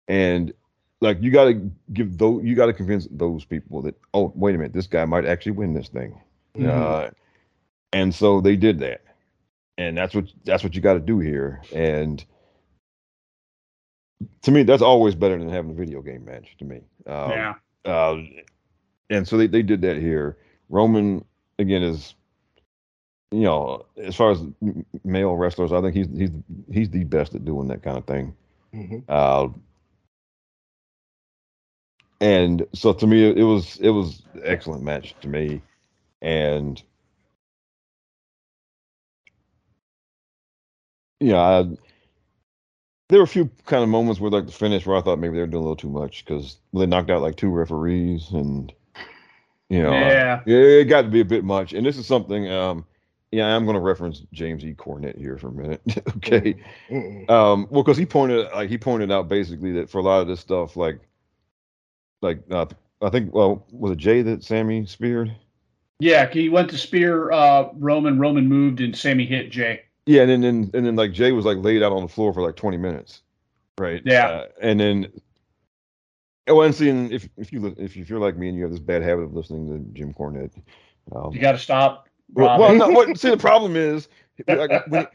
And 0.07 0.53
like 1.01 1.21
you 1.21 1.31
got 1.31 1.45
to 1.45 1.71
give 1.93 2.17
those 2.17 2.43
you 2.43 2.55
got 2.55 2.67
to 2.67 2.73
convince 2.73 3.07
those 3.11 3.45
people 3.45 3.81
that 3.81 3.95
oh 4.13 4.31
wait 4.35 4.55
a 4.55 4.57
minute 4.57 4.73
this 4.73 4.87
guy 4.87 5.05
might 5.05 5.25
actually 5.25 5.51
win 5.51 5.73
this 5.73 5.89
thing 5.89 6.19
Mhm. 6.55 6.67
uh, 6.69 7.09
and 7.93 8.13
so 8.13 8.41
they 8.41 8.55
did 8.55 8.79
that 8.79 9.01
and 9.77 9.97
that's 9.97 10.15
what 10.15 10.25
that's 10.45 10.63
what 10.63 10.75
you 10.75 10.81
got 10.81 10.93
to 10.93 10.99
do 10.99 11.19
here 11.19 11.61
and 11.73 12.23
to 14.41 14.51
me 14.51 14.63
that's 14.63 14.81
always 14.81 15.15
better 15.15 15.37
than 15.37 15.49
having 15.49 15.71
a 15.71 15.75
video 15.75 16.01
game 16.01 16.25
match 16.25 16.55
to 16.57 16.65
me 16.65 16.77
um, 17.07 17.29
yeah. 17.31 17.53
uh, 17.85 18.17
and 19.09 19.27
so 19.27 19.37
they, 19.37 19.47
they 19.47 19.61
did 19.61 19.81
that 19.81 19.97
here 19.97 20.37
roman 20.69 21.23
again 21.59 21.83
is 21.83 22.15
you 23.31 23.41
know 23.41 23.85
as 23.97 24.15
far 24.15 24.31
as 24.31 24.43
male 25.03 25.35
wrestlers 25.35 25.71
i 25.73 25.81
think 25.81 25.93
he's 25.95 26.07
he's 26.17 26.31
he's 26.71 26.89
the 26.89 27.03
best 27.03 27.35
at 27.35 27.43
doing 27.45 27.67
that 27.67 27.83
kind 27.83 27.97
of 27.97 28.05
thing 28.05 28.33
Mhm. 28.73 29.03
uh, 29.07 29.47
and 32.21 32.65
so 32.73 32.93
to 32.93 33.07
me, 33.07 33.29
it 33.29 33.43
was 33.43 33.77
it 33.77 33.89
was 33.89 34.21
an 34.33 34.41
excellent 34.45 34.83
match 34.83 35.15
to 35.21 35.27
me, 35.27 35.61
and 36.21 36.81
yeah, 41.19 41.39
I, 41.39 41.63
there 43.09 43.19
were 43.19 43.23
a 43.23 43.27
few 43.27 43.49
kind 43.65 43.83
of 43.83 43.89
moments 43.89 44.19
where 44.19 44.31
like 44.31 44.45
the 44.45 44.51
finish 44.51 44.85
where 44.85 44.97
I 44.97 45.01
thought 45.01 45.19
maybe 45.19 45.35
they 45.35 45.41
were 45.41 45.47
doing 45.47 45.63
a 45.63 45.67
little 45.67 45.75
too 45.75 45.89
much 45.89 46.25
because 46.25 46.57
they 46.73 46.85
knocked 46.85 47.09
out 47.09 47.21
like 47.21 47.35
two 47.37 47.49
referees 47.49 48.31
and 48.31 48.71
you 49.69 49.81
know 49.81 49.91
Yeah. 49.91 50.41
yeah 50.45 50.57
it 50.57 50.85
got 50.85 51.03
to 51.03 51.07
be 51.09 51.21
a 51.21 51.25
bit 51.25 51.43
much. 51.43 51.73
And 51.73 51.85
this 51.85 51.97
is 51.97 52.07
something 52.07 52.49
um 52.51 52.85
yeah 53.31 53.55
I'm 53.55 53.65
going 53.65 53.75
to 53.75 53.81
reference 53.81 54.23
James 54.33 54.63
E. 54.63 54.73
Cornette 54.73 55.17
here 55.17 55.37
for 55.37 55.49
a 55.49 55.51
minute, 55.51 55.81
okay. 56.17 56.55
Um, 57.27 57.67
well, 57.69 57.83
because 57.83 57.97
he 57.97 58.05
pointed 58.05 58.47
like 58.53 58.69
he 58.69 58.77
pointed 58.77 59.11
out 59.11 59.27
basically 59.27 59.71
that 59.73 59.89
for 59.89 59.97
a 59.99 60.03
lot 60.03 60.21
of 60.21 60.27
this 60.27 60.39
stuff, 60.39 60.75
like, 60.77 60.99
like 62.25 62.41
uh, 62.51 62.65
I 63.01 63.09
think 63.09 63.33
well, 63.33 63.65
was 63.71 63.91
it 63.93 63.97
Jey 63.97 64.21
that 64.23 64.43
Sami 64.43 64.85
speared? 64.85 65.33
Yeah, 65.99 66.29
he 66.29 66.49
went 66.49 66.69
to 66.71 66.77
spear 66.77 67.31
uh, 67.31 67.69
Roman. 67.75 68.19
Roman 68.19 68.47
moved, 68.47 68.81
and 68.81 68.95
Sami 68.95 69.25
hit 69.25 69.49
Jey. 69.51 69.83
Yeah, 70.05 70.23
and 70.23 70.29
then 70.31 70.43
and, 70.43 70.75
and 70.75 70.85
then 70.85 70.95
like 70.97 71.13
Jey 71.13 71.31
was 71.31 71.45
like 71.45 71.57
laid 71.59 71.81
out 71.83 71.93
on 71.93 72.01
the 72.01 72.07
floor 72.09 72.33
for 72.33 72.41
like 72.41 72.55
twenty 72.57 72.77
minutes, 72.77 73.21
right? 73.79 74.01
Yeah. 74.05 74.27
uh, 74.27 74.45
and 74.61 74.79
then. 74.79 75.11
Oh, 76.47 76.61
and 76.61 76.75
seeing 76.75 77.11
if 77.11 77.27
if 77.37 77.51
you 77.51 77.65
if, 77.77 77.95
you- 77.95 78.03
if 78.03 78.09
you're 78.09 78.19
like 78.19 78.37
me 78.37 78.49
and 78.49 78.55
you 78.57 78.63
have 78.63 78.71
this 78.71 78.79
bad 78.79 79.01
habit 79.01 79.23
of 79.23 79.33
listening 79.33 79.67
to 79.67 79.99
Jim 79.99 80.13
Cornette, 80.13 80.51
um, 81.15 81.33
You 81.33 81.39
got 81.41 81.53
to 81.53 81.57
stop. 81.57 82.07
well, 82.33 82.47
Rob. 82.49 82.59
well 82.59 82.75
no, 82.75 82.89
what, 82.89 83.17
see 83.17 83.31
the 83.31 83.37
problem 83.37 83.75
is 83.75 84.09
like, 84.47 84.85
when, 84.89 85.07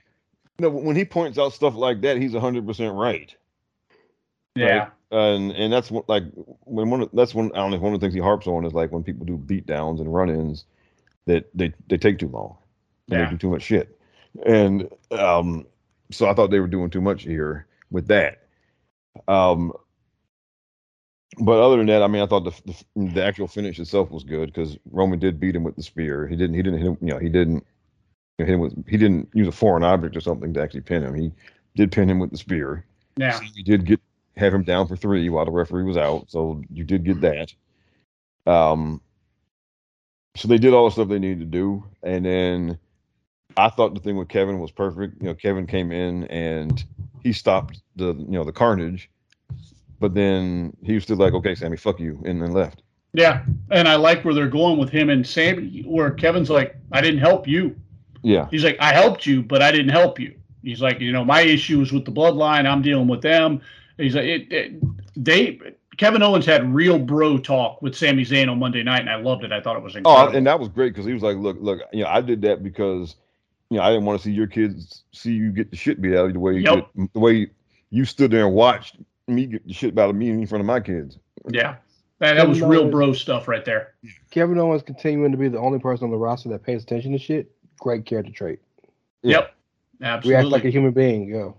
no, 0.58 0.70
when 0.70 0.96
he 0.96 1.04
points 1.04 1.38
out 1.38 1.52
stuff 1.52 1.76
like 1.76 2.00
that, 2.00 2.16
he's 2.16 2.34
hundred 2.34 2.66
percent 2.66 2.94
right. 2.96 3.32
yeah, 4.56 4.88
and 5.10 5.50
and 5.52 5.72
that's 5.72 5.90
what 5.90 6.08
like 6.08 6.24
when 6.64 6.90
one 6.90 7.02
of, 7.02 7.10
that's 7.12 7.34
one 7.34 7.50
I 7.52 7.56
don't 7.56 7.72
know 7.72 7.78
one 7.78 7.94
of 7.94 8.00
the 8.00 8.04
things 8.04 8.14
he 8.14 8.20
harps 8.20 8.46
on 8.46 8.64
is 8.64 8.72
like 8.72 8.92
when 8.92 9.02
people 9.02 9.26
do 9.26 9.36
beat 9.36 9.66
downs 9.66 10.00
and 10.00 10.12
run-ins 10.12 10.64
that 11.26 11.50
they 11.54 11.72
they 11.88 11.96
take 11.98 12.18
too 12.18 12.28
long. 12.28 12.56
And 13.10 13.18
Yeah. 13.18 13.24
they 13.24 13.30
do 13.32 13.38
too 13.38 13.50
much 13.50 13.62
shit. 13.62 13.98
And 14.46 14.88
um 15.10 15.66
so 16.12 16.28
I 16.28 16.34
thought 16.34 16.50
they 16.50 16.60
were 16.60 16.68
doing 16.68 16.90
too 16.90 17.00
much 17.00 17.22
here 17.22 17.66
with 17.90 18.06
that. 18.08 18.46
Um 19.26 19.72
but 21.38 21.60
other 21.60 21.76
than 21.78 21.86
that 21.86 22.02
I 22.02 22.06
mean 22.06 22.22
I 22.22 22.26
thought 22.26 22.44
the 22.44 22.62
the, 22.94 23.12
the 23.14 23.24
actual 23.24 23.48
finish 23.48 23.80
itself 23.80 24.10
was 24.10 24.22
good 24.24 24.46
because 24.46 24.78
Roman 24.90 25.18
did 25.18 25.40
beat 25.40 25.56
him 25.56 25.64
with 25.64 25.76
the 25.76 25.82
spear. 25.82 26.28
He 26.28 26.36
didn't 26.36 26.54
he 26.54 26.62
didn't 26.62 26.78
hit 26.78 26.86
him 26.86 26.98
you 27.00 27.12
know 27.12 27.18
he 27.18 27.28
didn't 27.28 27.66
hit 28.38 28.48
him 28.48 28.60
with 28.60 28.88
he 28.88 28.96
didn't 28.96 29.28
use 29.34 29.48
a 29.48 29.52
foreign 29.52 29.82
object 29.82 30.16
or 30.16 30.20
something 30.20 30.54
to 30.54 30.62
actually 30.62 30.82
pin 30.82 31.02
him. 31.02 31.14
He 31.14 31.32
did 31.74 31.90
pin 31.90 32.08
him 32.08 32.20
with 32.20 32.30
the 32.30 32.38
spear. 32.38 32.84
Yeah, 33.16 33.40
he 33.40 33.64
did 33.64 33.84
get 33.84 34.00
have 34.36 34.54
him 34.54 34.62
down 34.62 34.86
for 34.86 34.96
three 34.96 35.28
while 35.28 35.44
the 35.44 35.50
referee 35.50 35.84
was 35.84 35.96
out, 35.96 36.30
so 36.30 36.62
you 36.72 36.84
did 36.84 37.04
get 37.04 37.20
that. 37.20 37.52
Um, 38.46 39.00
so 40.36 40.48
they 40.48 40.58
did 40.58 40.72
all 40.72 40.84
the 40.86 40.90
stuff 40.90 41.08
they 41.08 41.18
needed 41.18 41.40
to 41.40 41.46
do, 41.46 41.84
and 42.02 42.24
then 42.24 42.78
I 43.56 43.68
thought 43.68 43.94
the 43.94 44.00
thing 44.00 44.16
with 44.16 44.28
Kevin 44.28 44.60
was 44.60 44.70
perfect. 44.70 45.20
You 45.20 45.28
know, 45.28 45.34
Kevin 45.34 45.66
came 45.66 45.90
in 45.92 46.24
and 46.24 46.82
he 47.22 47.32
stopped 47.32 47.82
the 47.96 48.14
you 48.14 48.30
know 48.30 48.44
the 48.44 48.52
carnage, 48.52 49.10
but 49.98 50.14
then 50.14 50.76
he 50.82 50.94
was 50.94 51.02
still 51.02 51.16
like, 51.16 51.34
"Okay, 51.34 51.54
Sami, 51.54 51.76
fuck 51.76 52.00
you," 52.00 52.22
and 52.24 52.40
then 52.40 52.52
left. 52.52 52.82
yeah. 53.12 53.42
And 53.70 53.88
I 53.88 53.96
like 53.96 54.24
where 54.24 54.34
they're 54.34 54.48
going 54.48 54.78
with 54.78 54.90
him 54.90 55.10
and 55.10 55.26
Sami, 55.26 55.82
where 55.86 56.10
Kevin's 56.12 56.48
like, 56.50 56.76
"I 56.92 57.00
didn't 57.00 57.20
help 57.20 57.46
you." 57.48 57.76
Yeah, 58.22 58.46
He's 58.50 58.64
like, 58.64 58.76
"I 58.80 58.92
helped 58.92 59.26
you, 59.26 59.42
but 59.42 59.62
I 59.62 59.72
didn't 59.72 59.90
help 59.90 60.18
you." 60.20 60.34
He's 60.62 60.80
like, 60.80 61.00
"You 61.00 61.10
know, 61.10 61.24
my 61.24 61.40
issue 61.42 61.80
is 61.80 61.90
with 61.92 62.04
the 62.04 62.12
bloodline. 62.12 62.66
I'm 62.66 62.82
dealing 62.82 63.08
with 63.08 63.22
them." 63.22 63.60
He's 64.00 64.14
like, 64.14 64.24
it, 64.24 64.52
it, 64.52 64.82
"They." 65.16 65.60
Kevin 65.96 66.22
Owens 66.22 66.46
had 66.46 66.74
real 66.74 66.98
bro 66.98 67.36
talk 67.36 67.82
with 67.82 67.94
Sami 67.94 68.24
Zayn 68.24 68.50
on 68.50 68.58
Monday 68.58 68.82
night, 68.82 69.00
and 69.00 69.10
I 69.10 69.16
loved 69.16 69.44
it. 69.44 69.52
I 69.52 69.60
thought 69.60 69.76
it 69.76 69.82
was 69.82 69.96
oh, 69.96 69.98
incredible. 69.98 70.32
Oh, 70.32 70.36
and 70.36 70.46
that 70.46 70.58
was 70.58 70.70
great 70.70 70.94
because 70.94 71.04
he 71.04 71.12
was 71.12 71.22
like, 71.22 71.36
"Look, 71.36 71.58
look, 71.60 71.80
you 71.92 72.04
know, 72.04 72.08
I 72.08 72.22
did 72.22 72.40
that 72.42 72.62
because, 72.62 73.16
you 73.68 73.76
know, 73.76 73.82
I 73.82 73.90
didn't 73.90 74.06
want 74.06 74.18
to 74.18 74.24
see 74.24 74.32
your 74.32 74.46
kids 74.46 75.04
see 75.12 75.32
you 75.32 75.52
get 75.52 75.70
the 75.70 75.76
shit 75.76 76.00
beat 76.00 76.16
out 76.16 76.24
of 76.24 76.30
you 76.30 76.32
the 76.32 76.40
way 76.40 76.54
you 76.54 76.60
Yep. 76.60 76.88
did, 76.96 77.08
the 77.12 77.20
way 77.20 77.50
you 77.90 78.06
stood 78.06 78.30
there 78.30 78.46
and 78.46 78.54
watched 78.54 78.96
me 79.28 79.44
get 79.44 79.66
the 79.66 79.74
shit 79.74 79.98
out 79.98 80.08
of 80.08 80.16
me 80.16 80.30
in 80.30 80.46
front 80.46 80.60
of 80.60 80.66
my 80.66 80.80
kids." 80.80 81.18
yeah, 81.50 81.76
that, 82.18 82.34
that 82.34 82.48
was 82.48 82.60
Kevin 82.60 82.70
real 82.70 82.90
bro 82.90 83.12
stuff 83.12 83.46
right 83.46 83.64
there. 83.64 83.94
Kevin 84.30 84.58
Owens 84.58 84.82
continuing 84.82 85.32
to 85.32 85.38
be 85.38 85.48
the 85.48 85.58
only 85.58 85.80
person 85.80 86.04
on 86.04 86.10
the 86.10 86.16
roster 86.16 86.48
that 86.48 86.62
pays 86.62 86.82
attention 86.82 87.12
to 87.12 87.18
shit. 87.18 87.52
Great 87.78 88.06
character 88.06 88.32
trait. 88.32 88.60
Yeah. 89.22 89.40
Yep, 89.40 89.54
absolutely. 90.02 90.30
React 90.30 90.48
like 90.48 90.64
a 90.64 90.70
human 90.70 90.92
being. 90.92 91.28
Yo. 91.28 91.58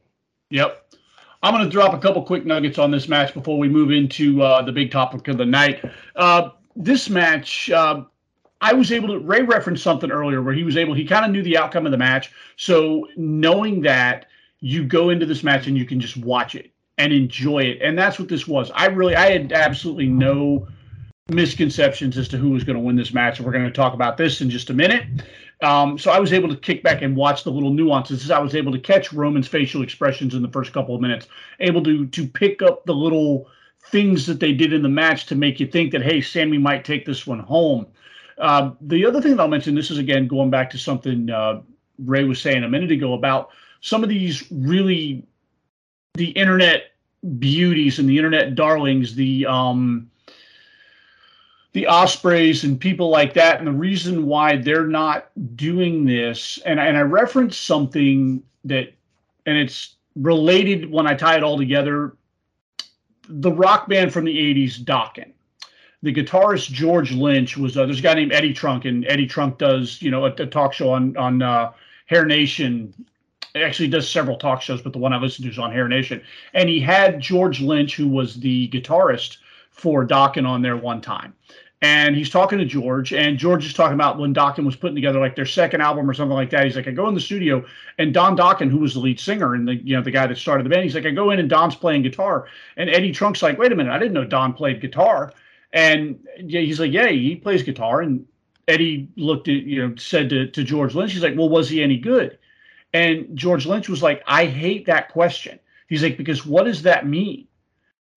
Yep. 0.49 0.95
I'm 1.43 1.53
going 1.53 1.63
to 1.65 1.69
drop 1.69 1.93
a 1.93 1.97
couple 1.97 2.21
quick 2.23 2.45
nuggets 2.45 2.77
on 2.77 2.91
this 2.91 3.07
match 3.07 3.33
before 3.33 3.57
we 3.57 3.67
move 3.67 3.91
into 3.91 4.41
uh, 4.43 4.61
the 4.61 4.71
big 4.71 4.91
topic 4.91 5.27
of 5.27 5.37
the 5.37 5.45
night. 5.45 5.83
Uh, 6.15 6.49
this 6.75 7.09
match, 7.09 7.69
uh, 7.71 8.03
I 8.61 8.73
was 8.73 8.91
able 8.91 9.07
to. 9.09 9.19
Ray 9.19 9.41
referenced 9.41 9.83
something 9.83 10.11
earlier 10.11 10.41
where 10.41 10.53
he 10.53 10.63
was 10.63 10.77
able. 10.77 10.93
He 10.93 11.05
kind 11.05 11.25
of 11.25 11.31
knew 11.31 11.41
the 11.41 11.57
outcome 11.57 11.85
of 11.85 11.91
the 11.91 11.97
match, 11.97 12.31
so 12.57 13.07
knowing 13.17 13.81
that 13.81 14.27
you 14.59 14.85
go 14.85 15.09
into 15.09 15.25
this 15.25 15.43
match 15.43 15.65
and 15.65 15.75
you 15.75 15.85
can 15.85 15.99
just 15.99 16.17
watch 16.17 16.53
it 16.53 16.71
and 16.99 17.11
enjoy 17.11 17.63
it, 17.63 17.81
and 17.81 17.97
that's 17.97 18.19
what 18.19 18.29
this 18.29 18.47
was. 18.47 18.69
I 18.75 18.85
really, 18.85 19.15
I 19.15 19.31
had 19.31 19.51
absolutely 19.51 20.07
no 20.07 20.67
misconceptions 21.29 22.17
as 22.17 22.27
to 22.27 22.37
who 22.37 22.51
was 22.51 22.63
going 22.63 22.75
to 22.75 22.81
win 22.81 22.95
this 22.95 23.13
match, 23.13 23.39
and 23.39 23.45
we're 23.45 23.53
going 23.53 23.65
to 23.65 23.71
talk 23.71 23.95
about 23.95 24.17
this 24.17 24.41
in 24.41 24.49
just 24.49 24.69
a 24.69 24.73
minute. 24.73 25.05
Um, 25.61 25.97
so 25.97 26.11
I 26.11 26.19
was 26.19 26.33
able 26.33 26.49
to 26.49 26.55
kick 26.55 26.81
back 26.81 27.01
and 27.01 27.15
watch 27.15 27.43
the 27.43 27.51
little 27.51 27.71
nuances. 27.71 28.31
I 28.31 28.39
was 28.39 28.55
able 28.55 28.71
to 28.71 28.79
catch 28.79 29.13
Roman's 29.13 29.47
facial 29.47 29.83
expressions 29.83 30.33
in 30.33 30.41
the 30.41 30.49
first 30.49 30.73
couple 30.73 30.95
of 30.95 31.01
minutes, 31.01 31.27
able 31.59 31.83
to 31.83 32.07
to 32.07 32.27
pick 32.27 32.61
up 32.61 32.85
the 32.85 32.95
little 32.95 33.47
things 33.89 34.25
that 34.25 34.39
they 34.39 34.53
did 34.53 34.73
in 34.73 34.81
the 34.81 34.89
match 34.89 35.25
to 35.27 35.35
make 35.35 35.59
you 35.59 35.67
think 35.67 35.91
that 35.91 36.01
hey, 36.01 36.21
Sami 36.21 36.57
might 36.57 36.83
take 36.83 37.05
this 37.05 37.27
one 37.27 37.39
home. 37.39 37.85
Uh, 38.37 38.71
the 38.81 39.05
other 39.05 39.21
thing 39.21 39.35
that 39.35 39.41
I'll 39.41 39.47
mention, 39.47 39.75
this 39.75 39.91
is 39.91 39.97
again 39.97 40.27
going 40.27 40.49
back 40.49 40.69
to 40.71 40.77
something 40.77 41.29
uh, 41.29 41.61
Ray 41.99 42.23
was 42.23 42.41
saying 42.41 42.63
a 42.63 42.69
minute 42.69 42.91
ago 42.91 43.13
about 43.13 43.49
some 43.81 44.03
of 44.03 44.09
these 44.09 44.43
really 44.51 45.25
the 46.15 46.29
internet 46.31 46.91
beauties 47.39 47.99
and 47.99 48.09
the 48.09 48.17
internet 48.17 48.55
darlings, 48.55 49.15
the 49.15 49.45
um, 49.45 50.10
the 51.73 51.87
Ospreys 51.87 52.63
and 52.63 52.79
people 52.79 53.09
like 53.09 53.33
that, 53.33 53.59
and 53.59 53.67
the 53.67 53.71
reason 53.71 54.25
why 54.25 54.57
they're 54.57 54.87
not 54.87 55.29
doing 55.55 56.05
this, 56.05 56.59
and 56.65 56.79
and 56.79 56.97
I 56.97 57.01
referenced 57.01 57.63
something 57.63 58.43
that, 58.65 58.93
and 59.45 59.57
it's 59.57 59.95
related 60.15 60.91
when 60.91 61.07
I 61.07 61.15
tie 61.15 61.37
it 61.37 61.43
all 61.43 61.57
together. 61.57 62.15
The 63.29 63.51
rock 63.51 63.87
band 63.87 64.11
from 64.11 64.25
the 64.25 64.35
'80s, 64.35 64.83
Dokken. 64.83 65.31
The 66.03 66.13
guitarist 66.13 66.71
George 66.71 67.11
Lynch 67.13 67.55
was 67.55 67.77
uh, 67.77 67.85
there's 67.85 67.99
a 67.99 68.03
guy 68.03 68.15
named 68.15 68.33
Eddie 68.33 68.53
Trunk, 68.53 68.85
and 68.85 69.05
Eddie 69.07 69.27
Trunk 69.27 69.57
does 69.57 70.01
you 70.01 70.11
know 70.11 70.25
a, 70.25 70.31
a 70.31 70.45
talk 70.45 70.73
show 70.73 70.91
on 70.91 71.15
on 71.15 71.41
uh, 71.41 71.71
Hair 72.07 72.25
Nation. 72.25 72.93
Actually, 73.55 73.89
does 73.89 74.09
several 74.09 74.37
talk 74.37 74.61
shows, 74.61 74.81
but 74.81 74.93
the 74.93 74.99
one 74.99 75.13
I 75.13 75.17
listen 75.17 75.43
to 75.43 75.51
is 75.51 75.59
on 75.59 75.71
Hair 75.71 75.89
Nation. 75.89 76.21
And 76.53 76.69
he 76.69 76.79
had 76.79 77.19
George 77.19 77.59
Lynch, 77.59 77.97
who 77.97 78.07
was 78.07 78.39
the 78.39 78.69
guitarist 78.69 79.37
for 79.71 80.05
Dokken 80.05 80.47
on 80.47 80.61
there 80.61 80.77
one 80.77 81.01
time 81.01 81.33
and 81.81 82.15
he's 82.15 82.29
talking 82.29 82.59
to 82.59 82.65
George, 82.65 83.11
and 83.11 83.37
George 83.37 83.65
is 83.65 83.73
talking 83.73 83.95
about 83.95 84.19
when 84.19 84.33
Dokken 84.35 84.65
was 84.65 84.75
putting 84.75 84.95
together 84.95 85.19
like 85.19 85.35
their 85.35 85.47
second 85.47 85.81
album 85.81 86.07
or 86.07 86.13
something 86.13 86.35
like 86.35 86.51
that. 86.51 86.63
He's 86.63 86.75
like, 86.75 86.87
I 86.87 86.91
go 86.91 87.07
in 87.07 87.15
the 87.15 87.21
studio, 87.21 87.65
and 87.97 88.13
Don 88.13 88.37
Dokken, 88.37 88.69
who 88.69 88.77
was 88.77 88.93
the 88.93 88.99
lead 88.99 89.19
singer 89.19 89.55
and 89.55 89.67
the 89.67 89.75
you 89.75 89.95
know 89.95 90.03
the 90.03 90.11
guy 90.11 90.27
that 90.27 90.37
started 90.37 90.63
the 90.63 90.69
band, 90.69 90.83
he's 90.83 90.93
like, 90.93 91.05
I 91.05 91.11
go 91.11 91.31
in 91.31 91.39
and 91.39 91.49
Don's 91.49 91.75
playing 91.75 92.03
guitar, 92.03 92.47
and 92.77 92.89
Eddie 92.89 93.11
Trunk's 93.11 93.41
like, 93.41 93.57
wait 93.57 93.71
a 93.71 93.75
minute, 93.75 93.91
I 93.91 93.97
didn't 93.97 94.13
know 94.13 94.25
Don 94.25 94.53
played 94.53 94.79
guitar, 94.79 95.33
and 95.73 96.19
he's 96.37 96.79
like, 96.79 96.91
yeah, 96.91 97.07
he 97.07 97.35
plays 97.35 97.63
guitar, 97.63 98.01
and 98.01 98.27
Eddie 98.67 99.09
looked 99.15 99.47
at 99.47 99.55
you 99.55 99.87
know 99.87 99.95
said 99.95 100.29
to 100.29 100.47
to 100.47 100.63
George 100.63 100.93
Lynch, 100.93 101.13
he's 101.13 101.23
like, 101.23 101.35
well, 101.35 101.49
was 101.49 101.67
he 101.67 101.81
any 101.81 101.97
good? 101.97 102.37
And 102.93 103.35
George 103.35 103.65
Lynch 103.65 103.89
was 103.89 104.03
like, 104.03 104.21
I 104.27 104.45
hate 104.45 104.85
that 104.85 105.09
question. 105.09 105.57
He's 105.87 106.03
like, 106.03 106.17
because 106.17 106.45
what 106.45 106.65
does 106.65 106.83
that 106.83 107.07
mean? 107.07 107.47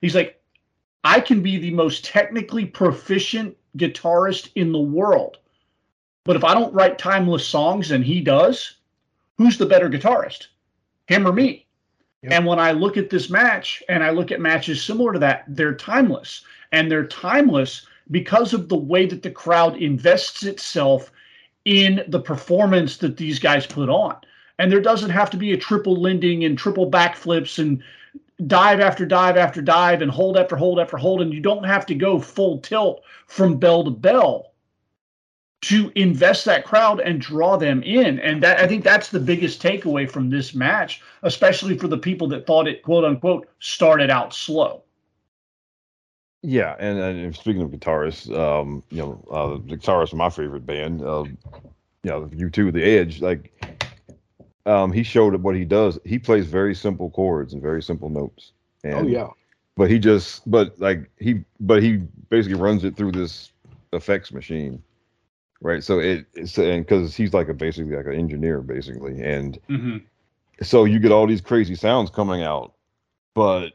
He's 0.00 0.14
like, 0.14 0.40
I 1.04 1.20
can 1.20 1.42
be 1.42 1.58
the 1.58 1.70
most 1.70 2.04
technically 2.04 2.64
proficient 2.64 3.56
guitarist 3.76 4.50
in 4.54 4.72
the 4.72 4.80
world. 4.80 5.38
But 6.24 6.36
if 6.36 6.44
I 6.44 6.54
don't 6.54 6.72
write 6.72 6.98
timeless 6.98 7.46
songs 7.46 7.90
and 7.90 8.02
he 8.02 8.22
does, 8.22 8.76
who's 9.36 9.58
the 9.58 9.66
better 9.66 9.90
guitarist? 9.90 10.46
Him 11.06 11.26
or 11.26 11.32
me? 11.32 11.66
Yep. 12.22 12.32
And 12.32 12.46
when 12.46 12.58
I 12.58 12.72
look 12.72 12.96
at 12.96 13.10
this 13.10 13.28
match 13.28 13.82
and 13.90 14.02
I 14.02 14.10
look 14.10 14.32
at 14.32 14.40
matches 14.40 14.82
similar 14.82 15.12
to 15.12 15.18
that, 15.18 15.44
they're 15.46 15.74
timeless. 15.74 16.42
And 16.72 16.90
they're 16.90 17.06
timeless 17.06 17.86
because 18.10 18.54
of 18.54 18.70
the 18.70 18.76
way 18.76 19.04
that 19.04 19.22
the 19.22 19.30
crowd 19.30 19.76
invests 19.76 20.44
itself 20.44 21.12
in 21.66 22.02
the 22.08 22.20
performance 22.20 22.96
that 22.98 23.18
these 23.18 23.38
guys 23.38 23.66
put 23.66 23.90
on. 23.90 24.16
And 24.58 24.72
there 24.72 24.80
doesn't 24.80 25.10
have 25.10 25.30
to 25.30 25.36
be 25.36 25.52
a 25.52 25.58
triple 25.58 26.00
lending 26.00 26.44
and 26.44 26.56
triple 26.56 26.90
backflips 26.90 27.58
and 27.58 27.82
dive 28.46 28.80
after 28.80 29.06
dive 29.06 29.36
after 29.36 29.62
dive 29.62 30.02
and 30.02 30.10
hold 30.10 30.36
after 30.36 30.56
hold 30.56 30.80
after 30.80 30.96
hold. 30.96 31.22
And 31.22 31.32
you 31.32 31.40
don't 31.40 31.64
have 31.64 31.86
to 31.86 31.94
go 31.94 32.18
full 32.20 32.58
tilt 32.58 33.02
from 33.26 33.58
bell 33.58 33.84
to 33.84 33.90
bell 33.90 34.52
to 35.62 35.90
invest 35.94 36.44
that 36.44 36.64
crowd 36.64 37.00
and 37.00 37.20
draw 37.20 37.56
them 37.56 37.82
in. 37.82 38.18
And 38.20 38.42
that 38.42 38.60
I 38.60 38.66
think 38.66 38.84
that's 38.84 39.08
the 39.08 39.20
biggest 39.20 39.62
takeaway 39.62 40.10
from 40.10 40.28
this 40.28 40.54
match, 40.54 41.00
especially 41.22 41.78
for 41.78 41.88
the 41.88 41.96
people 41.96 42.28
that 42.28 42.46
thought 42.46 42.68
it 42.68 42.82
quote 42.82 43.04
unquote 43.04 43.48
started 43.60 44.10
out 44.10 44.34
slow. 44.34 44.82
Yeah, 46.42 46.76
and, 46.78 46.98
and 46.98 47.34
speaking 47.34 47.62
of 47.62 47.70
guitarists, 47.70 48.30
um, 48.36 48.82
you 48.90 48.98
know, 48.98 49.24
uh, 49.30 49.48
the 49.66 49.76
guitarist 49.76 50.10
from 50.10 50.18
my 50.18 50.28
favorite 50.28 50.66
band, 50.66 51.00
uh, 51.00 51.24
you 51.24 52.10
know, 52.10 52.26
U2, 52.26 52.70
The 52.70 52.82
Edge, 52.82 53.22
like, 53.22 53.50
um, 54.66 54.92
he 54.92 55.02
showed 55.02 55.34
what 55.42 55.54
he 55.56 55.64
does. 55.64 55.98
He 56.04 56.18
plays 56.18 56.46
very 56.46 56.74
simple 56.74 57.10
chords 57.10 57.52
and 57.52 57.62
very 57.62 57.82
simple 57.82 58.08
notes. 58.08 58.52
And, 58.82 58.94
oh 58.94 59.06
yeah. 59.06 59.28
But 59.76 59.90
he 59.90 59.98
just, 59.98 60.48
but 60.50 60.78
like 60.80 61.10
he, 61.18 61.42
but 61.60 61.82
he 61.82 61.96
basically 62.28 62.58
runs 62.60 62.84
it 62.84 62.96
through 62.96 63.12
this 63.12 63.50
effects 63.92 64.32
machine, 64.32 64.82
right? 65.60 65.82
So 65.82 65.98
it, 65.98 66.26
it's 66.34 66.56
and 66.58 66.84
because 66.86 67.16
he's 67.16 67.34
like 67.34 67.48
a 67.48 67.54
basically 67.54 67.96
like 67.96 68.06
an 68.06 68.14
engineer 68.14 68.60
basically, 68.60 69.22
and 69.22 69.58
Mm-hmm. 69.68 69.96
so 70.62 70.84
you 70.84 70.98
get 71.00 71.10
all 71.12 71.26
these 71.26 71.40
crazy 71.40 71.74
sounds 71.74 72.10
coming 72.10 72.42
out, 72.42 72.74
but 73.34 73.70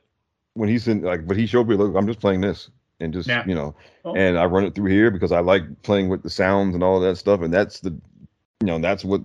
when 0.53 0.69
he's 0.69 0.87
in 0.87 1.01
like, 1.01 1.27
but 1.27 1.35
he 1.37 1.45
showed 1.45 1.67
me, 1.67 1.75
look, 1.75 1.93
I'm 1.95 2.07
just 2.07 2.19
playing 2.21 2.41
this 2.41 2.69
and 3.01 3.13
just 3.13 3.27
Yeah. 3.27 3.45
you 3.45 3.53
know, 3.55 3.75
Oh. 4.05 4.15
and 4.15 4.37
I 4.37 4.45
run 4.45 4.63
it 4.65 4.75
through 4.75 4.89
here 4.89 5.11
because 5.11 5.31
I 5.33 5.39
like 5.41 5.63
playing 5.83 6.07
with 6.09 6.23
the 6.23 6.29
sounds 6.29 6.75
and 6.75 6.83
all 6.83 6.95
of 6.97 7.03
that 7.03 7.17
stuff, 7.17 7.41
and 7.41 7.53
that's 7.53 7.81
the, 7.81 7.91
you 7.91 8.67
know, 8.67 8.79
that's 8.79 9.03
what 9.03 9.21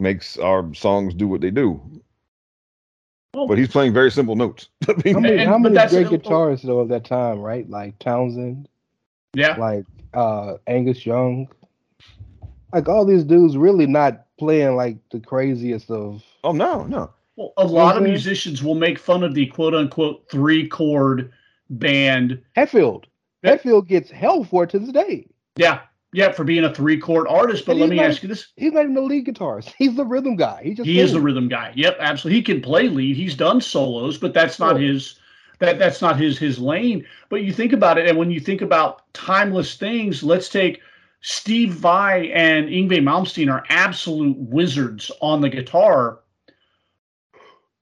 makes 0.00 0.36
our 0.38 0.72
songs 0.74 1.14
do 1.14 1.28
what 1.28 1.40
they 1.40 1.50
do. 1.50 1.80
Well, 3.34 3.46
But 3.48 3.58
he's 3.58 3.68
playing 3.68 3.92
very 3.92 4.10
simple 4.10 4.36
notes. 4.36 4.68
I 4.88 4.92
mean, 5.04 5.14
How 5.14 5.20
many, 5.20 5.38
And- 5.38 5.48
how 5.50 5.58
many 5.58 5.74
that's- 5.74 5.92
great 5.92 6.22
guitarists 6.22 6.62
though 6.62 6.80
of 6.80 6.88
that 6.88 7.04
time, 7.04 7.40
right? 7.40 7.68
Like 7.68 7.98
Townshend, 7.98 8.68
yeah. 9.34 9.56
like 9.56 9.84
uh 10.12 10.56
Angus 10.66 11.04
Young. 11.04 11.48
Like 12.72 12.88
all 12.88 13.04
these 13.04 13.24
dudes 13.24 13.56
really 13.56 13.86
not 13.86 14.26
playing 14.38 14.76
like 14.76 14.96
the 15.10 15.20
craziest 15.20 15.90
of 15.90 16.22
oh 16.44 16.52
no, 16.52 16.84
no, 16.84 17.10
Well, 17.36 17.52
a 17.56 17.64
lot 17.66 17.96
of 17.96 18.02
musicians 18.02 18.62
will 18.62 18.74
make 18.74 18.98
fun 18.98 19.22
of 19.24 19.34
the 19.34 19.46
quote 19.46 19.74
unquote 19.74 20.28
three 20.30 20.68
chord 20.68 21.32
band. 21.70 22.40
Hetfield. 22.56 23.04
Yeah. 23.42 23.56
Hetfield 23.56 23.86
gets 23.88 24.10
hell 24.10 24.44
for 24.44 24.64
it 24.64 24.70
to 24.70 24.78
this 24.78 24.90
day. 24.92 25.26
Yeah. 25.56 25.80
Yeah, 26.14 26.30
for 26.30 26.44
being 26.44 26.62
a 26.62 26.72
three 26.72 26.96
chord 26.96 27.26
artist. 27.28 27.66
But 27.66 27.72
And 27.72 27.80
let 27.80 27.90
me 27.90 27.96
not- 27.96 28.06
ask 28.06 28.22
you 28.22 28.28
this. 28.28 28.46
He's 28.56 28.72
not 28.72 28.82
even 28.82 28.94
the 28.94 29.02
lead 29.02 29.26
guitarist. 29.26 29.74
He's 29.78 29.96
the 29.96 30.04
rhythm 30.04 30.36
guy. 30.36 30.62
He 30.62 30.74
just 30.74 30.88
He 30.88 31.00
is 31.00 31.12
the 31.12 31.20
rhythm 31.20 31.48
guy. 31.48 31.72
Yep, 31.74 31.96
absolutely. 31.98 32.36
He 32.38 32.42
can 32.44 32.60
play 32.60 32.88
lead. 32.88 33.16
He's 33.16 33.34
done 33.34 33.60
solos, 33.60 34.16
but 34.16 34.32
that's 34.32 34.60
not 34.60 34.78
his 34.80 35.18
that 35.58 35.78
that's 35.78 36.00
not 36.00 36.16
his 36.16 36.38
his 36.38 36.58
lane. 36.60 37.04
But 37.30 37.42
you 37.42 37.52
think 37.52 37.72
about 37.72 37.98
it, 37.98 38.08
and 38.08 38.16
when 38.16 38.30
you 38.30 38.38
think 38.38 38.62
about 38.62 39.12
timeless 39.12 39.74
things, 39.74 40.22
let's 40.22 40.48
take 40.48 40.80
Steve 41.20 41.72
Vai 41.72 42.30
and 42.32 42.68
Yngwie 42.68 43.02
Malmsteen 43.02 43.52
are 43.52 43.64
absolute 43.68 44.36
wizards 44.38 45.10
on 45.20 45.40
the 45.40 45.48
guitar. 45.48 46.20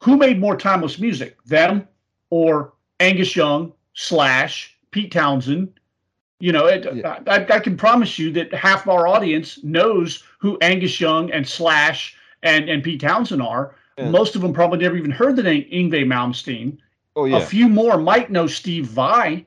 Who 0.05 0.17
made 0.17 0.41
more 0.41 0.57
timeless 0.57 0.99
music, 0.99 1.37
them 1.45 1.87
or 2.31 2.73
Angus 2.99 3.37
Young 3.37 3.73
slash 3.93 4.75
Pete 4.91 5.13
Townshend? 5.13 5.79
You 6.43 6.51
know, 6.51 6.67
it, 6.67 6.85
Yeah. 6.93 7.21
I, 7.29 7.47
I 7.49 7.61
can 7.61 7.77
promise 7.77 8.19
you 8.19 8.33
that 8.33 8.53
half 8.53 8.83
of 8.83 8.89
our 8.89 9.07
audience 9.07 9.63
knows 9.63 10.25
who 10.41 10.59
Angus 10.61 11.01
Young 11.01 11.31
and 11.31 11.47
Slash 11.47 12.17
and, 12.43 12.69
and 12.69 12.83
Pete 12.83 13.01
Townshend 13.01 13.41
are. 13.41 13.77
Yeah. 13.97 14.11
Most 14.11 14.35
of 14.35 14.43
them 14.43 14.53
probably 14.53 14.81
never 14.81 14.97
even 14.97 15.13
heard 15.13 15.37
the 15.37 15.45
name 15.45 15.65
Yngwie 15.73 16.05
Malmsteen. 16.05 16.79
oh 17.15 17.27
yeah. 17.27 17.37
A 17.37 17.47
few 17.47 17.69
more 17.69 17.97
might 17.97 18.33
know 18.33 18.49
Steve 18.49 18.87
Vai, 18.87 19.47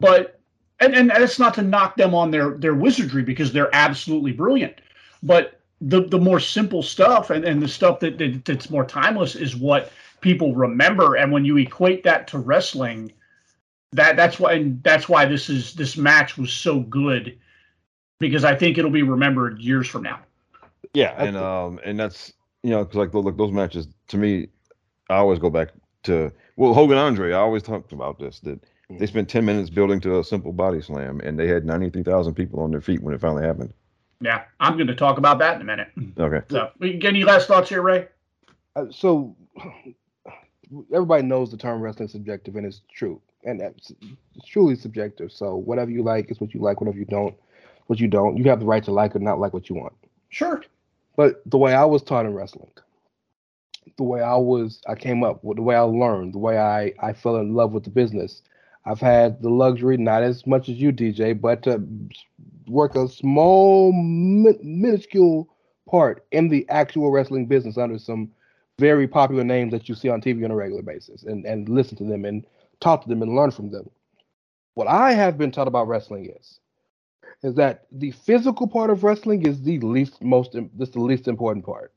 but 0.00 0.40
and 0.80 0.92
and 0.96 1.08
that's 1.08 1.38
not 1.38 1.54
to 1.54 1.62
knock 1.62 1.96
them 1.96 2.16
on 2.16 2.32
their 2.32 2.50
their 2.58 2.74
wizardry 2.74 3.22
because 3.22 3.52
they're 3.52 3.72
absolutely 3.72 4.32
brilliant. 4.32 4.74
But 5.22 5.60
the 5.80 6.00
the 6.00 6.18
more 6.18 6.40
simple 6.40 6.82
stuff 6.82 7.30
and, 7.30 7.44
and 7.44 7.62
the 7.62 7.68
stuff 7.68 8.00
that, 8.00 8.18
that 8.18 8.44
that's 8.44 8.70
more 8.70 8.84
timeless 8.84 9.36
is 9.36 9.54
what 9.54 9.92
people 10.20 10.56
remember. 10.56 11.14
And 11.14 11.30
when 11.30 11.44
you 11.44 11.56
equate 11.58 12.02
that 12.02 12.26
to 12.28 12.38
wrestling, 12.38 13.12
that 13.92 14.16
that's 14.16 14.38
why 14.38 14.54
and 14.54 14.82
that's 14.82 15.08
why 15.08 15.24
this 15.24 15.48
is 15.48 15.74
this 15.74 15.96
match 15.96 16.36
was 16.36 16.52
so 16.52 16.80
good 16.80 17.38
because 18.18 18.44
I 18.44 18.54
think 18.54 18.78
it'll 18.78 18.90
be 18.90 19.02
remembered 19.02 19.60
years 19.60 19.88
from 19.88 20.02
now. 20.02 20.20
yeah, 20.94 21.14
and 21.22 21.36
um, 21.36 21.80
and 21.84 21.98
that's 21.98 22.32
you 22.62 22.70
know, 22.70 22.84
because 22.84 22.96
like 22.96 23.14
look, 23.14 23.36
those 23.36 23.52
matches 23.52 23.88
to 24.08 24.16
me, 24.16 24.48
I 25.08 25.16
always 25.16 25.38
go 25.38 25.50
back 25.50 25.68
to 26.04 26.32
well, 26.56 26.74
Hogan 26.74 26.98
Andre. 26.98 27.32
I 27.32 27.38
always 27.38 27.62
talked 27.62 27.92
about 27.92 28.18
this 28.18 28.40
that 28.40 28.60
they 28.90 29.06
spent 29.06 29.28
ten 29.28 29.44
minutes 29.44 29.70
building 29.70 30.00
to 30.00 30.18
a 30.18 30.24
simple 30.24 30.52
body 30.52 30.82
slam, 30.82 31.20
and 31.20 31.38
they 31.38 31.48
had 31.48 31.64
ninety 31.64 31.88
three 31.90 32.02
thousand 32.02 32.34
people 32.34 32.60
on 32.60 32.70
their 32.70 32.80
feet 32.80 33.02
when 33.02 33.14
it 33.14 33.20
finally 33.20 33.46
happened. 33.46 33.72
Yeah, 34.20 34.44
I'm 34.58 34.74
going 34.74 34.88
to 34.88 34.96
talk 34.96 35.16
about 35.16 35.38
that 35.38 35.56
in 35.56 35.62
a 35.62 35.64
minute. 35.64 35.88
Okay. 36.18 36.44
So, 36.50 36.70
any 36.82 37.22
last 37.22 37.46
thoughts 37.46 37.68
here, 37.68 37.82
Ray? 37.82 38.08
Uh, 38.74 38.86
so 38.90 39.36
everybody 40.92 41.22
knows 41.22 41.50
the 41.50 41.56
term 41.56 41.80
wrestling 41.80 42.08
subjective 42.08 42.56
and 42.56 42.66
it's 42.66 42.82
true 42.92 43.20
and 43.44 43.60
it's 43.60 43.92
truly 44.46 44.74
subjective. 44.74 45.32
So 45.32 45.56
whatever 45.56 45.90
you 45.90 46.02
like 46.02 46.30
is 46.30 46.40
what 46.40 46.54
you 46.54 46.60
like. 46.60 46.80
Whatever 46.80 46.98
you 46.98 47.04
don't 47.04 47.34
what 47.88 47.98
you 47.98 48.06
don't 48.06 48.36
you 48.36 48.44
have 48.44 48.60
the 48.60 48.66
right 48.66 48.84
to 48.84 48.92
like 48.92 49.16
or 49.16 49.18
not 49.18 49.40
like 49.40 49.52
what 49.52 49.68
you 49.68 49.74
want. 49.74 49.92
Sure. 50.28 50.62
but 51.16 51.42
the 51.46 51.58
way 51.58 51.74
i 51.74 51.84
was 51.84 52.02
taught 52.02 52.26
in 52.26 52.34
wrestling 52.34 52.70
the 53.96 54.02
way 54.04 54.20
i 54.20 54.36
was 54.36 54.82
i 54.86 54.94
came 54.94 55.24
up 55.24 55.42
with 55.42 55.56
the 55.56 55.62
way 55.62 55.74
i 55.74 55.80
learned 55.80 56.34
the 56.34 56.38
way 56.38 56.58
i 56.58 56.92
i 57.00 57.12
fell 57.12 57.36
in 57.36 57.54
love 57.54 57.72
with 57.72 57.84
the 57.84 57.90
business 57.90 58.42
i've 58.84 59.00
had 59.00 59.40
the 59.40 59.48
luxury 59.48 59.96
not 59.96 60.22
as 60.22 60.46
much 60.46 60.68
as 60.68 60.76
you 60.76 60.92
dj 60.92 61.38
but 61.40 61.62
to 61.62 61.82
work 62.66 62.94
a 62.94 63.08
small 63.08 63.90
mi- 63.92 64.58
minuscule 64.62 65.48
part 65.88 66.26
in 66.30 66.48
the 66.48 66.68
actual 66.68 67.10
wrestling 67.10 67.46
business 67.46 67.78
under 67.78 67.98
some 67.98 68.30
very 68.78 69.08
popular 69.08 69.42
names 69.42 69.72
that 69.72 69.88
you 69.88 69.94
see 69.94 70.08
on 70.08 70.20
TV 70.20 70.44
on 70.44 70.50
a 70.50 70.54
regular 70.54 70.82
basis 70.82 71.24
and, 71.24 71.44
and 71.46 71.68
listen 71.68 71.96
to 71.96 72.04
them 72.04 72.24
and 72.24 72.46
talk 72.80 73.02
to 73.02 73.08
them 73.08 73.22
and 73.22 73.34
learn 73.36 73.50
from 73.50 73.70
them. 73.70 73.90
What 74.74 74.88
I 74.88 75.12
have 75.14 75.38
been 75.38 75.52
taught 75.52 75.68
about 75.68 75.88
wrestling 75.88 76.32
is 76.38 76.60
is 77.42 77.54
that 77.56 77.86
the 77.92 78.12
physical 78.12 78.68
part 78.68 78.90
of 78.90 79.04
wrestling 79.04 79.46
is 79.46 79.62
the 79.62 79.78
least 79.80 80.22
most 80.22 80.56
this 80.76 80.90
the 80.90 81.00
least 81.00 81.28
important 81.28 81.66
part. 81.66 81.92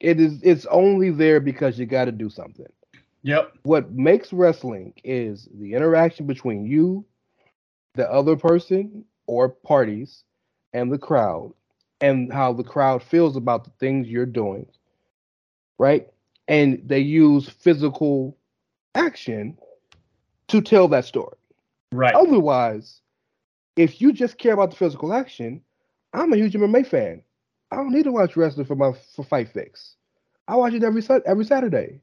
It 0.00 0.20
is 0.20 0.40
it's 0.42 0.66
only 0.66 1.10
there 1.10 1.40
because 1.40 1.78
you 1.78 1.86
got 1.86 2.06
to 2.06 2.12
do 2.12 2.30
something. 2.30 2.66
Yep. 3.22 3.54
What 3.64 3.92
makes 3.92 4.32
wrestling 4.32 4.94
is 5.04 5.48
the 5.54 5.74
interaction 5.74 6.26
between 6.26 6.66
you, 6.66 7.04
the 7.94 8.10
other 8.10 8.36
person 8.36 9.04
or 9.26 9.50
parties, 9.50 10.24
and 10.74 10.92
the 10.92 10.98
crowd, 10.98 11.52
and 12.00 12.32
how 12.32 12.52
the 12.54 12.64
crowd 12.64 13.02
feels 13.02 13.36
about 13.36 13.64
the 13.64 13.72
things 13.80 14.08
you're 14.08 14.26
doing 14.26 14.66
right? 15.78 16.08
And 16.48 16.82
they 16.86 17.00
use 17.00 17.50
physical 17.50 18.38
action 18.94 19.56
to 20.48 20.60
tell 20.60 20.88
that 20.88 21.04
story. 21.04 21.36
Right. 21.92 22.14
Otherwise, 22.14 23.00
if 23.76 24.00
you 24.00 24.12
just 24.12 24.38
care 24.38 24.52
about 24.52 24.70
the 24.70 24.76
physical 24.76 25.12
action, 25.12 25.62
I'm 26.12 26.32
a 26.32 26.36
huge 26.36 26.54
MMA 26.54 26.86
fan. 26.86 27.22
I 27.70 27.76
don't 27.76 27.92
need 27.92 28.04
to 28.04 28.12
watch 28.12 28.36
wrestling 28.36 28.66
for 28.66 28.74
my 28.74 28.92
for 29.14 29.24
Fight 29.24 29.48
Fix. 29.48 29.96
I 30.48 30.56
watch 30.56 30.72
it 30.74 30.82
every 30.82 31.02
every 31.26 31.44
Saturday. 31.44 32.00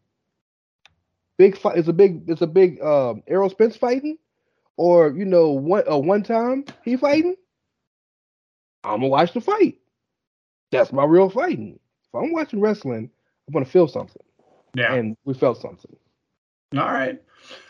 Big 1.38 1.58
fight. 1.58 1.78
It's 1.78 1.88
a 1.90 1.94
big. 1.94 2.30
It's 2.30 2.42
a 2.42 2.48
big. 2.48 2.82
Um, 2.82 3.22
Errol 3.28 3.50
Spence 3.50 3.76
fighting, 3.76 4.18
or 4.78 5.12
you 5.12 5.26
know, 5.26 5.52
one 5.52 5.84
uh, 5.92 5.98
one 5.98 6.24
time 6.24 6.66
he 6.84 6.96
fighting. 6.96 7.36
I'm 8.84 9.00
gonna 9.02 9.10
watch 9.10 9.34
the 9.34 9.42
fight. 9.42 9.78
That's 10.72 10.92
my 10.94 11.04
real 11.06 11.30
fighting. 11.30 11.80
If 12.06 12.16
I'm 12.16 12.32
watching 12.32 12.62
wrestling, 12.62 13.10
I'm 13.48 13.54
gonna 13.54 13.66
feel 13.66 13.88
something, 13.88 14.24
Yeah. 14.76 14.94
and 14.94 15.16
we 15.26 15.34
felt 15.34 15.60
something. 15.62 15.96
All 16.76 16.92
right. 16.92 17.22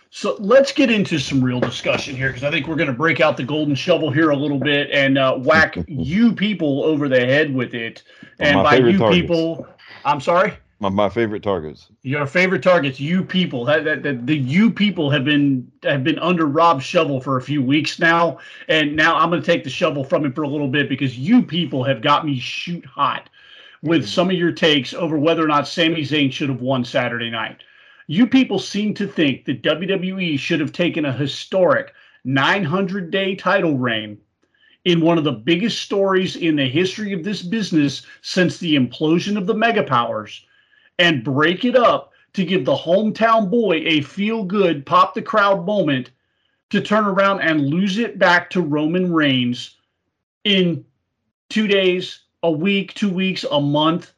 So 0.10 0.36
let's 0.40 0.72
get 0.72 0.90
into 0.90 1.20
some 1.20 1.44
real 1.44 1.60
discussion 1.60 2.16
here 2.16 2.30
because 2.30 2.44
I 2.44 2.50
think 2.50 2.66
we're 2.68 2.76
going 2.78 2.88
to 2.88 2.94
break 2.94 3.20
out 3.20 3.38
the 3.38 3.44
golden 3.44 3.76
shovel 3.76 4.10
here 4.10 4.32
a 4.32 4.36
little 4.36 4.58
bit 4.58 4.90
and 4.92 5.18
uh, 5.18 5.36
whack 5.38 5.78
you 5.88 6.34
people 6.34 6.84
over 6.84 7.08
the 7.08 7.20
head 7.20 7.54
with 7.54 7.76
it. 7.76 8.02
Well, 8.40 8.50
And 8.50 8.64
by 8.64 8.78
you 8.78 8.98
targets. 8.98 9.22
people, 9.22 9.68
I'm 10.06 10.20
sorry, 10.20 10.54
My 10.80 10.90
my 10.90 11.10
favorite 11.10 11.44
targets. 11.44 11.90
your 12.02 12.26
favorite 12.26 12.64
targets, 12.64 13.00
you 13.00 13.24
people. 13.24 13.66
That, 13.66 13.84
that, 13.84 14.02
that 14.02 14.26
the 14.26 14.36
you 14.38 14.72
people 14.72 15.12
have 15.12 15.26
been 15.26 15.72
have 15.84 16.04
been 16.04 16.18
under 16.18 16.48
Rob's 16.48 16.84
shovel 16.84 17.22
for 17.22 17.38
a 17.38 17.42
few 17.42 17.62
weeks 17.62 18.00
now, 18.00 18.40
and 18.70 18.96
now 18.96 19.16
I'm 19.18 19.30
going 19.30 19.42
to 19.42 19.46
take 19.46 19.64
the 19.64 19.70
shovel 19.70 20.04
from 20.04 20.26
him 20.26 20.34
for 20.34 20.42
a 20.44 20.50
little 20.50 20.70
bit 20.70 20.90
because 20.90 21.20
you 21.20 21.44
people 21.44 21.84
have 21.84 22.02
got 22.02 22.26
me 22.26 22.40
shoot 22.40 22.86
hot 22.86 23.30
with 23.84 24.08
some 24.08 24.32
of 24.32 24.36
your 24.36 24.52
takes 24.52 24.96
over 24.96 25.20
whether 25.20 25.44
or 25.44 25.48
not 25.48 25.68
Sami 25.68 26.02
Zayn 26.02 26.32
should 26.32 26.50
have 26.50 26.62
won 26.62 26.84
Saturday 26.84 27.30
night. 27.30 27.62
You 28.08 28.26
people 28.26 28.60
seem 28.60 28.94
to 28.96 29.08
think 29.08 29.46
that 29.46 29.64
WWE 29.64 30.40
should 30.40 30.62
have 30.62 30.72
taken 30.72 31.06
a 31.06 31.14
historic 31.14 31.94
900 32.24 33.12
day 33.12 33.36
title 33.36 33.78
reign 33.78 34.18
in 34.86 35.02
one 35.02 35.18
of 35.18 35.26
the 35.26 35.34
biggest 35.34 35.82
stories 35.82 36.38
in 36.38 36.56
the 36.56 36.70
history 36.70 37.12
of 37.12 37.24
this 37.24 37.42
business 37.42 38.06
since 38.22 38.58
the 38.58 38.76
implosion 38.76 39.38
of 39.38 39.46
the 39.46 39.54
mega 39.54 39.84
powers 39.84 40.46
and 40.98 41.24
break 41.24 41.66
it 41.66 41.76
up 41.76 42.14
to 42.34 42.46
give 42.46 42.64
the 42.64 42.76
hometown 42.76 43.50
boy 43.50 43.82
a 43.86 44.02
feel 44.02 44.44
good, 44.44 44.86
pop 44.86 45.14
the 45.14 45.22
crowd 45.22 45.66
moment 45.66 46.12
to 46.70 46.80
turn 46.80 47.06
around 47.06 47.42
and 47.42 47.68
lose 47.68 47.98
it 47.98 48.18
back 48.18 48.50
to 48.50 48.62
Roman 48.62 49.12
Reigns 49.12 49.76
in 50.44 50.86
two 51.50 51.68
days, 51.68 52.22
a 52.44 52.52
week, 52.52 52.94
two 52.94 53.10
weeks, 53.10 53.46
a 53.52 53.60
month. 53.60 54.14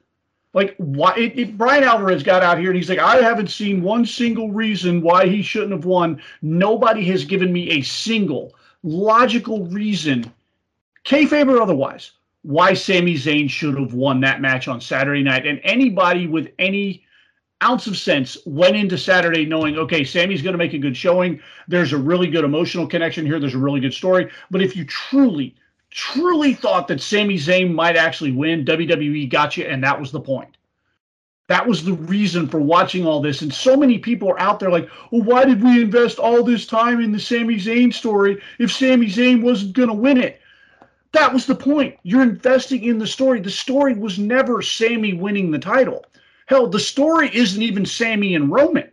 Like 0.53 0.76
why 0.77 1.13
it, 1.15 1.38
it, 1.38 1.57
Bryan 1.57 1.84
Alvarez 1.84 2.23
got 2.23 2.43
out 2.43 2.57
here 2.57 2.69
and 2.69 2.77
he's 2.77 2.89
like, 2.89 2.99
I 2.99 3.17
haven't 3.17 3.51
seen 3.51 3.84
one 3.84 4.05
single 4.05 4.51
reason 4.51 5.01
why 5.01 5.27
he 5.27 5.41
shouldn't 5.41 5.71
have 5.71 5.85
won. 5.85 6.21
Nobody 6.41 7.05
has 7.05 7.23
given 7.23 7.53
me 7.53 7.69
a 7.71 7.81
single 7.81 8.55
logical 8.84 9.65
reason, 9.67 10.31
kayfabe 11.05 11.51
or 11.51 11.61
otherwise, 11.61 12.11
why 12.43 12.73
Sami 12.73 13.15
Zayn 13.15 13.49
should 13.49 13.77
have 13.77 13.93
won 13.93 14.21
that 14.21 14.41
match 14.41 14.67
on 14.67 14.81
Saturday 14.81 15.21
night. 15.21 15.45
And 15.45 15.59
anybody 15.63 16.27
with 16.27 16.51
any 16.57 17.03
ounce 17.61 17.88
of 17.88 17.97
sense 17.97 18.38
went 18.45 18.76
into 18.76 18.97
Saturday 18.97 19.45
knowing, 19.45 19.77
okay, 19.77 20.03
Sami's 20.03 20.41
going 20.41 20.53
to 20.53 20.57
make 20.57 20.73
a 20.73 20.77
good 20.77 20.95
showing. 20.95 21.41
There's 21.67 21.93
a 21.93 21.97
really 21.97 22.27
good 22.27 22.45
emotional 22.45 22.88
connection 22.88 23.26
here. 23.26 23.39
There's 23.39 23.55
a 23.55 23.59
really 23.59 23.81
good 23.81 23.93
story. 23.93 24.31
But 24.49 24.61
if 24.61 24.76
you 24.76 24.85
truly, 24.85 25.55
truly 25.91 26.53
thought 26.53 26.88
that 26.88 27.02
Sami 27.02 27.36
Zayn 27.36 27.74
might 27.74 27.95
actually 27.95 28.32
win, 28.32 28.66
WWE 28.66 29.30
got 29.30 29.57
you, 29.57 29.66
and 29.66 29.84
that 29.84 29.99
was 29.99 30.11
the 30.11 30.20
point. 30.20 30.56
That 31.48 31.66
was 31.66 31.84
the 31.84 31.94
reason 31.94 32.48
for 32.48 32.60
watching 32.60 33.07
all 33.07 33.22
this. 33.22 33.41
And 33.41 33.52
so 33.52 33.76
many 33.76 33.98
people 33.98 34.30
are 34.30 34.40
out 34.40 34.60
there 34.60 34.70
like, 34.70 34.88
well, 35.11 35.24
why 35.24 35.45
did 35.45 35.64
we 35.64 35.82
invest 35.82 36.20
all 36.20 36.44
this 36.44 36.68
time 36.68 37.02
in 37.02 37.11
the 37.11 37.20
Sami 37.20 37.56
Zayn 37.56 37.91
story 37.91 38.40
if 38.60 38.72
Sami 38.72 39.07
Zayn 39.07 39.41
wasn't 39.41 39.74
going 39.74 39.88
to 39.88 39.95
win 39.95 40.18
it? 40.18 40.40
That 41.11 41.34
was 41.34 41.48
the 41.48 41.56
point. 41.56 41.98
You're 42.03 42.22
investing 42.22 42.84
in 42.84 42.99
the 42.99 43.07
story. 43.07 43.41
The 43.41 43.49
story 43.49 43.95
was 43.95 44.20
never 44.20 44.61
Sami 44.61 45.14
winning 45.14 45.49
the 45.49 45.57
title. 45.57 46.06
Hell, 46.45 46.68
the 46.68 46.80
story 46.80 47.36
isn't 47.36 47.61
even 47.61 47.86
Sami 47.86 48.36
and 48.36 48.52
Roman. 48.52 48.90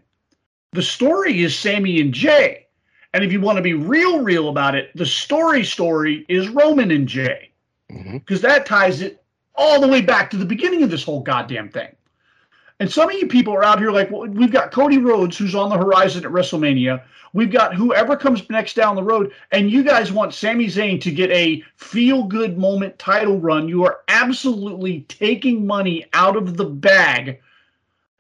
The 0.73 0.83
story 0.83 1.43
is 1.43 1.59
Sami 1.59 2.01
and 2.01 2.15
Jey. 2.15 2.66
And 3.15 3.25
if 3.25 3.33
you 3.33 3.41
want 3.41 3.57
to 3.57 3.63
be 3.63 3.75
real, 3.75 4.21
real 4.21 4.49
about 4.49 4.75
it, 4.75 4.91
the 4.95 5.07
story 5.07 5.65
story 5.65 6.27
is 6.29 6.49
Roman 6.49 6.91
and 6.91 7.09
Jey. 7.09 7.51
Because 7.89 8.41
mm-hmm. 8.41 8.47
that 8.47 8.67
ties 8.67 9.01
it 9.01 9.23
all 9.55 9.81
the 9.81 9.89
way 9.89 10.01
back 10.01 10.31
to 10.31 10.37
the 10.37 10.45
beginning 10.45 10.83
of 10.83 10.91
this 10.91 11.03
whole 11.03 11.21
goddamn 11.21 11.71
thing. 11.71 11.89
And 12.79 12.91
some 12.91 13.09
of 13.09 13.17
you 13.17 13.27
people 13.27 13.55
are 13.55 13.65
out 13.65 13.79
here 13.79 13.91
like, 13.91 14.11
well, 14.11 14.27
we've 14.27 14.53
got 14.53 14.71
Cody 14.71 14.99
Rhodes 14.99 15.39
who's 15.39 15.55
on 15.55 15.71
the 15.71 15.79
horizon 15.79 16.25
at 16.25 16.31
WrestleMania. 16.31 17.03
We've 17.33 17.51
got 17.51 17.75
whoever 17.75 18.17
comes 18.17 18.49
next 18.51 18.75
down 18.75 18.97
the 18.97 19.03
road, 19.03 19.33
and 19.51 19.71
you 19.71 19.83
guys 19.83 20.13
want 20.13 20.33
Sami 20.33 20.67
Zayn 20.67 21.01
to 21.03 21.11
get 21.11 21.31
a 21.31 21.63
feel 21.77 22.25
good 22.25 22.57
moment 22.57 22.99
title 22.99 23.39
run. 23.39 23.69
You 23.69 23.85
are 23.85 24.01
absolutely 24.09 25.03
taking 25.09 25.67
money 25.67 26.07
out 26.13 26.37
of 26.37 26.57
the 26.57 26.65
bag 26.65 27.41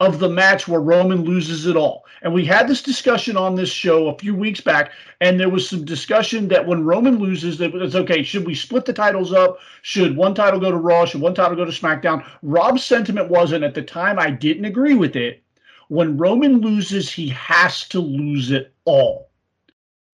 of 0.01 0.18
the 0.18 0.28
match 0.28 0.68
where 0.68 0.81
Roman 0.81 1.24
loses 1.24 1.66
it 1.66 1.77
all. 1.77 2.05
And 2.23 2.32
we 2.35 2.44
had 2.44 2.68
this 2.68 2.82
discussion 2.82 3.36
on 3.36 3.55
this 3.55 3.70
show 3.70 4.09
a 4.09 4.18
few 4.18 4.35
weeks 4.35 4.60
back, 4.60 4.90
and 5.20 5.40
there 5.40 5.48
was 5.48 5.68
some 5.68 5.85
discussion 5.85 6.48
that 6.48 6.66
when 6.66 6.85
Roman 6.85 7.18
loses, 7.18 7.56
that 7.59 7.74
it's 7.74 7.94
okay, 7.94 8.23
should 8.23 8.47
we 8.47 8.55
split 8.55 8.85
the 8.85 8.93
titles 8.93 9.32
up? 9.32 9.59
Should 9.82 10.16
one 10.16 10.35
title 10.35 10.60
go 10.60 10.70
to 10.70 10.77
Raw? 10.77 11.06
Should 11.06 11.20
one 11.23 11.35
title 11.35 11.56
go 11.56 11.64
to 11.64 11.70
SmackDown? 11.70 12.27
Rob's 12.43 12.85
sentiment 12.85 13.31
wasn't 13.31 13.64
at 13.64 13.74
the 13.74 13.82
time 13.82 14.18
I 14.18 14.31
didn't 14.31 14.66
agree 14.66 14.94
with 14.94 15.16
it. 15.16 15.43
When 15.89 16.16
Roman 16.16 16.60
loses, 16.60 17.10
he 17.10 17.28
has 17.28 17.89
to 17.89 18.01
lose 18.01 18.51
it 18.51 18.74
all. 18.85 19.31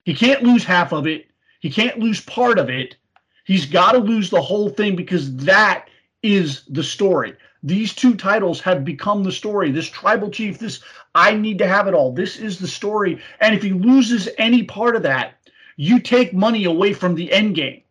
He 0.05 0.15
can't 0.15 0.43
lose 0.43 0.65
half 0.65 0.93
of 0.93 1.07
it. 1.07 1.27
He 1.61 1.71
can't 1.71 1.99
lose 1.99 2.21
part 2.21 2.59
of 2.59 2.69
it. 2.69 2.97
He's 3.45 3.67
got 3.67 3.93
to 3.93 3.99
lose 3.99 4.31
the 4.31 4.43
whole 4.43 4.69
thing 4.69 4.95
because 4.95 5.35
that 5.37 5.89
is 6.23 6.65
the 6.69 6.83
story. 6.85 7.35
These 7.63 7.95
two 7.95 8.15
titles 8.15 8.61
have 8.63 8.85
become 8.85 9.23
the 9.23 9.33
story. 9.33 9.71
This 9.71 9.89
tribal 9.89 10.31
chief, 10.31 10.59
this 10.59 10.81
I 11.15 11.35
need 11.35 11.59
to 11.59 11.69
have 11.69 11.87
it 11.87 11.95
all. 11.95 12.13
This 12.13 12.37
is 12.37 12.59
the 12.59 12.67
story. 12.67 13.21
And 13.41 13.55
if 13.55 13.63
he 13.63 13.73
loses 13.73 14.29
any 14.39 14.65
part 14.65 14.97
of 14.97 15.03
that, 15.03 15.35
you 15.77 16.01
take 16.01 16.35
money 16.35 16.65
away 16.65 16.93
from 16.93 17.15
the 17.15 17.33
end 17.33 17.55
game. 17.55 17.83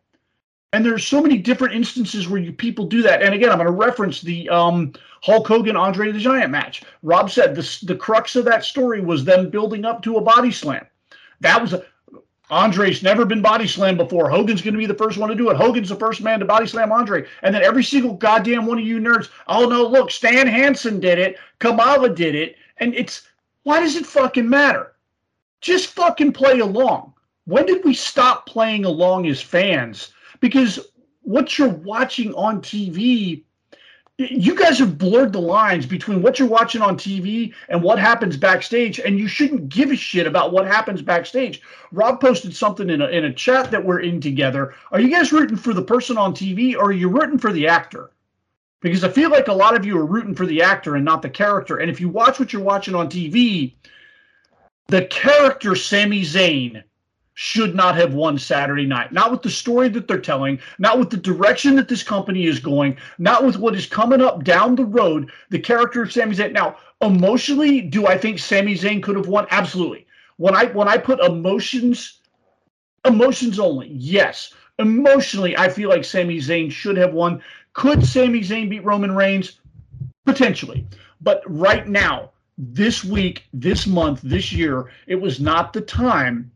And 0.74 0.84
there's 0.84 1.06
so 1.06 1.20
many 1.20 1.36
different 1.36 1.74
instances 1.74 2.28
where 2.28 2.40
you 2.40 2.52
people 2.52 2.86
do 2.86 3.02
that. 3.02 3.22
And 3.22 3.34
again, 3.34 3.50
I'm 3.50 3.58
going 3.58 3.66
to 3.66 3.72
reference 3.72 4.22
the 4.22 4.48
um, 4.48 4.92
Hulk 5.22 5.46
Hogan 5.46 5.76
Andre 5.76 6.12
the 6.12 6.18
Giant 6.18 6.50
match. 6.50 6.82
Rob 7.02 7.30
said 7.30 7.54
the 7.54 7.78
the 7.84 7.96
crux 7.96 8.36
of 8.36 8.44
that 8.46 8.64
story 8.64 9.00
was 9.00 9.24
them 9.24 9.50
building 9.50 9.84
up 9.84 10.02
to 10.02 10.16
a 10.16 10.20
body 10.20 10.50
slam. 10.50 10.86
That 11.40 11.60
was 11.60 11.74
a, 11.74 11.84
Andre's 12.52 13.02
never 13.02 13.24
been 13.24 13.40
body 13.40 13.66
slammed 13.66 13.96
before. 13.96 14.28
Hogan's 14.28 14.60
going 14.60 14.74
to 14.74 14.78
be 14.78 14.84
the 14.84 14.92
first 14.92 15.16
one 15.16 15.30
to 15.30 15.34
do 15.34 15.48
it. 15.48 15.56
Hogan's 15.56 15.88
the 15.88 15.96
first 15.96 16.20
man 16.20 16.38
to 16.38 16.44
body 16.44 16.66
slam 16.66 16.92
Andre. 16.92 17.24
And 17.42 17.54
then 17.54 17.62
every 17.62 17.82
single 17.82 18.12
goddamn 18.12 18.66
one 18.66 18.78
of 18.78 18.84
you 18.84 19.00
nerds, 19.00 19.30
oh 19.48 19.66
no, 19.66 19.86
look, 19.86 20.10
Stan 20.10 20.46
Hansen 20.46 21.00
did 21.00 21.18
it. 21.18 21.38
Kamala 21.60 22.10
did 22.10 22.34
it. 22.34 22.56
And 22.76 22.94
it's, 22.94 23.26
why 23.62 23.80
does 23.80 23.96
it 23.96 24.04
fucking 24.04 24.46
matter? 24.46 24.92
Just 25.62 25.94
fucking 25.94 26.34
play 26.34 26.58
along. 26.58 27.14
When 27.46 27.64
did 27.64 27.86
we 27.86 27.94
stop 27.94 28.44
playing 28.44 28.84
along 28.84 29.26
as 29.28 29.40
fans? 29.40 30.12
Because 30.40 30.78
what 31.22 31.56
you're 31.56 31.68
watching 31.68 32.34
on 32.34 32.60
TV 32.60 33.44
you 34.30 34.54
guys 34.54 34.78
have 34.78 34.98
blurred 34.98 35.32
the 35.32 35.40
lines 35.40 35.86
between 35.86 36.22
what 36.22 36.38
you're 36.38 36.48
watching 36.48 36.82
on 36.82 36.96
TV 36.96 37.52
and 37.68 37.82
what 37.82 37.98
happens 37.98 38.36
backstage, 38.36 38.98
and 38.98 39.18
you 39.18 39.28
shouldn't 39.28 39.68
give 39.68 39.90
a 39.90 39.96
shit 39.96 40.26
about 40.26 40.52
what 40.52 40.66
happens 40.66 41.02
backstage. 41.02 41.62
Rob 41.92 42.20
posted 42.20 42.54
something 42.54 42.90
in 42.90 43.00
a, 43.00 43.08
in 43.08 43.24
a 43.24 43.32
chat 43.32 43.70
that 43.70 43.84
we're 43.84 44.00
in 44.00 44.20
together. 44.20 44.74
Are 44.90 45.00
you 45.00 45.10
guys 45.10 45.32
rooting 45.32 45.56
for 45.56 45.74
the 45.74 45.82
person 45.82 46.18
on 46.18 46.34
TV 46.34 46.74
or 46.74 46.86
are 46.86 46.92
you 46.92 47.08
rooting 47.08 47.38
for 47.38 47.52
the 47.52 47.68
actor? 47.68 48.10
Because 48.80 49.04
I 49.04 49.08
feel 49.08 49.30
like 49.30 49.48
a 49.48 49.52
lot 49.52 49.76
of 49.76 49.84
you 49.84 49.98
are 49.98 50.06
rooting 50.06 50.34
for 50.34 50.46
the 50.46 50.62
actor 50.62 50.96
and 50.96 51.04
not 51.04 51.22
the 51.22 51.30
character. 51.30 51.78
And 51.78 51.90
if 51.90 52.00
you 52.00 52.08
watch 52.08 52.40
what 52.40 52.52
you're 52.52 52.62
watching 52.62 52.94
on 52.94 53.08
TV, 53.08 53.74
the 54.88 55.04
character 55.06 55.74
Sami 55.76 56.22
Zayn 56.22 56.82
should 57.34 57.74
not 57.74 57.96
have 57.96 58.14
won 58.14 58.38
Saturday 58.38 58.84
night. 58.86 59.12
Not 59.12 59.30
with 59.30 59.42
the 59.42 59.50
story 59.50 59.88
that 59.90 60.06
they're 60.06 60.20
telling, 60.20 60.60
not 60.78 60.98
with 60.98 61.10
the 61.10 61.16
direction 61.16 61.76
that 61.76 61.88
this 61.88 62.02
company 62.02 62.46
is 62.46 62.58
going, 62.58 62.96
not 63.18 63.44
with 63.44 63.58
what 63.58 63.74
is 63.74 63.86
coming 63.86 64.20
up 64.20 64.44
down 64.44 64.76
the 64.76 64.84
road. 64.84 65.30
The 65.50 65.58
character 65.58 66.02
of 66.02 66.12
Sami 66.12 66.36
Zayn. 66.36 66.52
Now, 66.52 66.76
emotionally, 67.00 67.80
do 67.80 68.06
I 68.06 68.18
think 68.18 68.38
Sami 68.38 68.74
Zayn 68.74 69.02
could 69.02 69.16
have 69.16 69.28
won? 69.28 69.46
Absolutely. 69.50 70.06
When 70.36 70.54
I 70.54 70.66
when 70.66 70.88
I 70.88 70.98
put 70.98 71.20
emotions, 71.20 72.20
emotions 73.04 73.58
only, 73.58 73.88
yes. 73.88 74.52
Emotionally, 74.78 75.56
I 75.56 75.68
feel 75.68 75.88
like 75.88 76.04
Sami 76.04 76.38
Zayn 76.38 76.70
should 76.70 76.96
have 76.96 77.14
won. 77.14 77.42
Could 77.72 78.04
Sami 78.04 78.40
Zayn 78.40 78.68
beat 78.68 78.84
Roman 78.84 79.14
Reigns? 79.14 79.58
Potentially. 80.26 80.86
But 81.20 81.42
right 81.46 81.88
now, 81.88 82.30
this 82.58 83.04
week, 83.04 83.44
this 83.52 83.86
month, 83.86 84.20
this 84.22 84.52
year, 84.52 84.90
it 85.06 85.16
was 85.16 85.40
not 85.40 85.72
the 85.72 85.80
time 85.80 86.51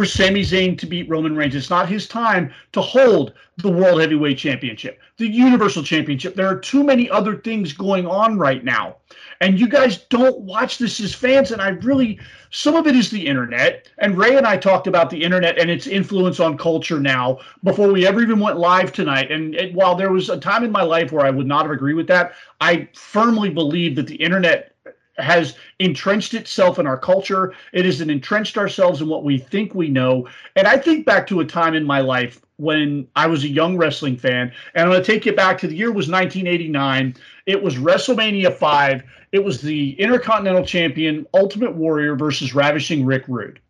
for 0.00 0.06
Sami 0.06 0.40
Zayn 0.40 0.78
to 0.78 0.86
beat 0.86 1.10
Roman 1.10 1.36
Reigns. 1.36 1.54
It's 1.54 1.68
not 1.68 1.86
his 1.86 2.08
time 2.08 2.54
to 2.72 2.80
hold 2.80 3.34
the 3.58 3.70
World 3.70 4.00
Heavyweight 4.00 4.38
Championship, 4.38 4.98
the 5.18 5.26
Universal 5.26 5.82
Championship. 5.82 6.34
There 6.34 6.46
are 6.46 6.58
too 6.58 6.82
many 6.82 7.10
other 7.10 7.36
things 7.36 7.74
going 7.74 8.06
on 8.06 8.38
right 8.38 8.64
now. 8.64 8.96
And 9.42 9.60
you 9.60 9.68
guys 9.68 9.98
don't 10.08 10.40
watch 10.40 10.78
this 10.78 11.00
as 11.00 11.12
fans. 11.12 11.50
And 11.50 11.60
I 11.60 11.68
really, 11.68 12.18
some 12.48 12.76
of 12.76 12.86
it 12.86 12.96
is 12.96 13.10
the 13.10 13.26
internet. 13.26 13.90
And 13.98 14.16
Ray 14.16 14.38
and 14.38 14.46
I 14.46 14.56
talked 14.56 14.86
about 14.86 15.10
the 15.10 15.22
internet 15.22 15.58
and 15.58 15.70
its 15.70 15.86
influence 15.86 16.40
on 16.40 16.56
culture 16.56 16.98
now 16.98 17.36
before 17.62 17.92
we 17.92 18.06
ever 18.06 18.22
even 18.22 18.40
went 18.40 18.56
live 18.56 18.92
tonight. 18.92 19.30
And 19.30 19.54
it, 19.54 19.74
while 19.74 19.96
there 19.96 20.12
was 20.12 20.30
a 20.30 20.40
time 20.40 20.64
in 20.64 20.72
my 20.72 20.82
life 20.82 21.12
where 21.12 21.26
I 21.26 21.30
would 21.30 21.46
not 21.46 21.66
have 21.66 21.72
agreed 21.72 21.92
with 21.92 22.06
that, 22.06 22.32
I 22.62 22.88
firmly 22.94 23.50
believe 23.50 23.96
that 23.96 24.06
the 24.06 24.16
internet 24.16 24.76
has 25.20 25.56
entrenched 25.78 26.34
itself 26.34 26.78
in 26.78 26.86
our 26.86 26.98
culture. 26.98 27.54
It 27.72 27.84
has 27.84 28.00
entrenched 28.00 28.58
ourselves 28.58 29.00
in 29.00 29.08
what 29.08 29.24
we 29.24 29.38
think 29.38 29.74
we 29.74 29.88
know. 29.88 30.28
And 30.56 30.66
I 30.66 30.76
think 30.76 31.06
back 31.06 31.26
to 31.28 31.40
a 31.40 31.44
time 31.44 31.74
in 31.74 31.84
my 31.84 32.00
life 32.00 32.40
when 32.56 33.08
I 33.16 33.26
was 33.26 33.44
a 33.44 33.48
young 33.48 33.78
wrestling 33.78 34.16
fan, 34.16 34.52
and 34.74 34.84
I'm 34.84 34.90
going 34.90 35.02
to 35.02 35.12
take 35.12 35.24
you 35.24 35.32
back 35.32 35.58
to 35.58 35.66
the 35.66 35.74
year 35.74 35.88
was 35.88 36.08
1989. 36.08 37.16
It 37.46 37.62
was 37.62 37.76
WrestleMania 37.76 38.54
5. 38.54 39.02
It 39.32 39.42
was 39.42 39.62
the 39.62 39.98
Intercontinental 39.98 40.64
Champion 40.64 41.26
Ultimate 41.32 41.74
Warrior 41.74 42.16
versus 42.16 42.54
Ravishing 42.54 43.06
Rick 43.06 43.24
Rude. 43.28 43.60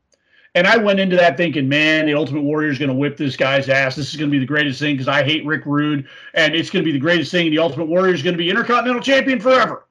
And 0.57 0.67
I 0.67 0.77
went 0.77 0.99
into 0.99 1.15
that 1.17 1.37
thinking, 1.37 1.69
man, 1.69 2.07
the 2.07 2.15
Ultimate 2.15 2.43
Warrior 2.43 2.71
is 2.71 2.79
going 2.79 2.89
to 2.89 2.95
whip 2.95 3.17
this 3.17 3.37
guy's 3.37 3.69
ass. 3.69 3.95
This 3.95 4.11
is 4.11 4.17
going 4.17 4.29
to 4.29 4.35
be 4.35 4.41
the 4.41 4.47
greatest 4.47 4.81
thing 4.81 4.97
because 4.97 5.07
I 5.07 5.23
hate 5.23 5.47
Rick 5.47 5.63
Rude, 5.65 6.09
and 6.35 6.55
it's 6.57 6.71
going 6.71 6.85
to 6.85 6.89
be 6.89 6.93
the 6.93 6.99
greatest 6.99 7.31
thing. 7.31 7.51
The 7.51 7.59
Ultimate 7.59 7.87
Warrior 7.87 8.15
is 8.15 8.23
going 8.23 8.35
to 8.35 8.39
be 8.39 8.51
Intercontinental 8.51 9.03
Champion 9.03 9.39
forever. 9.39 9.87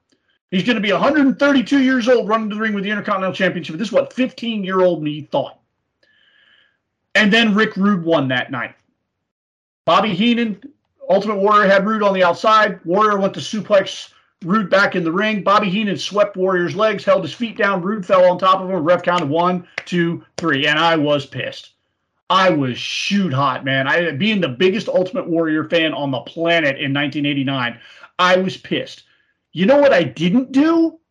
He's 0.51 0.63
going 0.63 0.75
to 0.75 0.81
be 0.81 0.91
132 0.91 1.81
years 1.81 2.07
old 2.07 2.27
running 2.27 2.49
to 2.49 2.55
the 2.55 2.61
ring 2.61 2.73
with 2.73 2.83
the 2.83 2.89
Intercontinental 2.89 3.35
Championship. 3.35 3.77
This 3.77 3.89
is 3.89 3.91
what 3.91 4.13
15 4.13 4.63
year 4.63 4.81
old 4.81 5.03
me 5.03 5.21
thought. 5.31 5.59
And 7.15 7.31
then 7.31 7.53
Rick 7.53 7.75
Rude 7.75 8.03
won 8.03 8.27
that 8.29 8.51
night. 8.51 8.75
Bobby 9.85 10.13
Heenan 10.13 10.61
Ultimate 11.09 11.37
Warrior 11.37 11.67
had 11.67 11.85
Rude 11.85 12.03
on 12.03 12.13
the 12.13 12.23
outside. 12.23 12.79
Warrior 12.85 13.17
went 13.17 13.33
to 13.33 13.39
suplex 13.39 14.11
Rude 14.43 14.69
back 14.69 14.95
in 14.95 15.03
the 15.03 15.11
ring. 15.11 15.43
Bobby 15.43 15.69
Heenan 15.69 15.97
swept 15.97 16.37
Warrior's 16.37 16.75
legs, 16.75 17.03
held 17.03 17.23
his 17.23 17.33
feet 17.33 17.57
down. 17.57 17.81
Rude 17.81 18.05
fell 18.05 18.29
on 18.29 18.37
top 18.37 18.61
of 18.61 18.69
him. 18.69 18.83
Ref 18.83 19.03
counted 19.03 19.29
one, 19.29 19.67
two, 19.85 20.23
three, 20.37 20.65
and 20.67 20.79
I 20.79 20.95
was 20.95 21.25
pissed. 21.25 21.71
I 22.29 22.51
was 22.51 22.77
shoot 22.77 23.33
hot, 23.33 23.65
man. 23.65 23.87
I 23.87 24.11
being 24.11 24.39
the 24.39 24.47
biggest 24.47 24.87
Ultimate 24.87 25.27
Warrior 25.27 25.65
fan 25.65 25.93
on 25.93 26.11
the 26.11 26.21
planet 26.21 26.77
in 26.77 26.93
1989, 26.93 27.79
I 28.19 28.37
was 28.37 28.55
pissed. 28.55 29.03
You 29.59 29.65
know 29.65 29.79
what 29.79 29.91
I 29.91 30.03
didn't 30.03 30.53
do? 30.53 31.01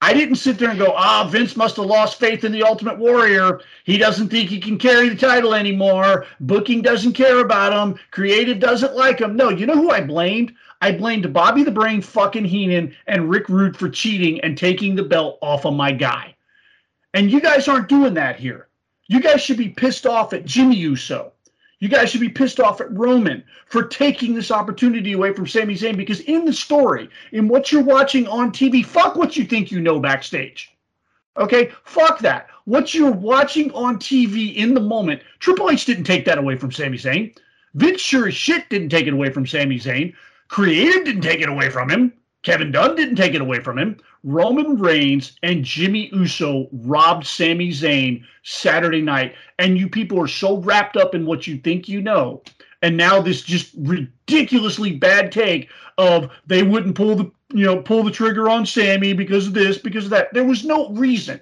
I 0.00 0.12
didn't 0.12 0.34
sit 0.34 0.58
there 0.58 0.70
and 0.70 0.78
go, 0.78 0.92
ah, 0.96 1.28
Vince 1.30 1.54
must 1.54 1.76
have 1.76 1.86
lost 1.86 2.18
faith 2.18 2.42
in 2.42 2.50
the 2.50 2.64
Ultimate 2.64 2.98
Warrior. 2.98 3.60
He 3.84 3.96
doesn't 3.96 4.28
think 4.28 4.50
he 4.50 4.58
can 4.58 4.76
carry 4.76 5.08
the 5.08 5.14
title 5.14 5.54
anymore. 5.54 6.26
Booking 6.40 6.82
doesn't 6.82 7.12
care 7.12 7.38
about 7.38 7.72
him. 7.72 7.96
Creative 8.10 8.58
doesn't 8.58 8.96
like 8.96 9.20
him. 9.20 9.36
No, 9.36 9.50
you 9.50 9.66
know 9.66 9.76
who 9.76 9.92
I 9.92 10.00
blamed? 10.00 10.52
I 10.82 10.90
blamed 10.90 11.32
Bobby 11.32 11.62
the 11.62 11.70
Brain 11.70 12.02
fucking 12.02 12.44
Heenan 12.44 12.92
and 13.06 13.30
Rick 13.30 13.48
Rude 13.48 13.76
for 13.76 13.88
cheating 13.88 14.40
and 14.40 14.58
taking 14.58 14.96
the 14.96 15.04
belt 15.04 15.38
off 15.40 15.64
of 15.64 15.74
my 15.74 15.92
guy. 15.92 16.34
And 17.14 17.30
you 17.30 17.40
guys 17.40 17.68
aren't 17.68 17.88
doing 17.88 18.14
that 18.14 18.40
here. 18.40 18.66
You 19.06 19.20
guys 19.20 19.42
should 19.42 19.58
be 19.58 19.68
pissed 19.68 20.06
off 20.06 20.32
at 20.32 20.44
Jimmy 20.44 20.74
Uso. 20.74 21.34
You 21.78 21.88
guys 21.88 22.10
should 22.10 22.22
be 22.22 22.28
pissed 22.28 22.58
off 22.58 22.80
at 22.80 22.96
Roman 22.96 23.44
for 23.66 23.82
taking 23.82 24.34
this 24.34 24.50
opportunity 24.50 25.12
away 25.12 25.34
from 25.34 25.46
Sami 25.46 25.74
Zayn 25.74 25.96
because 25.96 26.20
in 26.20 26.46
the 26.46 26.52
story, 26.52 27.10
in 27.32 27.48
what 27.48 27.70
you're 27.70 27.82
watching 27.82 28.26
on 28.28 28.50
TV, 28.50 28.84
fuck 28.84 29.14
what 29.14 29.36
you 29.36 29.44
think 29.44 29.70
you 29.70 29.80
know 29.80 30.00
backstage. 30.00 30.70
Okay, 31.36 31.70
fuck 31.84 32.18
that. 32.20 32.48
What 32.64 32.94
you're 32.94 33.12
watching 33.12 33.70
on 33.72 33.98
TV 33.98 34.56
in 34.56 34.72
the 34.72 34.80
moment, 34.80 35.20
Triple 35.38 35.70
H 35.70 35.84
didn't 35.84 36.04
take 36.04 36.24
that 36.24 36.38
away 36.38 36.56
from 36.56 36.72
Sami 36.72 36.96
Zayn. 36.96 37.36
Vince 37.74 38.00
sure 38.00 38.28
as 38.28 38.34
shit 38.34 38.68
didn't 38.70 38.88
take 38.88 39.06
it 39.06 39.12
away 39.12 39.28
from 39.28 39.46
Sami 39.46 39.78
Zayn. 39.78 40.14
Creative 40.48 41.04
didn't 41.04 41.22
take 41.22 41.42
it 41.42 41.48
away 41.50 41.68
from 41.68 41.90
him. 41.90 42.10
Kevin 42.42 42.72
Dunn 42.72 42.96
didn't 42.96 43.16
take 43.16 43.34
it 43.34 43.42
away 43.42 43.60
from 43.60 43.76
him. 43.76 43.98
Roman 44.26 44.76
Reigns 44.76 45.38
and 45.44 45.64
Jimmy 45.64 46.10
Uso 46.12 46.68
robbed 46.72 47.24
Sami 47.24 47.70
Zayn 47.70 48.24
Saturday 48.42 49.00
night. 49.00 49.36
And 49.60 49.78
you 49.78 49.88
people 49.88 50.20
are 50.20 50.26
so 50.26 50.58
wrapped 50.58 50.96
up 50.96 51.14
in 51.14 51.26
what 51.26 51.46
you 51.46 51.58
think 51.58 51.88
you 51.88 52.02
know. 52.02 52.42
And 52.82 52.96
now 52.96 53.20
this 53.20 53.42
just 53.42 53.72
ridiculously 53.78 54.92
bad 54.92 55.30
take 55.30 55.68
of 55.96 56.28
they 56.44 56.64
wouldn't 56.64 56.96
pull 56.96 57.14
the 57.14 57.30
you 57.54 57.64
know 57.64 57.80
pull 57.80 58.02
the 58.02 58.10
trigger 58.10 58.50
on 58.50 58.66
Sami 58.66 59.12
because 59.12 59.46
of 59.46 59.54
this, 59.54 59.78
because 59.78 60.06
of 60.06 60.10
that. 60.10 60.34
There 60.34 60.44
was 60.44 60.64
no 60.64 60.90
reason. 60.90 61.40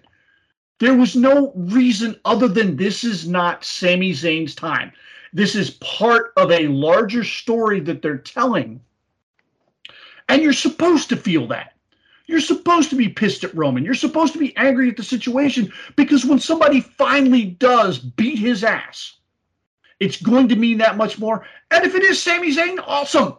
There 0.78 0.94
was 0.94 1.16
no 1.16 1.52
reason 1.56 2.20
other 2.26 2.48
than 2.48 2.76
this 2.76 3.02
is 3.02 3.26
not 3.26 3.64
Sami 3.64 4.12
Zayn's 4.12 4.54
time. 4.54 4.92
This 5.32 5.54
is 5.54 5.70
part 5.70 6.32
of 6.36 6.52
a 6.52 6.68
larger 6.68 7.24
story 7.24 7.80
that 7.80 8.02
they're 8.02 8.18
telling 8.18 8.80
and 10.28 10.42
you're 10.42 10.52
supposed 10.52 11.08
to 11.10 11.16
feel 11.16 11.46
that. 11.48 11.73
You're 12.26 12.40
supposed 12.40 12.90
to 12.90 12.96
be 12.96 13.08
pissed 13.08 13.44
at 13.44 13.54
Roman. 13.54 13.84
You're 13.84 13.94
supposed 13.94 14.32
to 14.32 14.38
be 14.38 14.56
angry 14.56 14.88
at 14.88 14.96
the 14.96 15.02
situation 15.02 15.72
because 15.96 16.24
when 16.24 16.38
somebody 16.38 16.80
finally 16.80 17.44
does 17.44 17.98
beat 17.98 18.38
his 18.38 18.64
ass, 18.64 19.18
it's 20.00 20.20
going 20.20 20.48
to 20.48 20.56
mean 20.56 20.78
that 20.78 20.96
much 20.96 21.18
more. 21.18 21.46
And 21.70 21.84
if 21.84 21.94
it 21.94 22.02
is 22.02 22.22
Sami 22.22 22.54
Zayn, 22.54 22.82
awesome. 22.86 23.36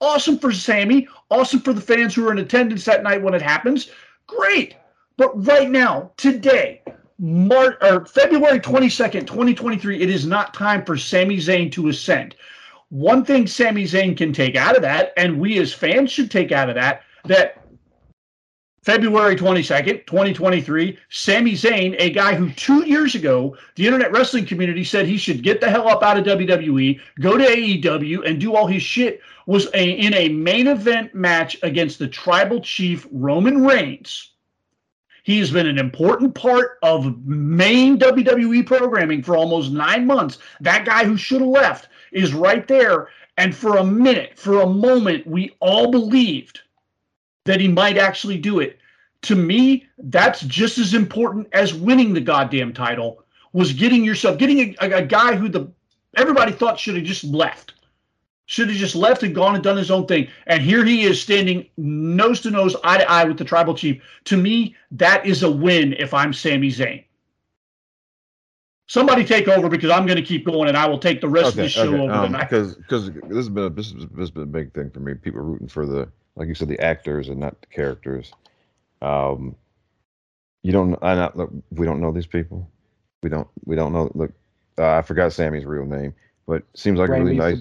Awesome 0.00 0.38
for 0.38 0.52
Sami. 0.52 1.06
Awesome 1.30 1.60
for 1.60 1.72
the 1.72 1.80
fans 1.80 2.14
who 2.14 2.26
are 2.26 2.32
in 2.32 2.38
attendance 2.38 2.84
that 2.86 3.02
night 3.02 3.22
when 3.22 3.34
it 3.34 3.42
happens. 3.42 3.90
Great. 4.26 4.76
But 5.16 5.46
right 5.46 5.70
now, 5.70 6.10
today, 6.16 6.82
March 7.18 7.76
or 7.82 8.06
February 8.06 8.58
22nd, 8.60 9.26
2023, 9.26 10.00
it 10.00 10.10
is 10.10 10.26
not 10.26 10.54
time 10.54 10.84
for 10.84 10.96
Sami 10.96 11.36
Zayn 11.36 11.70
to 11.72 11.88
ascend 11.88 12.34
one 12.92 13.24
thing 13.24 13.46
Sami 13.46 13.84
Zayn 13.84 14.14
can 14.14 14.34
take 14.34 14.54
out 14.54 14.76
of 14.76 14.82
that, 14.82 15.14
and 15.16 15.40
we 15.40 15.58
as 15.58 15.72
fans 15.72 16.12
should 16.12 16.30
take 16.30 16.52
out 16.52 16.68
of 16.68 16.74
that, 16.74 17.02
that 17.24 17.61
February 18.82 19.36
22nd, 19.36 20.06
2023, 20.06 20.98
Sami 21.08 21.52
Zayn, 21.52 21.94
a 22.00 22.10
guy 22.10 22.34
who 22.34 22.50
two 22.54 22.84
years 22.84 23.14
ago, 23.14 23.56
the 23.76 23.86
internet 23.86 24.10
wrestling 24.10 24.44
community 24.44 24.82
said 24.82 25.06
he 25.06 25.16
should 25.16 25.44
get 25.44 25.60
the 25.60 25.70
hell 25.70 25.88
up 25.88 26.02
out 26.02 26.18
of 26.18 26.24
WWE, 26.24 27.00
go 27.20 27.38
to 27.38 27.44
AEW, 27.44 28.26
and 28.26 28.40
do 28.40 28.56
all 28.56 28.66
his 28.66 28.82
shit, 28.82 29.20
was 29.46 29.68
a, 29.74 29.90
in 29.90 30.12
a 30.14 30.30
main 30.30 30.66
event 30.66 31.14
match 31.14 31.56
against 31.62 32.00
the 32.00 32.08
tribal 32.08 32.60
chief 32.60 33.06
Roman 33.12 33.64
Reigns. 33.64 34.32
He 35.22 35.38
has 35.38 35.52
been 35.52 35.68
an 35.68 35.78
important 35.78 36.34
part 36.34 36.78
of 36.82 37.24
main 37.24 37.98
WWE 37.98 38.66
programming 38.66 39.22
for 39.22 39.36
almost 39.36 39.70
nine 39.70 40.08
months. 40.08 40.38
That 40.60 40.84
guy 40.84 41.04
who 41.04 41.16
should 41.16 41.40
have 41.40 41.50
left 41.50 41.88
is 42.10 42.34
right 42.34 42.66
there. 42.66 43.08
And 43.38 43.54
for 43.54 43.76
a 43.76 43.84
minute, 43.84 44.32
for 44.36 44.60
a 44.60 44.66
moment, 44.66 45.24
we 45.24 45.54
all 45.60 45.92
believed 45.92 46.62
that 47.44 47.60
he 47.60 47.68
might 47.68 47.98
actually 47.98 48.38
do 48.38 48.60
it. 48.60 48.78
To 49.22 49.36
me, 49.36 49.86
that's 49.98 50.40
just 50.42 50.78
as 50.78 50.94
important 50.94 51.48
as 51.52 51.74
winning 51.74 52.12
the 52.12 52.20
goddamn 52.20 52.72
title 52.72 53.24
was 53.52 53.72
getting 53.72 54.04
yourself 54.04 54.38
getting 54.38 54.60
a, 54.60 54.76
a, 54.80 54.90
a 54.98 55.02
guy 55.02 55.34
who 55.34 55.48
the 55.48 55.70
everybody 56.16 56.52
thought 56.52 56.78
should 56.78 56.96
have 56.96 57.04
just 57.04 57.24
left. 57.24 57.74
Should 58.46 58.68
have 58.68 58.76
just 58.76 58.96
left 58.96 59.22
and 59.22 59.34
gone 59.34 59.54
and 59.54 59.62
done 59.62 59.76
his 59.76 59.90
own 59.90 60.06
thing. 60.06 60.28
And 60.46 60.62
here 60.62 60.84
he 60.84 61.04
is 61.04 61.22
standing 61.22 61.66
nose 61.76 62.40
to 62.40 62.50
nose, 62.50 62.76
eye 62.84 62.98
to 62.98 63.10
eye 63.10 63.24
with 63.24 63.38
the 63.38 63.44
tribal 63.44 63.74
chief. 63.74 64.02
To 64.24 64.36
me, 64.36 64.74
that 64.90 65.24
is 65.24 65.42
a 65.42 65.50
win 65.50 65.94
if 65.94 66.12
I'm 66.12 66.32
Sami 66.32 66.68
Zayn 66.68 67.04
somebody 68.92 69.24
take 69.24 69.48
over 69.48 69.70
because 69.70 69.90
I'm 69.90 70.04
going 70.04 70.16
to 70.16 70.22
keep 70.22 70.44
going 70.44 70.68
and 70.68 70.76
I 70.76 70.86
will 70.86 70.98
take 70.98 71.22
the 71.22 71.28
rest 71.28 71.48
okay, 71.48 71.60
of 71.60 71.64
the 71.64 71.68
show 71.70 71.94
okay. 71.94 71.98
over 71.98 72.12
um, 72.12 72.32
Because 72.32 72.76
because 72.76 73.10
this 73.10 73.36
has 73.36 73.48
been 73.48 73.64
a, 73.64 73.70
this 73.70 73.94
has 74.18 74.30
been 74.30 74.42
a 74.42 74.46
big 74.46 74.74
thing 74.74 74.90
for 74.90 75.00
me. 75.00 75.14
People 75.14 75.40
rooting 75.40 75.68
for 75.68 75.86
the 75.86 76.08
like 76.36 76.48
you 76.48 76.54
said 76.54 76.68
the 76.68 76.80
actors 76.80 77.28
and 77.28 77.40
not 77.40 77.60
the 77.60 77.66
characters. 77.68 78.32
Um, 79.00 79.56
you 80.62 80.72
don't 80.72 80.96
I 81.02 81.14
not 81.14 81.36
look. 81.36 81.50
We 81.70 81.86
don't 81.86 82.00
know 82.00 82.12
these 82.12 82.26
people. 82.26 82.68
We 83.22 83.28
don't 83.28 83.48
we 83.64 83.76
don't 83.76 83.92
know. 83.92 84.10
Look, 84.14 84.32
uh, 84.78 84.96
I 84.96 85.02
forgot 85.02 85.32
Sami's 85.32 85.64
real 85.64 85.84
name, 85.84 86.14
but 86.46 86.62
seems 86.74 86.98
like 86.98 87.08
a 87.08 87.12
really 87.12 87.36
nice. 87.36 87.60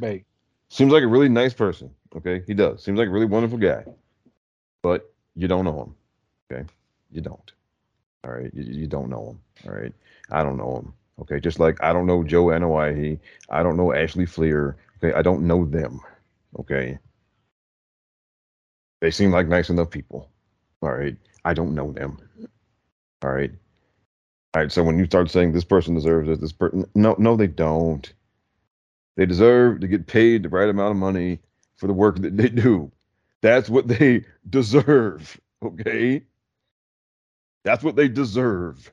Seems 0.70 0.94
like 0.94 1.04
a 1.04 1.08
really 1.08 1.30
nice 1.30 1.54
person. 1.54 1.92
Okay, 2.16 2.44
he 2.48 2.54
does. 2.54 2.84
Seems 2.84 2.98
like 2.98 3.08
a 3.08 3.12
really 3.12 3.26
wonderful 3.26 3.58
guy, 3.58 3.84
but 4.82 5.12
you 5.36 5.48
don't 5.48 5.66
know 5.66 5.84
him. 5.84 5.96
Okay, 6.52 6.70
you 7.12 7.22
don't. 7.22 7.52
All 8.24 8.32
right, 8.32 8.52
you, 8.54 8.64
you 8.64 8.88
don't 8.88 9.10
know 9.10 9.32
him. 9.32 9.40
All 9.68 9.78
right, 9.78 9.94
I 10.30 10.44
don't 10.44 10.58
know 10.58 10.78
him. 10.78 10.94
Okay, 11.22 11.40
just 11.40 11.60
like 11.60 11.82
I 11.84 11.94
don't 11.94 12.06
know 12.06 12.24
Joe 12.24 12.46
Anoa'i, 12.46 13.20
I 13.50 13.64
don't 13.64 13.78
know 13.78 13.94
Ashley 13.94 14.26
Fliehr. 14.26 14.76
Okay, 14.98 15.14
I 15.18 15.22
don't 15.22 15.44
know 15.44 15.66
them. 15.66 16.00
Okay, 16.60 17.00
they 19.02 19.12
seem 19.12 19.32
like 19.32 19.48
nice 19.48 19.70
enough 19.70 19.90
people. 19.90 20.30
All 20.82 20.94
right, 20.94 21.18
I 21.46 21.54
don't 21.54 21.76
know 21.76 21.92
them. 21.92 22.18
All 23.24 23.32
right, 23.32 23.52
all 24.56 24.64
right. 24.64 24.72
So 24.72 24.84
when 24.84 24.98
you 24.98 25.06
start 25.06 25.30
saying 25.30 25.52
this 25.52 25.64
person 25.66 25.96
deserves 25.96 26.30
it, 26.30 26.42
this 26.42 26.54
person, 26.54 26.86
no, 26.96 27.16
no, 27.20 27.36
they 27.36 27.48
don't. 27.48 28.12
They 29.18 29.26
deserve 29.26 29.82
to 29.82 29.88
get 29.88 30.08
paid 30.08 30.44
the 30.44 30.50
right 30.50 30.70
amount 30.70 30.92
of 30.92 30.98
money 30.98 31.40
for 31.76 31.88
the 31.88 31.94
work 31.94 32.22
that 32.22 32.38
they 32.38 32.50
do. 32.50 32.92
That's 33.42 33.70
what 33.70 33.88
they 33.88 34.26
deserve. 34.50 35.40
Okay, 35.64 36.24
that's 37.64 37.84
what 37.84 37.96
they 37.96 38.08
deserve 38.08 38.92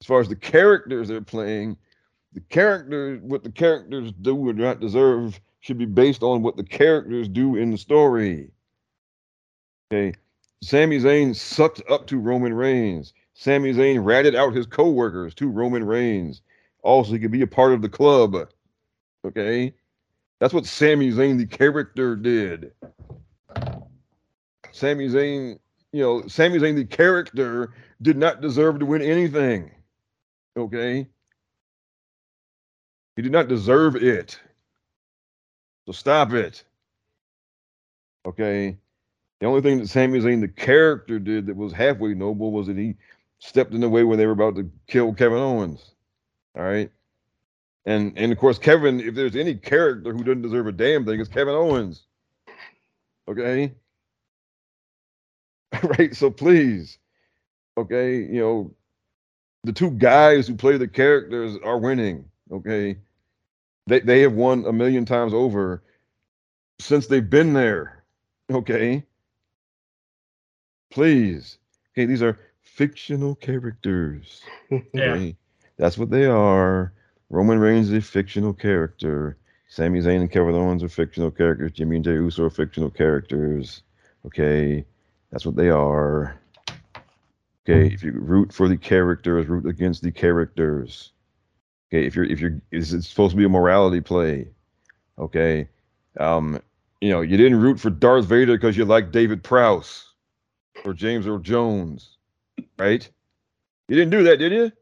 as 0.00 0.06
far 0.06 0.20
as 0.20 0.28
the 0.28 0.36
characters 0.36 1.08
they're 1.08 1.20
playing, 1.20 1.76
the 2.32 2.40
characters, 2.40 3.20
what 3.22 3.42
the 3.42 3.50
characters 3.50 4.12
do 4.20 4.36
or 4.48 4.52
not 4.52 4.80
deserve 4.80 5.40
should 5.60 5.78
be 5.78 5.86
based 5.86 6.22
on 6.22 6.42
what 6.42 6.56
the 6.56 6.64
characters 6.64 7.28
do 7.28 7.56
in 7.56 7.70
the 7.70 7.78
story. 7.78 8.50
Okay. 9.92 10.16
Sami 10.62 10.98
Zayn 10.98 11.34
sucked 11.34 11.82
up 11.88 12.06
to 12.08 12.18
Roman 12.18 12.54
Reigns. 12.54 13.12
Sami 13.34 13.72
Zayn 13.72 14.04
ratted 14.04 14.34
out 14.34 14.54
his 14.54 14.66
co-workers 14.66 15.34
to 15.34 15.48
Roman 15.48 15.84
Reigns. 15.84 16.42
Also, 16.82 17.12
he 17.12 17.18
could 17.18 17.30
be 17.30 17.42
a 17.42 17.46
part 17.46 17.72
of 17.72 17.82
the 17.82 17.88
club. 17.88 18.34
Okay. 19.24 19.74
That's 20.40 20.54
what 20.54 20.66
Sami 20.66 21.12
Zayn, 21.12 21.38
the 21.38 21.46
character, 21.46 22.16
did. 22.16 22.72
Sami 24.72 25.08
Zayn, 25.08 25.58
you 25.92 26.02
know, 26.02 26.26
Sami 26.26 26.58
Zayn, 26.58 26.76
the 26.76 26.84
character, 26.84 27.72
did 28.02 28.16
not 28.16 28.40
deserve 28.40 28.78
to 28.80 28.86
win 28.86 29.02
anything. 29.02 29.70
Okay. 30.56 31.06
He 33.14 33.22
did 33.22 33.32
not 33.32 33.48
deserve 33.48 33.96
it. 33.96 34.38
So 35.86 35.92
stop 35.92 36.32
it. 36.32 36.64
Okay. 38.26 38.76
The 39.40 39.46
only 39.46 39.62
thing 39.62 39.78
that 39.78 39.88
Sami 39.88 40.20
Zayn, 40.20 40.40
the 40.40 40.48
character, 40.48 41.18
did 41.18 41.46
that 41.46 41.56
was 41.56 41.72
halfway 41.72 42.14
noble 42.14 42.52
was 42.52 42.68
that 42.68 42.78
he 42.78 42.96
stepped 43.40 43.74
in 43.74 43.80
the 43.82 43.88
way 43.90 44.04
when 44.04 44.18
they 44.18 44.26
were 44.26 44.32
about 44.32 44.56
to 44.56 44.70
kill 44.88 45.14
Kevin 45.14 45.38
Owens. 45.38 45.92
All 46.56 46.64
right. 46.64 46.90
And 47.86 48.14
and 48.18 48.32
of 48.32 48.38
course, 48.38 48.58
Kevin, 48.58 49.00
if 49.00 49.14
there's 49.14 49.36
any 49.36 49.54
character 49.56 50.12
who 50.12 50.24
doesn't 50.24 50.42
deserve 50.42 50.68
a 50.68 50.72
damn 50.72 51.06
thing, 51.06 51.20
it's 51.20 51.30
Kevin 51.30 51.54
Owens. 51.54 52.04
Okay. 53.28 53.72
right. 55.84 56.14
So 56.16 56.30
please. 56.30 56.98
Okay. 57.78 58.16
You 58.18 58.40
know, 58.40 58.74
the 59.64 59.72
two 59.72 59.90
guys 59.92 60.48
who 60.48 60.56
play 60.56 60.78
the 60.78 60.88
characters 60.88 61.58
are 61.64 61.78
winning. 61.78 62.26
Okay, 62.52 62.98
they 63.88 64.00
they 64.00 64.20
have 64.22 64.34
won 64.34 64.64
a 64.66 64.72
million 64.72 65.04
times 65.06 65.34
over. 65.34 65.82
since 66.80 67.08
they've 67.08 67.30
been 67.30 67.54
there. 67.54 68.04
Okay. 68.50 69.04
Please. 70.90 71.58
Okay, 71.92 72.06
these 72.06 72.22
are 72.22 72.38
fictional 72.62 73.34
characters. 73.34 74.42
Yeah. 74.92 75.12
Okay? 75.12 75.36
That's 75.76 75.96
what 75.96 76.10
they 76.10 76.26
are. 76.26 76.92
Roman 77.30 77.58
Reigns 77.58 77.88
is 77.88 77.92
a 77.92 78.00
fictional 78.00 78.52
character. 78.52 79.36
Sami 79.68 80.00
Zayn 80.00 80.20
and 80.20 80.30
Kevin 80.30 80.54
Owens 80.54 80.82
are 80.82 80.88
fictional 80.88 81.30
characters. 81.30 81.72
Jimmy 81.72 81.96
and 81.96 82.04
Jey 82.04 82.12
Uso 82.12 82.44
are 82.44 82.50
fictional 82.50 82.90
characters. 82.90 83.82
Okay, 84.24 84.84
that's 85.30 85.44
what 85.44 85.56
they 85.56 85.68
are. 85.68 86.40
Okay, 87.68 87.92
if 87.92 88.02
you 88.02 88.12
root 88.12 88.52
for 88.52 88.68
the 88.68 88.76
characters, 88.76 89.46
root 89.46 89.66
against 89.66 90.02
the 90.02 90.12
characters. 90.12 91.12
Okay, 91.88 92.06
if 92.06 92.14
you're 92.14 92.24
if 92.24 92.40
you're 92.40 92.60
it's, 92.70 92.92
it's 92.92 93.08
supposed 93.08 93.32
to 93.32 93.36
be 93.36 93.44
a 93.44 93.48
morality 93.48 94.00
play. 94.00 94.48
Okay, 95.18 95.68
um, 96.18 96.60
you 97.00 97.10
know 97.10 97.20
you 97.20 97.36
didn't 97.36 97.60
root 97.60 97.78
for 97.80 97.90
Darth 97.90 98.26
Vader 98.26 98.56
because 98.56 98.76
you 98.76 98.84
like 98.84 99.12
David 99.12 99.42
Prowse 99.42 100.12
or 100.86 100.94
James 100.94 101.26
Earl 101.26 101.38
Jones, 101.38 102.16
right? 102.78 103.08
You 103.88 103.96
didn't 103.96 104.10
do 104.10 104.22
that, 104.24 104.38
did 104.38 104.52
you? 104.52 104.72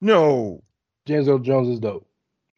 No. 0.00 0.62
James 1.06 1.28
Earl 1.28 1.38
Jones 1.38 1.68
is 1.68 1.80
dope. 1.80 2.06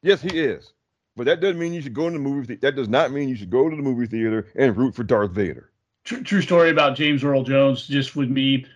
Yes, 0.03 0.21
he 0.21 0.39
is. 0.41 0.73
But 1.17 1.27
that 1.27 1.41
doesn't 1.41 1.59
mean 1.59 1.73
you 1.73 1.81
should 1.81 1.95
go 1.95 2.09
to 2.09 2.13
the 2.13 2.19
movie. 2.19 2.47
The- 2.55 2.61
that 2.61 2.77
does 2.77 2.89
not 2.89 3.13
mean 3.13 3.29
you 3.29 3.37
should 3.37 3.51
go 3.51 3.71
to 3.71 3.77
the 3.77 3.83
movie 3.83 4.07
theater 4.07 4.49
and 4.57 4.77
root 4.77 4.95
for 4.95 5.05
Darth 5.05 5.31
Vader. 5.31 5.71
True, 6.05 6.23
true 6.23 6.43
story 6.43 6.71
about 6.71 6.97
James 6.97 7.25
Earl 7.25 7.45
Jones. 7.45 7.87
Just 7.87 8.17
with 8.17 8.29
me, 8.29 8.67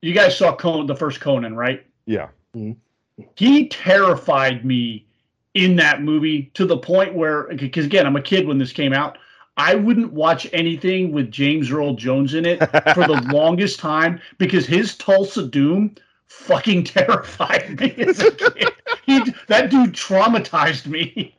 you 0.00 0.14
guys 0.14 0.36
saw 0.38 0.54
Conan, 0.54 0.86
the 0.86 0.96
first 0.96 1.20
Conan, 1.20 1.56
right? 1.56 1.84
Yeah. 2.06 2.28
Mm-hmm. 2.56 3.24
He 3.36 3.68
terrified 3.68 4.64
me 4.64 5.06
in 5.54 5.76
that 5.76 6.02
movie 6.02 6.50
to 6.54 6.64
the 6.64 6.76
point 6.78 7.14
where, 7.14 7.44
because 7.54 7.84
again, 7.84 8.06
I'm 8.06 8.16
a 8.16 8.22
kid 8.22 8.46
when 8.46 8.58
this 8.58 8.72
came 8.72 8.92
out. 8.92 9.18
I 9.56 9.74
wouldn't 9.76 10.12
watch 10.12 10.48
anything 10.52 11.12
with 11.12 11.30
James 11.30 11.70
Earl 11.70 11.94
Jones 11.94 12.34
in 12.34 12.44
it 12.44 12.58
for 12.58 13.06
the 13.06 13.22
longest 13.32 13.78
time 13.78 14.20
because 14.38 14.66
his 14.66 14.96
Thulsa 14.96 15.48
Doom 15.48 15.94
fucking 16.26 16.84
terrified 16.84 17.80
me 17.80 17.94
as 17.98 18.20
a 18.20 18.32
kid. 18.32 18.72
He, 19.06 19.20
that 19.48 19.70
dude 19.70 19.92
traumatized 19.92 20.86
me. 20.86 21.36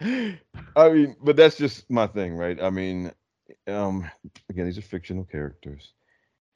I 0.76 0.88
mean, 0.90 1.16
but 1.22 1.36
that's 1.36 1.56
just 1.56 1.90
my 1.90 2.06
thing, 2.06 2.36
right? 2.36 2.60
I 2.62 2.70
mean, 2.70 3.10
um, 3.66 4.08
again, 4.48 4.66
these 4.66 4.78
are 4.78 4.82
fictional 4.82 5.24
characters. 5.24 5.92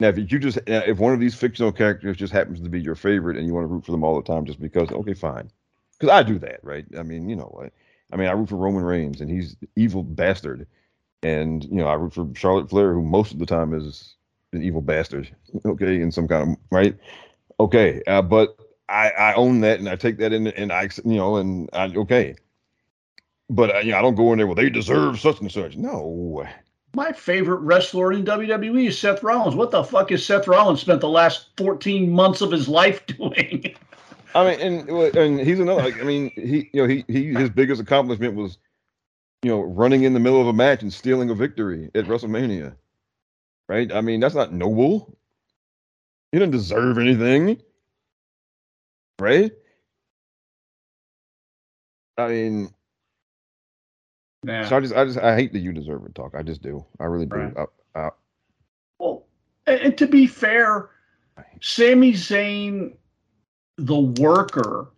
Now, 0.00 0.08
if 0.08 0.18
you 0.18 0.38
just 0.38 0.58
if 0.66 0.98
one 0.98 1.12
of 1.12 1.20
these 1.20 1.34
fictional 1.34 1.72
characters 1.72 2.16
just 2.16 2.32
happens 2.32 2.60
to 2.60 2.68
be 2.68 2.80
your 2.80 2.94
favorite 2.94 3.36
and 3.36 3.46
you 3.46 3.54
want 3.54 3.64
to 3.64 3.68
root 3.68 3.84
for 3.84 3.92
them 3.92 4.04
all 4.04 4.16
the 4.16 4.26
time 4.26 4.44
just 4.44 4.60
because, 4.60 4.90
okay, 4.90 5.14
fine. 5.14 5.50
Because 5.98 6.12
I 6.12 6.22
do 6.22 6.38
that, 6.40 6.60
right? 6.64 6.84
I 6.98 7.02
mean, 7.02 7.28
you 7.28 7.36
know 7.36 7.50
what? 7.52 7.72
I 8.12 8.16
mean, 8.16 8.28
I 8.28 8.32
root 8.32 8.50
for 8.50 8.56
Roman 8.56 8.84
Reigns 8.84 9.20
and 9.20 9.30
he's 9.30 9.56
evil 9.74 10.02
bastard, 10.02 10.66
and 11.22 11.64
you 11.64 11.76
know, 11.76 11.86
I 11.88 11.94
root 11.94 12.14
for 12.14 12.28
Charlotte 12.34 12.70
Flair, 12.70 12.92
who 12.92 13.02
most 13.02 13.32
of 13.32 13.38
the 13.38 13.46
time 13.46 13.72
is 13.74 14.14
an 14.52 14.62
evil 14.62 14.82
bastard. 14.82 15.34
Okay, 15.66 16.00
in 16.00 16.10
some 16.10 16.26
kind 16.26 16.52
of 16.52 16.56
right. 16.70 16.96
Okay, 17.60 18.02
uh, 18.06 18.22
but 18.22 18.56
I 18.88 19.10
I 19.10 19.34
own 19.34 19.60
that 19.60 19.78
and 19.80 19.88
I 19.88 19.96
take 19.96 20.18
that 20.18 20.32
in 20.32 20.46
and 20.46 20.72
I 20.72 20.88
you 21.04 21.16
know 21.16 21.36
and 21.36 21.68
I 21.72 21.86
okay. 21.94 22.36
But 23.50 23.74
uh, 23.76 23.78
you 23.80 23.90
know, 23.92 23.98
I 23.98 24.02
don't 24.02 24.14
go 24.14 24.32
in 24.32 24.38
there. 24.38 24.46
Well, 24.46 24.56
they 24.56 24.70
deserve 24.70 25.20
such 25.20 25.40
and 25.40 25.52
such. 25.52 25.76
No, 25.76 26.46
My 26.94 27.12
favorite 27.12 27.60
wrestler 27.60 28.12
in 28.12 28.24
WWE 28.24 28.88
is 28.88 28.98
Seth 28.98 29.22
Rollins. 29.22 29.54
What 29.54 29.70
the 29.70 29.84
fuck 29.84 30.10
has 30.10 30.24
Seth 30.24 30.48
Rollins 30.48 30.80
spent 30.80 31.00
the 31.00 31.08
last 31.08 31.48
14 31.58 32.10
months 32.10 32.40
of 32.40 32.50
his 32.50 32.68
life 32.68 33.04
doing? 33.18 33.74
I 34.34 34.50
mean, 34.50 34.60
and 34.60 35.16
and 35.16 35.40
he's 35.40 35.60
another. 35.60 35.82
Like, 35.82 36.00
I 36.00 36.04
mean, 36.04 36.30
he 36.36 36.70
you 36.72 36.82
know 36.82 36.88
he 36.88 37.04
he 37.08 37.26
his 37.34 37.50
biggest 37.50 37.80
accomplishment 37.80 38.34
was, 38.34 38.58
you 39.42 39.50
know, 39.50 39.60
running 39.62 40.04
in 40.04 40.14
the 40.14 40.20
middle 40.20 40.40
of 40.40 40.46
a 40.46 40.52
match 40.52 40.82
and 40.82 40.92
stealing 40.92 41.30
a 41.30 41.34
victory 41.34 41.90
at 41.94 42.06
WrestleMania, 42.06 42.74
right? 43.68 43.92
I 43.92 44.00
mean, 44.00 44.20
that's 44.20 44.34
not 44.34 44.52
noble. 44.52 45.16
He 46.32 46.38
didn't 46.38 46.52
deserve 46.52 46.98
anything, 46.98 47.60
right? 49.20 49.52
I 52.16 52.28
mean, 52.28 52.74
Yeah. 54.46 54.64
so 54.68 54.76
I 54.76 54.80
just 54.80 54.94
I 54.94 55.04
just 55.04 55.18
I 55.18 55.34
hate 55.36 55.52
that 55.52 55.58
you 55.60 55.72
deserve 55.72 56.06
it 56.06 56.14
talk. 56.14 56.34
I 56.34 56.42
just 56.42 56.62
do. 56.62 56.84
I 57.00 57.04
really 57.04 57.26
do. 57.26 57.36
Right. 57.36 57.68
I, 57.94 58.00
I, 58.00 58.10
Well, 58.98 59.24
and, 59.66 59.80
and 59.80 59.98
to 59.98 60.06
be 60.06 60.26
fair, 60.26 60.90
Sami 61.60 62.12
Zayn, 62.14 62.94
the 63.76 63.98
worker, 63.98 64.88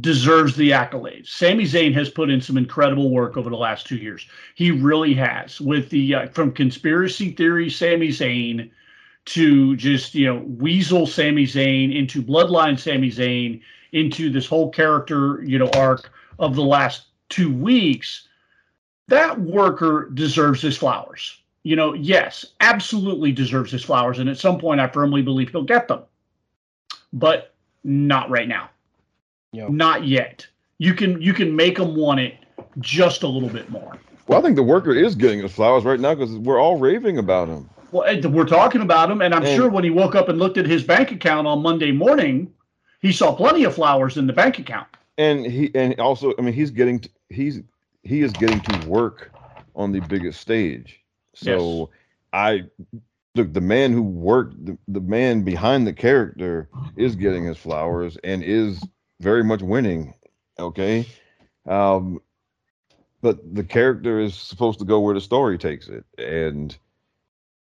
deserves 0.00 0.54
the 0.56 0.70
accolades. 0.70 1.28
Sami 1.28 1.64
Zayn 1.64 1.94
has 1.94 2.10
put 2.10 2.30
in 2.30 2.40
some 2.40 2.58
incredible 2.58 3.10
work 3.10 3.36
over 3.36 3.48
the 3.48 3.56
last 3.56 3.86
two 3.86 3.96
years. 3.96 4.26
He 4.54 4.70
really 4.70 5.14
has. 5.14 5.60
With 5.60 5.88
the 5.88 6.14
uh, 6.14 6.28
from 6.28 6.52
conspiracy 6.52 7.30
theory 7.32 7.70
Sami 7.70 8.08
Zayn 8.08 8.70
to 9.26 9.76
just 9.76 10.14
you 10.14 10.26
know 10.26 10.42
weasel 10.46 11.06
Sami 11.06 11.46
Zayn 11.46 11.94
into 11.94 12.22
bloodline 12.22 12.78
Sami 12.78 13.10
Zayn 13.10 13.60
into 13.92 14.30
this 14.30 14.46
whole 14.46 14.70
character 14.70 15.42
you 15.44 15.58
know 15.58 15.70
arc 15.74 16.10
of 16.38 16.54
the 16.54 16.64
last 16.64 17.06
two 17.30 17.52
weeks. 17.52 18.28
That 19.08 19.40
worker 19.40 20.10
deserves 20.12 20.60
his 20.60 20.76
flowers 20.76 21.38
you 21.64 21.76
know, 21.76 21.92
yes, 21.92 22.46
absolutely 22.60 23.30
deserves 23.30 23.72
his 23.72 23.84
flowers. 23.84 24.18
And 24.18 24.30
at 24.30 24.38
some 24.38 24.58
point, 24.58 24.80
I 24.80 24.88
firmly 24.88 25.20
believe 25.20 25.50
he'll 25.50 25.64
get 25.64 25.86
them, 25.86 26.02
but 27.12 27.54
not 27.84 28.28
right 28.30 28.48
now. 28.48 28.70
Yeah. 29.52 29.66
Not 29.70 30.06
yet. 30.06 30.46
You 30.78 30.94
can 30.94 31.20
you 31.20 31.32
can 31.32 31.54
make 31.56 31.76
them 31.78 31.96
want 31.96 32.20
it 32.20 32.34
just 32.80 33.22
a 33.22 33.28
little 33.28 33.48
bit 33.48 33.70
more. 33.70 33.98
well, 34.26 34.38
I 34.38 34.42
think 34.42 34.56
the 34.56 34.62
worker 34.62 34.92
is 34.92 35.14
getting 35.14 35.40
his 35.40 35.52
flowers 35.52 35.84
right 35.84 35.98
now 35.98 36.14
because 36.14 36.36
we're 36.36 36.60
all 36.60 36.78
raving 36.78 37.18
about 37.18 37.48
him. 37.48 37.68
Well, 37.90 38.04
we're 38.30 38.44
talking 38.44 38.82
about 38.82 39.10
him, 39.10 39.22
and 39.22 39.34
I'm 39.34 39.42
And- 39.44 39.56
sure 39.56 39.70
when 39.70 39.82
he 39.82 39.90
woke 39.90 40.14
up 40.14 40.28
and 40.28 40.38
looked 40.38 40.58
at 40.58 40.66
his 40.66 40.84
bank 40.84 41.10
account 41.10 41.46
on 41.46 41.62
Monday 41.62 41.90
morning, 41.90 42.52
he 43.00 43.10
saw 43.12 43.34
plenty 43.34 43.64
of 43.64 43.74
flowers 43.74 44.18
in 44.18 44.26
the 44.26 44.32
bank 44.34 44.58
account. 44.58 44.86
and 45.16 45.44
he 45.46 45.70
and 45.74 45.98
also 45.98 46.32
i 46.38 46.42
mean 46.42 46.54
he's 46.54 46.70
getting 46.70 47.00
to, 47.00 47.08
he's 47.28 47.60
he 48.04 48.20
is 48.22 48.32
getting 48.34 48.60
to 48.60 48.72
work 48.88 49.32
on 49.74 49.90
the 49.90 49.98
biggest 50.00 50.40
stage 50.40 51.00
so 51.34 51.90
i 52.32 52.62
the, 53.34 53.44
the 53.44 53.60
man 53.60 53.92
who 53.92 54.02
worked 54.02 54.64
the, 54.64 54.76
the 54.88 55.00
man 55.00 55.42
behind 55.42 55.86
the 55.86 55.92
character 55.92 56.68
is 56.96 57.16
getting 57.16 57.44
his 57.44 57.56
flowers 57.56 58.16
and 58.24 58.42
is 58.42 58.82
very 59.20 59.44
much 59.44 59.62
winning 59.62 60.14
okay 60.58 61.06
um 61.66 62.20
but 63.20 63.38
the 63.54 63.64
character 63.64 64.20
is 64.20 64.34
supposed 64.34 64.78
to 64.78 64.84
go 64.84 65.00
where 65.00 65.14
the 65.14 65.20
story 65.20 65.58
takes 65.58 65.88
it 65.88 66.04
and 66.18 66.76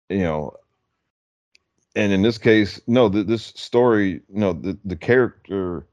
you 0.09 0.23
know 0.23 0.53
and 1.97 2.13
in 2.13 2.23
this 2.23 2.39
case 2.39 2.81
no 2.87 3.09
th- 3.09 3.27
this 3.27 3.47
story 3.57 4.21
no 4.29 4.53
the, 4.53 4.79
the 4.85 4.97
character 4.97 5.87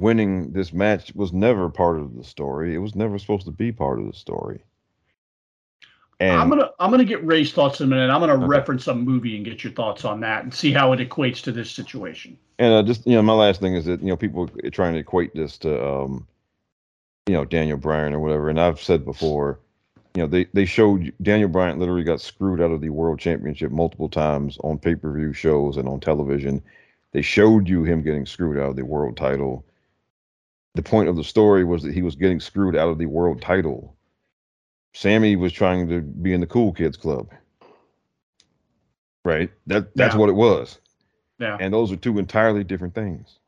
winning 0.00 0.52
this 0.52 0.72
match 0.72 1.14
was 1.14 1.32
never 1.32 1.68
part 1.68 1.98
of 1.98 2.16
the 2.16 2.24
story. 2.24 2.74
It 2.74 2.78
was 2.78 2.94
never 2.94 3.18
supposed 3.18 3.46
to 3.46 3.52
be 3.52 3.72
part 3.72 3.98
of 3.98 4.06
the 4.06 4.12
story. 4.12 4.64
And 6.20 6.32
I'm 6.32 6.48
gonna 6.48 6.70
I'm 6.78 6.90
gonna 6.90 7.04
get 7.04 7.24
Ray's 7.26 7.52
thoughts 7.52 7.80
in 7.80 7.86
a 7.86 7.90
minute. 7.90 8.10
I'm 8.10 8.20
gonna 8.20 8.34
Okay. 8.36 8.46
reference 8.46 8.84
some 8.84 9.04
movie 9.04 9.36
and 9.36 9.44
get 9.44 9.62
your 9.62 9.72
thoughts 9.72 10.04
on 10.04 10.20
that 10.20 10.44
and 10.44 10.52
see 10.54 10.72
how 10.72 10.92
it 10.92 11.00
equates 11.00 11.42
to 11.42 11.52
this 11.52 11.70
situation. 11.70 12.38
and 12.58 12.72
uh, 12.72 12.82
just 12.82 13.06
you 13.06 13.14
know, 13.14 13.22
my 13.22 13.34
last 13.34 13.60
thing 13.60 13.74
is 13.74 13.84
that 13.84 14.00
you 14.00 14.08
know 14.08 14.16
people 14.16 14.48
are 14.64 14.70
trying 14.70 14.94
to 14.94 15.00
equate 15.00 15.34
this 15.34 15.58
to 15.58 15.86
um, 15.86 16.26
you 17.26 17.34
know 17.34 17.44
Daniel 17.44 17.76
Bryan 17.76 18.14
or 18.14 18.20
whatever. 18.20 18.48
And 18.48 18.58
I've 18.60 18.80
said 18.80 19.04
before, 19.04 19.60
you 20.14 20.22
know, 20.22 20.26
they 20.26 20.46
they 20.54 20.64
showed 20.64 21.12
Daniel 21.20 21.50
Bryan 21.50 21.78
literally 21.78 22.04
got 22.04 22.22
screwed 22.22 22.62
out 22.62 22.70
of 22.70 22.80
the 22.80 22.90
World 22.90 23.18
Championship 23.18 23.70
multiple 23.70 24.08
times 24.08 24.56
on 24.64 24.78
pay 24.78 24.94
per 24.94 25.12
view 25.12 25.34
shows 25.34 25.76
and 25.76 25.86
on 25.88 26.00
television. 26.00 26.62
They 27.12 27.22
showed 27.22 27.68
you 27.68 27.84
him 27.84 28.02
getting 28.02 28.24
screwed 28.26 28.58
out 28.58 28.70
of 28.70 28.76
the 28.76 28.84
world 28.84 29.16
title. 29.16 29.64
The 30.74 30.82
point 30.82 31.08
of 31.08 31.16
the 31.16 31.24
story 31.24 31.64
was 31.64 31.82
that 31.82 31.94
he 31.94 32.02
was 32.02 32.16
getting 32.16 32.40
screwed 32.40 32.76
out 32.76 32.88
of 32.90 32.98
the 32.98 33.06
world 33.06 33.40
title. 33.40 33.95
Sami 34.96 35.36
was 35.36 35.52
trying 35.52 35.86
to 35.90 36.00
be 36.00 36.32
in 36.32 36.40
the 36.40 36.46
cool 36.46 36.72
kids 36.72 36.96
club. 36.96 37.28
Right? 39.26 39.50
That 39.66 39.94
that's 39.94 40.14
Yeah. 40.14 40.18
what 40.18 40.30
it 40.30 40.36
was. 40.36 40.78
Yeah. 41.38 41.58
And 41.60 41.74
those 41.74 41.92
are 41.92 41.96
two 41.96 42.18
entirely 42.18 42.64
different 42.64 42.94
things. 42.94 43.38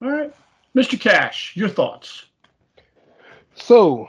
All 0.00 0.10
right. 0.10 0.34
Mr. 0.74 0.98
Cash, 0.98 1.54
your 1.54 1.68
thoughts. 1.68 2.24
So 3.56 4.08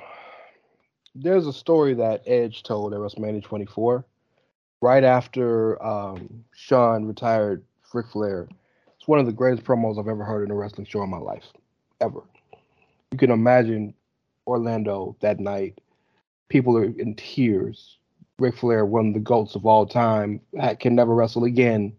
there's 1.13 1.45
a 1.45 1.51
story 1.51 1.93
that 1.95 2.23
Edge 2.25 2.63
told 2.63 2.93
at 2.93 2.99
WrestleMania 2.99 3.43
24, 3.43 4.05
right 4.79 5.03
after 5.03 5.83
um, 5.83 6.45
Sean 6.53 7.03
retired 7.03 7.65
Ric 7.93 8.07
Flair. 8.07 8.47
It's 8.95 9.09
one 9.09 9.19
of 9.19 9.25
the 9.25 9.33
greatest 9.33 9.65
promos 9.65 9.99
I've 9.99 10.07
ever 10.07 10.23
heard 10.23 10.45
in 10.45 10.51
a 10.51 10.55
wrestling 10.55 10.87
show 10.87 11.03
in 11.03 11.09
my 11.09 11.17
life, 11.17 11.51
ever. 11.99 12.21
You 13.11 13.17
can 13.17 13.31
imagine 13.31 13.93
Orlando 14.47 15.17
that 15.19 15.41
night. 15.41 15.77
People 16.49 16.77
are 16.77 16.83
in 16.83 17.15
tears. 17.15 17.97
Ric 18.39 18.57
Flair, 18.57 18.85
one 18.85 19.09
of 19.09 19.13
the 19.13 19.19
goats 19.19 19.55
of 19.55 19.65
all 19.65 19.85
time, 19.85 20.41
can 20.79 20.95
never 20.95 21.13
wrestle 21.13 21.43
again. 21.43 21.93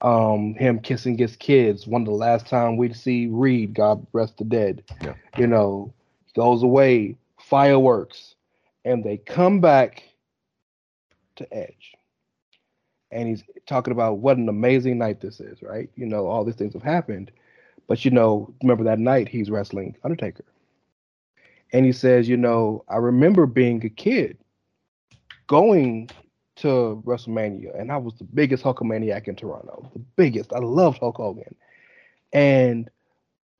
Um, 0.00 0.54
him 0.54 0.80
kissing 0.80 1.16
his 1.16 1.34
kids, 1.36 1.86
one 1.86 2.02
of 2.02 2.06
the 2.06 2.12
last 2.12 2.46
time 2.46 2.76
we'd 2.76 2.96
see 2.96 3.26
Reid, 3.26 3.74
God 3.74 4.06
rest 4.12 4.36
the 4.36 4.44
dead. 4.44 4.82
Yeah. 5.02 5.14
You 5.38 5.46
know, 5.46 5.94
goes 6.34 6.62
away, 6.62 7.16
fireworks, 7.38 8.34
and 8.84 9.02
they 9.02 9.16
come 9.16 9.60
back 9.60 10.02
to 11.36 11.54
Edge. 11.54 11.94
And 13.10 13.28
he's 13.28 13.44
talking 13.66 13.92
about 13.92 14.18
what 14.18 14.36
an 14.36 14.48
amazing 14.48 14.98
night 14.98 15.20
this 15.20 15.40
is, 15.40 15.62
right? 15.62 15.88
You 15.94 16.06
know, 16.06 16.26
all 16.26 16.44
these 16.44 16.56
things 16.56 16.74
have 16.74 16.82
happened. 16.82 17.30
But 17.86 18.04
you 18.04 18.10
know, 18.10 18.52
remember 18.62 18.84
that 18.84 18.98
night 18.98 19.28
he's 19.28 19.50
wrestling 19.50 19.96
Undertaker. 20.04 20.44
And 21.74 21.84
he 21.84 21.90
says, 21.90 22.28
you 22.28 22.36
know, 22.36 22.84
I 22.88 22.98
remember 22.98 23.46
being 23.46 23.84
a 23.84 23.88
kid 23.88 24.38
going 25.48 26.08
to 26.56 27.02
WrestleMania, 27.04 27.78
and 27.78 27.90
I 27.90 27.96
was 27.96 28.14
the 28.14 28.22
biggest 28.22 28.62
Hulkamaniac 28.62 29.26
in 29.26 29.34
Toronto. 29.34 29.90
The 29.92 29.98
biggest. 30.14 30.52
I 30.52 30.60
loved 30.60 30.98
Hulk 30.98 31.16
Hogan. 31.16 31.56
And 32.32 32.88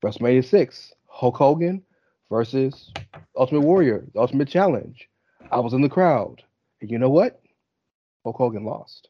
WrestleMania 0.04 0.44
6, 0.44 0.92
Hulk 1.08 1.36
Hogan 1.36 1.82
versus 2.30 2.92
Ultimate 3.36 3.62
Warrior, 3.62 4.04
the 4.14 4.20
Ultimate 4.20 4.46
Challenge. 4.46 5.08
I 5.50 5.58
was 5.58 5.72
in 5.72 5.82
the 5.82 5.88
crowd. 5.88 6.40
And 6.80 6.92
you 6.92 6.98
know 6.98 7.10
what? 7.10 7.42
Hulk 8.22 8.36
Hogan 8.36 8.64
lost. 8.64 9.08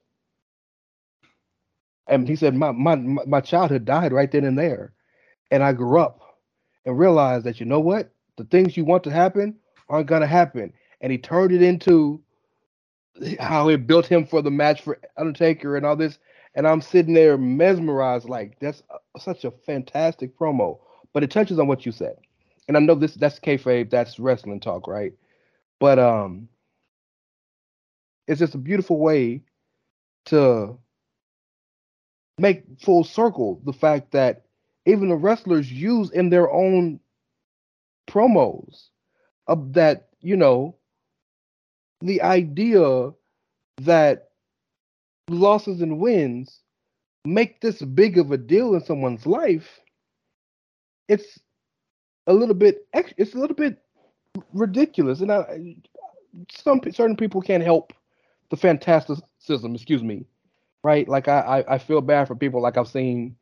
And 2.07 2.27
he 2.27 2.37
said, 2.37 2.55
my, 2.55 2.71
my, 2.73 2.97
my 2.97 3.43
childhood 3.43 3.85
died 3.85 4.15
right 4.15 4.33
then 4.33 4.45
and 4.45 4.59
there. 4.59 4.95
And 5.51 5.63
I 5.63 5.75
grew 5.75 6.01
up 6.01 6.21
and 6.87 6.99
realized 6.99 7.45
that, 7.45 7.61
you 7.61 7.67
know 7.67 7.81
what? 7.81 8.11
The 8.37 8.45
things 8.45 8.77
you 8.77 8.85
want 8.85 9.05
to 9.05 9.11
happen 9.11 9.57
aren't 9.89 10.09
to 10.09 10.27
happen. 10.27 10.73
And 11.01 11.13
he 11.13 11.19
turned 11.19 11.53
it 11.53 11.63
into 11.63 12.21
how 13.39 13.69
it 13.69 13.87
built 13.87 14.07
him 14.07 14.27
for 14.27 14.43
the 14.43 14.51
match 14.51 14.83
for 14.83 14.99
Undertaker 15.17 15.77
and 15.77 15.87
all 15.87 15.97
this. 15.97 16.19
And 16.55 16.67
I'm 16.67 16.81
sitting 16.81 17.15
there 17.15 17.37
mesmerized, 17.37 18.29
like 18.29 18.59
that's 18.61 18.83
such 19.19 19.45
a 19.45 19.51
fantastic 19.51 20.37
promo. 20.39 20.79
But 21.13 21.23
it 21.23 21.31
touches 21.31 21.59
on 21.59 21.69
what 21.69 21.87
you 21.87 21.93
said, 21.93 22.17
and 22.67 22.77
I 22.77 22.81
know 22.81 22.95
this 22.97 23.15
that's 23.15 23.39
kayfabe, 23.39 23.91
that's 23.91 24.19
wrestling 24.19 24.61
talk, 24.61 24.89
right? 24.89 25.13
But 25.79 25.99
um, 25.99 26.49
it's 28.27 28.41
just 28.41 28.55
a 28.55 28.59
beautiful 28.59 28.99
way 28.99 29.43
to 30.27 30.77
make 32.39 32.65
full 32.81 33.05
circle 33.05 33.61
the 33.65 33.73
fact 33.73 34.13
that 34.13 34.45
even 34.87 35.09
the 35.09 35.17
wrestlers 35.17 35.71
use 35.71 36.11
in 36.11 36.31
their 36.31 36.51
own 36.51 36.99
promos 38.07 38.89
of 39.47 39.73
that 39.75 40.09
you 40.21 40.37
know 40.37 40.77
the 42.01 42.23
idea 42.23 43.11
that 43.79 44.29
losses 45.29 45.81
and 45.81 45.99
wins 45.99 46.61
make 47.25 47.61
this 47.61 47.81
big 47.81 48.19
of 48.19 48.31
a 48.31 48.37
deal 48.37 48.75
in 48.75 48.81
someone's 48.85 49.27
life, 49.27 49.81
it's 51.09 51.39
a 52.27 52.33
little 52.33 52.55
bit 52.55 52.87
it's 52.93 53.35
a 53.35 53.39
little 53.39 53.57
bit 53.57 53.79
ridiculous, 54.53 55.21
and 55.21 55.33
I, 55.33 55.77
some 56.51 56.81
certain 56.93 57.17
people 57.17 57.41
can't 57.41 57.63
help 57.63 57.93
the 58.51 58.57
fantasticism. 58.57 59.75
Excuse 59.75 60.03
me, 60.03 60.27
right? 60.83 61.09
Like 61.09 61.29
I, 61.29 61.41
I 61.41 61.75
I 61.75 61.79
feel 61.79 62.01
bad 62.01 62.29
for 62.29 62.35
people. 62.35 62.61
Like 62.61 62.77
I've 62.77 62.89
seen 62.89 63.37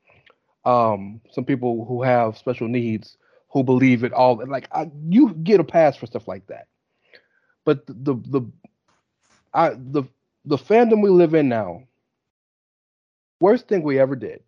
um 0.65 1.21
some 1.33 1.45
people 1.45 1.85
who 1.85 2.03
have 2.03 2.39
special 2.39 2.69
needs 2.69 3.17
who 3.53 3.63
believe 3.63 4.03
it 4.05 4.13
all. 4.13 4.43
Like 4.47 4.69
I, 4.73 4.91
you 5.09 5.35
get 5.35 5.61
a 5.61 5.65
pass 5.65 5.97
for 5.97 6.07
stuff 6.07 6.27
like 6.27 6.47
that. 6.49 6.69
But 7.65 7.87
the 7.87 7.95
the, 7.95 8.15
the 8.15 8.53
I 9.55 9.71
the 9.71 10.05
the 10.45 10.57
fandom 10.57 11.03
we 11.03 11.11
live 11.11 11.35
in 11.35 11.49
now, 11.49 11.85
worst 13.41 13.69
thing 13.69 13.83
we 13.83 13.99
ever 13.99 14.17
did. 14.17 14.43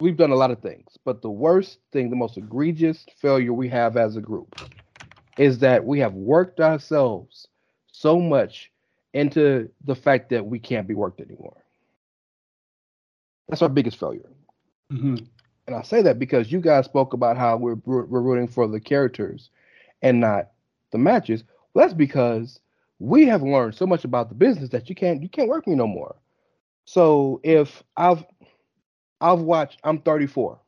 We've 0.00 0.16
done 0.16 0.30
a 0.30 0.36
lot 0.36 0.52
of 0.52 0.60
things, 0.60 0.96
but 1.04 1.22
the 1.22 1.30
worst 1.30 1.78
thing, 1.90 2.08
the 2.08 2.14
most 2.14 2.36
egregious 2.36 3.04
failure 3.16 3.52
we 3.52 3.68
have 3.68 3.96
as 3.96 4.14
a 4.14 4.20
group 4.20 4.60
is 5.36 5.58
that 5.58 5.84
we 5.84 5.98
have 5.98 6.14
worked 6.14 6.60
ourselves 6.60 7.48
so 7.90 8.20
much 8.20 8.70
into 9.12 9.68
the 9.84 9.96
fact 9.96 10.30
that 10.30 10.46
we 10.46 10.60
can't 10.60 10.86
be 10.86 10.94
worked 10.94 11.20
anymore. 11.20 11.64
That's 13.48 13.62
our 13.62 13.68
biggest 13.68 13.98
failure. 13.98 14.28
Mm-hmm. 14.92 15.16
And 15.68 15.76
I 15.76 15.82
say 15.82 16.00
that 16.02 16.18
because 16.18 16.50
you 16.50 16.62
guys 16.62 16.86
spoke 16.86 17.12
about 17.12 17.36
how 17.36 17.58
we're 17.58 17.76
we're 17.84 18.22
rooting 18.22 18.48
for 18.48 18.66
the 18.66 18.80
characters 18.80 19.50
and 20.00 20.18
not 20.18 20.52
the 20.92 20.98
matches. 20.98 21.44
Well, 21.74 21.84
that's 21.86 21.94
because 21.94 22.60
we 22.98 23.26
have 23.26 23.42
learned 23.42 23.74
so 23.74 23.86
much 23.86 24.04
about 24.04 24.30
the 24.30 24.34
business 24.34 24.70
that 24.70 24.88
you 24.88 24.94
can't 24.94 25.22
you 25.22 25.28
can't 25.28 25.48
work 25.50 25.66
me 25.66 25.74
no 25.74 25.86
more. 25.86 26.16
So 26.86 27.40
if 27.44 27.82
I've 27.98 28.24
I've 29.20 29.40
watched 29.40 29.78
I'm 29.84 30.00
34. 30.00 30.58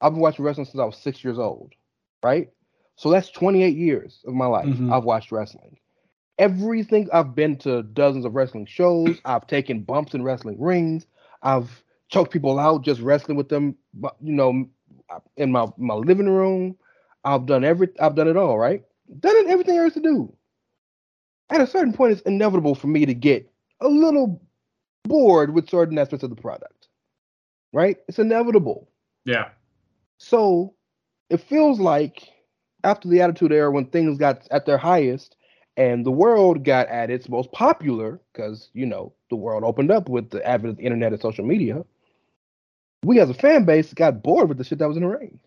I've 0.00 0.12
been 0.12 0.20
watching 0.20 0.44
wrestling 0.44 0.66
since 0.66 0.78
I 0.80 0.84
was 0.84 0.96
six 0.96 1.24
years 1.24 1.38
old, 1.40 1.72
right? 2.22 2.50
So 2.94 3.10
that's 3.10 3.30
28 3.30 3.76
years 3.76 4.22
of 4.24 4.34
my 4.34 4.46
life. 4.46 4.66
Mhm. 4.66 4.92
I've 4.92 5.04
watched 5.04 5.32
wrestling. 5.32 5.78
Everything 6.38 7.08
I've 7.12 7.34
been 7.34 7.56
to 7.58 7.82
dozens 7.82 8.24
of 8.24 8.36
wrestling 8.36 8.66
shows. 8.66 9.20
I've 9.24 9.48
taken 9.48 9.82
bumps 9.82 10.14
in 10.14 10.22
wrestling 10.22 10.60
rings. 10.60 11.06
I've 11.42 11.82
choked 12.08 12.32
people 12.32 12.58
out 12.58 12.84
just 12.84 13.00
wrestling 13.00 13.36
with 13.36 13.48
them. 13.48 13.76
You 14.20 14.32
know, 14.32 14.68
in 15.36 15.52
my 15.52 15.66
my 15.76 15.94
living 15.94 16.28
room. 16.28 16.76
I've 17.24 17.46
done 17.46 17.64
every. 17.64 17.88
I've 18.00 18.14
done 18.14 18.28
it 18.28 18.36
all. 18.36 18.58
Right. 18.58 18.84
Done 19.20 19.48
everything 19.48 19.74
there 19.74 19.86
is 19.86 19.94
to 19.94 20.00
do 20.00 20.32
at 21.50 21.60
a 21.60 21.66
certain 21.66 21.92
point, 21.92 22.12
it's 22.12 22.22
inevitable 22.22 22.74
for 22.74 22.88
me 22.88 23.06
to 23.06 23.14
get 23.14 23.50
a 23.80 23.88
little 23.88 24.42
bored 25.04 25.54
with 25.54 25.68
certain 25.68 25.98
aspects 25.98 26.24
of 26.24 26.30
the 26.30 26.36
product, 26.36 26.88
right? 27.72 27.98
It's 28.08 28.18
inevitable. 28.18 28.88
Yeah. 29.24 29.50
So 30.18 30.74
it 31.30 31.40
feels 31.40 31.78
like 31.78 32.28
after 32.84 33.08
the 33.08 33.20
Attitude 33.20 33.52
Era, 33.52 33.70
when 33.70 33.86
things 33.86 34.18
got 34.18 34.46
at 34.50 34.66
their 34.66 34.78
highest 34.78 35.36
and 35.76 36.04
the 36.04 36.10
world 36.10 36.64
got 36.64 36.88
at 36.88 37.10
its 37.10 37.28
most 37.28 37.52
popular, 37.52 38.20
because, 38.32 38.70
you 38.72 38.86
know, 38.86 39.12
the 39.30 39.36
world 39.36 39.62
opened 39.62 39.90
up 39.90 40.08
with 40.08 40.30
the 40.30 40.44
advent 40.46 40.70
of 40.70 40.76
the 40.78 40.84
internet 40.84 41.12
and 41.12 41.20
social 41.20 41.44
media, 41.44 41.84
we 43.06 43.20
as 43.20 43.30
a 43.30 43.34
fan 43.34 43.64
base 43.64 43.94
got 43.94 44.22
bored 44.22 44.48
with 44.48 44.58
the 44.58 44.64
shit 44.64 44.78
that 44.80 44.88
was 44.88 44.96
in 44.96 45.04
the 45.04 45.08
ring. 45.08 45.38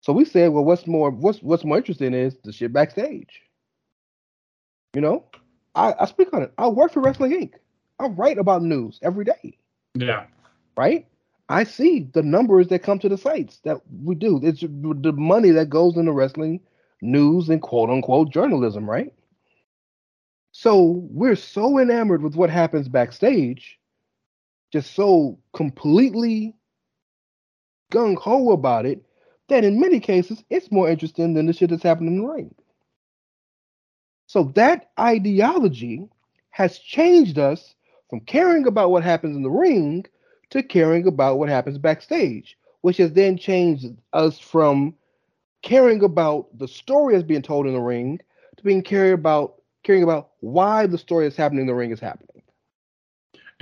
So 0.00 0.12
we 0.12 0.24
said, 0.24 0.50
well, 0.50 0.64
what's 0.64 0.86
more, 0.86 1.10
what's 1.10 1.40
what's 1.40 1.64
more 1.64 1.76
interesting 1.76 2.12
is 2.12 2.36
the 2.42 2.52
shit 2.52 2.72
backstage. 2.72 3.40
You 4.94 5.00
know, 5.00 5.24
I, 5.76 5.94
I 6.00 6.06
speak 6.06 6.34
on 6.34 6.42
it. 6.42 6.52
I 6.58 6.66
work 6.66 6.92
for 6.92 7.00
Wrestling 7.00 7.32
Inc. 7.32 7.52
I 8.00 8.06
write 8.08 8.36
about 8.36 8.62
news 8.62 8.98
every 9.00 9.24
day, 9.24 9.56
Yeah. 9.94 10.26
right? 10.76 11.06
I 11.48 11.64
see 11.64 12.08
the 12.12 12.22
numbers 12.22 12.68
that 12.68 12.82
come 12.82 12.98
to 12.98 13.08
the 13.08 13.16
sites 13.16 13.60
that 13.64 13.80
we 14.02 14.16
do. 14.16 14.40
It's 14.42 14.60
the 14.62 15.12
money 15.16 15.50
that 15.50 15.70
goes 15.70 15.96
into 15.96 16.12
wrestling 16.12 16.60
news 17.00 17.48
and 17.48 17.62
quote 17.62 17.90
unquote 17.90 18.30
journalism, 18.32 18.90
right? 18.90 19.14
So 20.50 21.06
we're 21.10 21.36
so 21.36 21.78
enamored 21.78 22.22
with 22.22 22.34
what 22.34 22.50
happens 22.50 22.88
backstage, 22.88 23.78
just 24.72 24.94
so 24.94 25.38
completely 25.54 26.56
gung 27.92 28.18
ho 28.18 28.50
about 28.52 28.86
it, 28.86 29.04
that 29.48 29.64
in 29.64 29.78
many 29.78 30.00
cases 30.00 30.42
it's 30.50 30.72
more 30.72 30.88
interesting 30.88 31.34
than 31.34 31.46
the 31.46 31.52
shit 31.52 31.70
that's 31.70 31.82
happening 31.82 32.16
in 32.16 32.22
the 32.22 32.28
ring. 32.28 32.54
So 34.26 34.44
that 34.54 34.90
ideology 34.98 36.08
has 36.50 36.78
changed 36.78 37.38
us 37.38 37.74
from 38.08 38.20
caring 38.20 38.66
about 38.66 38.90
what 38.90 39.04
happens 39.04 39.36
in 39.36 39.42
the 39.42 39.50
ring 39.50 40.06
to 40.50 40.62
caring 40.62 41.06
about 41.06 41.38
what 41.38 41.48
happens 41.48 41.78
backstage, 41.78 42.58
which 42.80 42.96
has 42.96 43.12
then 43.12 43.36
changed 43.36 43.86
us 44.12 44.38
from 44.38 44.94
caring 45.62 46.02
about 46.02 46.46
the 46.58 46.68
story 46.68 47.14
that's 47.14 47.26
being 47.26 47.42
told 47.42 47.66
in 47.66 47.74
the 47.74 47.80
ring 47.80 48.18
to 48.56 48.64
being 48.64 48.82
caring 48.82 49.12
about 49.12 49.54
caring 49.82 50.02
about 50.02 50.30
why 50.40 50.86
the 50.86 50.98
story 50.98 51.24
that's 51.24 51.36
happening 51.36 51.62
in 51.62 51.66
the 51.66 51.74
ring 51.74 51.90
is 51.90 52.00
happening. 52.00 52.31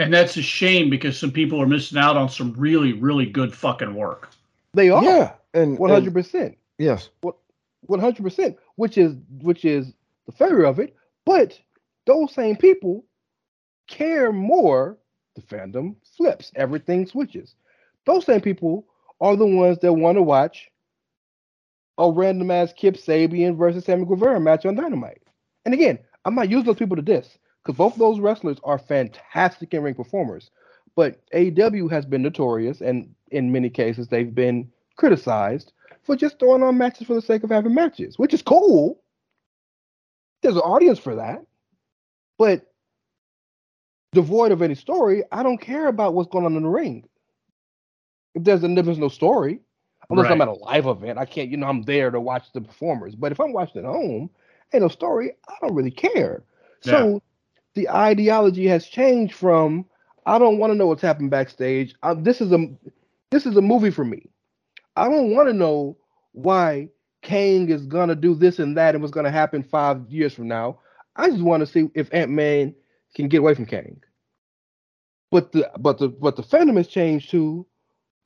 And 0.01 0.15
that's 0.15 0.35
a 0.39 0.43
shame 0.43 0.89
because 0.89 1.19
some 1.19 1.31
people 1.31 1.61
are 1.61 1.67
missing 1.67 1.99
out 1.99 2.17
on 2.17 2.31
some 2.31 2.55
really, 2.57 2.95
really 2.95 3.27
good 3.27 3.55
fucking 3.55 3.95
work. 3.95 4.31
They 4.73 4.89
are 4.89 5.05
Yeah, 5.05 5.35
and 5.53 5.79
one 5.79 5.91
hundred 5.91 6.15
percent. 6.15 6.57
Yes, 6.79 7.11
one 7.21 8.01
hundred 8.01 8.23
percent, 8.23 8.57
which 8.77 8.97
is 8.97 9.15
which 9.43 9.67
is 9.67 9.93
the 10.25 10.33
failure 10.33 10.65
of 10.65 10.79
it. 10.79 10.97
But 11.27 11.61
those 12.07 12.33
same 12.33 12.57
people 12.57 13.05
care 13.89 14.33
more. 14.33 14.97
The 15.35 15.43
fandom 15.43 15.97
flips, 16.17 16.51
everything 16.57 17.07
switches. 17.07 17.55
Those 18.07 18.25
same 18.25 18.41
people 18.41 18.87
are 19.21 19.37
the 19.37 19.47
ones 19.47 19.81
that 19.81 19.93
want 19.93 20.17
to 20.17 20.23
watch 20.23 20.71
a 21.99 22.11
random 22.11 22.51
ass 22.51 22.73
Kip 22.73 22.97
Sabian 22.97 23.55
versus 23.55 23.85
Sammy 23.85 24.07
Guevara 24.07 24.41
match 24.41 24.65
on 24.65 24.77
Dynamite. 24.77 25.23
And 25.67 25.75
again, 25.75 25.99
I'm 26.25 26.35
not 26.35 26.49
using 26.49 26.65
those 26.65 26.77
people 26.77 26.97
to 26.97 27.03
diss 27.03 27.37
because 27.63 27.77
both 27.77 27.97
those 27.97 28.21
wrestlers 28.21 28.59
are 28.65 28.79
fantastic 28.79 29.75
in 29.75 29.83
ring 29.83 29.95
performers. 29.95 30.51
But 30.97 31.21
AEW 31.33 31.91
has 31.91 32.05
been 32.05 32.23
notorious, 32.23 32.81
and 32.81 33.15
in 33.31 33.53
many 33.53 33.71
cases, 33.71 34.09
they've 34.09 34.35
been 34.35 34.71
criticized 34.97 35.73
for 36.03 36.17
just 36.17 36.39
throwing 36.39 36.63
on 36.63 36.79
matches 36.79 37.07
for 37.07 37.15
the 37.15 37.23
sake 37.23 37.45
of 37.45 37.51
having 37.51 37.75
matches, 37.75 38.19
which 38.19 38.35
is 38.35 38.43
cool. 38.43 39.01
There's 40.43 40.57
an 40.57 40.63
audience 40.63 40.99
for 40.99 41.17
that. 41.17 41.45
But 42.39 42.73
devoid 44.13 44.53
of 44.53 44.63
any 44.63 44.75
story, 44.75 45.23
I 45.31 45.43
don't 45.43 45.61
care 45.61 45.89
about 45.89 46.15
what's 46.15 46.31
going 46.31 46.47
on 46.47 46.57
in 46.57 46.63
the 46.63 46.69
ring. 46.69 47.07
If 48.35 48.45
there's, 48.45 48.65
if 48.65 48.85
there's 48.85 48.99
no 48.99 49.09
story, 49.09 49.61
Unless 50.11 50.33
I'm 50.33 50.41
at 50.41 50.49
a 50.49 50.53
live 50.53 50.87
event, 50.87 51.19
I 51.19 51.25
can't. 51.25 51.51
You 51.51 51.57
know, 51.57 51.69
I'm 51.69 51.83
there 51.83 52.11
to 52.11 52.21
watch 52.21 52.53
the 52.53 52.61
performers. 52.61 53.15
But 53.15 53.31
if 53.31 53.41
I'm 53.41 53.53
watching 53.53 53.79
at 53.79 53.85
home, 53.85 54.29
ain't 54.73 54.83
no 54.83 54.89
story. 54.89 55.33
I 55.49 55.55
don't 55.61 55.75
really 55.75 55.91
care. 55.91 56.43
So 56.81 57.23
the 57.81 57.89
ideology 57.89 58.67
has 58.67 58.87
changed 58.87 59.35
from 59.35 59.87
I 60.27 60.39
don't 60.39 60.59
want 60.59 60.71
to 60.71 60.77
know 60.77 60.87
what's 60.87 61.01
happening 61.01 61.31
backstage. 61.31 61.95
Uh, 62.03 62.15
this 62.15 62.43
is 62.43 62.53
a 62.53 62.67
this 63.31 63.47
is 63.47 63.57
a 63.57 63.63
movie 63.63 63.91
for 63.91 64.05
me. 64.05 64.29
I 64.97 65.09
don't 65.09 65.35
want 65.35 65.49
to 65.49 65.55
know 65.55 65.97
why 66.33 66.91
Kang 67.23 67.71
is 67.71 67.87
gonna 67.87 68.15
do 68.15 68.35
this 68.35 68.59
and 68.59 68.77
that 68.77 68.95
and 68.95 69.03
what's 69.03 69.15
gonna 69.15 69.31
happen 69.31 69.63
five 69.63 70.03
years 70.11 70.35
from 70.35 70.47
now. 70.47 70.79
I 71.17 71.31
just 71.31 71.43
want 71.43 71.63
to 71.63 71.67
see 71.67 71.89
if 71.95 72.13
Ant 72.13 72.31
Man 72.31 72.75
can 73.15 73.29
get 73.29 73.39
away 73.39 73.55
from 73.55 73.65
Kang. 73.65 74.03
But 75.31 75.53
the 75.53 75.71
but 75.79 75.97
the 75.97 76.09
but 76.09 76.37
the 76.37 76.43
fandom 76.43 76.77
has 76.77 76.87
changed 76.87 77.31
too. 77.31 77.67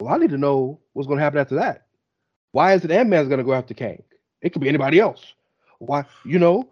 Well, 0.01 0.13
I 0.13 0.19
need 0.19 0.31
to 0.31 0.39
know 0.39 0.81
what's 0.95 1.07
gonna 1.07 1.21
happen 1.21 1.39
after 1.39 1.55
that. 1.57 1.87
Why 2.51 2.75
is 2.75 2.85
it 2.85 2.91
Ant 2.91 3.09
Man's 3.09 3.29
gonna 3.29 3.45
go 3.45 3.55
after 3.55 3.73
Kang? 3.73 4.03
It 4.43 4.53
could 4.53 4.63
be 4.63 4.69
anybody 4.69 4.99
else. 4.99 5.33
Why 5.87 6.05
you 6.25 6.39
know 6.39 6.69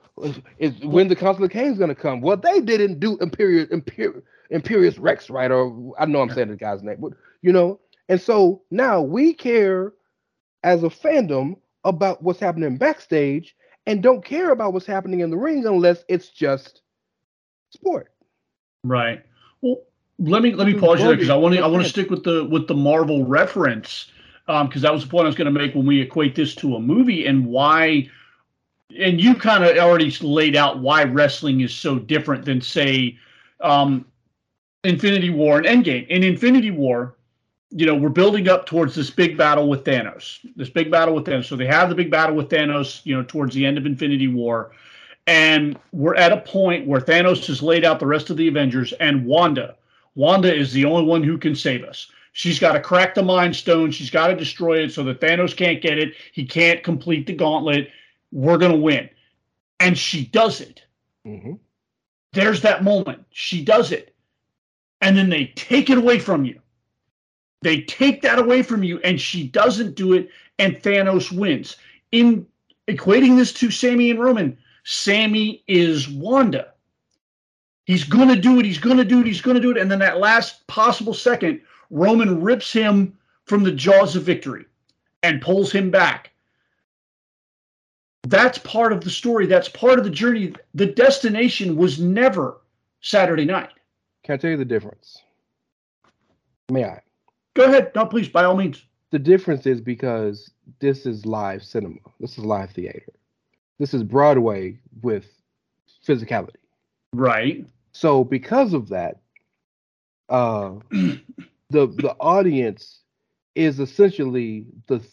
is, 0.59 0.75
when 0.83 1.09
the 1.09 1.17
Council 1.17 1.45
of 1.45 1.51
Kang's 1.51 1.79
gonna 1.79 1.95
come? 1.95 2.21
Well, 2.21 2.37
they 2.37 2.61
didn't 2.61 3.01
do 3.01 3.19
Imperious 3.19 3.69
Imperious 3.71 4.23
Imperious 4.51 4.99
Rex, 4.99 5.31
right? 5.31 5.51
Or 5.51 5.95
I 5.99 6.07
know 6.07 6.21
I'm 6.21 6.31
saying 6.31 6.49
the 6.49 6.57
guy's 6.57 6.83
name, 6.83 6.99
but 7.01 7.13
you 7.43 7.53
know, 7.53 7.81
and 8.09 8.21
so 8.21 8.63
now 8.71 9.01
we 9.01 9.33
care 9.35 9.93
as 10.63 10.83
a 10.83 10.89
fandom 10.89 11.57
about 11.85 12.23
what's 12.23 12.39
happening 12.41 12.77
backstage 12.77 13.57
and 13.87 14.03
don't 14.03 14.25
care 14.25 14.51
about 14.51 14.73
what's 14.73 14.87
happening 14.87 15.21
in 15.21 15.31
the 15.31 15.37
ring 15.37 15.67
unless 15.67 16.05
it's 16.09 16.29
just 16.29 16.83
sport. 17.71 18.13
Right. 18.85 19.23
Well, 19.61 19.83
let 20.19 20.43
me 20.43 20.55
let 20.55 20.67
me 20.67 20.75
pause 20.75 21.01
you 21.01 21.07
there 21.07 21.17
because 21.17 21.31
I 21.31 21.35
want 21.35 21.55
to 21.55 21.61
I 21.63 21.67
want 21.67 21.83
to 21.83 21.89
stick 21.89 22.11
with 22.11 22.23
the 22.23 22.45
with 22.45 22.69
the 22.69 22.75
Marvel 22.75 23.25
reference 23.25 24.13
Um, 24.49 24.67
because 24.67 24.83
that 24.83 24.93
was 24.93 25.05
the 25.05 25.09
point 25.09 25.25
I 25.25 25.29
was 25.29 25.37
going 25.37 25.53
to 25.53 25.59
make 25.59 25.75
when 25.75 25.87
we 25.87 26.01
equate 26.01 26.35
this 26.35 26.55
to 26.57 26.77
a 26.77 26.81
movie 26.81 27.27
and 27.27 27.47
why. 27.47 28.09
And 28.99 29.21
you 29.21 29.35
kind 29.35 29.65
of 29.65 29.77
already 29.79 30.11
laid 30.21 30.55
out 30.55 30.81
why 30.81 31.05
wrestling 31.05 31.61
is 31.61 31.75
so 31.75 31.99
different 31.99 32.45
than 32.45 32.61
say 32.61 33.19
um, 33.61 34.05
Infinity 34.85 35.31
War 35.31 35.59
and 35.59 35.67
Endgame. 35.67 36.07
In 36.09 36.23
Infinity 36.23 36.71
War, 36.71 37.17
you 37.71 37.87
know, 37.87 37.95
we're 37.95 38.11
building 38.11 38.49
up 38.49 38.67
towards 38.67 38.95
this 38.95 39.09
big 39.11 39.39
battle 39.39 39.69
with 39.69 39.85
Thanos. 39.85 40.41
This 40.57 40.69
big 40.69 40.91
battle 40.91 41.15
with 41.15 41.25
Thanos. 41.25 41.47
So 41.47 41.57
they 41.57 41.67
have 41.67 41.89
the 41.89 41.95
big 41.95 42.11
battle 42.11 42.37
with 42.37 42.51
Thanos, 42.51 43.01
you 43.05 43.17
know, 43.17 43.23
towards 43.23 43.55
the 43.55 43.65
end 43.65 43.79
of 43.79 43.87
Infinity 43.87 44.29
War. 44.29 44.73
And 45.27 45.79
we're 45.93 46.17
at 46.17 46.33
a 46.33 46.39
point 46.39 46.87
where 46.87 47.01
Thanos 47.01 47.47
has 47.47 47.63
laid 47.63 47.85
out 47.85 48.01
the 48.01 48.07
rest 48.07 48.29
of 48.29 48.37
the 48.37 48.49
Avengers 48.49 48.93
and 48.95 49.25
Wanda. 49.25 49.77
Wanda 50.15 50.55
is 50.55 50.73
the 50.73 50.85
only 50.85 51.05
one 51.05 51.23
who 51.23 51.39
can 51.39 51.55
save 51.55 51.85
us. 51.85 52.09
She's 52.33 52.59
got 52.59 52.73
to 52.73 52.81
crack 52.81 53.15
the 53.15 53.23
Mind 53.23 53.55
Stone. 53.55 53.93
She's 53.93 54.11
got 54.11 54.29
to 54.29 54.37
destroy 54.37 54.83
it 54.83 54.93
so 54.93 55.05
that 55.05 55.21
Thanos 55.21 55.57
can't 55.57 55.81
get 55.81 55.99
it. 55.99 56.15
He 56.33 56.45
can't 56.45 56.83
complete 56.83 57.27
the 57.27 57.35
gauntlet. 57.35 57.91
We're 58.33 58.59
going 58.59 58.73
to 58.73 58.79
win. 58.79 59.09
And 59.79 59.97
she 59.97 60.27
does 60.27 60.61
it. 60.61 60.83
Mhm. 61.27 61.59
There's 62.33 62.63
that 62.63 62.83
moment. 62.83 63.25
She 63.31 63.65
does 63.65 63.93
it. 63.93 64.15
And 65.01 65.17
then 65.17 65.29
they 65.29 65.53
take 65.55 65.91
it 65.91 65.99
away 65.99 66.19
from 66.19 66.45
you. 66.45 66.61
They 67.63 67.83
take 67.83 68.23
that 68.23 68.39
away 68.41 68.63
from 68.63 68.83
you, 68.83 68.99
and 69.01 69.21
she 69.21 69.47
doesn't 69.47 69.95
do 69.95 70.15
it, 70.15 70.31
and 70.59 70.77
Thanos 70.77 71.31
wins. 71.31 71.77
In 72.11 72.47
equating 72.89 73.37
this 73.37 73.53
to 73.55 73.71
Sami 73.71 74.11
and 74.11 74.21
Roman, 74.21 74.59
Sami 74.85 75.63
is 75.69 76.09
Wanda. 76.09 76.73
He's 77.85 78.05
going 78.05 78.29
to 78.29 78.37
do 78.37 78.59
it. 78.59 78.65
He's 78.65 78.79
going 78.79 78.97
to 78.97 79.05
do 79.05 79.21
it. 79.21 79.27
He's 79.27 79.41
going 79.41 79.57
to 79.57 79.61
do 79.61 79.71
it. 79.71 79.77
And 79.77 79.91
then 79.91 80.01
that 80.01 80.19
last 80.19 80.67
possible 80.67 81.15
second, 81.15 81.61
Roman 81.91 82.43
rips 82.43 82.73
him 82.73 83.17
from 83.45 83.63
the 83.63 83.73
jaws 83.73 84.17
of 84.17 84.25
victory 84.25 84.65
and 85.23 85.41
pulls 85.43 85.71
him 85.71 85.91
back. 85.91 86.32
That's 88.25 88.59
part 88.59 88.93
of 88.93 89.03
the 89.03 89.11
story. 89.11 89.47
That's 89.47 89.69
part 89.69 89.99
of 89.99 90.05
the 90.05 90.11
journey. 90.11 90.55
The 90.75 90.87
destination 90.87 91.77
was 91.77 92.01
never 92.01 92.61
Saturday 93.01 93.45
night. 93.45 93.71
Can 94.25 94.35
I 94.35 94.37
tell 94.37 94.51
you 94.51 94.57
the 94.57 94.65
difference? 94.65 95.19
May 96.71 96.85
I? 96.85 97.01
Go 97.55 97.65
ahead. 97.65 97.93
No, 97.95 98.07
please, 98.07 98.29
by 98.29 98.45
all 98.45 98.57
means. 98.57 98.85
The 99.11 99.19
difference 99.19 99.67
is 99.67 99.81
because 99.81 100.51
this 100.79 101.05
is 101.05 101.27
live 101.27 101.63
cinema. 101.63 101.99
This 102.21 102.39
is 102.39 102.45
live 102.45 102.71
theater. 102.71 103.13
This 103.79 103.93
is 103.93 104.03
Broadway 104.03 104.79
with 105.03 105.27
physicality. 106.07 106.57
Right. 107.13 107.67
So 107.91 108.25
because 108.25 108.73
of 108.73 108.89
that, 108.89 109.21
uh, 110.29 110.77
the 110.91 111.19
the 111.71 112.17
audience 112.21 113.01
is 113.55 113.81
essentially 113.81 114.67
the 114.87 115.05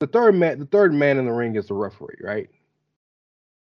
the 0.00 0.06
third 0.08 0.34
man. 0.34 0.58
The 0.58 0.66
third 0.66 0.92
man 0.92 1.18
in 1.18 1.26
the 1.26 1.32
ring 1.32 1.54
is 1.54 1.68
the 1.68 1.74
referee, 1.74 2.18
right? 2.20 2.48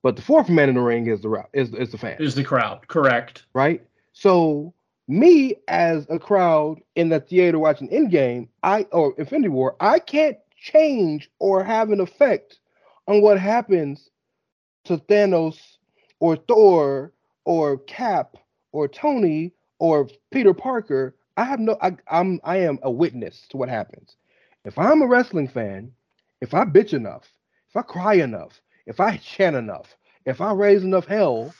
But 0.02 0.16
the 0.16 0.22
fourth 0.22 0.48
man 0.48 0.68
in 0.68 0.76
the 0.76 0.80
ring 0.80 1.08
is 1.08 1.20
the 1.20 1.44
is 1.52 1.74
is 1.74 1.90
the 1.90 1.98
fan, 1.98 2.16
Is 2.20 2.34
the 2.34 2.44
crowd 2.44 2.86
correct? 2.88 3.44
right? 3.52 3.84
So 4.12 4.72
me 5.08 5.56
as 5.68 6.06
a 6.08 6.18
crowd 6.18 6.80
in 6.94 7.08
the 7.08 7.20
theater 7.20 7.58
watching 7.58 7.88
Endgame, 7.88 8.48
I 8.62 8.82
or 8.92 9.14
Infinity 9.18 9.48
War, 9.48 9.76
I 9.80 9.98
can't 9.98 10.38
change 10.56 11.30
or 11.38 11.64
have 11.64 11.90
an 11.90 12.00
effect 12.00 12.60
on 13.08 13.20
what 13.22 13.38
happens 13.38 14.10
to 14.84 14.98
Thanos 14.98 15.58
or 16.20 16.36
Thor 16.36 17.12
or 17.44 17.78
Cap 17.78 18.36
or 18.72 18.88
Tony 18.88 19.52
or 19.78 20.08
Peter 20.30 20.54
Parker. 20.54 21.16
I 21.36 21.44
have 21.44 21.60
no 21.60 21.76
I, 21.82 21.96
I'm 22.08 22.40
I 22.44 22.58
am 22.58 22.78
a 22.82 22.90
witness 22.90 23.46
to 23.50 23.56
what 23.56 23.68
happens. 23.68 24.16
If 24.64 24.78
I'm 24.78 25.02
a 25.02 25.06
wrestling 25.06 25.48
fan, 25.48 25.92
if 26.40 26.54
I 26.54 26.64
bitch 26.64 26.92
enough, 26.92 27.32
if 27.68 27.76
I 27.76 27.82
cry 27.82 28.14
enough, 28.14 28.60
if 28.86 29.00
I 29.00 29.16
chant 29.18 29.56
enough, 29.56 29.96
if 30.24 30.40
I 30.40 30.52
raise 30.52 30.82
enough 30.82 31.06
hell, 31.06 31.54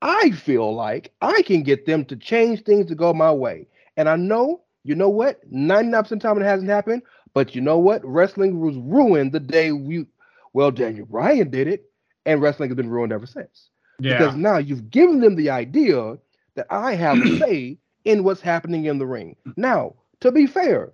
I 0.00 0.30
feel 0.30 0.74
like 0.74 1.12
I 1.20 1.42
can 1.42 1.62
get 1.62 1.86
them 1.86 2.04
to 2.06 2.16
change 2.16 2.62
things 2.62 2.86
to 2.86 2.94
go 2.94 3.12
my 3.14 3.32
way. 3.32 3.68
And 3.96 4.08
I 4.08 4.16
know, 4.16 4.62
you 4.82 4.94
know 4.94 5.08
what? 5.08 5.48
99% 5.52 5.98
of 5.98 6.08
the 6.08 6.16
time 6.16 6.40
it 6.40 6.44
hasn't 6.44 6.70
happened, 6.70 7.02
but 7.34 7.54
you 7.54 7.60
know 7.60 7.78
what? 7.78 8.04
Wrestling 8.04 8.60
was 8.60 8.76
ruined 8.76 9.32
the 9.32 9.40
day 9.40 9.72
we, 9.72 10.06
well, 10.52 10.70
Daniel 10.70 11.06
Bryan 11.06 11.50
did 11.50 11.68
it, 11.68 11.84
and 12.26 12.42
wrestling 12.42 12.70
has 12.70 12.76
been 12.76 12.90
ruined 12.90 13.12
ever 13.12 13.26
since. 13.26 13.70
Yeah. 14.00 14.18
Because 14.18 14.34
now 14.34 14.58
you've 14.58 14.90
given 14.90 15.20
them 15.20 15.36
the 15.36 15.50
idea 15.50 16.18
that 16.56 16.66
I 16.70 16.94
have 16.94 17.18
a 17.18 17.38
say 17.38 17.78
in 18.04 18.24
what's 18.24 18.40
happening 18.40 18.86
in 18.86 18.98
the 18.98 19.06
ring. 19.06 19.36
Now, 19.56 19.94
to 20.20 20.32
be 20.32 20.46
fair, 20.46 20.92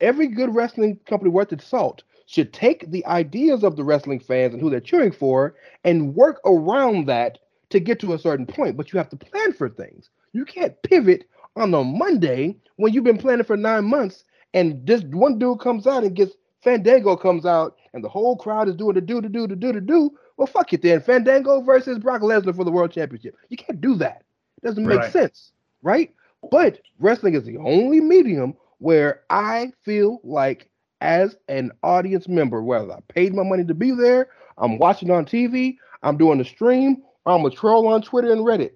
every 0.00 0.26
good 0.26 0.54
wrestling 0.54 0.98
company 1.06 1.30
worth 1.30 1.52
its 1.52 1.66
salt 1.66 2.02
should 2.30 2.52
take 2.52 2.88
the 2.92 3.04
ideas 3.06 3.64
of 3.64 3.74
the 3.74 3.82
wrestling 3.82 4.20
fans 4.20 4.54
and 4.54 4.62
who 4.62 4.70
they're 4.70 4.80
cheering 4.80 5.10
for 5.10 5.56
and 5.82 6.14
work 6.14 6.40
around 6.44 7.06
that 7.06 7.38
to 7.70 7.80
get 7.80 7.98
to 8.00 8.12
a 8.12 8.18
certain 8.18 8.46
point. 8.46 8.76
But 8.76 8.92
you 8.92 8.98
have 8.98 9.08
to 9.08 9.16
plan 9.16 9.52
for 9.52 9.68
things. 9.68 10.10
You 10.32 10.44
can't 10.44 10.80
pivot 10.82 11.24
on 11.56 11.74
a 11.74 11.82
Monday 11.82 12.56
when 12.76 12.92
you've 12.92 13.02
been 13.02 13.18
planning 13.18 13.44
for 13.44 13.56
nine 13.56 13.84
months 13.84 14.24
and 14.54 14.86
this 14.86 15.02
one 15.02 15.40
dude 15.40 15.58
comes 15.58 15.88
out 15.88 16.04
and 16.04 16.14
gets 16.14 16.34
Fandango 16.62 17.16
comes 17.16 17.44
out 17.46 17.76
and 17.94 18.04
the 18.04 18.08
whole 18.08 18.36
crowd 18.36 18.68
is 18.68 18.76
doing 18.76 18.94
the 18.94 19.00
do 19.00 19.20
to 19.20 19.28
do 19.28 19.48
to 19.48 19.56
do 19.56 19.72
to 19.72 19.80
do. 19.80 20.12
Well, 20.36 20.46
fuck 20.46 20.72
it 20.72 20.82
then. 20.82 21.00
Fandango 21.00 21.60
versus 21.62 21.98
Brock 21.98 22.22
Lesnar 22.22 22.54
for 22.54 22.64
the 22.64 22.70
world 22.70 22.92
championship. 22.92 23.34
You 23.48 23.56
can't 23.56 23.80
do 23.80 23.96
that. 23.96 24.22
It 24.62 24.66
doesn't 24.66 24.86
make 24.86 25.00
Right. 25.00 25.12
sense, 25.12 25.50
right? 25.82 26.14
But 26.50 26.80
wrestling 27.00 27.34
is 27.34 27.44
the 27.44 27.56
only 27.58 28.00
medium 28.00 28.54
where 28.78 29.22
I 29.30 29.72
feel 29.82 30.20
like, 30.22 30.69
as 31.00 31.36
an 31.48 31.70
audience 31.82 32.28
member, 32.28 32.62
whether 32.62 32.92
I 32.92 33.00
paid 33.08 33.34
my 33.34 33.42
money 33.42 33.64
to 33.64 33.74
be 33.74 33.90
there, 33.92 34.28
I'm 34.58 34.78
watching 34.78 35.10
on 35.10 35.24
TV, 35.24 35.78
I'm 36.02 36.16
doing 36.16 36.38
the 36.38 36.44
stream, 36.44 37.02
I'm 37.26 37.44
a 37.44 37.50
troll 37.50 37.86
on 37.88 38.02
Twitter 38.02 38.32
and 38.32 38.42
Reddit. 38.42 38.72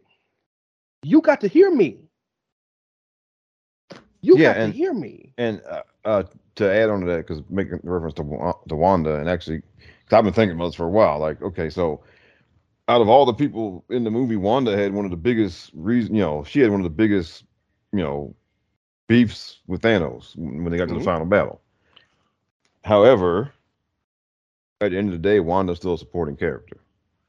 You 1.02 1.20
got 1.20 1.40
to 1.42 1.48
hear 1.48 1.70
me. 1.70 1.98
You 4.22 4.38
Yeah, 4.38 4.52
got 4.54 4.56
and- 4.62 4.72
to 4.72 4.78
hear 4.78 4.92
me. 4.94 5.32
And 5.36 5.60
uh, 5.68 5.82
uh, 6.04 6.22
to 6.56 6.72
add 6.72 6.88
on 6.88 7.00
to 7.00 7.06
that, 7.06 7.26
because 7.26 7.42
making 7.50 7.80
reference 7.82 8.14
to 8.14 8.52
to 8.68 8.76
Wanda, 8.76 9.16
and 9.16 9.28
actually, 9.28 9.58
because 9.78 10.16
I've 10.18 10.24
been 10.24 10.32
thinking 10.32 10.56
about 10.56 10.66
this 10.66 10.74
for 10.76 10.86
a 10.86 10.90
while. 10.90 11.18
Like, 11.18 11.42
okay, 11.42 11.68
so 11.68 12.02
out 12.88 13.00
of 13.00 13.08
all 13.08 13.24
the 13.26 13.34
people 13.34 13.84
in 13.90 14.04
the 14.04 14.10
movie, 14.10 14.36
Wanda 14.36 14.76
had 14.76 14.94
one 14.94 15.04
of 15.04 15.10
the 15.10 15.16
biggest 15.16 15.70
reason. 15.74 16.14
You 16.14 16.22
know, 16.22 16.44
she 16.44 16.60
had 16.60 16.70
one 16.70 16.80
of 16.80 16.84
the 16.84 16.90
biggest, 16.90 17.44
you 17.92 18.00
know, 18.02 18.34
beefs 19.08 19.60
with 19.66 19.82
Thanos 19.82 20.34
when 20.36 20.70
they 20.70 20.78
got 20.78 20.88
to 20.88 20.94
Mhm. 20.94 20.98
the 20.98 21.04
final 21.04 21.26
battle. 21.26 21.60
However, 22.84 23.52
at 24.80 24.90
the 24.90 24.98
end 24.98 25.08
of 25.08 25.12
the 25.12 25.18
day, 25.28 25.40
Wanda's 25.40 25.78
still 25.78 25.94
a 25.94 25.98
supporting 25.98 26.36
character. 26.36 26.78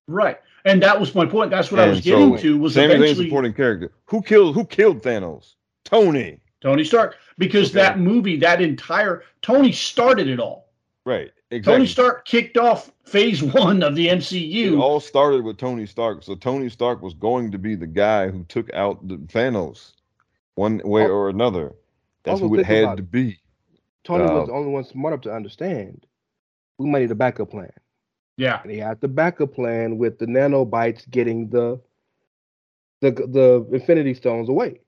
Right. 0.07 0.39
And 0.65 0.81
that 0.83 0.99
was 0.99 1.15
my 1.15 1.25
point. 1.25 1.51
That's 1.51 1.71
what 1.71 1.79
I 1.79 1.83
And 1.83 1.91
was 1.91 2.01
getting 2.01 2.37
so, 2.37 2.41
to 2.43 2.57
was 2.57 2.75
Zayn's 2.75 2.93
eventually 2.93 3.25
supporting 3.25 3.53
character. 3.53 3.91
Who 4.07 4.21
killed? 4.21 4.55
Who 4.55 4.65
killed 4.65 5.01
Thanos? 5.01 5.55
Tony. 5.83 6.39
Tony 6.61 6.83
Stark 6.83 7.17
because 7.37 7.69
Okay. 7.69 7.79
that 7.79 7.99
movie, 7.99 8.37
that 8.37 8.61
entire 8.61 9.23
Tony 9.41 9.71
started 9.71 10.27
it 10.27 10.39
all. 10.39 10.69
Right. 11.05 11.31
Exactly. 11.51 11.77
Tony 11.77 11.87
Stark 11.87 12.25
kicked 12.25 12.57
off 12.57 12.91
phase 13.05 13.43
one 13.53 13.83
of 13.83 13.95
the 13.95 14.07
MCU. 14.07 14.73
It 14.73 14.75
all 14.75 14.99
started 14.99 15.43
with 15.43 15.57
Tony 15.57 15.85
Stark. 15.85 16.23
So 16.23 16.35
Tony 16.35 16.69
Stark 16.69 17.01
was 17.01 17.13
going 17.13 17.51
to 17.51 17.59
be 17.59 17.75
the 17.75 17.87
guy 17.87 18.29
who 18.29 18.43
took 18.45 18.73
out 18.73 19.07
the 19.07 19.17
Thanos 19.17 19.93
one 20.55 20.81
way 20.83 21.05
or 21.05 21.29
another. 21.29 21.73
That's 22.23 22.39
who 22.39 22.59
it 22.59 22.65
had 22.65 22.97
to 22.97 23.03
be. 23.03 23.39
Tony 24.05 24.23
was 24.23 24.43
Uh, 24.43 24.45
the 24.45 24.53
only 24.53 24.71
one 24.71 24.83
smart 24.85 25.13
enough 25.13 25.23
to 25.23 25.33
understand 25.33 26.05
we 26.77 26.87
might 26.89 26.99
need 26.99 27.11
a 27.11 27.15
backup 27.15 27.51
plan. 27.51 27.71
Yeah. 28.37 28.61
And 28.61 28.71
he 28.71 28.77
had 28.77 29.01
the 29.01 29.07
backup 29.07 29.53
plan 29.53 29.97
with 29.97 30.19
the 30.19 30.25
nanobites 30.25 31.09
getting 31.09 31.49
the 31.49 31.79
the 33.01 33.11
the 33.11 33.67
Infinity 33.73 34.13
Stones 34.13 34.49
away, 34.49 34.79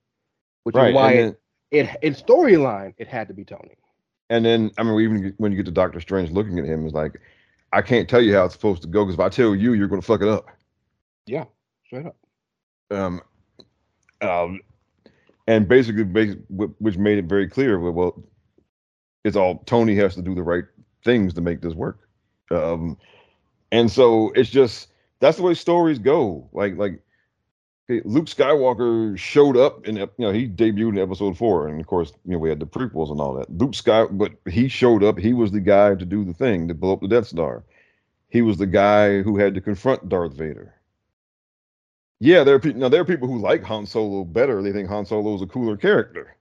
which 0.64 0.76
right. 0.76 0.89
is 0.89 0.95
why 0.95 1.11
and, 1.14 1.19
then, 1.19 1.38
it, 1.72 1.89
it 1.89 1.98
in 2.03 2.14
storyline 2.14 2.94
it 2.98 3.07
had 3.07 3.27
to 3.27 3.34
be 3.34 3.44
Tony. 3.45 3.76
and 4.30 4.45
then, 4.45 4.72
I 4.77 4.84
mean, 4.84 4.99
even 4.99 5.34
when 5.38 5.52
you 5.52 5.57
get 5.57 5.65
to 5.65 5.72
Doctor 5.72 5.99
Strange 5.99 6.31
looking 6.31 6.60
at 6.60 6.65
him, 6.65 6.85
it's 6.85 6.94
like, 6.94 7.19
I 7.73 7.81
can't 7.81 8.10
tell 8.10 8.22
you 8.22 8.34
how 8.35 8.45
it's 8.45 8.53
supposed 8.53 8.81
to 8.84 8.88
go 8.88 9.03
because 9.06 9.15
if 9.15 9.19
I 9.19 9.30
tell 9.30 9.56
you, 9.56 9.73
you're 9.73 9.88
going 9.88 10.02
to 10.02 10.06
fuck 10.06 10.22
it 10.22 10.27
up. 10.27 10.48
Yeah, 11.26 11.45
straight 11.85 12.06
up. 12.06 12.15
Um, 12.91 13.22
um, 14.22 14.61
and 15.48 15.68
basically, 15.68 16.06
basi- 16.06 16.41
wh- 16.48 16.81
which 16.81 16.98
made 16.98 17.18
it 17.18 17.26
very 17.26 17.48
clear. 17.48 17.80
Well, 17.80 17.91
well, 17.94 18.23
it's 19.23 19.35
all 19.35 19.60
Tony 19.65 19.95
has 19.95 20.15
to 20.15 20.22
do 20.22 20.35
the 20.35 20.44
right 20.44 20.65
things 21.03 21.34
to 21.34 21.41
make 21.41 21.61
this 21.61 21.73
work. 21.73 21.99
Um, 22.52 22.98
and 23.72 23.91
so 23.91 24.31
it's 24.35 24.49
just 24.49 24.89
that's 25.19 25.38
the 25.38 25.44
way 25.44 25.53
stories 25.53 25.99
go. 25.99 26.49
Like 26.53 26.77
like 26.77 27.02
Luke 27.89 28.26
Skywalker 28.26 29.18
showed 29.18 29.56
up 29.56 29.88
in 29.88 29.95
you 29.95 30.10
know 30.18 30.31
he 30.31 30.48
debuted 30.48 30.89
in 30.89 30.99
Episode 30.99 31.38
Four, 31.38 31.68
and 31.68 31.80
of 31.80 31.88
course 31.88 32.11
you 32.26 32.34
know 32.34 32.38
we 32.38 32.49
had 32.49 32.60
the 32.60 32.65
prequels 32.65 33.11
and 33.11 33.22
all 33.22 33.34
that. 33.35 33.49
Luke 33.49 33.76
Sky, 33.76 34.06
but 34.06 34.34
he 34.49 34.68
showed 34.68 35.03
up. 35.03 35.18
He 35.18 35.34
was 35.34 35.52
the 35.52 35.61
guy 35.61 35.95
to 35.95 36.06
do 36.06 36.26
the 36.26 36.34
thing 36.34 36.68
to 36.68 36.73
blow 36.73 36.94
up 36.94 37.02
the 37.02 37.07
Death 37.07 37.27
Star. 37.27 37.64
He 38.30 38.41
was 38.41 38.57
the 38.57 38.68
guy 38.68 39.22
who 39.22 39.38
had 39.38 39.53
to 39.56 39.61
confront 39.61 40.10
Darth 40.10 40.34
Vader. 40.34 40.73
Yeah, 42.19 42.44
there 42.44 42.56
are 42.56 42.60
people 42.60 42.81
now. 42.81 42.89
There 42.89 43.02
are 43.02 43.06
people 43.06 43.27
who 43.27 43.39
like 43.39 43.64
Han 43.64 43.85
Solo 43.85 44.26
better. 44.26 44.61
They 44.61 44.73
think 44.73 44.89
Han 44.89 45.06
Solo 45.06 45.35
is 45.35 45.41
a 45.41 45.48
cooler 45.48 45.77
character. 45.77 46.35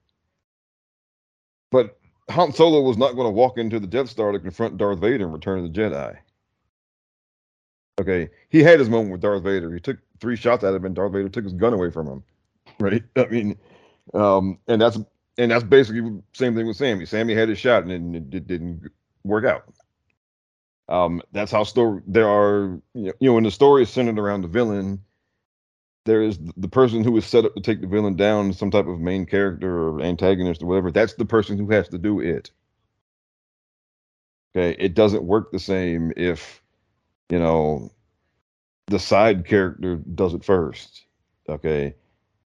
But 1.71 1.97
Han 2.29 2.51
Solo 2.53 2.81
was 2.81 2.97
not 2.97 3.15
going 3.15 3.27
to 3.27 3.31
walk 3.31 3.57
into 3.57 3.79
the 3.79 3.87
Death 3.87 4.09
Star 4.09 4.31
to 4.31 4.39
confront 4.39 4.77
Darth 4.77 4.99
Vader 4.99 5.25
and 5.25 5.33
Return 5.33 5.59
of 5.59 5.71
the 5.73 5.79
Jedi. 5.79 6.17
Okay, 7.99 8.29
he 8.49 8.61
had 8.61 8.79
his 8.79 8.89
moment 8.89 9.11
with 9.11 9.21
Darth 9.21 9.43
Vader. 9.43 9.73
He 9.73 9.79
took 9.79 9.97
three 10.19 10.35
shots 10.35 10.63
at 10.63 10.73
him, 10.73 10.85
and 10.85 10.95
Darth 10.95 11.13
Vader 11.13 11.29
took 11.29 11.45
his 11.45 11.53
gun 11.53 11.73
away 11.73 11.89
from 11.89 12.07
him. 12.07 12.23
Right? 12.79 13.01
I 13.15 13.25
mean, 13.27 13.57
um, 14.13 14.59
and 14.67 14.79
that's 14.79 14.99
and 15.37 15.51
that's 15.51 15.63
basically 15.63 16.01
the 16.01 16.21
same 16.33 16.53
thing 16.53 16.67
with 16.67 16.77
Sami. 16.77 17.05
Sami 17.05 17.33
had 17.33 17.49
his 17.49 17.57
shot, 17.57 17.85
and 17.85 18.15
it, 18.15 18.35
it 18.35 18.45
didn't 18.45 18.91
work 19.23 19.45
out. 19.45 19.63
Um, 20.89 21.21
that's 21.31 21.51
how 21.51 21.63
story. 21.63 22.01
There 22.05 22.27
are 22.27 22.79
you 22.93 23.07
know, 23.07 23.13
you 23.19 23.29
know 23.29 23.33
when 23.33 23.45
the 23.45 23.51
story 23.51 23.83
is 23.83 23.89
centered 23.89 24.19
around 24.19 24.41
the 24.41 24.47
villain, 24.47 25.01
there 26.07 26.23
is 26.23 26.39
the 26.55 26.69
person 26.69 27.03
who 27.03 27.15
is 27.17 27.25
set 27.25 27.45
up 27.45 27.53
to 27.53 27.61
take 27.61 27.81
the 27.81 27.87
villain 27.87 28.15
down, 28.15 28.53
some 28.53 28.71
type 28.71 28.87
of 28.87 28.99
main 28.99 29.25
character 29.25 29.89
or 29.89 30.01
antagonist 30.01 30.63
or 30.63 30.65
whatever. 30.65 30.89
That's 30.89 31.13
the 31.15 31.25
person 31.25 31.57
who 31.57 31.69
has 31.71 31.89
to 31.89 31.97
do 31.97 32.21
it. 32.21 32.49
Okay, 34.55 34.75
it 34.79 34.95
doesn't 34.95 35.23
work 35.23 35.51
the 35.51 35.59
same 35.59 36.13
if 36.15 36.63
you 37.29 37.37
know 37.37 37.91
the 38.87 38.99
side 38.99 39.45
character 39.45 39.97
does 39.97 40.33
it 40.33 40.45
first. 40.45 41.05
Okay, 41.49 41.93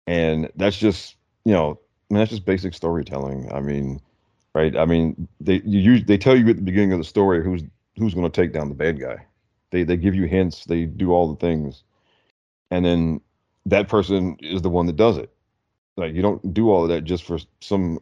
and 0.06 0.50
that's 0.56 0.78
just 0.78 1.16
you 1.44 1.52
know 1.52 1.78
I 2.10 2.14
mean, 2.14 2.20
that's 2.20 2.30
just 2.30 2.46
basic 2.46 2.72
storytelling. 2.72 3.52
I 3.52 3.60
mean, 3.60 4.00
right? 4.54 4.74
I 4.76 4.86
mean, 4.86 5.28
they 5.40 5.60
you 5.64 6.02
they 6.02 6.16
tell 6.18 6.36
you 6.36 6.48
at 6.48 6.56
the 6.56 6.62
beginning 6.62 6.92
of 6.92 6.98
the 6.98 7.04
story 7.04 7.44
who's 7.44 7.62
who's 7.98 8.14
going 8.14 8.30
to 8.30 8.42
take 8.42 8.54
down 8.54 8.70
the 8.70 8.74
bad 8.74 8.98
guy. 8.98 9.26
They 9.70 9.84
they 9.84 9.98
give 9.98 10.14
you 10.14 10.24
hints. 10.24 10.64
They 10.64 10.86
do 10.86 11.12
all 11.12 11.28
the 11.32 11.38
things, 11.38 11.84
and 12.70 12.84
then 12.84 13.20
that 13.66 13.88
person 13.88 14.36
is 14.40 14.62
the 14.62 14.70
one 14.70 14.86
that 14.86 14.96
does 14.96 15.16
it. 15.16 15.30
Like 15.96 16.14
you 16.14 16.22
don't 16.22 16.54
do 16.54 16.70
all 16.70 16.84
of 16.84 16.88
that 16.88 17.04
just 17.04 17.24
for 17.24 17.38
some 17.60 18.00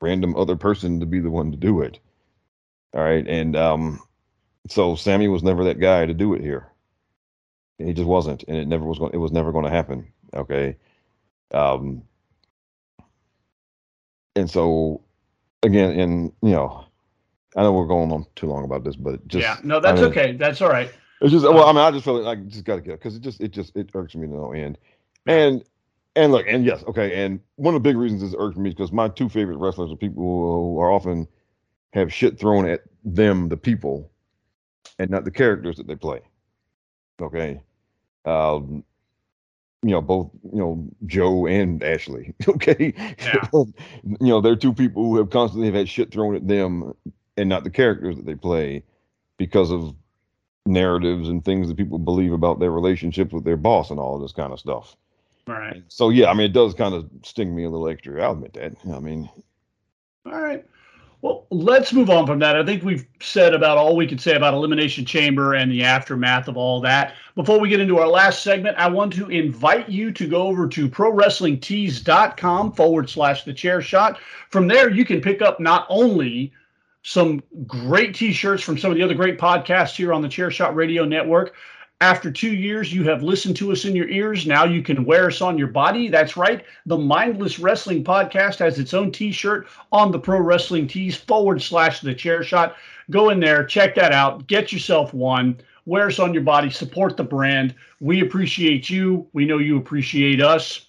random 0.00 0.36
other 0.36 0.56
person 0.56 1.00
to 1.00 1.06
be 1.06 1.20
the 1.20 1.30
one 1.30 1.50
to 1.50 1.56
do 1.56 1.80
it. 1.80 1.98
All 2.94 3.02
right, 3.02 3.26
and 3.26 3.56
um, 3.56 4.00
so 4.68 4.94
Sami 4.94 5.28
was 5.28 5.42
never 5.42 5.64
that 5.64 5.80
guy 5.80 6.06
to 6.06 6.14
do 6.14 6.34
it 6.34 6.42
here. 6.42 6.68
He 7.78 7.92
just 7.92 8.06
wasn't, 8.06 8.44
and 8.46 8.56
it 8.56 8.68
never 8.68 8.84
was 8.84 8.98
going. 8.98 9.12
It 9.12 9.18
was 9.18 9.32
never 9.32 9.50
going 9.50 9.64
to 9.64 9.70
happen. 9.70 10.12
Okay, 10.32 10.76
um, 11.52 12.04
and 14.36 14.48
so 14.48 15.02
again, 15.64 15.98
and 15.98 16.32
you 16.40 16.52
know, 16.52 16.84
I 17.56 17.62
know 17.62 17.72
we're 17.72 17.86
going 17.86 18.12
on 18.12 18.26
too 18.36 18.46
long 18.46 18.64
about 18.64 18.84
this, 18.84 18.94
but 18.94 19.26
just 19.26 19.42
yeah. 19.42 19.56
No, 19.64 19.80
that's 19.80 19.98
I 19.98 20.02
mean, 20.02 20.10
okay. 20.12 20.32
That's 20.32 20.62
all 20.62 20.68
right. 20.68 20.90
It's 21.20 21.32
just 21.32 21.44
well, 21.44 21.66
I 21.66 21.72
mean, 21.72 21.80
I 21.80 21.90
just 21.90 22.04
feel 22.04 22.20
like 22.20 22.38
I 22.38 22.40
just 22.42 22.64
got 22.64 22.76
to 22.76 22.80
get 22.80 22.98
because 22.98 23.16
it 23.16 23.22
just 23.22 23.40
it 23.40 23.50
just 23.50 23.74
it 23.76 23.90
irks 23.94 24.14
me 24.14 24.26
to 24.26 24.32
no 24.32 24.52
end. 24.52 24.78
And 25.26 25.64
and 26.16 26.32
look, 26.32 26.46
and 26.48 26.64
yes, 26.64 26.84
okay, 26.86 27.24
and 27.24 27.40
one 27.56 27.74
of 27.74 27.82
the 27.82 27.88
big 27.88 27.96
reasons 27.96 28.22
this 28.22 28.34
irks 28.38 28.56
me 28.56 28.68
is 28.68 28.74
because 28.74 28.92
my 28.92 29.08
two 29.08 29.28
favorite 29.28 29.56
wrestlers 29.56 29.90
are 29.90 29.96
people 29.96 30.22
who 30.22 30.80
are 30.80 30.90
often 30.90 31.26
have 31.92 32.12
shit 32.12 32.38
thrown 32.38 32.68
at 32.68 32.82
them, 33.04 33.48
the 33.48 33.56
people, 33.56 34.10
and 34.98 35.10
not 35.10 35.24
the 35.24 35.30
characters 35.30 35.76
that 35.76 35.86
they 35.86 35.96
play. 35.96 36.20
Okay, 37.20 37.60
um, 38.24 38.84
you 39.82 39.90
know 39.90 40.00
both 40.00 40.30
you 40.52 40.58
know 40.58 40.88
Joe 41.06 41.46
and 41.46 41.82
Ashley. 41.82 42.34
Okay, 42.48 42.94
Yeah. 42.96 43.48
you 43.52 44.18
know 44.20 44.40
they're 44.40 44.56
two 44.56 44.72
people 44.74 45.04
who 45.04 45.16
have 45.18 45.30
constantly 45.30 45.66
have 45.66 45.74
had 45.74 45.88
shit 45.88 46.10
thrown 46.10 46.36
at 46.36 46.46
them 46.46 46.94
and 47.36 47.48
not 47.48 47.64
the 47.64 47.70
characters 47.70 48.16
that 48.16 48.26
they 48.26 48.34
play 48.34 48.84
because 49.36 49.70
of 49.70 49.94
narratives 50.66 51.28
and 51.28 51.44
things 51.44 51.68
that 51.68 51.76
people 51.76 51.98
believe 51.98 52.32
about 52.32 52.60
their 52.60 52.70
relationships 52.70 53.32
with 53.32 53.44
their 53.44 53.56
boss 53.56 53.90
and 53.90 54.00
all 54.00 54.14
of 54.16 54.22
this 54.22 54.32
kind 54.32 54.52
of 54.52 54.60
stuff. 54.60 54.96
All 55.46 55.54
right. 55.54 55.82
So 55.88 56.10
yeah, 56.10 56.30
I 56.30 56.34
mean, 56.34 56.46
it 56.46 56.52
does 56.52 56.74
kind 56.74 56.94
of 56.94 57.08
sting 57.22 57.54
me 57.54 57.64
a 57.64 57.70
little 57.70 57.88
extra. 57.88 58.22
I'll 58.22 58.32
admit 58.32 58.54
that. 58.54 58.72
I 58.90 58.98
mean, 59.00 59.28
All 60.26 60.40
right. 60.40 60.64
Well, 61.24 61.46
let's 61.50 61.90
move 61.94 62.10
on 62.10 62.26
from 62.26 62.38
that. 62.40 62.54
I 62.54 62.62
think 62.66 62.82
we've 62.82 63.06
said 63.18 63.54
about 63.54 63.78
all 63.78 63.96
we 63.96 64.06
could 64.06 64.20
say 64.20 64.36
about 64.36 64.52
Elimination 64.52 65.06
Chamber 65.06 65.54
and 65.54 65.72
the 65.72 65.82
aftermath 65.82 66.48
of 66.48 66.58
all 66.58 66.82
that. 66.82 67.14
Before 67.34 67.58
we 67.58 67.70
get 67.70 67.80
into 67.80 67.98
our 67.98 68.06
last 68.06 68.42
segment, 68.42 68.76
I 68.76 68.90
want 68.90 69.10
to 69.14 69.30
invite 69.30 69.88
you 69.88 70.12
to 70.12 70.28
go 70.28 70.42
over 70.42 70.68
to 70.68 70.86
prowrestlingtees.com 70.86 72.72
forward 72.72 73.08
slash 73.08 73.44
the 73.44 73.54
chair 73.54 73.80
shot. 73.80 74.18
From 74.50 74.68
there, 74.68 74.90
you 74.90 75.06
can 75.06 75.22
pick 75.22 75.40
up 75.40 75.60
not 75.60 75.86
only 75.88 76.52
some 77.04 77.42
great 77.66 78.14
t 78.14 78.30
shirts 78.30 78.62
from 78.62 78.76
some 78.76 78.90
of 78.90 78.98
the 78.98 79.02
other 79.02 79.14
great 79.14 79.38
podcasts 79.38 79.96
here 79.96 80.12
on 80.12 80.20
the 80.20 80.28
Chair 80.28 80.50
Shot 80.50 80.74
Radio 80.74 81.06
Network. 81.06 81.54
After 82.04 82.30
two 82.30 82.54
years, 82.54 82.92
you 82.92 83.02
have 83.04 83.22
listened 83.22 83.56
to 83.56 83.72
us 83.72 83.86
in 83.86 83.96
your 83.96 84.10
ears. 84.10 84.46
Now 84.46 84.66
you 84.66 84.82
can 84.82 85.06
wear 85.06 85.28
us 85.28 85.40
on 85.40 85.56
your 85.56 85.68
body. 85.68 86.08
That's 86.08 86.36
right. 86.36 86.62
The 86.84 86.98
Mindless 86.98 87.58
Wrestling 87.58 88.04
Podcast 88.04 88.58
has 88.58 88.78
its 88.78 88.92
own 88.92 89.10
t 89.10 89.32
shirt 89.32 89.68
on 89.90 90.12
the 90.12 90.18
Pro 90.18 90.38
Wrestling 90.38 90.86
Tees 90.86 91.16
forward 91.16 91.62
slash 91.62 92.00
the 92.00 92.12
chair 92.12 92.42
shot. 92.42 92.76
Go 93.10 93.30
in 93.30 93.40
there, 93.40 93.64
check 93.64 93.94
that 93.94 94.12
out, 94.12 94.46
get 94.48 94.70
yourself 94.70 95.14
one, 95.14 95.58
wear 95.86 96.08
us 96.08 96.18
on 96.18 96.34
your 96.34 96.42
body, 96.42 96.68
support 96.68 97.16
the 97.16 97.24
brand. 97.24 97.74
We 98.00 98.20
appreciate 98.20 98.90
you. 98.90 99.26
We 99.32 99.46
know 99.46 99.56
you 99.56 99.78
appreciate 99.78 100.42
us. 100.42 100.88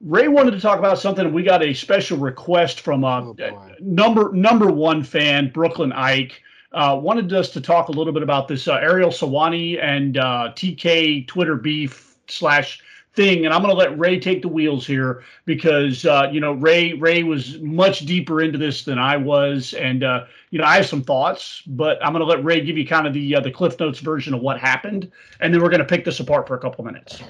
Ray 0.00 0.28
wanted 0.28 0.52
to 0.52 0.60
talk 0.60 0.78
about 0.78 1.00
something. 1.00 1.32
We 1.32 1.42
got 1.42 1.64
a 1.64 1.74
special 1.74 2.16
request 2.16 2.82
from 2.82 3.02
a 3.02 3.34
Oh, 3.34 3.34
number 3.80 4.30
number 4.32 4.70
one 4.70 5.02
fan, 5.02 5.50
Brooklyn 5.50 5.92
Ike. 5.92 6.40
Uh, 6.72 6.98
wanted 7.00 7.32
us 7.32 7.50
to 7.50 7.60
talk 7.62 7.88
a 7.88 7.92
little 7.92 8.12
bit 8.12 8.22
about 8.22 8.46
this 8.46 8.68
uh, 8.68 8.74
Ariel 8.74 9.10
Helwani 9.10 9.82
and 9.82 10.18
uh, 10.18 10.52
TK 10.54 11.26
Twitter 11.26 11.56
beef 11.56 12.16
slash 12.26 12.82
thing, 13.14 13.46
and 13.46 13.54
I'm 13.54 13.62
going 13.62 13.74
to 13.74 13.78
let 13.78 13.98
Ray 13.98 14.20
take 14.20 14.42
the 14.42 14.48
wheels 14.48 14.86
here 14.86 15.24
because 15.46 16.04
uh, 16.04 16.28
you 16.30 16.40
know 16.40 16.52
Ray 16.52 16.92
Ray 16.92 17.22
was 17.22 17.58
much 17.60 18.00
deeper 18.00 18.42
into 18.42 18.58
this 18.58 18.84
than 18.84 18.98
I 18.98 19.16
was, 19.16 19.72
and 19.74 20.04
uh, 20.04 20.26
you 20.50 20.58
know 20.58 20.66
I 20.66 20.76
have 20.76 20.86
some 20.86 21.02
thoughts, 21.02 21.62
but 21.66 21.98
I'm 22.04 22.12
going 22.12 22.20
to 22.20 22.26
let 22.26 22.44
Ray 22.44 22.60
give 22.60 22.76
you 22.76 22.86
kind 22.86 23.06
of 23.06 23.14
the 23.14 23.40
the 23.40 23.50
Cliff 23.50 23.80
Notes 23.80 24.00
version 24.00 24.34
of 24.34 24.42
what 24.42 24.60
happened, 24.60 25.10
and 25.40 25.54
then 25.54 25.62
we're 25.62 25.70
going 25.70 25.80
to 25.80 25.86
pick 25.86 26.04
this 26.04 26.20
apart 26.20 26.46
for 26.46 26.54
a 26.54 26.60
couple 26.60 26.84
minutes. 26.84 27.22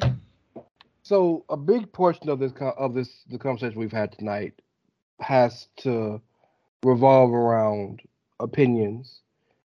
So 1.05 1.45
a 1.49 1.57
big 1.57 1.93
portion 1.93 2.29
of 2.29 2.41
this 2.41 2.53
of 2.77 2.93
this 2.93 3.23
the 3.31 3.39
conversation 3.39 3.79
we've 3.79 3.93
had 3.93 4.11
tonight 4.11 4.55
has 5.21 5.69
to 5.79 6.21
revolve 6.83 7.33
around 7.33 8.03
opinions 8.41 9.21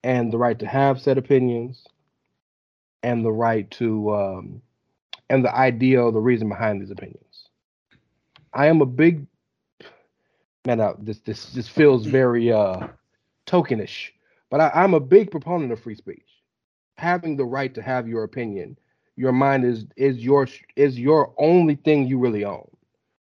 and 0.05 0.33
the 0.33 0.39
right 0.39 0.59
to 0.61 0.67
have 0.67 1.01
said 1.01 1.19
opinions 1.19 1.85
and 3.03 3.25
the 3.25 3.33
right 3.33 3.69
to 3.73 4.15
um, 4.15 4.63
and 5.29 5.45
the 5.45 5.53
idea 5.53 6.01
or 6.01 6.13
the 6.13 6.21
reason 6.21 6.49
behind 6.49 6.81
these 6.81 6.93
opinions. 6.93 7.49
I 8.53 8.67
am 8.67 8.81
a 8.81 8.87
big 8.87 9.27
man. 10.65 10.95
This 11.01 11.19
this 11.21 11.47
this 11.47 11.69
feels 11.69 12.07
very 12.07 12.53
uh, 12.53 12.87
tokenish, 13.47 14.11
but 14.51 14.61
I, 14.61 14.71
I'm 14.73 14.95
a 14.95 15.01
big 15.01 15.33
proponent 15.33 15.73
of 15.73 15.81
free 15.81 15.97
speech. 15.97 16.29
Having 16.97 17.37
the 17.37 17.45
right 17.45 17.75
to 17.75 17.83
have 17.83 18.07
your 18.07 18.23
opinion 18.23 18.77
your 19.17 19.33
mind 19.33 19.65
is 19.65 19.87
is 19.97 20.19
your 20.19 20.49
is 20.77 20.99
your 20.99 21.33
only 21.39 21.77
thing 21.77 22.07
you 22.07 22.19
really 22.19 22.45
own. 22.45 22.69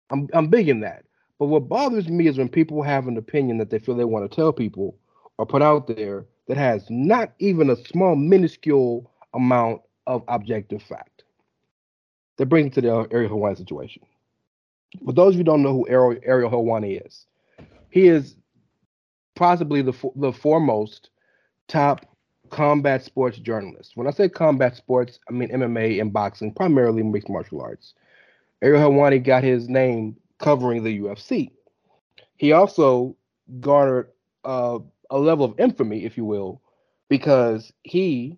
I'm 0.09 0.29
I'm 0.33 0.47
big 0.47 0.69
in 0.69 0.81
that. 0.81 1.03
But 1.37 1.47
what 1.47 1.67
bothers 1.67 2.07
me 2.07 2.27
is 2.27 2.37
when 2.37 2.47
people 2.47 2.81
have 2.81 3.07
an 3.07 3.17
opinion 3.17 3.57
that 3.57 3.69
they 3.69 3.79
feel 3.79 3.95
they 3.95 4.05
want 4.05 4.29
to 4.29 4.33
tell 4.33 4.53
people 4.53 4.97
or 5.37 5.45
put 5.45 5.61
out 5.61 5.87
there 5.87 6.25
that 6.47 6.57
has 6.57 6.85
not 6.89 7.33
even 7.39 7.69
a 7.69 7.75
small 7.75 8.15
minuscule 8.15 9.11
amount 9.33 9.81
of 10.07 10.23
objective 10.27 10.81
fact. 10.81 11.23
That 12.37 12.47
brings 12.47 12.65
me 12.65 12.69
to 12.71 12.81
the 12.81 13.07
Ariel 13.11 13.37
Helwani 13.37 13.57
situation. 13.57 14.03
For 15.05 15.13
those 15.13 15.29
of 15.29 15.33
you 15.35 15.39
who 15.39 15.43
don't 15.45 15.63
know 15.63 15.73
who 15.73 15.87
Ariel, 15.89 16.19
Ariel 16.23 16.51
Helwani 16.51 17.05
is, 17.05 17.25
he 17.89 18.07
is 18.07 18.35
possibly 19.35 19.81
the 19.81 19.93
the 20.15 20.31
foremost 20.31 21.09
top 21.67 22.05
combat 22.49 23.03
sports 23.03 23.37
journalist. 23.37 23.93
When 23.95 24.07
I 24.07 24.11
say 24.11 24.29
combat 24.29 24.75
sports, 24.75 25.19
I 25.29 25.33
mean 25.33 25.49
MMA 25.49 25.99
and 26.01 26.13
boxing, 26.13 26.53
primarily 26.53 27.03
mixed 27.03 27.29
martial 27.29 27.61
arts. 27.61 27.93
Ariel 28.61 28.91
Helwani 28.91 29.23
got 29.23 29.43
his 29.43 29.67
name 29.67 30.15
covering 30.39 30.83
the 30.83 30.99
UFC. 30.99 31.51
He 32.37 32.51
also 32.51 33.15
garnered 33.59 34.09
uh, 34.43 34.79
a 35.15 35.17
level 35.17 35.45
of 35.45 35.57
infamy, 35.57 36.03
if 36.03 36.17
you 36.17 36.25
will, 36.25 36.61
because 37.09 37.71
he, 37.83 38.37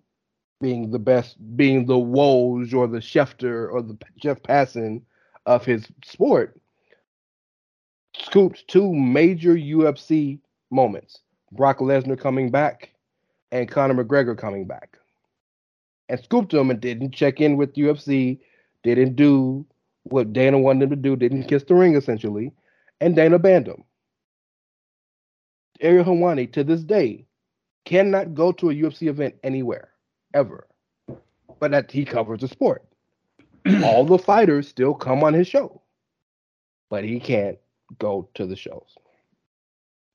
being 0.60 0.92
the 0.92 0.98
best, 1.00 1.36
being 1.56 1.86
the 1.86 1.94
Woj 1.94 2.72
or 2.72 2.86
the 2.86 2.98
Schefter 2.98 3.70
or 3.70 3.82
the 3.82 3.98
Jeff 4.16 4.40
Passan 4.42 5.02
of 5.44 5.64
his 5.64 5.88
sport, 6.04 6.56
scooped 8.16 8.68
two 8.68 8.94
major 8.94 9.56
UFC 9.56 10.38
moments: 10.70 11.18
Brock 11.50 11.78
Lesnar 11.78 12.18
coming 12.18 12.48
back 12.48 12.90
and 13.50 13.68
Conor 13.68 14.04
McGregor 14.04 14.38
coming 14.38 14.64
back, 14.64 14.98
and 16.08 16.22
scooped 16.22 16.52
them 16.52 16.70
and 16.70 16.80
didn't 16.80 17.10
check 17.10 17.40
in 17.40 17.56
with 17.56 17.74
UFC, 17.74 18.38
didn't 18.84 19.16
do 19.16 19.66
what 20.04 20.32
Dana 20.32 20.60
wanted 20.60 20.84
him 20.84 20.90
to 20.90 20.96
do, 20.96 21.16
didn't 21.16 21.48
kiss 21.48 21.64
the 21.64 21.74
ring 21.74 21.96
essentially, 21.96 22.52
and 23.00 23.16
Dana 23.16 23.40
banned 23.40 23.66
him. 23.66 23.82
Ariel 25.80 26.04
Helwani 26.04 26.50
to 26.52 26.64
this 26.64 26.82
day 26.82 27.24
cannot 27.84 28.34
go 28.34 28.52
to 28.52 28.70
a 28.70 28.74
UFC 28.74 29.08
event 29.08 29.34
anywhere 29.42 29.90
ever, 30.34 30.66
but 31.60 31.70
that 31.70 31.90
he 31.90 32.04
covers 32.04 32.40
the 32.40 32.48
sport. 32.48 32.84
All 33.84 34.04
the 34.04 34.18
fighters 34.18 34.68
still 34.68 34.94
come 34.94 35.22
on 35.22 35.34
his 35.34 35.46
show, 35.46 35.80
but 36.90 37.04
he 37.04 37.20
can't 37.20 37.58
go 37.98 38.28
to 38.34 38.46
the 38.46 38.56
shows. 38.56 38.96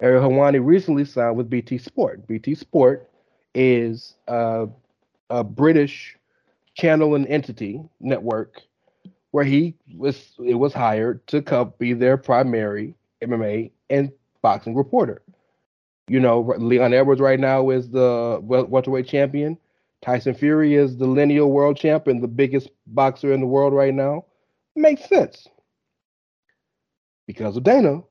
Ariel 0.02 0.30
Helwani 0.30 0.64
recently 0.64 1.06
signed 1.06 1.38
with 1.38 1.49
BT 1.49 1.77
Sport. 1.77 2.27
BT 2.27 2.56
Sport 2.56 3.10
is 3.56 4.15
a, 4.27 4.68
a 5.30 5.44
British 5.44 6.18
channel 6.76 7.15
and 7.15 7.26
entity 7.27 7.81
network 7.99 8.61
where 9.31 9.45
he 9.45 9.76
was 9.95 10.34
it 10.45 10.56
was 10.56 10.73
hired 10.73 11.26
to 11.27 11.41
come 11.41 11.73
be 11.77 11.94
their 11.94 12.18
primary 12.18 12.95
MMA 13.23 13.72
and 13.90 14.11
boxing 14.41 14.76
reporter. 14.76 15.22
You 16.07 16.19
know, 16.19 16.53
Leon 16.57 16.93
Edwards 16.93 17.21
right 17.21 17.39
now 17.39 17.69
is 17.69 17.89
the 17.89 18.39
welterweight 18.41 19.07
champion. 19.07 19.57
Tyson 20.01 20.34
Fury 20.34 20.75
is 20.75 20.97
the 20.97 21.07
lineal 21.07 21.49
world 21.49 21.77
champion, 21.77 22.19
the 22.19 22.27
biggest 22.27 22.69
boxer 22.88 23.31
in 23.31 23.39
the 23.39 23.47
world 23.47 23.73
right 23.73 23.93
now. 23.93 24.25
Makes 24.75 25.07
sense. 25.07 25.47
Because 27.25 27.55
of 27.55 27.63
Dana, 27.63 28.01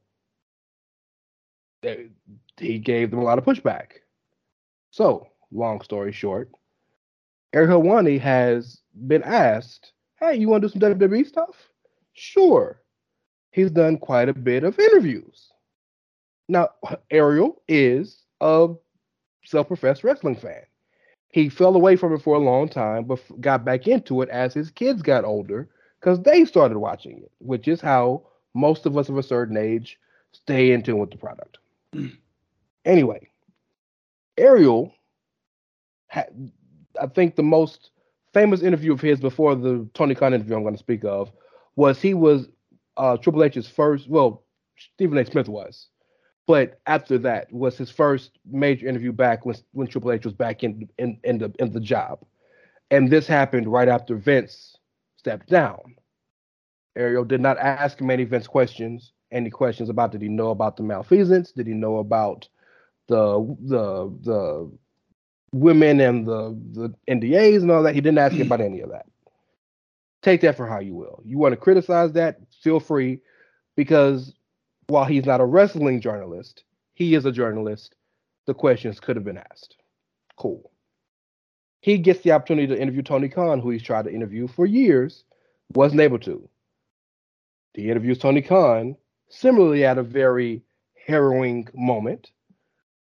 he 2.57 2.79
gave 2.79 3.11
them 3.11 3.21
a 3.21 3.25
lot 3.25 3.37
of 3.39 3.45
pushback. 3.45 3.89
So, 4.91 5.29
long 5.51 5.83
story 5.83 6.13
short, 6.13 6.51
Eric 7.53 7.71
Helwani 7.71 8.19
has 8.21 8.81
been 9.07 9.23
asked, 9.23 9.93
hey, 10.19 10.37
you 10.37 10.49
want 10.49 10.63
to 10.63 10.69
do 10.69 10.73
some 10.73 10.99
WWE 10.99 11.27
stuff? 11.27 11.69
Sure. 12.15 12.81
He's 13.51 13.71
done 13.71 13.99
quite 13.99 14.31
a 14.31 14.35
bit 14.35 14.65
of 14.65 14.79
interviews. 14.79 15.52
Now, 16.53 16.69
Ariel 17.11 17.63
is 17.67 18.25
a 18.43 18.69
self 19.43 19.69
professed 19.69 20.05
wrestling 20.05 20.37
fan. 20.37 20.61
He 21.31 21.49
fell 21.49 21.75
away 21.75 21.97
from 21.97 22.13
it 22.13 22.21
for 22.21 22.35
a 22.37 22.41
long 22.41 22.69
time, 22.69 23.05
but 23.05 23.21
got 23.41 23.65
back 23.65 23.89
into 23.89 24.21
it 24.21 24.29
as 24.29 24.53
his 24.53 24.71
kids 24.71 25.01
got 25.01 25.25
older 25.25 25.71
because 25.99 26.21
they 26.21 26.45
started 26.45 26.77
watching 26.77 27.23
it, 27.23 27.33
which 27.39 27.69
is 27.69 27.81
how 27.81 28.27
most 28.53 28.85
of 28.85 28.99
us 28.99 29.09
of 29.09 29.17
a 29.17 29.23
certain 29.23 29.57
age 29.57 29.99
stay 30.33 30.73
in 30.73 30.83
tune 30.83 30.99
with 30.99 31.11
the 31.11 31.17
product. 31.17 31.57
anyway, 32.85 33.27
Ariel 34.37 34.95
had, 36.09 36.53
I 37.01 37.07
think, 37.07 37.35
the 37.35 37.43
most 37.43 37.93
famous 38.35 38.61
interview 38.61 38.93
of 38.93 39.01
his 39.01 39.21
before 39.21 39.55
the 39.55 39.89
Tony 39.95 40.15
Khan 40.15 40.35
interview 40.35 40.55
I'm 40.55 40.65
going 40.65 40.75
to 40.75 40.79
speak 40.79 41.03
of 41.03 41.33
was 41.77 42.03
he 42.03 42.13
was 42.13 42.47
uh, 42.99 43.17
Triple 43.17 43.43
H's 43.43 43.67
first. 43.67 44.07
Well, 44.07 44.45
Stephen 44.77 45.17
A. 45.17 45.25
Smith 45.25 45.49
was, 45.49 45.89
but 46.47 46.81
after 46.87 47.19
that 47.19 47.53
was 47.53 47.79
his 47.79 47.91
first 47.91 48.39
major 48.51 48.89
interview 48.89 49.13
back 49.13 49.47
when 49.47 49.57
when 49.73 49.87
Triple 49.87 50.13
H 50.13 50.25
was 50.25 50.35
back 50.35 50.65
in 50.65 50.89
in 50.99 51.19
in 51.25 51.39
the 51.39 51.53
in 51.59 51.73
the 51.73 51.81
job, 51.81 52.21
and 52.91 53.11
this 53.11 53.27
happened 53.27 53.69
right 53.69 53.89
after 53.89 54.17
Vince 54.17 54.77
stepped 55.17 55.49
down. 55.49 55.97
Ariel 56.97 57.25
did 57.25 57.41
not 57.41 57.59
ask 57.59 58.01
him 58.01 58.11
any 58.11 58.25
Vince 58.25 58.47
questions. 58.47 59.13
Any 59.31 59.51
questions 59.51 59.89
about 59.89 60.13
did 60.13 60.21
he 60.21 60.29
know 60.29 60.51
about 60.51 60.77
the 60.77 60.83
malfeasance? 60.83 61.53
Did 61.53 61.67
he 61.67 61.75
know 61.75 61.99
about 61.99 62.49
the 63.09 63.57
the 63.63 64.13
the 64.23 64.71
women 65.53 66.01
and 66.01 66.27
the 66.27 66.59
the 66.73 66.95
NDAs 67.09 67.63
and 67.63 67.71
all 67.71 67.83
that? 67.85 67.95
He 67.95 68.01
didn't 68.01 68.19
ask 68.19 68.35
him 68.35 68.47
about 68.47 68.61
any 68.61 68.81
of 68.81 68.91
that. 68.91 69.07
Take 70.23 70.43
that 70.43 70.57
for 70.57 70.67
how 70.67 70.81
you 70.81 70.95
will. 70.95 71.23
You 71.25 71.39
want 71.39 71.53
to 71.53 71.57
criticize 71.57 72.13
that? 72.13 72.41
Feel 72.63 72.79
free, 72.79 73.21
because 73.77 74.35
while 74.89 75.05
he's 75.05 75.27
not 75.27 75.41
a 75.41 75.45
wrestling 75.45 76.01
journalist, 76.01 76.65
he 76.95 77.15
is 77.15 77.25
a 77.25 77.33
journalist. 77.33 77.95
The 78.47 78.55
questions 78.55 79.01
could 79.01 79.17
have 79.17 79.25
been 79.25 79.39
asked. 79.39 79.77
Cool. 80.37 80.71
He 81.81 81.99
gets 81.99 82.21
the 82.21 82.33
opportunity 82.33 82.69
to 82.69 82.81
interview 82.81 83.03
Tony 83.03 83.29
Khan, 83.29 83.61
who 83.61 83.71
he's 83.71 83.83
tried 83.83 84.05
to 84.05 84.15
interview 84.15 84.47
for 84.47 84.67
years, 84.67 85.25
wasn't 85.75 86.01
able 86.01 86.19
to. 86.21 86.49
He 87.75 87.91
interviews 87.91 88.19
Tony 88.19 88.43
Khan, 88.43 88.97
similarly 89.29 89.85
at 89.85 89.99
a 89.99 90.03
very 90.03 90.63
harrowing 91.07 91.69
moment 91.75 92.31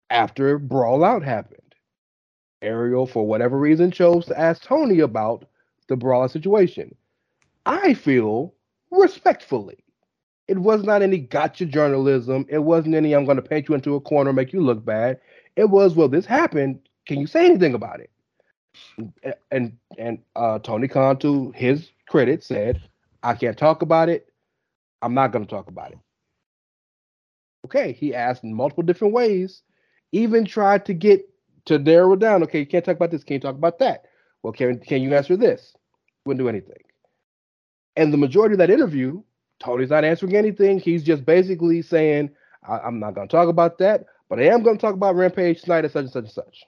after 0.09 0.59
Brawl 0.59 1.03
Out 1.03 1.23
happened. 1.23 1.61
Ariel, 2.61 3.05
for 3.05 3.25
whatever 3.25 3.57
reason, 3.57 3.91
chose 3.91 4.25
to 4.25 4.39
ask 4.39 4.63
Tony 4.63 4.99
about 4.99 5.45
the 5.87 5.95
Brawl 5.95 6.27
situation. 6.27 6.95
I 7.65 7.93
feel 7.93 8.53
respectfully 8.91 9.83
it 10.47 10.59
was 10.59 10.83
not 10.83 11.01
any 11.01 11.17
gotcha 11.17 11.65
journalism. 11.65 12.45
It 12.49 12.59
wasn't 12.59 12.95
any 12.95 13.13
I'm 13.13 13.25
going 13.25 13.37
to 13.37 13.41
paint 13.41 13.67
you 13.67 13.75
into 13.75 13.95
a 13.95 14.01
corner, 14.01 14.31
make 14.31 14.53
you 14.53 14.61
look 14.61 14.83
bad. 14.83 15.19
It 15.55 15.69
was, 15.69 15.95
well, 15.95 16.07
this 16.07 16.25
happened. 16.25 16.79
Can 17.05 17.19
you 17.19 17.27
say 17.27 17.45
anything 17.45 17.73
about 17.73 17.99
it? 17.99 18.09
And 19.51 19.77
and 19.97 20.19
uh, 20.35 20.59
Tony 20.59 20.87
Khan, 20.87 21.17
to 21.19 21.51
his 21.55 21.89
credit, 22.07 22.43
said, 22.43 22.81
I 23.23 23.33
can't 23.33 23.57
talk 23.57 23.81
about 23.81 24.09
it. 24.09 24.31
I'm 25.01 25.13
not 25.13 25.31
going 25.31 25.45
to 25.45 25.49
talk 25.49 25.67
about 25.67 25.91
it. 25.91 25.97
Okay, 27.65 27.91
he 27.91 28.13
asked 28.13 28.43
in 28.43 28.53
multiple 28.53 28.83
different 28.83 29.13
ways, 29.13 29.63
even 30.11 30.45
tried 30.45 30.85
to 30.85 30.93
get 30.93 31.27
to 31.65 31.79
narrow 31.79 32.13
it 32.13 32.19
down. 32.19 32.43
Okay, 32.43 32.59
you 32.59 32.65
can't 32.65 32.85
talk 32.85 32.95
about 32.95 33.11
this. 33.11 33.23
Can 33.23 33.35
you 33.35 33.39
talk 33.39 33.55
about 33.55 33.79
that? 33.79 34.05
Well, 34.43 34.53
can, 34.53 34.79
can 34.79 35.01
you 35.01 35.13
answer 35.15 35.35
this? 35.35 35.75
Wouldn't 36.25 36.43
do 36.43 36.49
anything. 36.49 36.81
And 37.95 38.13
the 38.13 38.17
majority 38.17 38.53
of 38.53 38.59
that 38.59 38.69
interview 38.69 39.21
Tony's 39.59 39.89
not 39.89 40.03
answering 40.03 40.35
anything. 40.35 40.79
He's 40.79 41.03
just 41.03 41.25
basically 41.25 41.81
saying, 41.81 42.29
I- 42.67 42.87
am 42.87 42.99
not 42.99 43.15
going 43.15 43.27
to 43.27 43.31
talk 43.31 43.49
about 43.49 43.77
that, 43.79 44.05
but 44.29 44.39
I 44.39 44.43
am 44.43 44.63
going 44.63 44.77
to 44.77 44.81
talk 44.81 44.93
about 44.93 45.15
Rampage 45.15 45.61
tonight 45.61 45.85
at 45.85 45.91
such 45.91 46.03
and 46.03 46.11
such 46.11 46.23
and 46.25 46.33
such. 46.33 46.63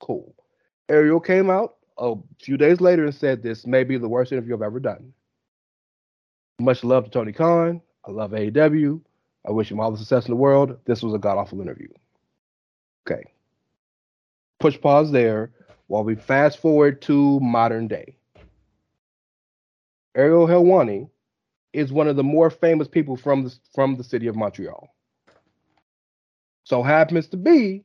Cool. 0.00 0.34
Ariel 0.88 1.20
came 1.20 1.50
out 1.50 1.76
a 1.98 2.14
few 2.42 2.56
days 2.56 2.80
later 2.80 3.04
and 3.04 3.14
said 3.14 3.42
this 3.42 3.66
may 3.66 3.84
be 3.84 3.96
the 3.98 4.08
worst 4.08 4.32
interview 4.32 4.54
I've 4.54 4.62
ever 4.62 4.80
done. 4.80 5.12
Much 6.58 6.84
love 6.84 7.04
to 7.04 7.10
Tony 7.10 7.32
Khan. 7.32 7.80
I 8.06 8.10
love 8.10 8.32
AEW. 8.32 9.00
I 9.46 9.50
wish 9.50 9.70
him 9.70 9.80
all 9.80 9.90
the 9.90 9.98
success 9.98 10.26
in 10.26 10.32
the 10.32 10.36
world. 10.36 10.78
This 10.84 11.02
was 11.02 11.14
a 11.14 11.18
god 11.18 11.38
awful 11.38 11.60
interview. 11.60 11.88
Okay. 13.06 13.22
Push 14.58 14.80
pause 14.80 15.12
there 15.12 15.52
while 15.86 16.04
we 16.04 16.14
fast 16.14 16.58
forward 16.58 17.02
to 17.02 17.38
modern 17.40 17.88
day. 17.88 18.16
Ariel 20.14 20.46
Helwani 20.46 21.08
is 21.76 21.92
one 21.92 22.08
of 22.08 22.16
the 22.16 22.24
more 22.24 22.48
famous 22.48 22.88
people 22.88 23.16
from 23.16 23.44
the 23.44 23.54
from 23.74 23.96
the 23.96 24.02
city 24.02 24.26
of 24.28 24.34
Montreal. 24.34 24.88
So 26.64 26.82
happens 26.82 27.28
to 27.28 27.36
be 27.36 27.84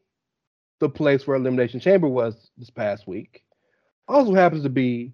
the 0.79 0.87
place 0.87 1.27
where 1.27 1.35
Elimination 1.35 1.81
Chamber 1.81 2.07
was 2.07 2.49
this 2.57 2.69
past 2.69 3.05
week. 3.05 3.43
Also 4.07 4.33
happens 4.33 4.63
to 4.63 4.69
be 4.69 5.11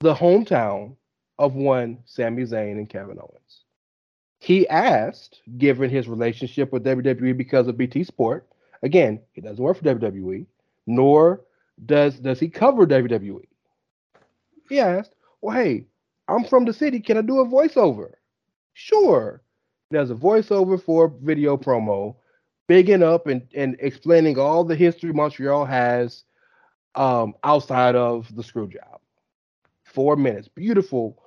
the 0.00 0.12
hometown 0.12 0.96
of 1.38 1.54
one 1.54 1.98
Sami 2.06 2.42
Zayn 2.42 2.72
and 2.72 2.88
Kevin 2.88 3.18
Owens. 3.20 3.64
He 4.40 4.68
asked, 4.68 5.40
given 5.56 5.88
his 5.88 6.08
relationship 6.08 6.72
with 6.72 6.84
WWE 6.84 7.36
because 7.36 7.68
of 7.68 7.78
BT 7.78 8.02
Sport, 8.02 8.48
again, 8.82 9.20
he 9.32 9.40
doesn't 9.40 9.62
work 9.62 9.76
for 9.76 9.84
WWE, 9.84 10.44
nor 10.88 11.42
does 11.86 12.18
does 12.18 12.40
he 12.40 12.48
cover 12.48 12.84
WWE. 12.84 13.46
He 14.68 14.80
asked, 14.80 15.14
"Well, 15.40 15.56
hey, 15.56 15.86
I'm 16.28 16.44
from 16.44 16.64
the 16.64 16.72
city. 16.72 17.00
Can 17.00 17.16
I 17.16 17.22
do 17.22 17.40
a 17.40 17.46
voiceover? 17.46 18.12
Sure. 18.74 19.42
There's 19.90 20.10
a 20.10 20.14
voiceover 20.14 20.80
for 20.82 21.08
video 21.22 21.56
promo, 21.56 22.16
bigging 22.66 23.02
up 23.02 23.26
and, 23.26 23.46
and 23.54 23.76
explaining 23.80 24.38
all 24.38 24.62
the 24.64 24.76
history 24.76 25.12
Montreal 25.12 25.64
has 25.64 26.24
um, 26.94 27.34
outside 27.44 27.96
of 27.96 28.34
the 28.36 28.42
screw 28.42 28.68
job. 28.68 29.00
Four 29.84 30.16
minutes. 30.16 30.48
Beautiful 30.48 31.22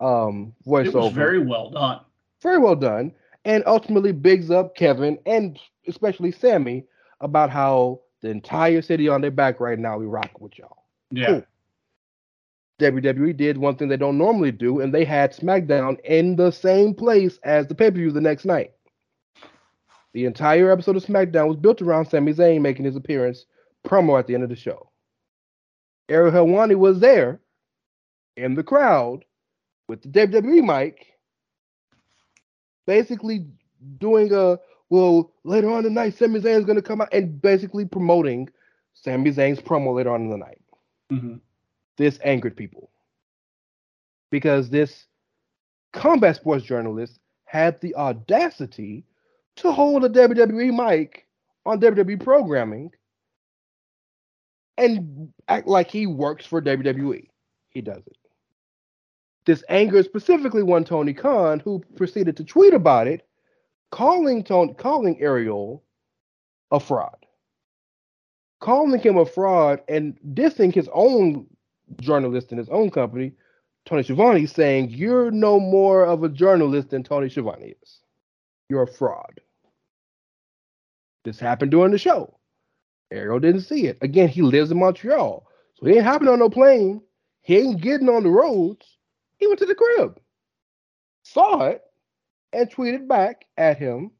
um, 0.00 0.54
voiceover. 0.66 0.86
It 0.86 0.94
was 0.94 1.12
very 1.12 1.38
well 1.38 1.70
done. 1.70 2.00
Very 2.42 2.58
well 2.58 2.76
done. 2.76 3.12
And 3.44 3.64
ultimately 3.66 4.12
bigs 4.12 4.50
up 4.50 4.76
Kevin 4.76 5.18
and 5.26 5.58
especially 5.88 6.30
Sami 6.30 6.84
about 7.20 7.50
how 7.50 8.00
the 8.20 8.28
entire 8.28 8.82
city 8.82 9.08
on 9.08 9.20
their 9.20 9.30
back 9.30 9.60
right 9.60 9.78
now. 9.78 9.98
We 9.98 10.06
rock 10.06 10.40
with 10.40 10.58
y'all. 10.58 10.84
Yeah. 11.10 11.26
Cool. 11.26 11.44
WWE 12.82 13.36
did 13.36 13.58
one 13.58 13.76
thing 13.76 13.88
they 13.88 13.96
don't 13.96 14.18
normally 14.18 14.52
do, 14.52 14.80
and 14.80 14.92
they 14.92 15.04
had 15.04 15.34
SmackDown 15.34 15.98
in 16.04 16.36
the 16.36 16.50
same 16.50 16.94
place 16.94 17.38
as 17.44 17.66
the 17.66 17.74
pay 17.74 17.90
per 17.90 17.96
view 17.96 18.10
the 18.10 18.20
next 18.20 18.44
night. 18.44 18.72
The 20.14 20.26
entire 20.26 20.70
episode 20.70 20.96
of 20.96 21.04
SmackDown 21.04 21.48
was 21.48 21.56
built 21.56 21.80
around 21.82 22.06
Sami 22.06 22.34
Zayn 22.34 22.60
making 22.60 22.84
his 22.84 22.96
appearance 22.96 23.46
promo 23.86 24.18
at 24.18 24.26
the 24.26 24.34
end 24.34 24.42
of 24.44 24.50
the 24.50 24.56
show. 24.56 24.90
Ariel 26.08 26.32
Helwani 26.32 26.76
was 26.76 27.00
there 27.00 27.40
in 28.36 28.54
the 28.54 28.62
crowd 28.62 29.24
with 29.88 30.02
the 30.02 30.08
WWE 30.08 30.64
mic, 30.64 31.06
basically 32.86 33.46
doing 33.98 34.32
a 34.32 34.58
well 34.90 35.32
later 35.44 35.70
on 35.70 35.84
tonight. 35.84 36.16
Sami 36.18 36.40
Zayn's 36.40 36.66
going 36.66 36.76
to 36.76 36.82
come 36.82 37.00
out 37.00 37.12
and 37.12 37.40
basically 37.40 37.84
promoting 37.86 38.48
Sami 38.94 39.30
Zayn's 39.30 39.60
promo 39.60 39.94
later 39.94 40.10
on 40.10 40.22
in 40.22 40.30
the 40.30 40.36
night 40.36 40.58
hmm 41.10 41.36
this 42.02 42.18
angered 42.24 42.56
people 42.56 42.90
because 44.32 44.70
this 44.70 45.06
combat 45.92 46.34
sports 46.34 46.64
journalist 46.64 47.20
had 47.44 47.80
the 47.80 47.94
audacity 47.94 49.04
to 49.54 49.70
hold 49.70 50.04
a 50.04 50.08
WWE 50.08 50.74
mic 50.74 51.28
on 51.64 51.80
WWE 51.80 52.20
programming 52.20 52.90
and 54.76 55.32
act 55.46 55.68
like 55.68 55.92
he 55.92 56.06
works 56.06 56.44
for 56.44 56.60
WWE. 56.60 57.28
He 57.68 57.80
doesn't. 57.80 58.16
This 59.46 59.62
angered 59.68 60.04
specifically 60.04 60.64
one 60.64 60.84
Tony 60.84 61.12
Khan, 61.14 61.60
who 61.60 61.84
proceeded 61.94 62.36
to 62.36 62.44
tweet 62.44 62.74
about 62.74 63.06
it, 63.06 63.28
calling 63.92 64.42
Tony, 64.42 64.74
calling 64.74 65.20
Ariel 65.20 65.84
a 66.72 66.80
fraud, 66.80 67.26
calling 68.60 68.98
him 68.98 69.18
a 69.18 69.26
fraud, 69.26 69.82
and 69.88 70.18
dissing 70.34 70.74
his 70.74 70.88
own 70.92 71.46
journalist 72.00 72.52
in 72.52 72.58
his 72.58 72.68
own 72.68 72.90
company, 72.90 73.32
Tony 73.84 74.02
Schiavone, 74.02 74.46
saying, 74.46 74.90
You're 74.90 75.30
no 75.30 75.58
more 75.58 76.04
of 76.04 76.22
a 76.22 76.28
journalist 76.28 76.90
than 76.90 77.02
Tony 77.02 77.28
Schiavone 77.28 77.74
is. 77.82 78.00
You're 78.68 78.82
a 78.82 78.86
fraud. 78.86 79.40
This 81.24 81.38
happened 81.38 81.70
during 81.70 81.92
the 81.92 81.98
show. 81.98 82.38
Ariel 83.10 83.38
didn't 83.38 83.62
see 83.62 83.86
it. 83.86 83.98
Again, 84.00 84.28
he 84.28 84.42
lives 84.42 84.70
in 84.70 84.78
Montreal. 84.78 85.46
So 85.74 85.86
he 85.86 85.94
ain't 85.94 86.04
hopping 86.04 86.28
on 86.28 86.38
no 86.38 86.48
plane. 86.48 87.02
He 87.42 87.58
ain't 87.58 87.80
getting 87.80 88.08
on 88.08 88.22
the 88.22 88.30
roads. 88.30 88.98
He 89.36 89.46
went 89.46 89.58
to 89.58 89.66
the 89.66 89.74
crib, 89.74 90.20
saw 91.24 91.66
it, 91.66 91.82
and 92.52 92.70
tweeted 92.70 93.08
back 93.08 93.44
at 93.56 93.76
him. 93.76 94.12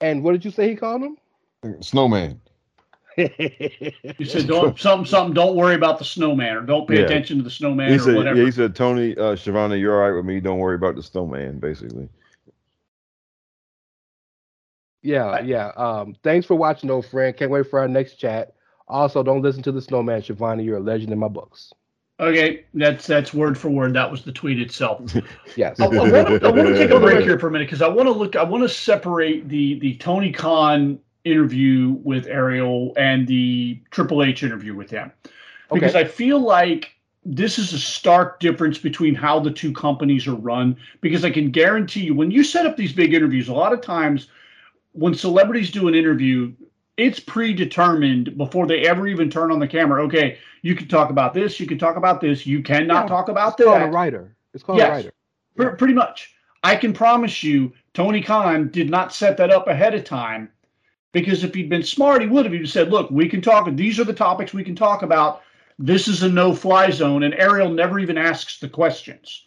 And 0.00 0.22
what 0.22 0.32
did 0.32 0.44
you 0.44 0.50
say 0.50 0.68
he 0.68 0.74
called 0.74 1.02
him? 1.02 1.16
Snowman. 1.80 2.40
You 3.16 4.24
said 4.26 4.46
don't 4.46 4.78
something 4.78 5.06
something. 5.06 5.34
Don't 5.34 5.54
worry 5.56 5.74
about 5.74 5.98
the 5.98 6.04
snowman, 6.04 6.56
or 6.56 6.62
don't 6.62 6.88
pay 6.88 6.96
Yeah. 6.98 7.04
attention 7.04 7.38
to 7.38 7.44
the 7.44 7.50
snowman, 7.50 7.88
He 7.90 7.96
or 7.96 7.98
said, 8.00 8.14
whatever. 8.16 8.38
yeah, 8.38 8.44
he 8.44 8.50
said, 8.50 8.74
Tony, 8.74 9.16
uh, 9.16 9.36
Schiavone, 9.36 9.78
you're 9.78 9.94
all 9.94 10.08
right 10.10 10.16
with 10.16 10.24
me. 10.24 10.40
Don't 10.40 10.58
worry 10.58 10.74
about 10.74 10.96
the 10.96 11.02
snowman, 11.02 11.58
basically. 11.58 12.08
Yeah, 15.02 15.40
yeah. 15.40 15.68
Um, 15.76 16.16
thanks 16.22 16.46
for 16.46 16.54
watching, 16.54 16.90
old 16.90 17.06
friend. 17.06 17.36
Can't 17.36 17.50
wait 17.50 17.68
for 17.68 17.78
our 17.78 17.88
next 17.88 18.16
chat. 18.16 18.54
Also, 18.88 19.22
don't 19.22 19.42
listen 19.42 19.62
to 19.64 19.72
the 19.72 19.80
snowman, 19.82 20.22
Schiavone. 20.22 20.64
You're 20.64 20.78
a 20.78 20.80
legend 20.80 21.12
in 21.12 21.18
my 21.18 21.28
books. 21.28 21.72
okay, 22.20 22.64
that's 22.74 23.06
that's 23.06 23.34
word 23.34 23.58
for 23.58 23.70
word. 23.70 23.94
That 23.94 24.10
was 24.10 24.22
the 24.24 24.32
tweet 24.32 24.60
itself. 24.60 25.14
Yes. 25.56 25.78
I, 25.78 25.86
want 25.88 26.10
to, 26.12 26.40
I 26.46 26.50
want 26.50 26.68
to 26.68 26.74
take 26.78 26.90
a 26.90 26.98
break 26.98 27.20
here 27.24 27.38
for 27.38 27.48
a 27.48 27.50
minute 27.50 27.66
because 27.66 27.82
I 27.82 27.88
want 27.88 28.06
to 28.08 28.12
look. 28.12 28.34
I 28.36 28.42
want 28.42 28.62
to 28.62 28.68
separate 28.68 29.48
the 29.48 29.78
the 29.80 29.96
Tony 29.96 30.32
Khan 30.32 30.98
interview 31.24 31.98
with 32.02 32.26
Ariel 32.26 32.92
and 32.96 33.26
the 33.26 33.80
Triple 33.90 34.22
H 34.22 34.42
interview 34.42 34.74
with 34.74 34.90
him 34.90 35.10
because 35.72 35.94
Okay. 35.94 36.00
I 36.00 36.08
feel 36.08 36.38
like 36.38 36.94
this 37.24 37.58
is 37.58 37.72
a 37.72 37.78
stark 37.78 38.38
difference 38.38 38.78
between 38.78 39.14
how 39.14 39.40
the 39.40 39.50
two 39.50 39.72
companies 39.72 40.26
are 40.26 40.34
run. 40.34 40.76
Because 41.00 41.24
I 41.24 41.30
can 41.30 41.50
guarantee 41.50 42.02
you, 42.02 42.14
when 42.14 42.30
you 42.30 42.44
set 42.44 42.66
up 42.66 42.76
these 42.76 42.92
big 42.92 43.14
interviews, 43.14 43.48
a 43.48 43.54
lot 43.54 43.72
of 43.72 43.80
times 43.80 44.28
when 44.92 45.14
celebrities 45.14 45.70
do 45.70 45.88
an 45.88 45.94
interview, 45.94 46.52
it's 46.98 47.18
predetermined 47.18 48.36
before 48.36 48.66
they 48.66 48.82
ever 48.82 49.08
even 49.08 49.30
turn 49.30 49.50
on 49.50 49.58
the 49.58 49.66
camera. 49.66 50.02
Okay, 50.04 50.38
you 50.62 50.74
can 50.76 50.86
talk 50.86 51.10
about 51.10 51.32
this, 51.34 51.58
you 51.58 51.66
can 51.66 51.78
talk 51.78 51.96
about 51.96 52.20
this, 52.20 52.46
you 52.46 52.62
cannot 52.62 53.04
Yeah, 53.04 53.08
talk 53.08 53.28
about 53.28 53.58
It's 53.58 53.64
called 53.64 53.82
a 53.82 53.86
writer. 53.86 54.36
It's 54.52 54.62
called 54.62 54.78
Yes. 54.78 54.88
a 54.88 54.92
writer. 54.92 55.12
Pre- 55.56 55.76
Pretty 55.78 55.94
much. 55.94 56.34
I 56.62 56.76
can 56.76 56.92
promise 56.92 57.42
you, 57.42 57.72
Tony 57.94 58.22
Khan 58.22 58.68
did 58.68 58.90
not 58.90 59.12
set 59.14 59.36
that 59.38 59.50
up 59.50 59.66
ahead 59.66 59.94
of 59.94 60.04
time 60.04 60.50
because 61.14 61.44
if 61.44 61.54
he'd 61.54 61.70
been 61.70 61.82
smart, 61.82 62.20
he 62.20 62.28
would 62.28 62.44
have. 62.44 62.52
He 62.52 62.66
said, 62.66 62.90
"Look, 62.90 63.10
we 63.10 63.26
can 63.26 63.40
talk. 63.40 63.66
These 63.74 63.98
are 63.98 64.04
the 64.04 64.12
topics 64.12 64.52
we 64.52 64.64
can 64.64 64.76
talk 64.76 65.02
about. 65.02 65.40
This 65.78 66.06
is 66.08 66.22
a 66.22 66.28
no-fly 66.28 66.90
zone." 66.90 67.22
And 67.22 67.32
Ariel 67.34 67.70
never 67.70 67.98
even 67.98 68.18
asks 68.18 68.60
the 68.60 68.68
questions. 68.68 69.46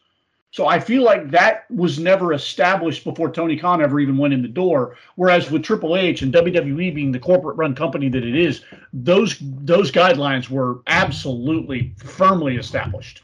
So 0.51 0.65
I 0.65 0.79
feel 0.79 1.03
like 1.03 1.29
that 1.29 1.69
was 1.69 1.99
never 1.99 2.33
established 2.33 3.03
before 3.03 3.29
Tony 3.29 3.57
Khan 3.57 3.81
ever 3.81 3.99
even 3.99 4.17
went 4.17 4.33
in 4.33 4.41
the 4.41 4.47
door. 4.47 4.95
Whereas 5.15 5.51
with 5.51 5.61
Triple 5.61 5.95
H 5.95 6.21
and 6.23 6.33
WWE 6.33 6.95
being 6.95 7.11
the 7.11 7.19
corporate-run 7.19 7.75
company 7.75 8.09
that 8.09 8.23
it 8.23 8.35
is, 8.35 8.63
those 8.93 9.37
those 9.41 9.91
guidelines 9.91 10.49
were 10.49 10.79
absolutely 10.87 11.93
firmly 11.97 12.55
established. 12.55 13.23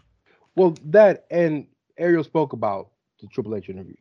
Well, 0.55 0.75
that 0.85 1.25
and 1.31 1.65
Ariel 1.97 2.23
spoke 2.23 2.53
about 2.53 2.89
the 3.19 3.27
Triple 3.27 3.55
H 3.55 3.69
interview. 3.69 3.95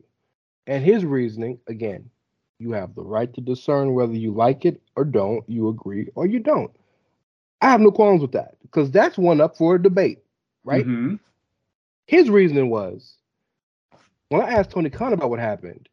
And 0.67 0.83
his 0.83 1.03
reasoning, 1.03 1.59
again, 1.67 2.09
you 2.63 2.71
have 2.71 2.95
the 2.95 3.03
right 3.03 3.31
to 3.33 3.41
discern 3.41 3.93
whether 3.93 4.13
you 4.13 4.31
like 4.31 4.65
it 4.65 4.81
or 4.95 5.03
don't, 5.03 5.47
you 5.49 5.67
agree 5.67 6.07
or 6.15 6.25
you 6.25 6.39
don't. 6.39 6.71
I 7.61 7.69
have 7.69 7.81
no 7.81 7.91
qualms 7.91 8.21
with 8.21 8.31
that 8.31 8.55
because 8.61 8.89
that's 8.89 9.17
one 9.17 9.41
up 9.41 9.57
for 9.57 9.75
a 9.75 9.81
debate, 9.81 10.23
right? 10.63 10.85
Mhm. 10.85 11.19
His 12.07 12.29
reasoning 12.29 12.69
was 12.69 13.17
when 14.29 14.41
I 14.41 14.49
asked 14.49 14.71
Tony 14.71 14.89
Khan 14.89 15.13
about 15.13 15.29
what 15.29 15.39
happened, 15.39 15.89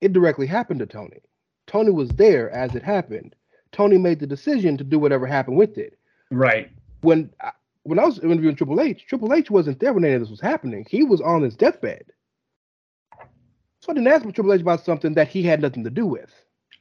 it 0.00 0.12
directly 0.12 0.46
happened 0.46 0.80
to 0.80 0.86
Tony. 0.86 1.20
Tony 1.66 1.90
was 1.90 2.08
there 2.10 2.50
as 2.50 2.74
it 2.74 2.82
happened. 2.82 3.36
Tony 3.70 3.98
made 3.98 4.18
the 4.18 4.26
decision 4.26 4.76
to 4.76 4.84
do 4.84 4.98
whatever 4.98 5.26
happened 5.26 5.56
with 5.56 5.78
it. 5.78 5.98
Right. 6.30 6.70
When 7.02 7.30
I, 7.40 7.52
when 7.84 7.98
I 7.98 8.04
was 8.04 8.18
interviewing 8.18 8.56
Triple 8.56 8.80
H, 8.80 9.06
Triple 9.06 9.32
H 9.32 9.50
wasn't 9.50 9.78
there 9.78 9.92
when 9.92 10.04
any 10.04 10.14
of 10.14 10.20
this 10.20 10.30
was 10.30 10.40
happening. 10.40 10.86
He 10.88 11.04
was 11.04 11.20
on 11.20 11.42
his 11.42 11.56
deathbed. 11.56 12.04
So 13.80 13.92
I 13.92 13.94
didn't 13.94 14.08
ask 14.08 14.22
Triple 14.22 14.52
H 14.52 14.60
about 14.60 14.84
something 14.84 15.14
that 15.14 15.28
he 15.28 15.42
had 15.42 15.60
nothing 15.62 15.84
to 15.84 15.90
do 15.90 16.06
with. 16.06 16.30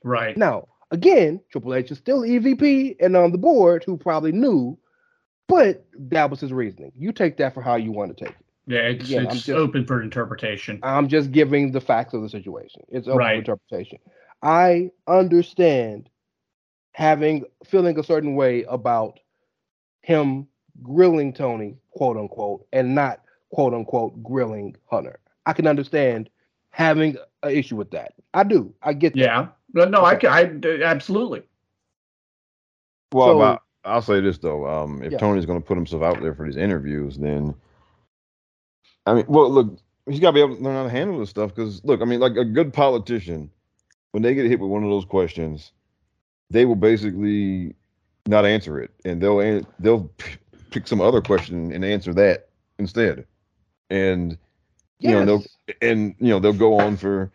Right. 0.03 0.35
Now, 0.37 0.67
again, 0.91 1.41
Triple 1.51 1.73
H 1.73 1.91
is 1.91 1.97
still 1.97 2.21
EVP 2.21 2.97
and 2.99 3.15
on 3.15 3.31
the 3.31 3.37
board 3.37 3.83
who 3.85 3.97
probably 3.97 4.31
knew, 4.33 4.77
but 5.47 5.85
that 5.97 6.29
was 6.29 6.41
his 6.41 6.51
reasoning. 6.53 6.91
You 6.97 7.11
take 7.11 7.37
that 7.37 7.53
for 7.53 7.61
how 7.61 7.75
you 7.75 7.91
want 7.91 8.15
to 8.17 8.25
take 8.25 8.33
it. 8.35 8.45
Yeah, 8.67 8.79
it's 8.81 9.05
Again, 9.09 9.25
it's 9.25 9.35
just- 9.35 9.49
open 9.49 9.85
for 9.85 10.01
interpretation. 10.01 10.79
I'm 10.83 11.07
just 11.07 11.31
giving 11.31 11.71
the 11.71 11.81
facts 11.81 12.13
of 12.13 12.21
the 12.21 12.29
situation. 12.29 12.83
It's 12.89 13.07
open 13.07 13.17
Right. 13.17 13.33
for 13.33 13.39
interpretation. 13.39 13.99
I 14.43 14.91
understand 15.07 16.09
having 16.91 17.45
feeling 17.65 17.97
a 17.97 18.03
certain 18.03 18.35
way 18.35 18.63
about 18.63 19.19
him 20.01 20.47
grilling 20.83 21.33
Tony, 21.33 21.77
quote 21.91 22.17
unquote, 22.17 22.67
and 22.73 22.93
not 22.93 23.21
quote 23.51 23.73
unquote 23.73 24.21
grilling 24.23 24.75
Hunter. 24.85 25.19
I 25.45 25.53
can 25.53 25.65
understand 25.65 26.29
having 26.79 27.17
an 27.43 27.51
issue 27.51 27.75
with 27.75 27.91
that. 27.91 28.13
I 28.33 28.43
do. 28.43 28.73
I 28.81 28.93
get 28.93 29.13
that. 29.13 29.19
Yeah, 29.19 29.47
but 29.73 29.91
no, 29.91 29.99
Okay. 30.07 30.27
I, 30.27 30.45
ca- 30.45 30.79
I 30.79 30.81
absolutely. 30.83 31.43
Well, 33.11 33.27
So- 33.27 33.37
but 33.39 33.61
I'll 33.85 34.01
say 34.01 34.21
this 34.21 34.37
though: 34.37 34.65
um, 34.67 35.03
if 35.03 35.11
Yeah. 35.11 35.17
Tony's 35.19 35.45
going 35.45 35.61
to 35.61 35.65
put 35.65 35.77
himself 35.77 36.01
out 36.03 36.21
there 36.21 36.33
for 36.33 36.45
these 36.45 36.57
interviews, 36.57 37.17
then 37.17 37.53
I 39.05 39.13
mean, 39.13 39.25
well, 39.27 39.49
look, 39.51 39.77
he's 40.09 40.19
got 40.19 40.29
to 40.29 40.33
be 40.33 40.41
able 40.41 40.55
to 40.55 40.61
learn 40.63 40.75
how 40.75 40.83
to 40.83 40.89
handle 40.89 41.19
this 41.19 41.29
stuff. 41.29 41.53
Because 41.53 41.83
look, 41.83 42.01
I 42.01 42.05
mean, 42.05 42.19
like 42.19 42.35
a 42.37 42.45
good 42.45 42.73
politician, 42.73 43.49
when 44.11 44.23
they 44.23 44.33
get 44.33 44.45
hit 44.45 44.59
with 44.59 44.69
one 44.69 44.83
of 44.83 44.89
those 44.89 45.05
questions, 45.05 45.71
they 46.49 46.65
will 46.65 46.75
basically 46.75 47.75
not 48.27 48.45
answer 48.45 48.79
it, 48.81 48.91
and 49.05 49.21
they'll 49.21 49.65
they'll 49.79 50.09
pick 50.71 50.87
some 50.87 51.01
other 51.01 51.21
question 51.21 51.71
and 51.73 51.83
answer 51.83 52.13
that 52.13 52.49
instead, 52.77 53.25
and 53.89 54.37
you 54.99 55.11
know 55.11 55.25
they'll 55.25 55.43
and 55.81 56.15
you 56.19 56.29
know 56.29 56.39
they'll 56.39 56.53
go 56.53 56.79
on 56.79 56.97
for 56.97 57.31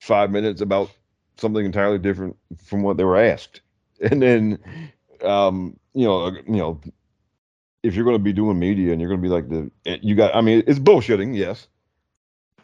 five 0.00 0.30
minutes 0.30 0.60
about 0.60 0.90
something 1.36 1.64
entirely 1.64 1.98
different 1.98 2.36
from 2.64 2.82
what 2.82 2.96
they 2.96 3.04
were 3.04 3.16
asked. 3.16 3.60
And 3.98 4.20
then 4.20 4.58
um 5.24 5.78
you 5.94 6.04
know 6.04 6.26
uh, 6.26 6.32
you 6.32 6.56
know 6.56 6.80
if 7.82 7.94
you're 7.94 8.04
going 8.04 8.16
to 8.16 8.22
be 8.22 8.32
doing 8.34 8.58
media 8.58 8.92
and 8.92 9.00
you're 9.00 9.08
going 9.08 9.22
to 9.22 9.26
be 9.26 9.32
like 9.32 9.48
the 9.48 9.70
you 10.02 10.14
got 10.14 10.34
i 10.34 10.40
mean 10.42 10.62
it's 10.66 10.78
bullshitting 10.78 11.34
yes. 11.34 11.68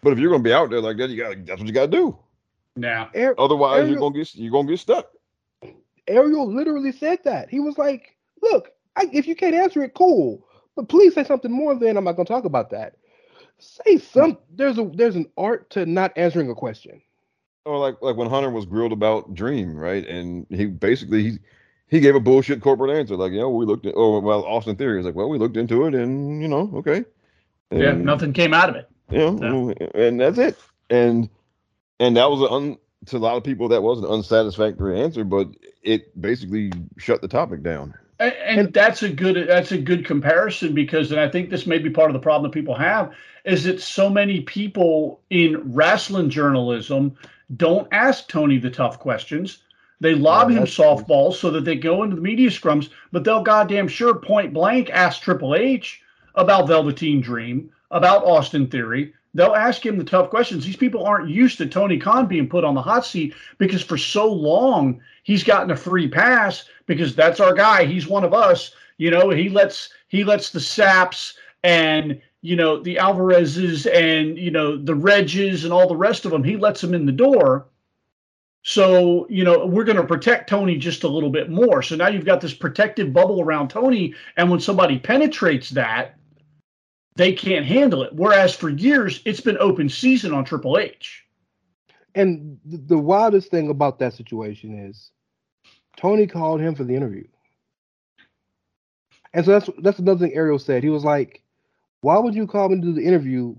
But 0.03 0.13
if 0.13 0.19
you're 0.19 0.31
going 0.31 0.43
to 0.43 0.49
be 0.49 0.53
out 0.53 0.69
there 0.69 0.81
like 0.81 0.99
that 0.99 1.09
you 1.09 1.17
got 1.17 1.47
that's 1.47 1.59
what 1.61 1.67
you 1.67 1.73
got 1.73 1.91
to 1.91 1.97
do. 1.97 2.19
Yeah, 2.77 3.09
Ar- 3.15 3.35
otherwise 3.39 3.89
you're 3.89 3.97
going 3.97 4.13
to 4.13 4.19
get 4.19 4.35
you're 4.35 4.51
going 4.51 4.67
to 4.67 4.73
get 4.75 4.81
stuck. 4.81 5.11
Ariel 6.07 6.53
literally 6.53 6.93
said 6.93 7.21
that. 7.25 7.49
He 7.49 7.61
was 7.61 7.79
like, 7.79 8.17
"Look, 8.43 8.73
I, 8.97 9.09
if 9.13 9.27
you 9.27 9.37
can't 9.37 9.55
answer 9.55 9.83
it, 9.83 9.95
cool, 9.95 10.47
but 10.77 10.89
please 10.89 11.15
say 11.15 11.25
something 11.25 11.51
more 11.51 11.75
than 11.75 11.97
I'm 11.97 12.05
not 12.05 12.17
going 12.17 12.27
to 12.27 12.33
talk 12.33 12.45
about 12.45 12.71
that. 12.71 12.97
Say 13.63 13.99
some. 13.99 14.39
There's 14.51 14.77
a 14.79 14.91
there's 14.93 15.15
an 15.15 15.31
art 15.39 15.71
to 15.71 15.87
not 15.87 16.13
answering 16.17 16.51
a 16.51 16.55
question. 16.55 17.01
Or 17.65 17.79
like 17.79 18.03
like 18.03 18.17
when 18.17 18.29
Hunter 18.29 18.51
was 18.51 18.67
grilled 18.67 18.93
about 18.93 19.35
Dream, 19.35 19.77
right? 19.77 20.05
And 20.07 20.47
he 20.51 20.67
basically 20.67 21.23
he 21.23 21.39
he 21.87 22.01
gave 22.01 22.17
a 22.17 22.21
bullshit 22.21 22.61
corporate 22.61 22.91
answer, 22.91 23.17
like, 23.17 23.33
yeah, 23.33 23.45
we 23.45 23.65
looked 23.65 23.87
at 23.87 23.95
oh 23.97 24.19
well 24.19 24.45
Austin 24.45 24.75
Theory 24.75 24.97
was 24.97 25.07
like, 25.07 25.15
well, 25.15 25.29
we 25.29 25.39
looked 25.39 25.57
into 25.57 25.87
it 25.87 25.95
and 25.95 26.43
you 26.43 26.49
know, 26.49 26.73
okay. 26.75 27.05
yeah, 27.71 27.91
And, 27.91 28.05
nothing 28.05 28.33
came 28.33 28.53
out 28.53 28.69
of 28.69 28.75
it. 28.75 28.89
You 29.11 29.31
know, 29.31 29.75
and 29.95 30.21
that's 30.21 30.39
it. 30.39 30.59
And 30.91 31.31
and 32.01 32.17
that 32.17 32.31
was 32.31 32.41
an 32.41 32.49
un, 32.51 32.79
to 33.07 33.17
a 33.17 33.19
lot 33.19 33.37
of 33.37 33.45
people 33.45 33.69
that 33.69 33.83
was 33.83 34.01
an 34.01 34.07
unsatisfactory 34.07 35.01
answer, 35.01 35.23
but 35.23 35.49
it 35.85 36.21
basically 36.21 36.73
shut 36.99 37.23
the 37.23 37.29
topic 37.29 37.63
down. 37.63 37.95
And, 38.23 38.59
and 38.59 38.73
that's 38.73 39.03
a 39.03 39.09
good 39.09 39.49
that's 39.49 39.73
a 39.73 39.79
good 39.79 40.05
comparison 40.05 40.75
because, 40.75 41.11
and 41.11 41.21
I 41.21 41.29
think 41.29 41.51
this 41.51 41.67
may 41.67 41.79
be 41.79 41.91
part 41.91 42.09
of 42.09 42.15
the 42.15 42.21
problem 42.21 42.51
that 42.51 42.55
people 42.55 42.75
have 42.77 43.13
is 43.45 43.65
that 43.65 43.81
so 43.81 44.09
many 44.09 44.43
people 44.43 45.21
in 45.31 45.73
wrestling 45.73 46.31
journalism 46.31 47.17
don't 47.57 47.89
ask 47.91 48.29
Tony 48.29 48.59
the 48.59 48.71
tough 48.71 49.01
questions. 49.01 49.65
They 50.01 50.15
lob 50.15 50.51
Yeah, 50.51 50.59
him 50.59 50.65
softballs 50.65 51.35
so 51.35 51.51
that 51.51 51.65
they 51.65 51.77
go 51.77 52.03
into 52.05 52.17
the 52.17 52.23
media 52.23 52.51
scrums, 52.51 52.91
but 53.11 53.25
they'll 53.25 53.43
goddamn 53.43 53.89
sure 53.89 54.15
point 54.15 54.53
blank 54.53 54.91
ask 54.91 55.23
Triple 55.23 55.55
H 55.55 56.01
about 56.35 56.69
Velveteen 56.69 57.21
Dream, 57.21 57.71
about 57.91 58.25
Austin 58.25 58.69
Theory. 58.69 59.15
They'll 59.35 59.55
ask 59.55 59.85
him 59.85 59.97
the 59.97 60.05
tough 60.05 60.31
questions. 60.31 60.65
These 60.65 60.77
people 60.77 61.05
aren't 61.05 61.31
used 61.31 61.59
to 61.59 61.67
Tony 61.67 61.99
Khan 61.99 62.27
being 62.27 62.49
put 62.49 62.65
on 62.65 62.75
the 62.75 62.83
hot 62.83 63.07
seat 63.07 63.35
because 63.59 63.83
for 63.83 63.97
so 63.97 64.31
long 64.31 65.01
he's 65.23 65.43
gotten 65.43 65.71
a 65.71 65.77
free 65.77 66.09
pass 66.09 66.65
because 66.87 67.15
that's 67.15 67.41
our 67.41 67.55
guy. 67.55 67.85
He's 67.85 68.07
one 68.07 68.25
of 68.25 68.35
us. 68.35 68.75
You 68.99 69.11
know, 69.11 69.31
he 69.31 69.49
lets 69.49 69.89
he 70.09 70.23
lets 70.25 70.51
the 70.51 70.61
Sapps 70.61 71.35
and 71.65 72.21
you 72.43 72.57
know 72.57 72.83
the 72.83 72.97
Alvarezes 72.97 73.91
and 73.93 74.39
you 74.39 74.51
know 74.51 74.77
the 74.77 74.95
Regs 74.95 75.65
and 75.65 75.73
all 75.73 75.89
the 75.89 75.97
rest 75.97 76.27
of 76.27 76.31
them. 76.31 76.45
He 76.45 76.57
lets 76.57 76.83
them 76.83 76.93
in 76.93 77.07
the 77.07 77.13
door. 77.13 77.67
So 78.65 79.27
you 79.31 79.45
know 79.45 79.65
we're 79.65 79.85
going 79.85 79.97
to 79.97 80.07
protect 80.07 80.51
Tony 80.51 80.77
just 80.77 81.05
a 81.05 81.09
little 81.09 81.31
bit 81.31 81.49
more. 81.49 81.83
So 81.83 81.97
now 81.97 82.09
you've 82.09 82.27
got 82.27 82.43
this 82.43 82.55
protective 82.55 83.15
bubble 83.15 83.41
around 83.41 83.69
Tony, 83.69 84.15
and 84.37 84.51
when 84.51 84.61
somebody 84.61 84.99
penetrates 84.99 85.71
that, 85.71 86.17
they 87.17 87.33
can't 87.33 87.67
handle 87.67 88.03
it. 88.03 88.13
Whereas 88.15 88.55
for 88.55 88.71
years 88.71 89.21
it's 89.25 89.41
been 89.41 89.59
open 89.59 89.89
season 89.89 90.33
on 90.33 90.45
Triple 90.45 90.79
H. 90.79 91.25
And 92.15 92.59
the 92.65 92.99
wildest 92.99 93.51
thing 93.51 93.71
about 93.71 93.99
that 93.99 94.13
situation 94.13 94.79
is 94.79 95.11
Tony 95.97 96.27
called 96.27 96.61
him 96.61 96.75
for 96.75 96.85
the 96.85 96.95
interview. 96.95 97.25
And 99.35 99.45
so 99.45 99.53
that's 99.53 99.71
that's 99.79 99.99
another 99.99 100.27
thing 100.27 100.35
Ariel 100.35 100.59
said. 100.59 100.83
He 100.83 100.91
was 100.91 101.05
like, 101.05 101.43
"Why 102.03 102.19
would 102.19 102.35
you 102.35 102.47
call 102.47 102.69
me 102.69 102.77
to 102.77 102.83
do 102.83 102.93
the 102.93 103.05
interview 103.05 103.55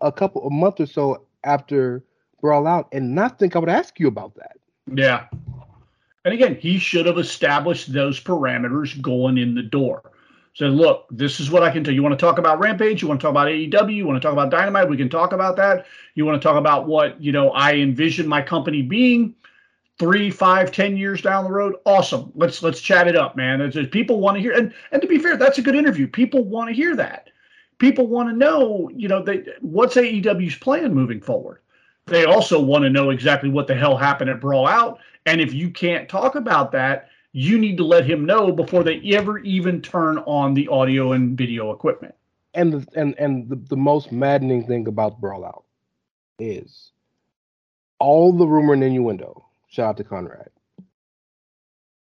a 0.00 0.10
couple 0.10 0.46
a 0.46 0.50
month 0.50 0.80
or 0.80 0.86
so 0.86 1.26
after 1.44 2.02
Brawl 2.40 2.66
Out 2.66 2.88
and 2.92 3.14
not 3.14 3.38
think 3.38 3.54
I 3.54 3.58
would 3.58 3.68
ask 3.68 4.00
you 4.00 4.08
about 4.08 4.34
that?" 4.36 4.56
Yeah. 4.94 5.26
And 6.24 6.34
again, 6.34 6.56
he 6.56 6.78
should 6.78 7.06
have 7.06 7.18
established 7.18 7.92
those 7.92 8.18
parameters 8.18 9.00
going 9.00 9.36
in 9.36 9.54
the 9.54 9.62
door. 9.62 10.10
Said, 10.54 10.70
look, 10.72 11.06
this 11.10 11.38
is 11.38 11.50
what 11.50 11.62
I 11.62 11.70
can 11.70 11.84
tell 11.84 11.92
you. 11.92 11.96
You 12.00 12.02
want 12.02 12.18
to 12.18 12.24
talk 12.24 12.38
about 12.38 12.58
Rampage? 12.58 13.00
You 13.00 13.08
want 13.08 13.20
to 13.20 13.24
talk 13.24 13.30
about 13.30 13.46
AEW? 13.46 13.94
You 13.94 14.06
want 14.06 14.20
to 14.20 14.26
talk 14.26 14.32
about 14.32 14.50
Dynamite? 14.50 14.88
We 14.88 14.96
can 14.96 15.08
talk 15.08 15.32
about 15.32 15.56
that. 15.56 15.86
You 16.16 16.26
want 16.26 16.40
to 16.42 16.46
talk 16.46 16.56
about 16.56 16.86
what, 16.88 17.22
you 17.22 17.30
know, 17.30 17.50
I 17.50 17.74
envision 17.74 18.26
my 18.26 18.42
company 18.42 18.82
being 18.82 19.34
three, 20.00 20.30
five, 20.30 20.72
ten 20.72 20.96
years 20.96 21.22
down 21.22 21.44
the 21.44 21.50
road. 21.50 21.76
Awesome. 21.84 22.32
Let's 22.34 22.62
let's 22.62 22.80
chat 22.80 23.06
it 23.06 23.16
up, 23.16 23.36
man. 23.36 23.60
It's, 23.60 23.76
it's- 23.76 23.92
people 23.92 24.18
want 24.18 24.36
to 24.36 24.40
hear 24.40 24.52
and 24.52 24.72
and 24.92 25.00
to 25.02 25.06
be 25.06 25.18
fair, 25.18 25.36
that's 25.36 25.58
a 25.58 25.62
good 25.62 25.76
interview. 25.76 26.08
People 26.08 26.42
want 26.44 26.68
to 26.68 26.74
hear 26.74 26.96
that. 26.96 27.28
People 27.78 28.08
want 28.08 28.28
to 28.28 28.36
know, 28.36 28.90
you 28.94 29.08
know, 29.08 29.22
they, 29.22 29.44
what's 29.60 29.96
AEW's 29.96 30.56
plan 30.56 30.92
moving 30.92 31.20
forward. 31.20 31.60
They 32.06 32.24
also 32.24 32.60
want 32.60 32.82
to 32.84 32.90
know 32.90 33.10
exactly 33.10 33.48
what 33.50 33.66
the 33.68 33.74
hell 33.74 33.96
happened 33.96 34.30
at 34.30 34.40
Brawl 34.40 34.66
Out. 34.66 34.98
And 35.26 35.40
if 35.40 35.54
you 35.54 35.70
can't 35.70 36.08
talk 36.08 36.34
about 36.34 36.72
that, 36.72 37.09
you 37.32 37.58
need 37.58 37.76
to 37.76 37.84
let 37.84 38.08
him 38.08 38.24
know 38.24 38.52
before 38.52 38.82
they 38.82 39.00
ever 39.14 39.38
even 39.38 39.80
turn 39.80 40.18
on 40.18 40.54
the 40.54 40.68
audio 40.68 41.12
and 41.12 41.36
video 41.36 41.70
equipment. 41.70 42.14
And 42.54 42.72
the, 42.72 43.00
and 43.00 43.14
and 43.18 43.48
the, 43.48 43.56
the 43.56 43.76
most 43.76 44.10
maddening 44.10 44.66
thing 44.66 44.88
about 44.88 45.20
Brawl 45.20 45.44
Out 45.44 45.64
is 46.40 46.90
all 48.00 48.32
the 48.32 48.46
rumor 48.46 48.72
and 48.72 48.82
innuendo. 48.82 49.44
Shout 49.68 49.90
out 49.90 49.96
to 49.98 50.04
Conrad. 50.04 50.50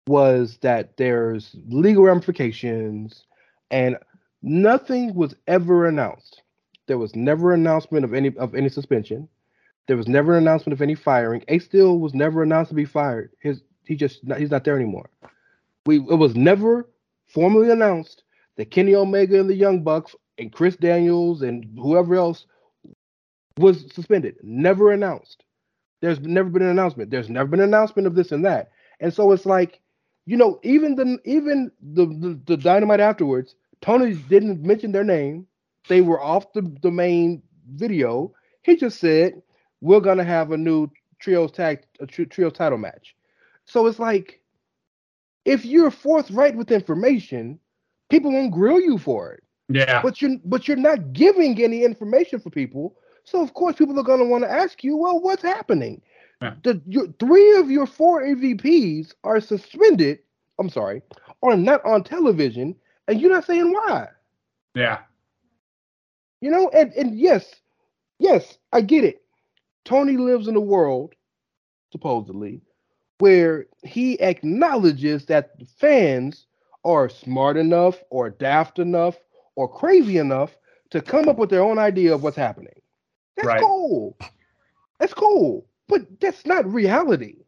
Was 0.08 0.58
that 0.62 0.96
there's 0.96 1.56
legal 1.68 2.04
ramifications 2.04 3.26
and 3.72 3.98
nothing 4.42 5.14
was 5.14 5.36
ever 5.48 5.88
announced. 5.88 6.42
There 6.88 6.98
was 6.98 7.16
never 7.16 7.54
announcement 7.54 8.06
of 8.06 8.14
any 8.14 8.36
of 8.38 8.56
any 8.56 8.70
suspension. 8.70 9.28
There 9.88 9.98
was 9.98 10.08
never 10.08 10.38
an 10.38 10.44
announcement 10.44 10.74
of 10.74 10.82
any 10.82 10.96
firing. 10.96 11.44
Ace 11.50 11.66
Steel 11.66 12.00
was 12.00 12.14
never 12.14 12.44
announced 12.44 12.70
to 12.70 12.76
be 12.76 12.86
fired. 12.86 13.32
His 13.40 13.62
he 13.86 13.96
just 13.96 14.22
he's 14.38 14.52
not 14.52 14.64
there 14.64 14.76
anymore. 14.76 15.10
We 15.86 15.98
it 15.98 16.18
was 16.18 16.36
never 16.36 16.90
formally 17.28 17.72
announced 17.72 18.24
that 18.58 18.72
Kenny 18.72 18.96
Omega 18.96 19.40
and 19.40 19.50
the 19.50 19.56
Young 19.56 19.84
Bucks 19.84 20.16
and 20.38 20.52
Chris 20.52 20.76
Daniels 20.76 21.42
and 21.42 21.66
whoever 21.78 22.16
else 22.16 22.46
was 23.58 23.86
suspended. 23.94 24.36
Never 24.44 24.92
announced. 24.92 25.44
There's 26.02 26.20
never 26.20 26.50
been 26.50 26.64
an 26.64 26.70
announcement. 26.70 27.12
There's 27.12 27.30
never 27.30 27.50
been 27.50 27.60
an 27.60 27.70
announcement 27.70 28.08
of 28.08 28.16
this 28.16 28.32
and 28.32 28.44
that. 28.46 28.72
And 29.00 29.14
so 29.14 29.32
it's 29.32 29.46
like, 29.46 29.80
you 30.26 30.38
know, 30.38 30.60
even 30.64 30.96
the 30.96 31.20
even 31.26 31.72
the 31.82 32.06
the, 32.06 32.40
the 32.46 32.58
dynamite 32.58 33.00
afterwards, 33.00 33.56
Tony 33.82 34.16
didn't 34.16 34.64
mention 34.64 34.92
their 34.92 35.04
name. 35.04 35.48
They 35.88 36.02
were 36.02 36.22
off 36.22 36.54
the, 36.54 36.62
the 36.82 36.92
main 36.92 37.42
video. 37.74 38.34
He 38.64 38.76
just 38.76 39.00
said, 39.00 39.42
"We're 39.82 40.00
gonna 40.00 40.24
have 40.24 40.52
a 40.52 40.58
new 40.58 40.92
trios 41.20 41.52
tag 41.52 41.84
a 42.00 42.06
tri- 42.06 42.26
trio 42.26 42.50
title 42.50 42.78
match." 42.78 43.16
So 43.72 43.88
it's 43.88 44.00
like, 44.00 44.42
if 45.46 45.64
you're 45.66 45.92
forthright 45.92 46.58
with 46.58 46.72
information, 46.72 47.58
people 48.10 48.34
won't 48.34 48.52
grill 48.52 48.82
you 48.82 48.98
for 48.98 49.32
it 49.32 49.44
Yeah. 49.70 50.02
but 50.02 50.22
you're 50.22 50.38
but 50.44 50.68
you're 50.68 50.76
not 50.76 51.14
giving 51.14 51.62
any 51.64 51.86
information 51.86 52.40
for 52.42 52.50
people. 52.50 52.98
So 53.24 53.42
of 53.42 53.54
course 53.54 53.78
people 53.78 53.98
are 53.98 54.04
going 54.04 54.20
to 54.20 54.26
want 54.26 54.44
to 54.44 54.52
ask 54.52 54.84
you, 54.84 54.98
well, 54.98 55.22
what's 55.22 55.42
happening? 55.42 56.02
Yeah. 56.42 56.56
The 56.64 56.82
your 56.86 57.08
three 57.18 57.56
of 57.58 57.72
your 57.72 57.86
four 57.88 58.22
EVPs 58.24 59.14
are 59.24 59.40
suspended. 59.40 60.20
I'm 60.60 60.70
sorry, 60.70 61.02
are 61.42 61.56
not 61.56 61.84
on 61.86 62.04
television, 62.04 62.76
and 63.08 63.22
you're 63.22 63.32
not 63.32 63.46
saying 63.46 63.72
why. 63.72 64.10
Yeah. 64.76 65.00
You 66.42 66.52
know, 66.52 66.70
and 66.74 66.92
and 66.94 67.18
yes, 67.18 67.56
yes, 68.20 68.58
I 68.74 68.82
get 68.82 69.06
it. 69.06 69.22
Tony 69.86 70.18
lives 70.18 70.48
in 70.50 70.56
a 70.58 70.68
world, 70.76 71.14
supposedly, 71.92 72.62
where 73.22 73.68
he 73.84 74.20
acknowledges 74.22 75.26
that 75.28 75.58
the 75.60 75.66
fans 75.66 76.48
are 76.86 77.10
smart 77.10 77.58
enough 77.58 78.04
or 78.10 78.30
daft 78.30 78.80
enough 78.80 79.18
or 79.56 79.68
crazy 79.68 80.18
enough 80.18 80.58
to 80.92 81.02
come 81.02 81.30
up 81.30 81.38
with 81.38 81.50
their 81.50 81.64
own 81.64 81.80
idea 81.80 82.14
of 82.14 82.24
what's 82.24 82.38
happening. 82.38 82.82
That's 83.38 83.54
Right. 83.54 83.68
cool. 83.68 84.18
That's 85.00 85.14
cool. 85.14 85.68
But 85.88 86.20
that's 86.22 86.46
not 86.46 86.66
reality. 86.72 87.46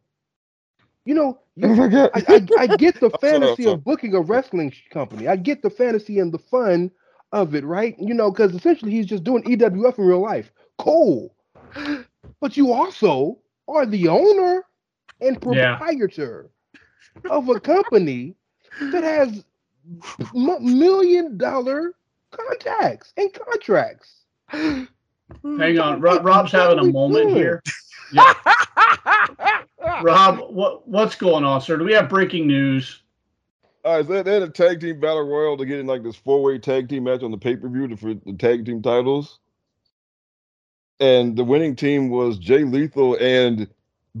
You 1.04 1.14
know, 1.14 1.40
you, 1.56 1.74
I, 2.14 2.24
I, 2.28 2.48
I 2.62 2.66
get 2.66 3.00
the 3.00 3.10
I'm 3.12 3.20
sorry, 3.24 3.50
I'm 3.50 3.56
fantasy 3.56 3.66
of 3.66 3.84
booking 3.84 4.14
a 4.14 4.20
wrestling 4.20 4.72
company. 4.90 5.28
I 5.28 5.36
get 5.36 5.62
the 5.62 5.70
fantasy 5.70 6.18
and 6.18 6.32
the 6.32 6.38
fun 6.38 6.90
of 7.32 7.54
it, 7.54 7.64
right? 7.64 7.96
You 7.98 8.14
know, 8.14 8.30
because 8.30 8.54
essentially 8.54 8.92
he's 8.92 9.06
just 9.06 9.24
doing 9.24 9.44
EWF 9.44 9.98
in 9.98 10.04
real 10.06 10.20
life. 10.20 10.52
Cool. 10.78 11.34
But 12.40 12.56
you 12.56 12.72
also 12.72 13.40
are 13.68 13.86
the 13.86 14.08
owner 14.08 14.64
and 15.20 15.38
Yeah. 15.52 15.76
proprietor 15.76 16.50
of 17.30 17.48
a 17.48 17.60
company 17.60 18.34
that 18.80 19.04
has 19.04 19.44
m- 20.34 20.78
million 20.78 21.36
dollar 21.38 21.94
contacts 22.30 23.12
and 23.16 23.32
contracts. 23.32 24.24
Hang 24.48 24.88
on. 25.78 26.00
Rob, 26.00 26.24
Rob's 26.24 26.52
having 26.52 26.78
a 26.78 26.84
moment 26.84 27.28
doing? 27.30 27.36
here. 27.36 27.62
Yeah. 28.12 28.32
Rob, 30.02 30.38
what 30.50 30.86
what's 30.86 31.16
going 31.16 31.44
on, 31.44 31.60
sir? 31.60 31.76
Do 31.76 31.84
we 31.84 31.92
have 31.94 32.08
breaking 32.08 32.46
news? 32.46 33.02
Uh, 33.84 33.88
All 33.88 33.96
right, 33.96 34.06
so 34.06 34.22
they 34.22 34.32
had 34.34 34.42
a 34.42 34.48
tag 34.48 34.80
team 34.80 35.00
battle 35.00 35.22
royal 35.26 35.56
to 35.56 35.66
get 35.66 35.80
in 35.80 35.86
like 35.86 36.02
this 36.02 36.14
four 36.16 36.42
way 36.42 36.58
tag 36.58 36.88
team 36.88 37.04
match 37.04 37.22
on 37.22 37.30
the 37.30 37.38
pay 37.38 37.56
per 37.56 37.68
view 37.68 37.96
for 37.96 38.14
the 38.14 38.34
tag 38.38 38.64
team 38.66 38.82
titles, 38.82 39.40
and 41.00 41.36
the 41.36 41.44
winning 41.44 41.74
team 41.74 42.08
was 42.08 42.38
Jay 42.38 42.62
Lethal 42.64 43.16
and 43.16 43.66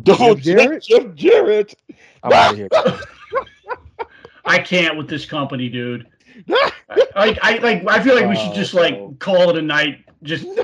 Double 0.02 0.34
Jeff 0.34 0.44
Jarrett? 0.44 0.82
Jeff 0.82 1.14
Jarrett. 1.14 1.74
I'm 2.22 2.32
out 2.32 2.52
of 2.52 2.56
here. 2.58 2.68
I 4.44 4.58
can't 4.58 4.96
with 4.96 5.08
this 5.08 5.24
company, 5.24 5.68
dude. 5.68 6.06
I, 6.50 7.38
I 7.42 7.58
like. 7.62 7.86
I 7.86 8.02
feel 8.02 8.14
like 8.16 8.28
we 8.28 8.36
should 8.36 8.54
just 8.54 8.74
like 8.74 8.94
Oh. 8.94 9.14
call 9.20 9.50
it 9.50 9.56
a 9.56 9.62
night. 9.62 10.04
Just. 10.22 10.46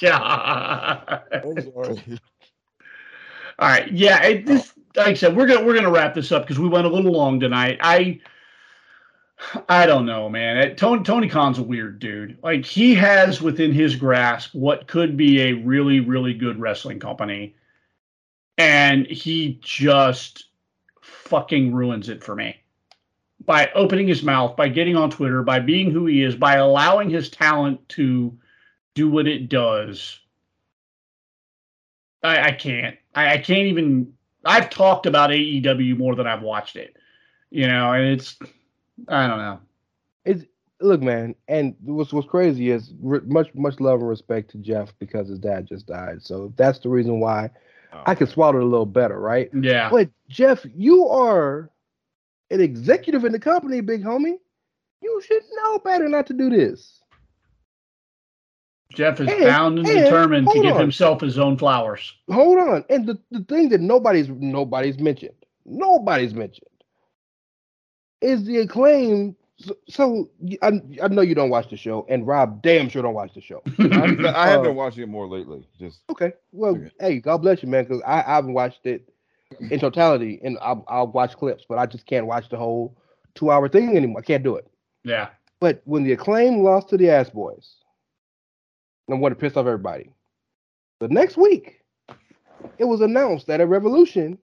God. 0.00 1.22
All 3.58 3.68
right. 3.68 3.90
Yeah. 3.92 4.22
It, 4.24 4.46
this, 4.46 4.72
like 4.96 5.06
I 5.08 5.14
said, 5.14 5.36
we're 5.36 5.46
gonna 5.46 5.64
we're 5.64 5.74
gonna 5.74 5.90
wrap 5.90 6.14
this 6.14 6.32
up 6.32 6.42
because 6.42 6.58
we 6.58 6.68
went 6.68 6.86
a 6.86 6.90
little 6.90 7.12
long 7.12 7.38
tonight. 7.38 7.78
I 7.80 8.20
I 9.68 9.86
don't 9.86 10.06
know, 10.06 10.28
man. 10.28 10.56
It, 10.56 10.78
Tony 10.78 11.02
Tony 11.02 11.28
Khan's 11.28 11.58
a 11.58 11.62
weird 11.62 11.98
dude. 11.98 12.38
Like 12.42 12.64
he 12.64 12.94
has 12.94 13.40
within 13.40 13.72
his 13.72 13.96
grasp 13.96 14.54
what 14.54 14.86
could 14.86 15.16
be 15.16 15.40
a 15.42 15.52
really 15.52 16.00
really 16.00 16.34
good 16.34 16.58
wrestling 16.58 17.00
company, 17.00 17.54
and 18.58 19.06
he 19.06 19.58
just 19.62 20.48
fucking 21.00 21.74
ruins 21.74 22.08
it 22.08 22.22
for 22.22 22.34
me 22.34 22.56
by 23.44 23.70
opening 23.74 24.06
his 24.06 24.22
mouth, 24.22 24.56
by 24.56 24.68
getting 24.68 24.96
on 24.96 25.10
Twitter, 25.10 25.42
by 25.42 25.58
being 25.58 25.90
who 25.90 26.06
he 26.06 26.22
is, 26.22 26.36
by 26.36 26.56
allowing 26.56 27.10
his 27.10 27.28
talent 27.28 27.88
to 27.90 28.36
do 28.94 29.10
what 29.10 29.26
it 29.26 29.48
does. 29.48 30.20
I, 32.22 32.48
I 32.48 32.52
can't. 32.52 32.96
I, 33.14 33.34
I 33.34 33.38
can't 33.38 33.66
even. 33.66 34.12
I've 34.44 34.70
talked 34.70 35.06
about 35.06 35.30
AEW 35.30 35.96
more 35.98 36.14
than 36.14 36.26
I've 36.26 36.42
watched 36.42 36.76
it. 36.76 36.96
You 37.50 37.66
know, 37.66 37.92
and 37.92 38.04
it's 38.04 38.38
I 39.08 39.26
don't 39.26 39.38
know. 39.38 39.60
It's 40.24 40.44
look, 40.80 41.00
man, 41.00 41.34
and 41.48 41.74
what's 41.82 42.12
what's 42.12 42.28
crazy 42.28 42.70
is 42.70 42.92
re- 43.00 43.20
much 43.24 43.54
much 43.54 43.80
love 43.80 44.00
and 44.00 44.08
respect 44.08 44.50
to 44.52 44.58
Jeff 44.58 44.92
because 44.98 45.28
his 45.28 45.38
dad 45.38 45.66
just 45.66 45.86
died. 45.86 46.22
So 46.22 46.52
that's 46.56 46.78
the 46.80 46.88
reason 46.88 47.20
why 47.20 47.50
Oh, 47.94 48.02
I 48.06 48.14
can 48.14 48.26
swallow 48.26 48.56
it 48.58 48.62
a 48.62 48.66
little 48.66 48.86
better, 48.86 49.20
right? 49.20 49.50
Yeah. 49.52 49.90
But 49.90 50.08
Jeff, 50.28 50.64
you 50.74 51.06
are 51.08 51.70
an 52.50 52.60
executive 52.60 53.24
in 53.26 53.32
the 53.32 53.38
company, 53.38 53.80
big 53.82 54.02
homie. 54.02 54.36
You 55.02 55.20
should 55.26 55.42
know 55.62 55.78
better 55.80 56.08
not 56.08 56.26
to 56.28 56.32
do 56.32 56.48
this. 56.48 57.00
Jeff 58.94 59.20
is 59.20 59.28
And- 59.28 59.44
bound 59.44 59.78
and 59.78 59.88
and, 59.88 60.04
determined 60.04 60.48
to 60.48 60.62
give 60.62 60.74
on. 60.76 60.80
himself 60.80 61.20
his 61.20 61.38
own 61.38 61.56
flowers. 61.56 62.14
Hold 62.30 62.58
on, 62.58 62.84
and 62.90 63.06
the, 63.06 63.18
the 63.30 63.42
thing 63.44 63.68
that 63.70 63.80
nobody's 63.80 64.28
nobody's 64.28 64.98
mentioned, 64.98 65.34
nobody's 65.64 66.34
mentioned, 66.34 66.68
is 68.22 68.44
the 68.44 68.58
acclaim. 68.58 69.36
So, 69.58 69.76
so 69.88 70.30
I, 70.62 70.80
I 71.02 71.08
know 71.08 71.22
you 71.22 71.34
don't 71.34 71.50
watch 71.50 71.68
the 71.70 71.76
show, 71.76 72.06
and 72.08 72.26
Rob 72.26 72.62
damn 72.62 72.88
sure 72.88 73.02
don't 73.02 73.14
watch 73.14 73.34
the 73.34 73.40
show. 73.40 73.62
I, 73.78 73.84
I 74.34 74.48
have 74.48 74.60
Uh, 74.60 74.64
been 74.64 74.74
watching 74.76 75.02
it 75.04 75.08
more 75.08 75.28
lately. 75.28 75.66
Just 75.78 76.00
Okay. 76.10 76.32
Well, 76.52 76.72
Okay. 76.76 76.90
hey, 77.00 77.20
God 77.20 77.38
bless 77.38 77.62
you, 77.62 77.68
man, 77.68 77.84
because 77.84 78.02
I, 78.06 78.20
I 78.20 78.34
haven't 78.36 78.54
watched 78.54 78.86
it 78.86 79.08
in 79.70 79.78
totality, 79.78 80.40
and 80.42 80.58
I'll, 80.62 80.84
I'll 80.88 81.06
watch 81.06 81.36
clips, 81.36 81.64
but 81.68 81.78
I 81.78 81.86
just 81.86 82.06
can't 82.06 82.26
watch 82.26 82.48
the 82.48 82.56
whole 82.56 82.96
two 83.34 83.50
hour 83.50 83.68
thing 83.68 83.96
anymore. 83.96 84.20
I 84.20 84.24
can't 84.24 84.42
do 84.42 84.56
it. 84.56 84.68
Yeah. 85.04 85.28
But 85.60 85.82
when 85.84 86.02
the 86.02 86.12
acclaim 86.12 86.62
lost 86.64 86.88
to 86.88 86.96
the 86.96 87.10
Ass 87.10 87.30
Boys, 87.30 87.76
I'm 89.10 89.20
going 89.20 89.32
to 89.32 89.38
piss 89.38 89.56
off 89.56 89.66
everybody. 89.66 90.10
The 91.00 91.08
next 91.08 91.36
week, 91.36 91.82
it 92.78 92.84
was 92.84 93.00
announced 93.00 93.46
that 93.46 93.60
at 93.60 93.68
Revolution, 93.68 94.38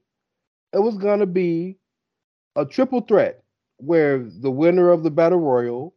it 0.74 0.80
was 0.80 0.98
going 0.98 1.20
to 1.20 1.26
be 1.26 1.78
a 2.56 2.66
triple 2.66 3.02
threat 3.02 3.44
where 3.80 4.20
the 4.20 4.52
winner 4.52 4.90
of 4.90 5.04
the 5.04 5.12
battle 5.12 5.40
royal 5.40 5.94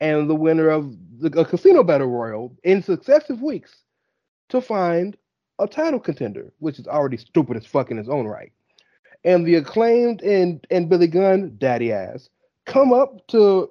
and 0.00 0.28
the 0.28 0.34
winner 0.34 0.68
of 0.68 0.94
the 1.18 1.38
a 1.38 1.44
casino 1.44 1.82
battle 1.82 2.08
royal 2.08 2.56
in 2.64 2.82
successive 2.82 3.42
weeks 3.42 3.82
to 4.48 4.60
find 4.60 5.16
a 5.58 5.66
title 5.66 6.00
contender, 6.00 6.52
which 6.58 6.78
is 6.78 6.86
already 6.86 7.16
stupid 7.16 7.56
as 7.56 7.66
fuck 7.66 7.90
in 7.90 7.98
its 7.98 8.08
own 8.08 8.26
right. 8.26 8.52
And 9.24 9.46
the 9.46 9.54
acclaimed 9.54 10.22
and 10.22 10.66
and 10.70 10.88
Billy 10.88 11.06
Gunn, 11.06 11.54
daddy 11.58 11.92
ass, 11.92 12.28
come 12.66 12.92
up 12.92 13.26
to 13.28 13.70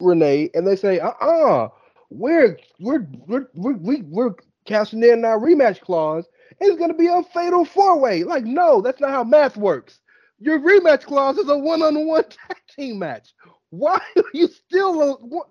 Renee 0.00 0.50
and 0.54 0.66
they 0.66 0.76
say, 0.76 1.00
uh 1.00 1.12
uh-uh, 1.20 1.64
uh, 1.64 1.68
we're 2.10 2.58
we're 2.78 3.06
we're 3.26 3.46
we're 3.54 4.02
we're 4.04 4.34
casting 4.66 5.02
in 5.02 5.24
our 5.24 5.38
rematch 5.38 5.80
clause. 5.80 6.26
It's 6.60 6.78
gonna 6.78 6.94
be 6.94 7.08
a 7.08 7.22
fatal 7.22 7.64
four 7.64 7.98
way. 7.98 8.24
Like, 8.24 8.44
no, 8.44 8.80
that's 8.80 9.00
not 9.00 9.10
how 9.10 9.24
math 9.24 9.56
works. 9.56 10.00
Your 10.38 10.60
rematch 10.60 11.04
clause 11.04 11.38
is 11.38 11.48
a 11.48 11.56
one 11.56 11.82
on 11.82 12.06
one 12.06 12.24
15 12.76 12.98
match. 12.98 13.34
Why 13.70 14.00
are 14.16 14.24
you 14.34 14.48
still? 14.48 15.46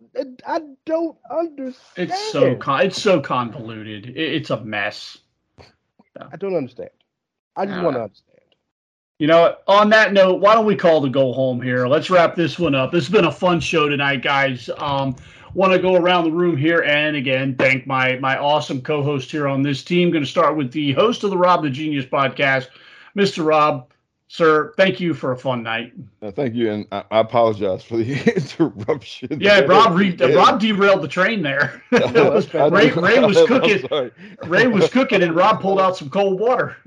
I 0.46 0.62
don't 0.86 1.18
understand. 1.30 2.12
It's 2.12 2.32
so 2.32 2.56
con- 2.56 2.86
it's 2.86 3.02
so 3.02 3.20
convoluted. 3.20 4.14
It's 4.16 4.50
a 4.50 4.62
mess. 4.62 5.18
I 6.32 6.36
don't 6.38 6.56
understand. 6.56 6.90
I 7.56 7.66
just 7.66 7.80
uh, 7.80 7.84
want 7.84 7.96
to 7.96 8.04
understand. 8.04 8.28
You 9.20 9.28
know, 9.28 9.56
on 9.68 9.90
that 9.92 10.14
note, 10.14 10.42
why 10.42 10.56
don't 10.56 10.66
we 10.66 10.76
call 10.76 11.02
the 11.02 11.10
go 11.10 11.32
home 11.32 11.62
here? 11.62 11.88
Let's 11.88 12.10
wrap 12.10 12.36
this 12.36 12.58
one 12.58 12.74
up. 12.74 12.92
This 12.92 13.06
has 13.06 13.12
been 13.12 13.26
a 13.26 13.32
fun 13.32 13.60
show 13.60 13.88
tonight, 13.88 14.24
guys. 14.24 14.70
Um, 14.78 15.16
want 15.54 15.74
to 15.74 15.80
go 15.80 15.96
around 15.96 16.24
the 16.24 16.32
room 16.32 16.56
here 16.56 16.82
and 16.84 17.16
again 17.16 17.56
thank 17.56 17.86
my 17.86 18.18
my 18.20 18.38
awesome 18.38 18.82
co-host 18.82 19.30
here 19.32 19.48
on 19.48 19.62
this 19.62 19.84
team. 19.84 20.12
Going 20.12 20.24
to 20.24 20.30
start 20.30 20.56
with 20.56 20.72
the 20.72 20.94
host 20.94 21.24
of 21.24 21.30
the 21.30 21.38
Rob 21.38 21.64
the 21.64 21.70
Genius 21.70 22.06
podcast, 22.06 22.68
Mr. 23.16 23.46
Rob. 23.46 23.88
Sir, 24.34 24.72
thank 24.78 25.02
you 25.02 25.14
for 25.14 25.34
a 25.34 25.38
fun 25.38 25.62
night. 25.62 25.92
uh, 26.22 26.32
thank 26.32 26.56
you, 26.56 26.72
and 26.72 26.88
I, 26.94 27.04
I 27.12 27.20
apologize 27.20 27.84
for 27.84 27.98
the 27.98 28.14
interruption. 28.38 29.28
Yeah, 29.42 29.60
there. 29.60 29.68
Rob 29.68 29.94
re- 29.94 30.16
Yeah. 30.18 30.28
Rob 30.28 30.58
derailed 30.62 31.02
the 31.02 31.10
train 31.10 31.42
there. 31.42 31.84
I- 31.92 32.42
I 32.54 32.68
Rey, 32.70 32.92
Rey 32.92 33.20
was 33.20 33.46
cooking. 33.46 33.84
Rey 34.46 34.68
was 34.68 34.90
cooking, 34.90 35.22
and 35.22 35.36
Rob 35.36 35.60
pulled 35.60 35.82
out 35.82 35.98
some 35.98 36.10
cold 36.10 36.40
water. 36.40 36.78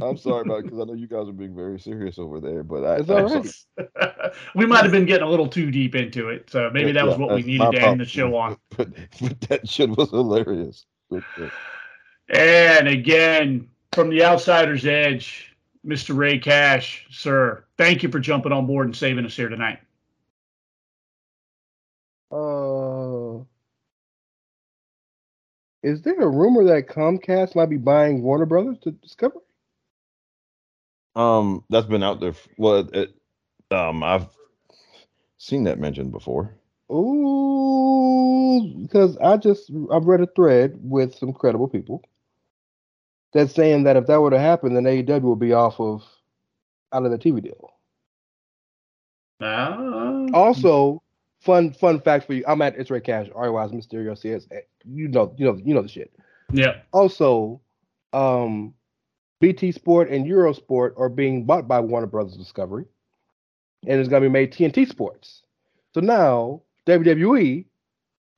I'm 0.00 0.16
sorry 0.16 0.46
about 0.46 0.60
it 0.60 0.62
because 0.64 0.78
I 0.80 0.84
know 0.84 0.94
you 0.94 1.06
guys 1.06 1.28
are 1.28 1.32
being 1.32 1.54
very 1.54 1.78
serious 1.78 2.18
over 2.18 2.40
there, 2.40 2.62
but 2.62 2.84
I, 2.86 2.94
It's 2.96 3.10
all 3.10 3.18
I'm 3.18 3.42
right. 3.42 3.54
sorry. 3.86 4.32
we 4.54 4.64
might 4.64 4.82
have 4.82 4.90
been 4.92 5.04
getting 5.04 5.26
a 5.26 5.30
little 5.30 5.46
too 5.46 5.70
deep 5.70 5.94
into 5.94 6.30
it, 6.30 6.48
so 6.48 6.70
maybe 6.72 6.90
that 6.92 7.04
was 7.04 7.18
Yeah, 7.18 7.20
what 7.26 7.34
we 7.34 7.42
needed 7.42 7.70
to 7.72 7.82
end 7.82 8.00
the 8.00 8.06
show 8.06 8.34
on. 8.34 8.56
But, 8.78 8.88
but 9.20 9.38
that 9.42 9.68
shit 9.68 9.90
was 9.90 10.08
hilarious. 10.08 10.86
And 12.30 12.88
again, 12.88 13.68
from 13.92 14.08
the 14.08 14.24
outsider's 14.24 14.86
edge, 14.86 15.53
Mr. 15.86 16.16
Rey 16.16 16.38
Cash, 16.38 17.06
sir, 17.10 17.64
thank 17.76 18.02
you 18.02 18.10
for 18.10 18.18
jumping 18.20 18.52
on 18.52 18.66
board 18.66 18.86
and 18.86 18.96
saving 18.96 19.26
us 19.26 19.36
here 19.36 19.48
tonight. 19.48 19.80
Uh, 22.32 23.44
is 25.82 26.02
there 26.02 26.20
a 26.20 26.28
rumor 26.28 26.64
that 26.64 26.88
Comcast 26.88 27.54
might 27.56 27.70
be 27.70 27.76
buying 27.76 28.22
Warner 28.22 28.46
Brothers 28.46 28.78
to 28.84 28.92
Discovery? 28.92 29.42
um, 31.16 31.64
that's 31.70 31.86
been 31.86 32.02
out 32.02 32.20
there. 32.20 32.30
f- 32.30 32.48
Well, 32.58 32.88
it, 32.92 33.14
um, 33.70 34.02
I've 34.02 34.28
seen 35.38 35.64
that 35.64 35.78
mentioned 35.78 36.12
before. 36.12 36.54
Ooh, 36.92 38.60
because 38.82 39.16
I 39.18 39.36
just 39.38 39.70
I've 39.92 40.06
read 40.06 40.20
a 40.20 40.28
thread 40.36 40.78
with 40.82 41.14
some 41.16 41.32
credible 41.32 41.68
people 41.68 42.02
that's 43.34 43.54
saying 43.54 43.82
that 43.84 43.96
if 43.96 44.06
that 44.06 44.20
were 44.20 44.30
to 44.30 44.38
happen, 44.38 44.72
then 44.74 44.84
AEW 44.84 45.20
would 45.22 45.40
be 45.40 45.52
off 45.52 45.78
of 45.80 46.02
out 46.92 47.04
of 47.04 47.10
the 47.10 47.18
TV 47.18 47.42
deal. 47.42 47.70
Uh, 49.40 50.28
Also, 50.32 51.02
fun 51.40 51.72
fun 51.72 52.00
fact 52.00 52.26
for 52.26 52.32
you: 52.34 52.44
I'm 52.46 52.62
at 52.62 52.76
It's 52.76 52.90
Rey 52.90 53.00
Cash, 53.00 53.26
RY's 53.34 53.72
Mysterio 53.72 54.16
CS. 54.16 54.46
You 54.84 55.08
know, 55.08 55.34
you 55.36 55.44
know, 55.44 55.60
you 55.62 55.74
know 55.74 55.82
the 55.82 55.88
shit. 55.88 56.14
yeah. 56.52 56.76
Also, 56.92 57.60
um, 58.12 58.72
BT 59.40 59.72
Sport 59.72 60.08
and 60.08 60.24
Eurosport 60.24 60.98
are 60.98 61.08
being 61.08 61.44
bought 61.44 61.66
by 61.68 61.80
Warner 61.80 62.06
Brothers 62.06 62.36
Discovery, 62.36 62.84
and 63.86 64.00
it's 64.00 64.08
going 64.08 64.22
to 64.22 64.28
be 64.28 64.32
made 64.32 64.52
TNT 64.52 64.88
Sports. 64.88 65.42
So 65.92 66.00
now 66.00 66.62
WWE, 66.86 67.64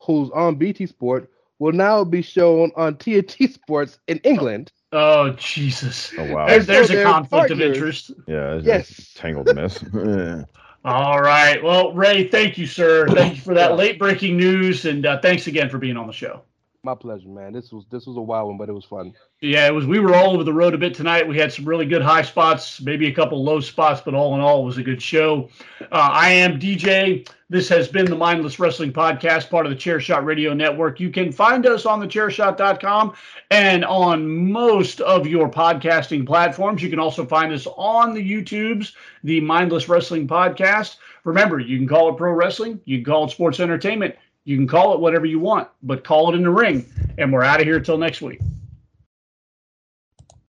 who's 0.02 0.30
on 0.30 0.56
BT 0.56 0.86
Sport, 0.86 1.30
will 1.58 1.72
now 1.72 2.04
be 2.04 2.22
shown 2.22 2.72
on 2.76 2.96
TNT 2.96 3.52
Sports 3.52 3.98
in 4.08 4.18
England. 4.18 4.72
Oh, 4.92 5.30
Jesus. 5.30 6.12
Oh 6.16 6.32
wow. 6.34 6.46
There's, 6.46 6.66
there's 6.66 6.90
a 6.90 6.94
they're 6.94 7.04
conflict 7.04 7.50
of 7.50 7.60
interest. 7.60 8.12
yeah, 8.26 8.54
it's 8.54 8.66
Yes. 8.66 8.90
yes. 8.90 9.12
tangled 9.14 9.54
mess. 9.54 9.84
Yeah. 9.92 10.44
All 10.84 11.20
right. 11.20 11.60
Well, 11.62 11.92
Rey, 11.92 12.28
thank 12.28 12.56
you, 12.56 12.66
sir. 12.66 13.08
Thank 13.08 13.34
you 13.36 13.42
for 13.42 13.54
that 13.54 13.76
late 13.76 13.98
breaking 13.98 14.36
news. 14.36 14.84
And 14.84 15.04
uh, 15.04 15.20
thanks 15.20 15.48
again 15.48 15.68
for 15.68 15.78
being 15.78 15.96
on 15.96 16.06
the 16.06 16.12
show. 16.12 16.42
My 16.86 16.94
pleasure, 16.94 17.28
man. 17.28 17.52
This 17.52 17.72
was 17.72 17.84
this 17.90 18.06
was 18.06 18.16
a 18.16 18.20
wild 18.20 18.46
one, 18.46 18.58
but 18.58 18.68
it 18.68 18.72
was 18.72 18.84
fun. 18.84 19.12
Yeah, 19.40 19.66
it 19.66 19.74
was. 19.74 19.86
We 19.86 19.98
were 19.98 20.14
all 20.14 20.34
over 20.34 20.44
the 20.44 20.52
road 20.52 20.72
a 20.72 20.78
bit 20.78 20.94
tonight. 20.94 21.26
We 21.26 21.36
had 21.36 21.52
some 21.52 21.64
really 21.64 21.84
good 21.84 22.00
high 22.00 22.22
spots, 22.22 22.80
maybe 22.80 23.08
a 23.08 23.12
couple 23.12 23.42
low 23.42 23.58
spots, 23.58 24.00
but 24.04 24.14
all 24.14 24.36
in 24.36 24.40
all, 24.40 24.62
it 24.62 24.66
was 24.66 24.78
a 24.78 24.84
good 24.84 25.02
show. 25.02 25.48
Uh, 25.80 25.86
I 25.90 26.30
am 26.30 26.60
DJ. 26.60 27.28
This 27.50 27.68
has 27.70 27.88
been 27.88 28.04
the 28.04 28.14
Mindless 28.14 28.60
Wrestling 28.60 28.92
Podcast, 28.92 29.50
part 29.50 29.66
of 29.66 29.70
the 29.70 29.76
Chairshot 29.76 30.24
Radio 30.24 30.54
Network. 30.54 31.00
You 31.00 31.10
can 31.10 31.32
find 31.32 31.66
us 31.66 31.86
on 31.86 31.98
the 31.98 32.06
Chairshot.com 32.06 33.14
and 33.50 33.84
on 33.84 34.52
most 34.52 35.00
of 35.00 35.26
your 35.26 35.50
podcasting 35.50 36.24
platforms. 36.24 36.84
You 36.84 36.90
can 36.90 37.00
also 37.00 37.26
find 37.26 37.52
us 37.52 37.66
on 37.76 38.14
the 38.14 38.22
YouTubes, 38.22 38.92
the 39.24 39.40
Mindless 39.40 39.88
Wrestling 39.88 40.28
Podcast. 40.28 40.98
Remember, 41.24 41.58
you 41.58 41.78
can 41.78 41.88
call 41.88 42.08
it 42.10 42.16
pro 42.16 42.30
wrestling, 42.30 42.80
you 42.84 42.98
can 42.98 43.04
call 43.04 43.24
it 43.24 43.32
sports 43.32 43.58
entertainment, 43.58 44.14
you 44.46 44.56
can 44.56 44.66
call 44.68 44.94
it 44.94 45.00
whatever 45.00 45.26
you 45.26 45.40
want, 45.40 45.68
but 45.82 46.04
call 46.04 46.32
it 46.32 46.36
in 46.36 46.44
the 46.44 46.50
ring. 46.50 46.86
And 47.18 47.32
we're 47.32 47.42
out 47.42 47.60
of 47.60 47.66
here 47.66 47.80
till 47.80 47.98
next 47.98 48.22
week. 48.22 48.40